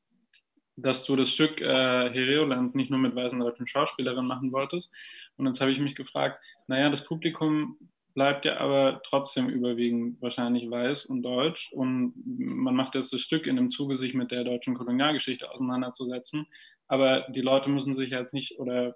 dass 0.75 1.05
du 1.05 1.15
das 1.15 1.29
Stück 1.29 1.61
äh, 1.61 2.09
Hereoland 2.11 2.75
nicht 2.75 2.89
nur 2.89 2.99
mit 2.99 3.15
weißen 3.15 3.39
deutschen 3.39 3.67
Schauspielerinnen 3.67 4.27
machen 4.27 4.51
wolltest. 4.51 4.91
Und 5.37 5.47
jetzt 5.47 5.61
habe 5.61 5.71
ich 5.71 5.79
mich 5.79 5.95
gefragt, 5.95 6.43
naja, 6.67 6.89
das 6.89 7.05
Publikum 7.05 7.77
bleibt 8.13 8.45
ja 8.45 8.57
aber 8.57 9.01
trotzdem 9.03 9.49
überwiegend 9.49 10.21
wahrscheinlich 10.21 10.69
weiß 10.69 11.05
und 11.05 11.23
deutsch. 11.23 11.71
Und 11.73 12.13
man 12.25 12.75
macht 12.75 12.95
jetzt 12.95 13.11
das 13.11 13.21
Stück 13.21 13.47
in 13.47 13.55
dem 13.55 13.71
Zuge, 13.71 13.95
sich 13.95 14.13
mit 14.13 14.31
der 14.31 14.43
deutschen 14.43 14.75
Kolonialgeschichte 14.75 15.49
auseinanderzusetzen. 15.49 16.47
Aber 16.87 17.21
die 17.29 17.41
Leute 17.41 17.69
müssen 17.69 17.95
sich 17.95 18.11
jetzt 18.11 18.33
nicht, 18.33 18.59
oder 18.59 18.95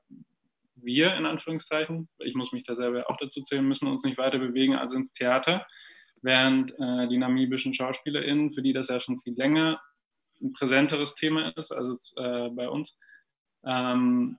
wir 0.82 1.16
in 1.16 1.26
Anführungszeichen, 1.26 2.10
ich 2.20 2.36
muss 2.36 2.52
mich 2.52 2.64
da 2.64 2.76
selber 2.76 3.10
auch 3.10 3.18
dazu 3.18 3.42
zählen, 3.44 3.68
müssen 3.68 3.88
uns 3.88 4.04
nicht 4.04 4.18
weiter 4.18 4.40
bewegen 4.40 4.76
als 4.76 4.94
ins 4.94 5.12
Theater, 5.12 5.66
während 6.22 6.72
äh, 6.80 7.08
die 7.08 7.18
namibischen 7.18 7.74
SchauspielerInnen, 7.74 8.52
für 8.52 8.62
die 8.62 8.74
das 8.74 8.90
ja 8.90 9.00
schon 9.00 9.20
viel 9.20 9.36
länger 9.36 9.82
ein 10.42 10.54
präsenteres 10.54 11.16
Thema 11.16 11.50
ist, 11.56 11.72
also 11.72 11.98
äh, 12.18 12.50
bei 12.50 12.70
uns, 12.70 12.98
ähm, 13.66 14.38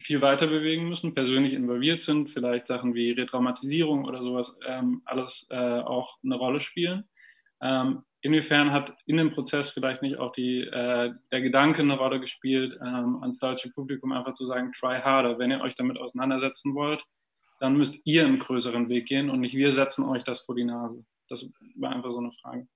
viel 0.00 0.22
weiter 0.22 0.46
bewegen 0.46 0.88
müssen, 0.88 1.14
persönlich 1.14 1.52
involviert 1.52 2.02
sind, 2.02 2.30
vielleicht 2.30 2.66
Sachen 2.66 2.94
wie 2.94 3.10
Retraumatisierung 3.10 4.04
oder 4.04 4.22
sowas 4.22 4.56
ähm, 4.66 5.02
alles 5.04 5.46
äh, 5.50 5.56
auch 5.56 6.16
eine 6.24 6.36
Rolle 6.36 6.60
spielen. 6.60 7.08
Ähm, 7.62 8.02
inwiefern 8.22 8.72
hat 8.72 8.96
in 9.06 9.16
dem 9.16 9.32
Prozess 9.32 9.70
vielleicht 9.70 10.02
nicht 10.02 10.18
auch 10.18 10.32
die, 10.32 10.60
äh, 10.60 11.12
der 11.30 11.40
Gedanke 11.40 11.82
eine 11.82 11.96
Rolle 11.96 12.20
gespielt, 12.20 12.78
ähm, 12.80 13.18
ans 13.22 13.38
deutsche 13.38 13.70
Publikum 13.70 14.12
einfach 14.12 14.32
zu 14.34 14.44
sagen, 14.44 14.72
try 14.72 15.00
harder, 15.00 15.38
wenn 15.38 15.50
ihr 15.50 15.60
euch 15.60 15.74
damit 15.74 15.98
auseinandersetzen 15.98 16.74
wollt, 16.74 17.04
dann 17.60 17.76
müsst 17.76 17.98
ihr 18.04 18.24
einen 18.24 18.38
größeren 18.38 18.88
Weg 18.88 19.06
gehen 19.06 19.30
und 19.30 19.40
nicht 19.40 19.54
wir 19.54 19.72
setzen 19.72 20.04
euch 20.04 20.24
das 20.24 20.40
vor 20.40 20.54
die 20.54 20.64
Nase. 20.64 21.04
Das 21.28 21.44
war 21.76 21.90
einfach 21.90 22.12
so 22.12 22.18
eine 22.18 22.32
Frage. 22.42 22.66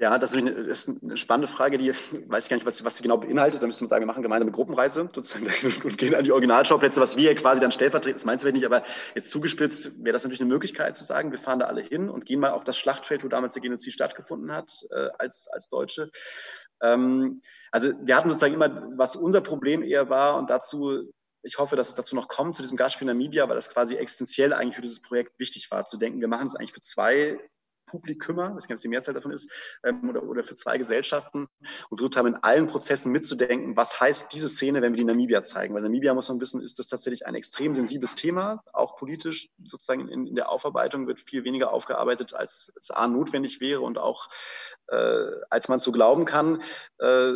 Ja, 0.00 0.16
das 0.16 0.32
ist 0.32 0.88
eine 0.88 1.16
spannende 1.18 1.46
Frage, 1.46 1.76
die 1.76 1.90
weiß 1.92 2.44
ich 2.44 2.48
gar 2.50 2.56
nicht, 2.56 2.64
was, 2.64 2.82
was 2.82 2.96
sie 2.96 3.02
genau 3.02 3.18
beinhaltet. 3.18 3.60
Da 3.60 3.66
müsste 3.66 3.84
man 3.84 3.90
sagen, 3.90 4.00
wir 4.00 4.06
machen 4.06 4.22
gemeinsame 4.22 4.50
Gruppenreise 4.50 5.10
sozusagen 5.14 5.46
und 5.84 5.98
gehen 5.98 6.14
an 6.14 6.24
die 6.24 6.32
Originalschauplätze, 6.32 6.98
was 6.98 7.18
wir 7.18 7.34
quasi 7.34 7.60
dann 7.60 7.70
stellvertreten, 7.70 8.16
das 8.16 8.24
meinst 8.24 8.42
du 8.42 8.50
nicht, 8.50 8.64
aber 8.64 8.82
jetzt 9.14 9.30
zugespitzt 9.30 10.02
wäre 10.02 10.14
das 10.14 10.24
natürlich 10.24 10.40
eine 10.40 10.48
Möglichkeit 10.48 10.96
zu 10.96 11.04
sagen, 11.04 11.32
wir 11.32 11.38
fahren 11.38 11.58
da 11.58 11.66
alle 11.66 11.82
hin 11.82 12.08
und 12.08 12.24
gehen 12.24 12.40
mal 12.40 12.52
auf 12.52 12.64
das 12.64 12.78
Schlachtfeld, 12.78 13.24
wo 13.24 13.28
damals 13.28 13.52
der 13.52 13.60
Genozid 13.60 13.92
stattgefunden 13.92 14.50
hat, 14.52 14.86
äh, 14.90 15.08
als, 15.18 15.48
als 15.52 15.68
Deutsche. 15.68 16.10
Ähm, 16.82 17.42
also 17.70 17.92
wir 18.00 18.16
hatten 18.16 18.30
sozusagen 18.30 18.54
immer, 18.54 18.88
was 18.96 19.16
unser 19.16 19.42
Problem 19.42 19.82
eher 19.82 20.08
war 20.08 20.38
und 20.38 20.48
dazu 20.48 21.12
ich 21.42 21.58
hoffe, 21.58 21.76
dass 21.76 21.88
es 21.88 21.94
dazu 21.94 22.16
noch 22.16 22.28
kommt, 22.28 22.54
zu 22.54 22.62
diesem 22.62 22.76
Gastspiel 22.76 23.06
Namibia, 23.06 23.48
weil 23.48 23.56
das 23.56 23.70
quasi 23.70 23.96
existenziell 23.96 24.52
eigentlich 24.52 24.76
für 24.76 24.82
dieses 24.82 25.00
Projekt 25.00 25.38
wichtig 25.38 25.70
war, 25.70 25.84
zu 25.84 25.96
denken, 25.96 26.20
wir 26.20 26.28
machen 26.28 26.46
es 26.46 26.54
eigentlich 26.54 26.72
für 26.72 26.82
zwei 26.82 27.38
Publikumer, 27.90 28.54
weiß 28.54 28.68
nicht, 28.68 28.74
was 28.74 28.82
die 28.82 28.88
Mehrzahl 28.88 29.14
davon 29.14 29.32
ist, 29.32 29.50
ähm, 29.84 30.08
oder, 30.08 30.22
oder 30.22 30.44
für 30.44 30.54
zwei 30.54 30.78
Gesellschaften 30.78 31.48
und 31.88 31.98
versucht 31.98 32.16
haben, 32.16 32.28
in 32.28 32.36
allen 32.36 32.66
Prozessen 32.66 33.12
mitzudenken, 33.12 33.76
was 33.76 34.00
heißt 34.00 34.32
diese 34.32 34.48
Szene, 34.48 34.82
wenn 34.82 34.92
wir 34.92 34.98
die 34.98 35.04
Namibia 35.04 35.42
zeigen. 35.42 35.74
Weil 35.74 35.82
Namibia, 35.82 36.14
muss 36.14 36.28
man 36.28 36.40
wissen, 36.40 36.62
ist 36.62 36.78
das 36.78 36.88
tatsächlich 36.88 37.26
ein 37.26 37.34
extrem 37.34 37.74
sensibles 37.74 38.14
Thema, 38.14 38.62
auch 38.72 38.96
politisch 38.96 39.48
sozusagen 39.64 40.08
in, 40.08 40.26
in 40.26 40.34
der 40.34 40.48
Aufarbeitung 40.48 41.06
wird 41.06 41.20
viel 41.20 41.44
weniger 41.44 41.72
aufgearbeitet, 41.72 42.34
als 42.34 42.72
es 42.78 42.90
A 42.90 43.06
notwendig 43.06 43.60
wäre 43.60 43.80
und 43.80 43.98
auch 43.98 44.28
äh, 44.88 45.26
als 45.50 45.68
man 45.68 45.78
so 45.78 45.92
glauben 45.92 46.24
kann. 46.24 46.62
Äh, 46.98 47.32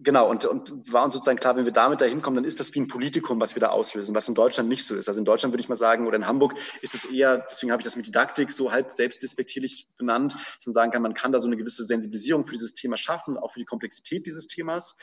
Genau, 0.00 0.30
und, 0.30 0.44
und 0.44 0.92
war 0.92 1.04
uns 1.04 1.14
sozusagen 1.14 1.40
klar, 1.40 1.56
wenn 1.56 1.64
wir 1.64 1.72
damit 1.72 2.00
dahin 2.00 2.22
kommen, 2.22 2.36
dann 2.36 2.44
ist 2.44 2.60
das 2.60 2.72
wie 2.72 2.78
ein 2.78 2.86
Politikum, 2.86 3.40
was 3.40 3.56
wir 3.56 3.60
da 3.60 3.70
auslösen, 3.70 4.14
was 4.14 4.28
in 4.28 4.34
Deutschland 4.34 4.68
nicht 4.68 4.86
so 4.86 4.94
ist. 4.94 5.08
Also 5.08 5.18
in 5.18 5.24
Deutschland 5.24 5.52
würde 5.52 5.60
ich 5.60 5.68
mal 5.68 5.74
sagen, 5.74 6.06
oder 6.06 6.16
in 6.16 6.28
Hamburg 6.28 6.54
ist 6.82 6.94
es 6.94 7.04
eher, 7.04 7.38
deswegen 7.50 7.72
habe 7.72 7.80
ich 7.80 7.84
das 7.84 7.96
mit 7.96 8.06
Didaktik 8.06 8.52
so 8.52 8.70
halb 8.70 8.94
selbstdespektierlich 8.94 9.88
benannt, 9.96 10.34
dass 10.34 10.66
man 10.66 10.72
sagen 10.72 10.92
kann, 10.92 11.02
man 11.02 11.14
kann 11.14 11.32
da 11.32 11.40
so 11.40 11.48
eine 11.48 11.56
gewisse 11.56 11.84
Sensibilisierung 11.84 12.44
für 12.44 12.52
dieses 12.52 12.74
Thema 12.74 12.96
schaffen, 12.96 13.36
auch 13.36 13.50
für 13.50 13.58
die 13.58 13.64
Komplexität 13.64 14.24
dieses 14.24 14.46
Themas. 14.46 14.94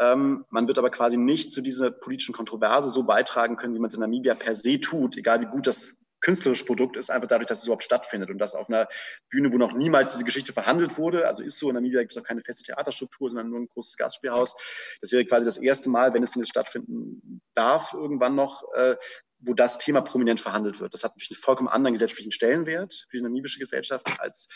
Ähm, 0.00 0.44
man 0.50 0.66
wird 0.66 0.78
aber 0.78 0.90
quasi 0.90 1.16
nicht 1.16 1.52
zu 1.52 1.60
dieser 1.60 1.92
politischen 1.92 2.34
Kontroverse 2.34 2.88
so 2.90 3.04
beitragen 3.04 3.56
können, 3.56 3.76
wie 3.76 3.78
man 3.78 3.88
es 3.88 3.94
in 3.94 4.00
Namibia 4.00 4.34
per 4.34 4.56
se 4.56 4.80
tut, 4.80 5.16
egal 5.16 5.40
wie 5.40 5.46
gut 5.46 5.68
das 5.68 6.01
künstlerisches 6.22 6.64
Produkt 6.64 6.96
ist, 6.96 7.10
einfach 7.10 7.28
dadurch, 7.28 7.48
dass 7.48 7.58
es 7.58 7.64
überhaupt 7.64 7.82
stattfindet 7.82 8.30
und 8.30 8.38
das 8.38 8.54
auf 8.54 8.68
einer 8.68 8.88
Bühne, 9.28 9.52
wo 9.52 9.58
noch 9.58 9.72
niemals 9.72 10.12
diese 10.12 10.24
Geschichte 10.24 10.52
verhandelt 10.52 10.96
wurde. 10.96 11.28
Also 11.28 11.42
ist 11.42 11.58
so, 11.58 11.68
in 11.68 11.74
Namibia 11.74 12.00
gibt 12.00 12.12
es 12.12 12.18
auch 12.18 12.26
keine 12.26 12.40
feste 12.42 12.62
Theaterstruktur, 12.62 13.28
sondern 13.28 13.50
nur 13.50 13.60
ein 13.60 13.68
großes 13.68 13.96
Gastspielhaus. 13.96 14.54
Das 15.00 15.12
wäre 15.12 15.24
quasi 15.24 15.44
das 15.44 15.58
erste 15.58 15.90
Mal, 15.90 16.14
wenn 16.14 16.22
es 16.22 16.32
denn 16.32 16.42
jetzt 16.42 16.50
stattfinden 16.50 17.42
darf, 17.54 17.92
irgendwann 17.92 18.34
noch, 18.34 18.62
äh, 18.74 18.96
wo 19.40 19.54
das 19.54 19.78
Thema 19.78 20.00
prominent 20.00 20.40
verhandelt 20.40 20.80
wird. 20.80 20.94
Das 20.94 21.02
hat 21.02 21.12
natürlich 21.12 21.32
einen 21.32 21.42
vollkommen 21.42 21.68
anderen 21.68 21.94
gesellschaftlichen 21.94 22.32
Stellenwert 22.32 23.06
für 23.10 23.16
die 23.16 23.22
namibische 23.22 23.58
Gesellschaft 23.58 24.06
als, 24.20 24.46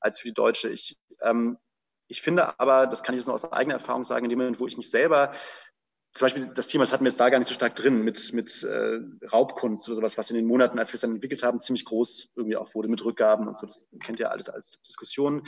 als 0.00 0.18
für 0.18 0.28
die 0.28 0.34
deutsche. 0.34 0.70
Ich, 0.70 0.98
ähm, 1.22 1.58
ich 2.08 2.22
finde 2.22 2.58
aber, 2.58 2.86
das 2.86 3.02
kann 3.02 3.14
ich 3.14 3.20
jetzt 3.20 3.26
nur 3.26 3.34
aus 3.34 3.52
eigener 3.52 3.74
Erfahrung 3.74 4.02
sagen, 4.02 4.24
in 4.24 4.30
dem 4.30 4.38
Moment, 4.38 4.58
wo 4.58 4.66
ich 4.66 4.76
mich 4.76 4.90
selber 4.90 5.32
zum 6.12 6.24
Beispiel 6.24 6.46
das 6.54 6.66
Thema, 6.66 6.84
das 6.84 6.92
hatten 6.92 7.04
wir 7.04 7.10
jetzt 7.10 7.20
da 7.20 7.28
gar 7.30 7.38
nicht 7.38 7.46
so 7.46 7.54
stark 7.54 7.76
drin, 7.76 8.02
mit, 8.02 8.32
mit 8.32 8.64
äh, 8.64 8.98
Raubkunst 9.32 9.88
oder 9.88 9.96
sowas, 9.96 10.18
was 10.18 10.30
in 10.30 10.36
den 10.36 10.46
Monaten, 10.46 10.78
als 10.78 10.90
wir 10.90 10.96
es 10.96 11.02
dann 11.02 11.12
entwickelt 11.12 11.42
haben, 11.44 11.60
ziemlich 11.60 11.84
groß 11.84 12.30
irgendwie 12.34 12.56
auch 12.56 12.74
wurde 12.74 12.88
mit 12.88 13.04
Rückgaben 13.04 13.46
und 13.46 13.56
so. 13.56 13.66
Das 13.66 13.88
kennt 14.00 14.18
ihr 14.18 14.32
alles 14.32 14.48
als 14.48 14.80
Diskussion. 14.82 15.46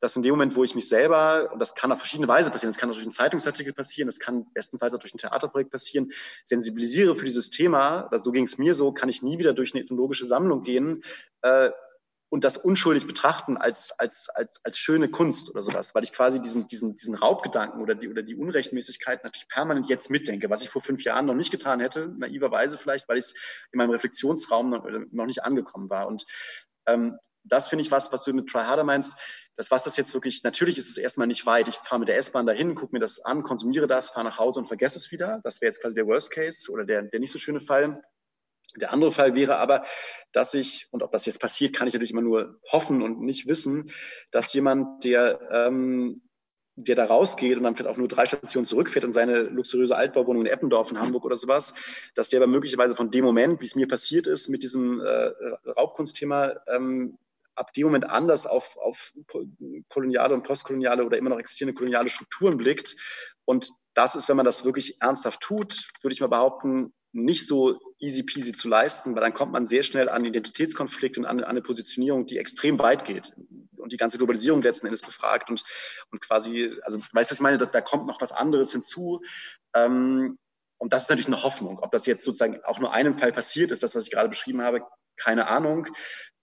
Dass 0.00 0.16
in 0.16 0.22
dem 0.22 0.32
Moment, 0.32 0.56
wo 0.56 0.64
ich 0.64 0.74
mich 0.74 0.88
selber, 0.88 1.50
und 1.52 1.58
das 1.58 1.74
kann 1.74 1.90
auf 1.90 1.98
verschiedene 1.98 2.28
Weise 2.28 2.50
passieren, 2.50 2.70
das 2.70 2.78
kann 2.78 2.90
auch 2.90 2.94
durch 2.94 3.06
einen 3.06 3.12
Zeitungsartikel 3.12 3.72
passieren, 3.72 4.06
das 4.06 4.18
kann 4.18 4.44
bestenfalls 4.52 4.92
auch 4.92 4.98
durch 4.98 5.14
ein 5.14 5.18
Theaterprojekt 5.18 5.70
passieren, 5.70 6.12
sensibilisiere 6.44 7.16
für 7.16 7.24
dieses 7.24 7.48
Thema, 7.48 8.10
so 8.18 8.30
ging 8.30 8.44
es 8.44 8.58
mir 8.58 8.74
so, 8.74 8.92
kann 8.92 9.08
ich 9.08 9.22
nie 9.22 9.38
wieder 9.38 9.54
durch 9.54 9.72
eine 9.72 9.82
ethnologische 9.82 10.26
Sammlung 10.26 10.62
gehen, 10.62 11.02
äh, 11.40 11.70
und 12.34 12.42
das 12.42 12.56
unschuldig 12.56 13.06
betrachten 13.06 13.56
als, 13.56 13.92
als, 13.92 14.28
als, 14.28 14.58
als 14.64 14.76
schöne 14.76 15.08
Kunst 15.08 15.50
oder 15.50 15.62
sowas, 15.62 15.94
weil 15.94 16.02
ich 16.02 16.12
quasi 16.12 16.40
diesen, 16.40 16.66
diesen, 16.66 16.96
diesen 16.96 17.14
Raubgedanken 17.14 17.80
oder 17.80 17.94
die, 17.94 18.08
oder 18.08 18.24
die 18.24 18.34
Unrechtmäßigkeit 18.34 19.22
natürlich 19.22 19.46
permanent 19.46 19.88
jetzt 19.88 20.10
mitdenke, 20.10 20.50
was 20.50 20.60
ich 20.62 20.68
vor 20.68 20.82
fünf 20.82 21.04
Jahren 21.04 21.26
noch 21.26 21.36
nicht 21.36 21.52
getan 21.52 21.78
hätte, 21.78 22.12
naiverweise 22.18 22.76
vielleicht, 22.76 23.08
weil 23.08 23.18
ich 23.18 23.26
es 23.26 23.34
in 23.70 23.78
meinem 23.78 23.90
Reflexionsraum 23.90 24.68
noch, 24.68 24.84
noch 25.12 25.26
nicht 25.26 25.44
angekommen 25.44 25.90
war. 25.90 26.08
Und 26.08 26.26
ähm, 26.86 27.20
das 27.44 27.68
finde 27.68 27.82
ich 27.82 27.92
was, 27.92 28.12
was 28.12 28.24
du 28.24 28.32
mit 28.32 28.48
Try 28.48 28.64
Harder 28.64 28.82
meinst. 28.82 29.16
Das, 29.54 29.70
was 29.70 29.84
das 29.84 29.96
jetzt 29.96 30.12
wirklich, 30.12 30.42
natürlich 30.42 30.76
ist 30.76 30.90
es 30.90 30.96
erstmal 30.96 31.28
nicht 31.28 31.46
weit. 31.46 31.68
Ich 31.68 31.76
fahre 31.76 32.00
mit 32.00 32.08
der 32.08 32.16
S-Bahn 32.16 32.46
dahin, 32.46 32.74
gucke 32.74 32.96
mir 32.96 33.00
das 33.00 33.24
an, 33.24 33.44
konsumiere 33.44 33.86
das, 33.86 34.08
fahre 34.08 34.26
nach 34.26 34.40
Hause 34.40 34.58
und 34.58 34.66
vergesse 34.66 34.98
es 34.98 35.12
wieder. 35.12 35.40
Das 35.44 35.60
wäre 35.60 35.68
jetzt 35.68 35.80
quasi 35.80 35.94
der 35.94 36.08
Worst 36.08 36.32
Case 36.32 36.68
oder 36.72 36.84
der, 36.84 37.02
der 37.02 37.20
nicht 37.20 37.30
so 37.30 37.38
schöne 37.38 37.60
Fall. 37.60 38.02
Der 38.76 38.92
andere 38.92 39.12
Fall 39.12 39.34
wäre 39.34 39.56
aber, 39.56 39.84
dass 40.32 40.54
ich, 40.54 40.88
und 40.90 41.02
ob 41.02 41.12
das 41.12 41.26
jetzt 41.26 41.40
passiert, 41.40 41.74
kann 41.74 41.86
ich 41.86 41.94
natürlich 41.94 42.10
immer 42.10 42.22
nur 42.22 42.58
hoffen 42.72 43.02
und 43.02 43.20
nicht 43.20 43.46
wissen, 43.46 43.90
dass 44.30 44.52
jemand, 44.52 45.04
der, 45.04 45.40
ähm, 45.52 46.22
der 46.76 46.96
da 46.96 47.04
rausgeht 47.04 47.56
und 47.56 47.62
dann 47.62 47.76
vielleicht 47.76 47.94
auch 47.94 47.98
nur 47.98 48.08
drei 48.08 48.26
Stationen 48.26 48.66
zurückfährt 48.66 49.04
in 49.04 49.12
seine 49.12 49.42
luxuriöse 49.42 49.96
Altbauwohnung 49.96 50.42
in 50.42 50.52
Eppendorf 50.52 50.90
in 50.90 50.98
Hamburg 50.98 51.24
oder 51.24 51.36
sowas, 51.36 51.72
dass 52.16 52.28
der 52.28 52.40
aber 52.40 52.48
möglicherweise 52.48 52.96
von 52.96 53.10
dem 53.10 53.24
Moment, 53.24 53.60
wie 53.60 53.66
es 53.66 53.76
mir 53.76 53.86
passiert 53.86 54.26
ist, 54.26 54.48
mit 54.48 54.64
diesem 54.64 55.00
äh, 55.00 55.30
Raubkunstthema, 55.76 56.54
ähm, 56.66 57.16
ab 57.54 57.72
dem 57.72 57.84
Moment 57.84 58.08
anders 58.10 58.46
auf, 58.46 58.76
auf 58.78 59.14
koloniale 59.88 60.34
und 60.34 60.42
postkoloniale 60.42 61.04
oder 61.04 61.16
immer 61.16 61.30
noch 61.30 61.38
existierende 61.38 61.74
koloniale 61.74 62.08
Strukturen 62.08 62.56
blickt. 62.56 62.96
Und 63.44 63.70
das 63.94 64.16
ist, 64.16 64.28
wenn 64.28 64.36
man 64.36 64.46
das 64.46 64.64
wirklich 64.64 65.00
ernsthaft 65.00 65.40
tut, 65.40 65.92
würde 66.02 66.12
ich 66.12 66.20
mal 66.20 66.26
behaupten, 66.26 66.92
nicht 67.14 67.46
so 67.46 67.78
easy 67.98 68.24
peasy 68.24 68.52
zu 68.52 68.68
leisten, 68.68 69.14
weil 69.14 69.22
dann 69.22 69.32
kommt 69.32 69.52
man 69.52 69.66
sehr 69.66 69.84
schnell 69.84 70.08
an 70.08 70.24
Identitätskonflikte 70.24 71.20
und 71.20 71.26
an, 71.26 71.38
an 71.38 71.44
eine 71.44 71.62
Positionierung, 71.62 72.26
die 72.26 72.38
extrem 72.38 72.78
weit 72.80 73.04
geht. 73.04 73.32
und 73.76 73.92
die 73.92 73.96
ganze 73.96 74.18
Globalisierung 74.18 74.62
letzten 74.62 74.86
Endes 74.86 75.02
befragt 75.02 75.48
und, 75.48 75.62
und 76.10 76.20
quasi, 76.20 76.76
also 76.82 76.98
weißt 77.12 77.30
du, 77.30 77.34
ich 77.34 77.40
meine, 77.40 77.58
da, 77.58 77.66
da 77.66 77.80
kommt 77.80 78.06
noch 78.06 78.20
was 78.20 78.32
anderes 78.32 78.72
hinzu. 78.72 79.22
Ähm, 79.74 80.38
und 80.78 80.92
das 80.92 81.04
ist 81.04 81.08
natürlich 81.08 81.28
eine 81.28 81.42
Hoffnung. 81.42 81.78
Ob 81.78 81.92
das 81.92 82.04
jetzt 82.04 82.24
sozusagen 82.24 82.62
auch 82.64 82.80
nur 82.80 82.92
einem 82.92 83.16
Fall 83.16 83.32
passiert 83.32 83.70
ist, 83.70 83.82
das, 83.82 83.94
was 83.94 84.04
ich 84.04 84.10
gerade 84.10 84.28
beschrieben 84.28 84.62
habe, 84.62 84.84
keine 85.16 85.46
Ahnung. 85.48 85.88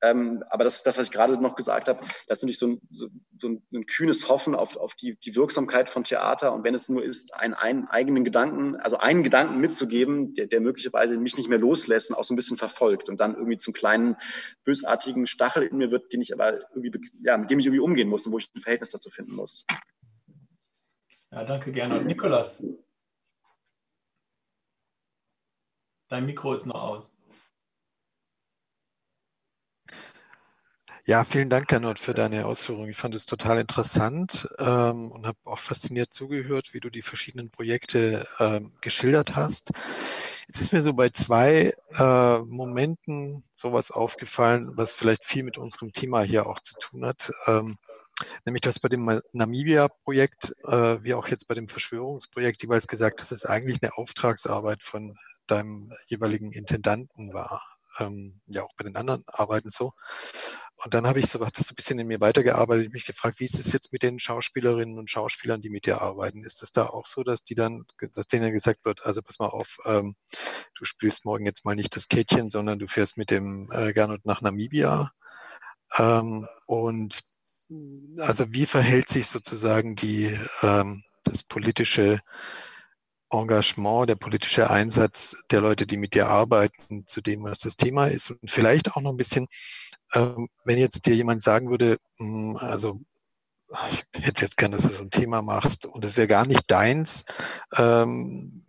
Ähm, 0.03 0.43
aber 0.49 0.64
das 0.64 0.77
ist 0.77 0.88
das, 0.88 0.98
was 0.98 1.06
ich 1.06 1.11
gerade 1.11 1.38
noch 1.38 1.56
gesagt 1.56 1.88
habe. 1.88 1.99
Das 2.27 2.39
ist 2.39 2.43
natürlich 2.43 2.57
so 2.57 2.68
ein, 2.68 2.81
so, 2.89 3.07
so 3.38 3.49
ein, 3.49 3.64
ein 3.72 3.85
kühnes 3.85 4.27
Hoffen 4.30 4.56
auf, 4.56 4.76
auf 4.76 4.95
die, 4.95 5.15
die, 5.15 5.35
Wirksamkeit 5.35 5.89
von 5.91 6.03
Theater. 6.03 6.53
Und 6.53 6.64
wenn 6.64 6.73
es 6.73 6.89
nur 6.89 7.03
ist, 7.03 7.35
einen, 7.35 7.53
einen, 7.53 7.88
eigenen 7.88 8.23
Gedanken, 8.23 8.77
also 8.77 8.98
einen 8.98 9.22
Gedanken 9.22 9.60
mitzugeben, 9.60 10.34
der, 10.34 10.48
der 10.48 10.60
möglicherweise 10.60 11.18
mich 11.18 11.38
nicht 11.38 11.49
mehr 11.49 11.60
loslässt 11.60 12.10
und 12.10 12.15
auch 12.15 12.23
so 12.23 12.34
ein 12.34 12.35
bisschen 12.35 12.57
verfolgt 12.57 13.10
und 13.10 13.19
dann 13.19 13.35
irgendwie 13.35 13.57
zum 13.57 13.73
kleinen 13.73 14.18
bösartigen 14.64 15.27
Stachel 15.27 15.64
in 15.64 15.77
mir 15.77 15.91
wird, 15.91 16.11
den 16.11 16.22
ich 16.22 16.34
aber 16.34 16.61
irgendwie, 16.73 16.91
ja, 17.23 17.38
mit 17.38 17.52
dem 17.52 17.60
ich 17.60 17.68
irgendwie 17.68 17.81
umgehen 17.81 18.10
muss 18.10 18.26
und 18.26 18.31
wo 18.31 18.39
ich 18.39 18.49
ein 18.56 18.61
Verhältnis 18.61 18.89
dazu 18.89 19.11
finden 19.11 19.35
muss. 19.35 19.65
Ja, 21.31 21.45
danke 21.45 21.72
gerne. 21.72 22.03
Nikolas, 22.03 22.65
dein 26.10 26.26
Mikro 26.26 26.56
ist 26.56 26.65
noch 26.65 26.81
aus. 26.81 27.14
Ja, 31.06 31.23
vielen 31.23 31.49
Dank, 31.49 31.68
Gernot, 31.68 31.98
für 31.98 32.14
deine 32.14 32.45
Ausführungen. 32.45 32.91
Ich 32.91 32.98
fand 32.98 33.15
es 33.15 33.26
total 33.26 33.60
interessant 33.60 34.48
ähm, 34.60 35.11
und 35.11 35.26
habe 35.26 35.38
auch 35.45 35.57
fasziniert 35.57 36.14
zugehört, 36.14 36.76
wie 36.76 36.80
du 36.80 36.91
die 36.91 37.02
verschiedenen 37.02 37.49
Projekte 37.49 38.28
ähm, 38.40 38.73
geschildert 38.82 39.36
hast. 39.36 39.72
Jetzt 40.48 40.61
ist 40.61 40.73
mir 40.73 40.84
so 40.84 40.94
bei 40.94 41.10
zwei 41.10 41.73
äh, 41.98 42.38
Momenten 42.40 43.44
sowas 43.53 43.90
aufgefallen, 43.90 44.78
was 44.78 44.94
vielleicht 44.94 45.26
viel 45.26 45.41
mit 45.41 45.57
unserem 45.57 45.91
Thema 45.91 46.22
hier 46.22 46.45
auch 46.45 46.60
zu 46.60 46.76
tun 46.80 47.03
hat. 47.03 47.32
Ähm, 47.48 47.78
nämlich 48.45 48.61
das 48.61 48.80
bei 48.80 48.88
dem 48.90 49.22
Namibia-Projekt, 49.34 50.53
äh, 50.65 51.03
wie 51.03 51.15
auch 51.15 51.28
jetzt 51.30 51.48
bei 51.48 51.56
dem 51.56 51.68
Verschwörungsprojekt 51.68 52.61
jeweils 52.61 52.88
gesagt, 52.88 53.22
dass 53.22 53.32
es 53.32 53.48
eigentlich 53.48 53.82
eine 53.82 53.98
Auftragsarbeit 53.98 54.84
von 54.84 55.18
deinem 55.48 55.94
jeweiligen 56.06 56.52
Intendanten 56.52 57.34
war. 57.34 57.64
Ähm, 57.99 58.40
ja, 58.48 58.64
auch 58.64 58.73
bei 58.78 58.84
den 58.84 58.95
anderen 58.95 59.23
Arbeiten 59.28 59.72
so. 59.72 59.94
Und 60.83 60.93
dann 60.93 61.05
habe 61.05 61.19
ich 61.19 61.27
so, 61.27 61.45
hat 61.45 61.59
das 61.59 61.67
so 61.67 61.73
ein 61.73 61.75
bisschen 61.75 61.99
in 61.99 62.07
mir 62.07 62.19
weitergearbeitet, 62.19 62.87
ich 62.87 62.93
mich 62.93 63.05
gefragt, 63.05 63.39
wie 63.39 63.45
ist 63.45 63.59
es 63.59 63.71
jetzt 63.71 63.93
mit 63.93 64.01
den 64.01 64.17
Schauspielerinnen 64.17 64.97
und 64.97 65.09
Schauspielern, 65.09 65.61
die 65.61 65.69
mit 65.69 65.85
dir 65.85 66.01
arbeiten? 66.01 66.43
Ist 66.43 66.63
es 66.63 66.71
da 66.71 66.87
auch 66.87 67.05
so, 67.05 67.23
dass 67.23 67.43
die 67.43 67.53
dann, 67.53 67.85
dass 68.13 68.27
denen 68.27 68.51
gesagt 68.51 68.83
wird, 68.83 69.05
also 69.05 69.21
pass 69.21 69.37
mal 69.37 69.47
auf, 69.47 69.77
ähm, 69.85 70.15
du 70.75 70.85
spielst 70.85 71.23
morgen 71.25 71.45
jetzt 71.45 71.65
mal 71.65 71.75
nicht 71.75 71.95
das 71.95 72.07
Kätchen, 72.07 72.49
sondern 72.49 72.79
du 72.79 72.87
fährst 72.87 73.17
mit 73.17 73.29
dem 73.29 73.69
äh, 73.71 73.93
Gernot 73.93 74.25
nach 74.25 74.41
Namibia? 74.41 75.11
Ähm, 75.97 76.47
und 76.65 77.21
also 78.17 78.45
wie 78.49 78.65
verhält 78.65 79.09
sich 79.09 79.27
sozusagen 79.27 79.95
die, 79.95 80.37
ähm, 80.63 81.03
das 81.23 81.43
politische 81.43 82.19
Engagement, 83.29 84.09
der 84.09 84.15
politische 84.15 84.69
Einsatz 84.69 85.43
der 85.51 85.61
Leute, 85.61 85.87
die 85.87 85.97
mit 85.97 86.15
dir 86.15 86.27
arbeiten, 86.27 87.07
zu 87.07 87.21
dem, 87.21 87.43
was 87.43 87.59
das 87.59 87.77
Thema 87.77 88.07
ist? 88.07 88.31
Und 88.31 88.49
vielleicht 88.49 88.91
auch 88.93 89.01
noch 89.01 89.11
ein 89.11 89.17
bisschen, 89.17 89.47
ähm, 90.13 90.49
wenn 90.65 90.77
jetzt 90.77 91.05
dir 91.05 91.15
jemand 91.15 91.43
sagen 91.43 91.69
würde, 91.69 91.97
mh, 92.17 92.27
hm, 92.27 92.57
also 92.57 92.99
ich 93.89 94.03
hätte 94.11 94.41
jetzt 94.41 94.57
gern, 94.57 94.71
dass 94.71 94.83
du 94.83 94.89
so 94.89 95.03
ein 95.03 95.11
Thema 95.11 95.41
machst 95.41 95.85
und 95.85 96.03
es 96.03 96.17
wäre 96.17 96.27
gar 96.27 96.45
nicht 96.45 96.69
deins, 96.69 97.25
ähm, 97.77 98.65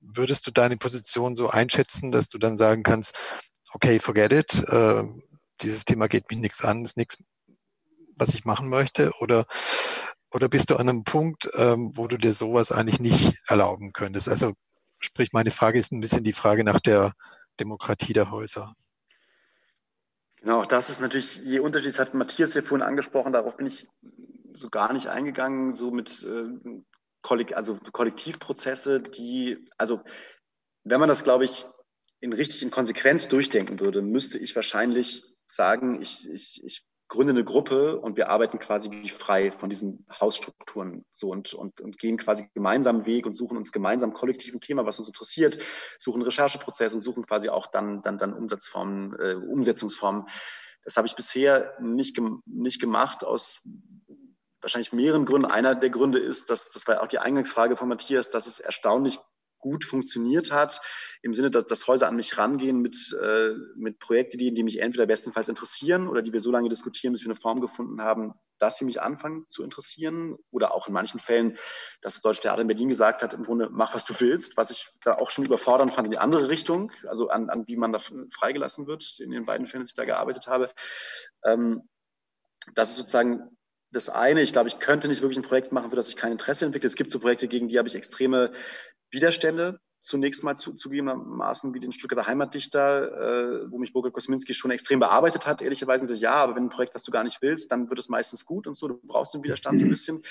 würdest 0.00 0.46
du 0.46 0.50
deine 0.50 0.76
Position 0.76 1.36
so 1.36 1.48
einschätzen, 1.48 2.10
dass 2.10 2.28
du 2.28 2.38
dann 2.38 2.56
sagen 2.56 2.82
kannst, 2.82 3.16
okay, 3.72 4.00
forget 4.00 4.32
it, 4.32 4.68
äh, 4.68 5.04
dieses 5.60 5.84
Thema 5.84 6.08
geht 6.08 6.30
mich 6.30 6.38
nichts 6.38 6.64
an, 6.64 6.84
ist 6.84 6.96
nichts, 6.96 7.22
was 8.16 8.34
ich 8.34 8.44
machen 8.44 8.68
möchte? 8.68 9.12
Oder, 9.20 9.46
oder 10.30 10.48
bist 10.48 10.70
du 10.70 10.76
an 10.76 10.88
einem 10.88 11.04
Punkt, 11.04 11.50
ähm, 11.54 11.92
wo 11.94 12.08
du 12.08 12.16
dir 12.16 12.32
sowas 12.32 12.72
eigentlich 12.72 13.00
nicht 13.00 13.34
erlauben 13.46 13.92
könntest? 13.92 14.28
Also 14.28 14.54
sprich, 14.98 15.32
meine 15.32 15.50
Frage 15.50 15.78
ist 15.78 15.92
ein 15.92 16.00
bisschen 16.00 16.24
die 16.24 16.32
Frage 16.32 16.64
nach 16.64 16.80
der 16.80 17.14
Demokratie 17.60 18.12
der 18.12 18.30
Häuser. 18.30 18.74
Genau, 20.40 20.64
das 20.64 20.90
ist 20.90 21.00
natürlich, 21.00 21.36
je 21.38 21.58
Unterschied, 21.60 21.90
das 21.90 21.98
hat 21.98 22.14
Matthias 22.14 22.54
ja 22.54 22.62
vorhin 22.62 22.86
angesprochen, 22.86 23.32
darauf 23.32 23.56
bin 23.56 23.66
ich 23.66 23.88
so 24.52 24.70
gar 24.70 24.92
nicht 24.92 25.08
eingegangen, 25.08 25.74
so 25.74 25.90
mit 25.90 26.24
äh, 26.24 26.80
Kollek 27.22 27.56
also 27.56 27.78
Kollektivprozesse, 27.92 29.00
die, 29.00 29.68
also 29.76 30.00
wenn 30.84 31.00
man 31.00 31.08
das, 31.08 31.24
glaube 31.24 31.44
ich, 31.44 31.66
in 32.20 32.32
richtig 32.32 32.62
in 32.62 32.70
Konsequenz 32.70 33.28
durchdenken 33.28 33.80
würde, 33.80 34.02
müsste 34.02 34.38
ich 34.38 34.54
wahrscheinlich 34.56 35.24
sagen, 35.46 36.00
ich, 36.00 36.28
ich, 36.28 36.62
ich 36.64 36.87
gründe 37.08 37.32
eine 37.32 37.44
Gruppe 37.44 37.98
und 37.98 38.16
wir 38.16 38.28
arbeiten 38.28 38.58
quasi 38.58 38.90
wie 38.90 39.08
frei 39.08 39.50
von 39.50 39.70
diesen 39.70 40.06
Hausstrukturen 40.20 41.06
so 41.10 41.30
und, 41.30 41.54
und, 41.54 41.80
und 41.80 41.98
gehen 41.98 42.18
quasi 42.18 42.48
gemeinsam 42.54 43.06
Weg 43.06 43.24
und 43.24 43.34
suchen 43.34 43.56
uns 43.56 43.72
gemeinsam 43.72 44.12
kollektiv 44.12 44.54
ein 44.54 44.60
Thema, 44.60 44.84
was 44.84 44.98
uns 44.98 45.08
interessiert, 45.08 45.58
suchen 45.98 46.22
Rechercheprozesse 46.22 46.96
und 46.96 47.02
suchen 47.02 47.26
quasi 47.26 47.48
auch 47.48 47.66
dann, 47.66 48.02
dann, 48.02 48.18
dann 48.18 48.34
Umsatzformen, 48.34 49.14
äh, 49.18 49.34
Umsetzungsformen. 49.34 50.26
Das 50.84 50.96
habe 50.96 51.06
ich 51.06 51.16
bisher 51.16 51.74
nicht, 51.80 52.20
nicht 52.46 52.80
gemacht 52.80 53.24
aus 53.24 53.66
wahrscheinlich 54.60 54.92
mehreren 54.92 55.24
Gründen. 55.24 55.46
Einer 55.46 55.74
der 55.74 55.90
Gründe 55.90 56.18
ist, 56.18 56.50
dass 56.50 56.70
das 56.70 56.86
war 56.86 57.02
auch 57.02 57.06
die 57.06 57.18
Eingangsfrage 57.18 57.76
von 57.76 57.88
Matthias, 57.88 58.30
dass 58.30 58.46
es 58.46 58.60
erstaunlich 58.60 59.18
gut 59.58 59.84
funktioniert 59.84 60.52
hat, 60.52 60.80
im 61.22 61.34
Sinne, 61.34 61.50
dass, 61.50 61.66
dass 61.66 61.86
Häuser 61.86 62.08
an 62.08 62.16
mich 62.16 62.38
rangehen 62.38 62.80
mit, 62.80 63.16
äh, 63.22 63.50
mit 63.76 63.98
Projektideen, 63.98 64.54
die 64.54 64.62
mich 64.62 64.80
entweder 64.80 65.06
bestenfalls 65.06 65.48
interessieren 65.48 66.08
oder 66.08 66.22
die 66.22 66.32
wir 66.32 66.40
so 66.40 66.50
lange 66.50 66.68
diskutieren, 66.68 67.12
bis 67.12 67.22
wir 67.22 67.28
eine 67.28 67.40
Form 67.40 67.60
gefunden 67.60 68.02
haben, 68.02 68.34
dass 68.58 68.76
sie 68.76 68.84
mich 68.84 69.00
anfangen 69.00 69.46
zu 69.46 69.62
interessieren. 69.62 70.36
Oder 70.50 70.74
auch 70.74 70.88
in 70.88 70.94
manchen 70.94 71.20
Fällen, 71.20 71.56
dass 72.00 72.14
das 72.14 72.22
Deutsche 72.22 72.42
Theater 72.42 72.62
in 72.62 72.68
Berlin 72.68 72.88
gesagt 72.88 73.22
hat, 73.22 73.32
im 73.32 73.44
Grunde, 73.44 73.68
mach, 73.70 73.94
was 73.94 74.04
du 74.04 74.14
willst, 74.18 74.56
was 74.56 74.70
ich 74.70 74.88
da 75.04 75.16
auch 75.16 75.30
schon 75.30 75.44
überfordernd 75.44 75.92
fand 75.92 76.06
in 76.06 76.12
die 76.12 76.18
andere 76.18 76.48
Richtung, 76.48 76.92
also 77.06 77.28
an, 77.28 77.50
an 77.50 77.66
wie 77.66 77.76
man 77.76 77.92
da 77.92 77.98
freigelassen 77.98 78.86
wird, 78.86 79.18
in 79.20 79.30
den 79.30 79.44
beiden 79.44 79.66
Fällen, 79.66 79.82
dass 79.82 79.90
ich 79.90 79.96
da 79.96 80.04
gearbeitet 80.04 80.46
habe. 80.46 80.70
Ähm, 81.44 81.88
das 82.74 82.90
ist 82.90 82.96
sozusagen 82.96 83.56
das 83.90 84.10
eine, 84.10 84.42
ich 84.42 84.52
glaube, 84.52 84.68
ich 84.68 84.80
könnte 84.80 85.08
nicht 85.08 85.22
wirklich 85.22 85.38
ein 85.38 85.48
Projekt 85.48 85.72
machen, 85.72 85.90
für 85.90 85.96
das 85.96 86.10
ich 86.10 86.16
kein 86.16 86.32
Interesse 86.32 86.66
entwickle. 86.66 86.86
Es 86.86 86.94
gibt 86.94 87.10
so 87.10 87.20
Projekte, 87.20 87.48
gegen 87.48 87.68
die 87.68 87.78
habe 87.78 87.88
ich 87.88 87.94
extreme 87.94 88.52
Widerstände 89.10 89.80
zunächst 90.00 90.42
mal 90.42 90.54
zu, 90.54 90.74
zugegebenermaßen 90.74 91.74
wie 91.74 91.80
den 91.80 91.92
Stuttgarter 91.92 92.26
Heimatdichter, 92.26 93.64
äh, 93.64 93.70
wo 93.70 93.78
mich 93.78 93.92
Burkhard 93.92 94.14
Kosminski 94.14 94.54
schon 94.54 94.70
extrem 94.70 95.00
bearbeitet 95.00 95.46
hat, 95.46 95.60
ehrlicherweise. 95.60 96.04
Und 96.04 96.18
ja, 96.18 96.34
aber 96.34 96.56
wenn 96.56 96.64
ein 96.64 96.70
Projekt, 96.70 96.94
was 96.94 97.02
du 97.02 97.10
gar 97.10 97.24
nicht 97.24 97.42
willst, 97.42 97.70
dann 97.72 97.90
wird 97.90 97.98
es 97.98 98.08
meistens 98.08 98.44
gut 98.44 98.66
und 98.66 98.74
so. 98.74 98.88
Du 98.88 99.00
brauchst 99.02 99.34
den 99.34 99.44
Widerstand 99.44 99.78
so 99.78 99.84
ein 99.84 99.90
bisschen, 99.90 100.22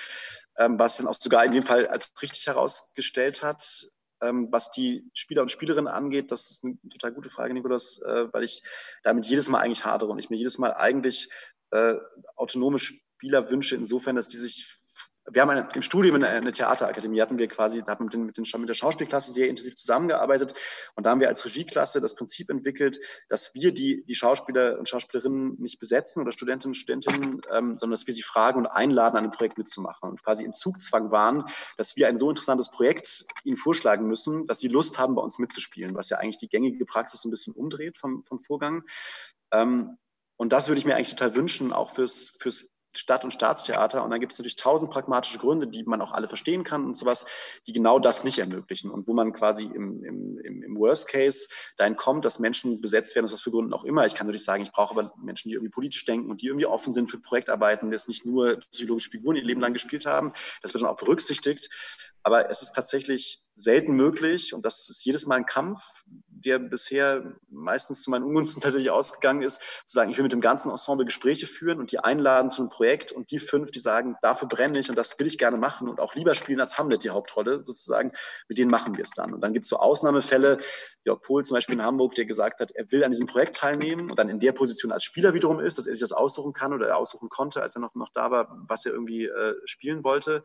ähm, 0.58 0.80
was 0.80 0.98
dann 0.98 1.08
auch 1.08 1.16
sogar 1.16 1.46
in 1.46 1.52
dem 1.52 1.64
Fall 1.64 1.86
als 1.88 2.14
richtig 2.22 2.48
herausgestellt 2.48 3.44
hat. 3.44 3.90
Ähm, 4.20 4.48
was 4.52 4.72
die 4.72 5.08
Spieler 5.14 5.44
und 5.44 5.52
Spielerinnen 5.52 5.88
angeht, 5.88 6.32
das 6.32 6.50
ist 6.50 6.64
eine 6.64 6.78
total 6.90 7.14
gute 7.14 7.30
Frage, 7.30 7.54
Nikolas, 7.54 8.00
äh, 8.00 8.34
weil 8.34 8.44
ich 8.44 8.64
damit 9.04 9.26
jedes 9.26 9.48
Mal 9.48 9.60
eigentlich 9.60 9.86
hadere 9.86 10.10
und 10.10 10.18
ich 10.18 10.32
mir 10.32 10.38
jedes 10.38 10.58
Mal 10.58 10.74
eigentlich 10.74 11.30
äh, 11.70 11.96
autonome 12.36 12.80
Spieler 12.80 13.52
wünsche, 13.52 13.76
insofern, 13.76 14.16
dass 14.16 14.28
die 14.28 14.38
sich 14.38 14.76
wir 15.30 15.42
haben 15.42 15.50
eine, 15.50 15.68
im 15.74 15.82
Studium 15.82 16.16
eine, 16.16 16.30
eine, 16.30 16.52
Theaterakademie, 16.52 17.22
hatten 17.22 17.38
wir 17.38 17.48
quasi, 17.48 17.84
da 17.84 18.00
wir 18.00 18.04
mit, 18.04 18.14
den, 18.14 18.26
mit, 18.26 18.38
den, 18.38 18.46
mit 18.60 18.70
der 18.70 18.74
Schauspielklasse 18.74 19.32
sehr 19.32 19.50
intensiv 19.50 19.76
zusammengearbeitet 19.76 20.54
und 20.96 21.06
da 21.06 21.10
haben 21.10 21.20
wir 21.20 21.28
als 21.28 21.44
Regieklasse 21.46 22.00
das 22.00 22.16
Prinzip 22.16 22.50
entwickelt, 22.50 23.00
dass 23.28 23.54
wir 23.54 23.74
die, 23.74 24.04
die 24.06 24.16
Schauspieler 24.16 24.80
und 24.80 24.88
Schauspielerinnen 24.88 25.60
nicht 25.60 25.80
besetzen 25.80 26.22
oder 26.22 26.32
Studentinnen 26.32 26.72
und 26.72 26.76
Studentinnen, 26.76 27.42
ähm, 27.52 27.74
sondern 27.74 27.92
dass 27.92 28.08
wir 28.08 28.14
sie 28.14 28.24
fragen 28.24 28.60
und 28.60 28.68
einladen, 28.68 29.18
an 29.18 29.24
dem 29.24 29.32
Projekt 29.32 29.58
mitzumachen 29.58 30.10
und 30.10 30.24
quasi 30.24 30.44
im 30.44 30.54
Zugzwang 30.54 31.12
waren, 31.12 31.44
dass 31.76 31.96
wir 31.98 32.08
ein 32.08 32.18
so 32.18 32.30
interessantes 32.30 32.70
Projekt 32.70 33.26
ihnen 33.44 33.58
vorschlagen 33.58 34.08
müssen, 34.08 34.46
dass 34.46 34.60
sie 34.60 34.70
Lust 34.70 34.98
haben, 34.98 35.16
bei 35.16 35.22
uns 35.22 35.40
mitzuspielen, 35.40 35.96
was 35.96 36.10
ja 36.10 36.18
eigentlich 36.18 36.38
die 36.38 36.50
gängige 36.50 36.86
Praxis 36.86 37.22
so 37.22 37.28
ein 37.28 37.32
bisschen 37.32 37.54
umdreht 37.54 37.98
vom, 37.98 38.24
vom 38.24 38.40
Vorgang. 38.40 38.84
Ähm, 39.52 39.98
und 40.38 40.54
das 40.54 40.68
würde 40.68 40.80
ich 40.80 40.86
mir 40.86 40.96
eigentlich 40.96 41.16
total 41.16 41.36
wünschen, 41.36 41.74
auch 41.74 41.96
fürs, 41.96 42.36
fürs 42.40 42.70
Stadt- 42.98 43.24
und 43.24 43.32
Staatstheater. 43.32 44.04
Und 44.04 44.12
dann 44.12 44.20
gibt 44.20 44.34
es 44.34 44.40
natürlich 44.40 44.56
tausend 44.56 44.92
pragmatische 44.92 45.40
Gründe, 45.40 45.68
die 45.68 45.84
man 45.84 46.02
auch 46.02 46.12
alle 46.12 46.28
verstehen 46.28 46.64
kann 46.64 46.86
und 46.86 46.96
sowas, 46.96 47.26
die 47.68 47.74
genau 47.74 48.00
das 48.00 48.24
nicht 48.24 48.40
ermöglichen. 48.40 48.92
Und 48.92 49.08
wo 49.08 49.14
man 49.14 49.34
quasi 49.34 49.66
im, 49.66 50.04
im, 50.04 50.40
im 50.40 50.78
Worst 50.78 51.08
Case 51.08 51.48
dahin 51.78 51.96
kommt, 51.96 52.26
dass 52.26 52.40
Menschen 52.40 52.82
besetzt 52.82 53.16
werden, 53.16 53.26
aus 53.26 53.34
was 53.34 53.42
für 53.42 53.52
Gründen 53.52 53.74
auch 53.74 53.84
immer. 53.84 54.06
Ich 54.06 54.16
kann 54.16 54.28
natürlich 54.28 54.46
sagen, 54.46 54.64
ich 54.64 54.72
brauche 54.72 54.98
aber 54.98 55.14
Menschen, 55.18 55.50
die 55.50 55.56
irgendwie 55.56 55.72
politisch 55.72 56.06
denken 56.06 56.30
und 56.30 56.42
die 56.42 56.48
irgendwie 56.48 56.66
offen 56.66 56.94
sind 56.94 57.10
für 57.10 57.20
Projektarbeiten, 57.20 57.90
die 57.90 57.94
jetzt 57.94 58.08
nicht 58.08 58.26
nur 58.26 58.60
psychologische 58.72 59.12
Figuren 59.12 59.36
ihr 59.36 59.44
Leben 59.44 59.62
lang 59.62 59.74
gespielt 59.74 60.06
haben. 60.06 60.34
Das 60.62 60.74
wird 60.74 60.84
dann 60.84 60.90
auch 60.90 60.98
berücksichtigt. 60.98 61.70
Aber 62.24 62.50
es 62.50 62.62
ist 62.62 62.74
tatsächlich 62.74 63.42
selten 63.56 63.94
möglich, 63.94 64.54
und 64.54 64.66
das 64.66 64.90
ist 64.90 65.06
jedes 65.06 65.26
Mal 65.26 65.36
ein 65.36 65.46
Kampf, 65.46 65.80
der 66.42 66.60
bisher 66.60 67.36
meistens 67.50 68.02
zu 68.02 68.12
meinen 68.12 68.24
Ungunsten 68.24 68.62
tatsächlich 68.62 68.92
ausgegangen 68.92 69.42
ist, 69.42 69.62
zu 69.86 69.94
sagen, 69.94 70.12
ich 70.12 70.18
will 70.18 70.24
mit 70.24 70.32
dem 70.32 70.42
ganzen 70.42 70.70
Ensemble 70.70 71.06
Gespräche 71.06 71.48
führen 71.48 71.80
und 71.80 71.92
die 71.92 72.00
einladen 72.00 72.50
zu 72.50 72.62
einem 72.62 72.70
Projekt 72.70 73.12
und 73.12 73.32
die 73.32 73.40
fünf, 73.40 73.72
die 73.72 73.80
sagen, 73.80 74.16
dafür 74.22 74.48
brenne 74.48 74.80
ich 74.80 74.90
und 74.90 74.96
das 74.96 75.18
will 75.20 75.28
ich 75.28 75.38
gerne 75.38 75.58
machen 75.58 75.88
und 75.88 76.00
auch 76.00 76.16
lieber 76.16 76.34
spielen 76.34 76.60
als 76.60 76.78
Hamlet 76.78 77.04
die 77.04 77.10
Hauptrolle 77.10 77.64
sozusagen, 77.66 78.12
mit 78.48 78.58
denen 78.58 78.72
machen 78.72 78.98
wir 78.98 79.04
es 79.04 79.12
dann. 79.12 79.34
Und 79.34 79.42
dann 79.42 79.54
gibt 79.54 79.66
es 79.66 79.70
so 79.70 79.78
Ausnahmefälle, 79.78 80.60
Jörg 81.06 81.22
Pohl 81.22 81.46
zum 81.46 81.56
Beispiel 81.56 81.76
in 81.76 81.84
Hamburg, 81.84 82.16
der 82.16 82.26
gesagt 82.26 82.60
hat, 82.60 82.72
er 82.72 82.92
will 82.92 83.04
an 83.04 83.12
diesem 83.12 83.28
Projekt 83.28 83.56
teilnehmen 83.56 84.10
und 84.10 84.20
dann 84.20 84.30
in 84.30 84.40
der 84.40 84.52
Position 84.52 84.92
als 84.92 85.04
Spieler 85.04 85.34
wiederum 85.34 85.60
ist, 85.60 85.78
dass 85.78 85.88
er 85.88 85.94
sich 85.94 86.02
das 86.02 86.12
aussuchen 86.12 86.54
kann 86.54 86.74
oder 86.74 86.88
er 86.88 86.98
aussuchen 86.98 87.30
konnte, 87.30 87.62
als 87.62 87.76
er 87.76 87.82
noch, 87.82 87.96
noch 87.96 88.10
da 88.10 88.32
war, 88.32 88.58
was 88.68 88.86
er 88.86 88.92
irgendwie 88.92 89.26
äh, 89.26 89.56
spielen 89.66 90.04
wollte. 90.04 90.44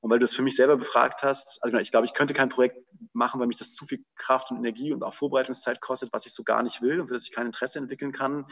Und 0.00 0.10
weil 0.10 0.18
du 0.18 0.24
es 0.24 0.34
für 0.34 0.42
mich 0.42 0.56
selber 0.56 0.76
befragt 0.76 1.22
hast, 1.22 1.58
also 1.62 1.76
ich 1.78 1.90
glaube, 1.90 2.06
ich 2.06 2.14
könnte 2.14 2.34
kein 2.34 2.48
Projekt 2.48 2.78
machen, 3.12 3.40
weil 3.40 3.46
mich 3.46 3.58
das 3.58 3.74
zu 3.74 3.84
viel 3.84 4.04
Kraft 4.16 4.50
und 4.50 4.58
Energie 4.58 4.92
und 4.92 5.02
auch 5.02 5.14
Vorbereitungszeit 5.14 5.80
kostet, 5.80 6.12
was 6.12 6.26
ich 6.26 6.32
so 6.32 6.44
gar 6.44 6.62
nicht 6.62 6.82
will 6.82 7.00
und 7.00 7.08
für 7.08 7.14
das 7.14 7.24
ich 7.24 7.32
kein 7.32 7.46
Interesse 7.46 7.78
entwickeln 7.78 8.12
kann. 8.12 8.46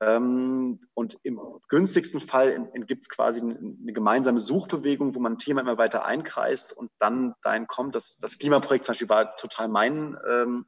Ähm, 0.00 0.80
und 0.94 1.18
im 1.22 1.40
günstigsten 1.68 2.20
Fall 2.20 2.70
gibt 2.86 3.02
es 3.02 3.08
quasi 3.08 3.40
eine 3.40 3.92
gemeinsame 3.92 4.40
Suchbewegung, 4.40 5.14
wo 5.14 5.20
man 5.20 5.34
ein 5.34 5.38
Thema 5.38 5.60
immer 5.60 5.78
weiter 5.78 6.04
einkreist 6.04 6.72
und 6.72 6.90
dann 6.98 7.34
dahin 7.42 7.66
kommt. 7.66 7.94
Das, 7.94 8.16
das 8.18 8.38
Klimaprojekt 8.38 8.84
zum 8.84 8.92
Beispiel 8.92 9.08
war 9.08 9.36
total 9.36 9.68
mein, 9.68 10.16
ähm, 10.28 10.66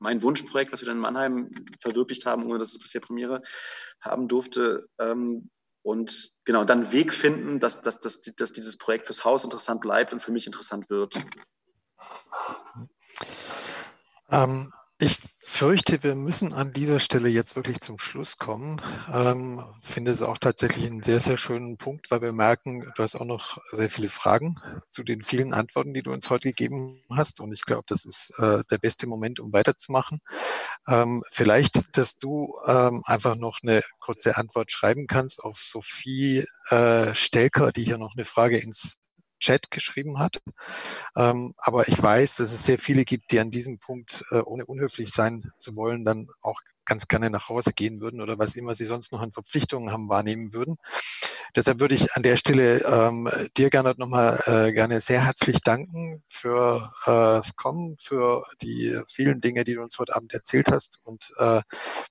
mein 0.00 0.22
Wunschprojekt, 0.22 0.72
was 0.72 0.80
wir 0.80 0.86
dann 0.86 0.96
in 0.96 1.02
Mannheim 1.02 1.50
verwirklicht 1.80 2.26
haben, 2.26 2.44
ohne 2.46 2.58
dass 2.58 2.72
es 2.72 2.78
bisher 2.78 3.00
Premiere 3.00 3.42
haben 4.00 4.28
durfte. 4.28 4.88
Ähm, 4.98 5.50
und 5.82 6.32
genau, 6.44 6.64
dann 6.64 6.84
einen 6.84 6.92
Weg 6.92 7.12
finden, 7.12 7.60
dass, 7.60 7.80
dass, 7.80 8.00
dass, 8.00 8.20
dass 8.20 8.52
dieses 8.52 8.76
Projekt 8.76 9.06
fürs 9.06 9.24
Haus 9.24 9.44
interessant 9.44 9.80
bleibt 9.80 10.12
und 10.12 10.20
für 10.20 10.32
mich 10.32 10.46
interessant 10.46 10.90
wird. 10.90 11.14
Ähm, 14.30 14.72
ich 15.00 15.18
fürchte, 15.48 16.02
wir 16.02 16.14
müssen 16.14 16.52
an 16.52 16.72
dieser 16.72 17.00
Stelle 17.00 17.28
jetzt 17.28 17.56
wirklich 17.56 17.80
zum 17.80 17.98
Schluss 17.98 18.36
kommen. 18.36 18.80
Ähm, 19.12 19.64
finde 19.80 20.12
es 20.12 20.22
auch 20.22 20.36
tatsächlich 20.36 20.86
einen 20.86 21.02
sehr, 21.02 21.20
sehr 21.20 21.38
schönen 21.38 21.78
Punkt, 21.78 22.10
weil 22.10 22.20
wir 22.20 22.32
merken, 22.32 22.92
du 22.94 23.02
hast 23.02 23.16
auch 23.16 23.24
noch 23.24 23.58
sehr 23.72 23.88
viele 23.88 24.10
Fragen 24.10 24.60
zu 24.90 25.02
den 25.02 25.22
vielen 25.22 25.54
Antworten, 25.54 25.94
die 25.94 26.02
du 26.02 26.12
uns 26.12 26.28
heute 26.28 26.48
gegeben 26.48 27.02
hast. 27.10 27.40
Und 27.40 27.52
ich 27.52 27.64
glaube, 27.64 27.84
das 27.88 28.04
ist 28.04 28.38
äh, 28.38 28.62
der 28.70 28.78
beste 28.78 29.06
Moment, 29.06 29.40
um 29.40 29.52
weiterzumachen. 29.52 30.20
Ähm, 30.86 31.24
vielleicht, 31.30 31.96
dass 31.96 32.18
du 32.18 32.54
ähm, 32.66 33.02
einfach 33.06 33.34
noch 33.34 33.58
eine 33.62 33.82
kurze 34.00 34.36
Antwort 34.36 34.70
schreiben 34.70 35.06
kannst 35.06 35.42
auf 35.42 35.58
Sophie 35.58 36.44
äh, 36.68 37.14
Stelker, 37.14 37.72
die 37.72 37.84
hier 37.84 37.98
noch 37.98 38.14
eine 38.14 38.26
Frage 38.26 38.58
ins 38.58 38.98
Chat 39.38 39.70
geschrieben 39.70 40.18
hat. 40.18 40.40
Ähm, 41.16 41.54
aber 41.58 41.88
ich 41.88 42.02
weiß, 42.02 42.36
dass 42.36 42.52
es 42.52 42.64
sehr 42.64 42.78
viele 42.78 43.04
gibt, 43.04 43.32
die 43.32 43.40
an 43.40 43.50
diesem 43.50 43.78
Punkt, 43.78 44.24
äh, 44.30 44.40
ohne 44.40 44.66
unhöflich 44.66 45.10
sein 45.10 45.52
zu 45.58 45.76
wollen, 45.76 46.04
dann 46.04 46.28
auch 46.40 46.60
ganz 46.88 47.06
gerne 47.06 47.30
nach 47.30 47.48
Hause 47.48 47.72
gehen 47.72 48.00
würden 48.00 48.20
oder 48.20 48.38
was 48.38 48.56
immer 48.56 48.74
sie 48.74 48.86
sonst 48.86 49.12
noch 49.12 49.20
an 49.20 49.30
Verpflichtungen 49.30 49.92
haben, 49.92 50.08
wahrnehmen 50.08 50.52
würden. 50.52 50.76
Deshalb 51.54 51.80
würde 51.80 51.94
ich 51.94 52.12
an 52.14 52.22
der 52.22 52.36
Stelle 52.36 52.84
ähm, 52.84 53.28
dir, 53.56 53.70
Gernot, 53.70 53.98
nochmal 53.98 54.42
äh, 54.46 54.72
gerne 54.72 55.00
sehr 55.00 55.24
herzlich 55.24 55.60
danken 55.62 56.22
für 56.28 56.92
äh, 57.04 57.10
das 57.10 57.56
Kommen, 57.56 57.96
für 58.00 58.44
die 58.60 58.98
vielen 59.08 59.40
Dinge, 59.40 59.64
die 59.64 59.74
du 59.74 59.82
uns 59.82 59.98
heute 59.98 60.14
Abend 60.14 60.34
erzählt 60.34 60.70
hast 60.70 60.98
und 61.04 61.32
äh, 61.38 61.62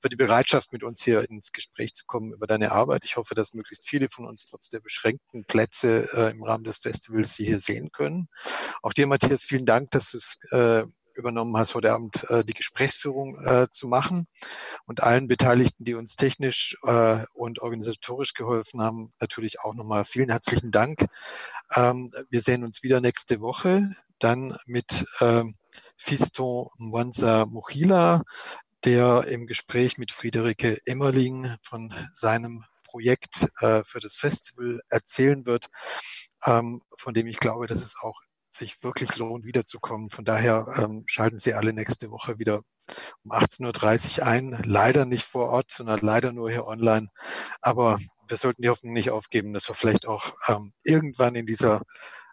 für 0.02 0.10
die 0.10 0.16
Bereitschaft, 0.16 0.74
mit 0.74 0.84
uns 0.84 1.04
hier 1.04 1.30
ins 1.30 1.52
Gespräch 1.52 1.94
zu 1.94 2.06
kommen 2.06 2.34
über 2.34 2.48
deine 2.48 2.72
Arbeit. 2.72 3.06
Ich 3.06 3.18
hoffe, 3.18 3.36
dass 3.36 3.54
möglichst 3.54 3.88
viele 3.88 4.10
von 4.10 4.26
uns 4.26 4.45
trotz 4.45 4.70
der 4.70 4.80
beschränkten 4.80 5.45
Plätze 5.45 6.10
äh, 6.14 6.32
im 6.32 6.44
Rahmen 6.44 6.64
des 6.64 6.78
Festivals 6.78 7.34
sie 7.34 7.45
hier 7.45 7.60
sehen 7.60 7.91
können. 7.91 8.30
Auch 8.82 8.94
dir, 8.94 9.08
Matthias, 9.08 9.44
vielen 9.44 9.66
Dank, 9.66 9.91
dass 9.91 10.12
du 10.12 10.18
es 10.18 10.38
äh, 10.52 10.84
übernommen 11.18 11.57
hast, 11.57 11.76
heute 11.76 11.91
Abend 11.91 12.30
äh, 12.30 12.45
die 12.45 12.53
Gesprächsführung 12.53 13.44
äh, 13.44 13.68
zu 13.72 13.88
machen. 13.88 14.27
Und 14.85 15.03
allen 15.03 15.27
Beteiligten, 15.27 15.84
die 15.84 15.95
uns 15.95 16.15
technisch 16.15 16.77
äh, 16.84 17.26
und 17.34 17.60
organisatorisch 17.60 18.34
geholfen 18.34 18.81
haben, 18.81 19.14
natürlich 19.19 19.60
auch 19.60 19.73
nochmal 19.73 20.06
vielen 20.06 20.30
herzlichen 20.30 20.72
Dank. 20.72 21.07
Ähm, 21.76 22.11
wir 22.30 22.41
sehen 22.41 22.64
uns 22.64 22.84
wieder 22.84 23.02
nächste 23.02 23.41
Woche, 23.41 23.89
dann 24.19 24.57
mit 24.65 25.06
ähm, 25.19 25.56
Fiston 25.95 26.69
Mwanza 26.77 27.45
Muchila, 27.45 28.22
der 28.85 29.26
im 29.27 29.48
Gespräch 29.48 29.98
mit 29.98 30.11
Friederike 30.11 30.80
Emmerling 30.85 31.56
von 31.61 31.94
seinem 32.14 32.64
Projekt 32.84 33.48
äh, 33.60 33.84
für 33.84 33.99
das 33.99 34.15
Festival 34.15 34.81
erzählen 34.89 35.45
wird, 35.45 35.68
ähm, 36.45 36.81
von 36.98 37.14
dem 37.14 37.27
ich 37.27 37.39
glaube, 37.39 37.68
dass 37.68 37.84
es 37.84 37.95
auch 38.02 38.22
sich 38.58 38.84
wirklich 38.84 39.18
lohnt, 39.18 39.46
wiederzukommen. 39.46 40.10
Von 40.10 40.26
daher 40.26 40.68
ähm, 40.78 41.04
schalten 41.08 41.40
Sie 41.40 41.54
alle 41.54 41.74
nächste 41.74 42.12
Woche 42.12 42.40
wieder 42.40 42.62
um 43.24 43.32
18.30 43.32 44.20
Uhr 44.20 44.28
ein. 44.28 44.64
Leider 44.64 45.06
nicht 45.06 45.26
vor 45.26 45.50
Ort, 45.50 45.72
sondern 45.72 46.00
leider 46.02 46.32
nur 46.32 46.50
hier 46.50 46.66
online. 46.66 47.10
Aber 47.62 48.00
wir 48.28 48.38
sollten 48.38 48.62
die 48.62 48.70
Hoffnung 48.70 48.94
nicht 48.94 49.12
aufgeben, 49.12 49.54
dass 49.54 49.68
wir 49.70 49.76
vielleicht 49.76 50.08
auch 50.08 50.36
ähm, 50.48 50.74
irgendwann 50.84 51.36
in 51.36 51.46
dieser 51.46 51.84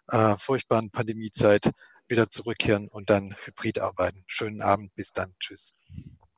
äh, 0.07 0.37
furchtbaren 0.37 0.91
Pandemiezeit 0.91 1.71
wieder 2.07 2.29
zurückkehren 2.29 2.87
und 2.87 3.09
dann 3.09 3.35
hybrid 3.45 3.79
arbeiten. 3.79 4.23
Schönen 4.27 4.61
Abend, 4.61 4.93
bis 4.95 5.11
dann. 5.11 5.33
Tschüss. 5.39 5.73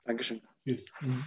Dankeschön. 0.05 0.41
Tschüss. 0.63 0.91
Mhm. 1.01 1.25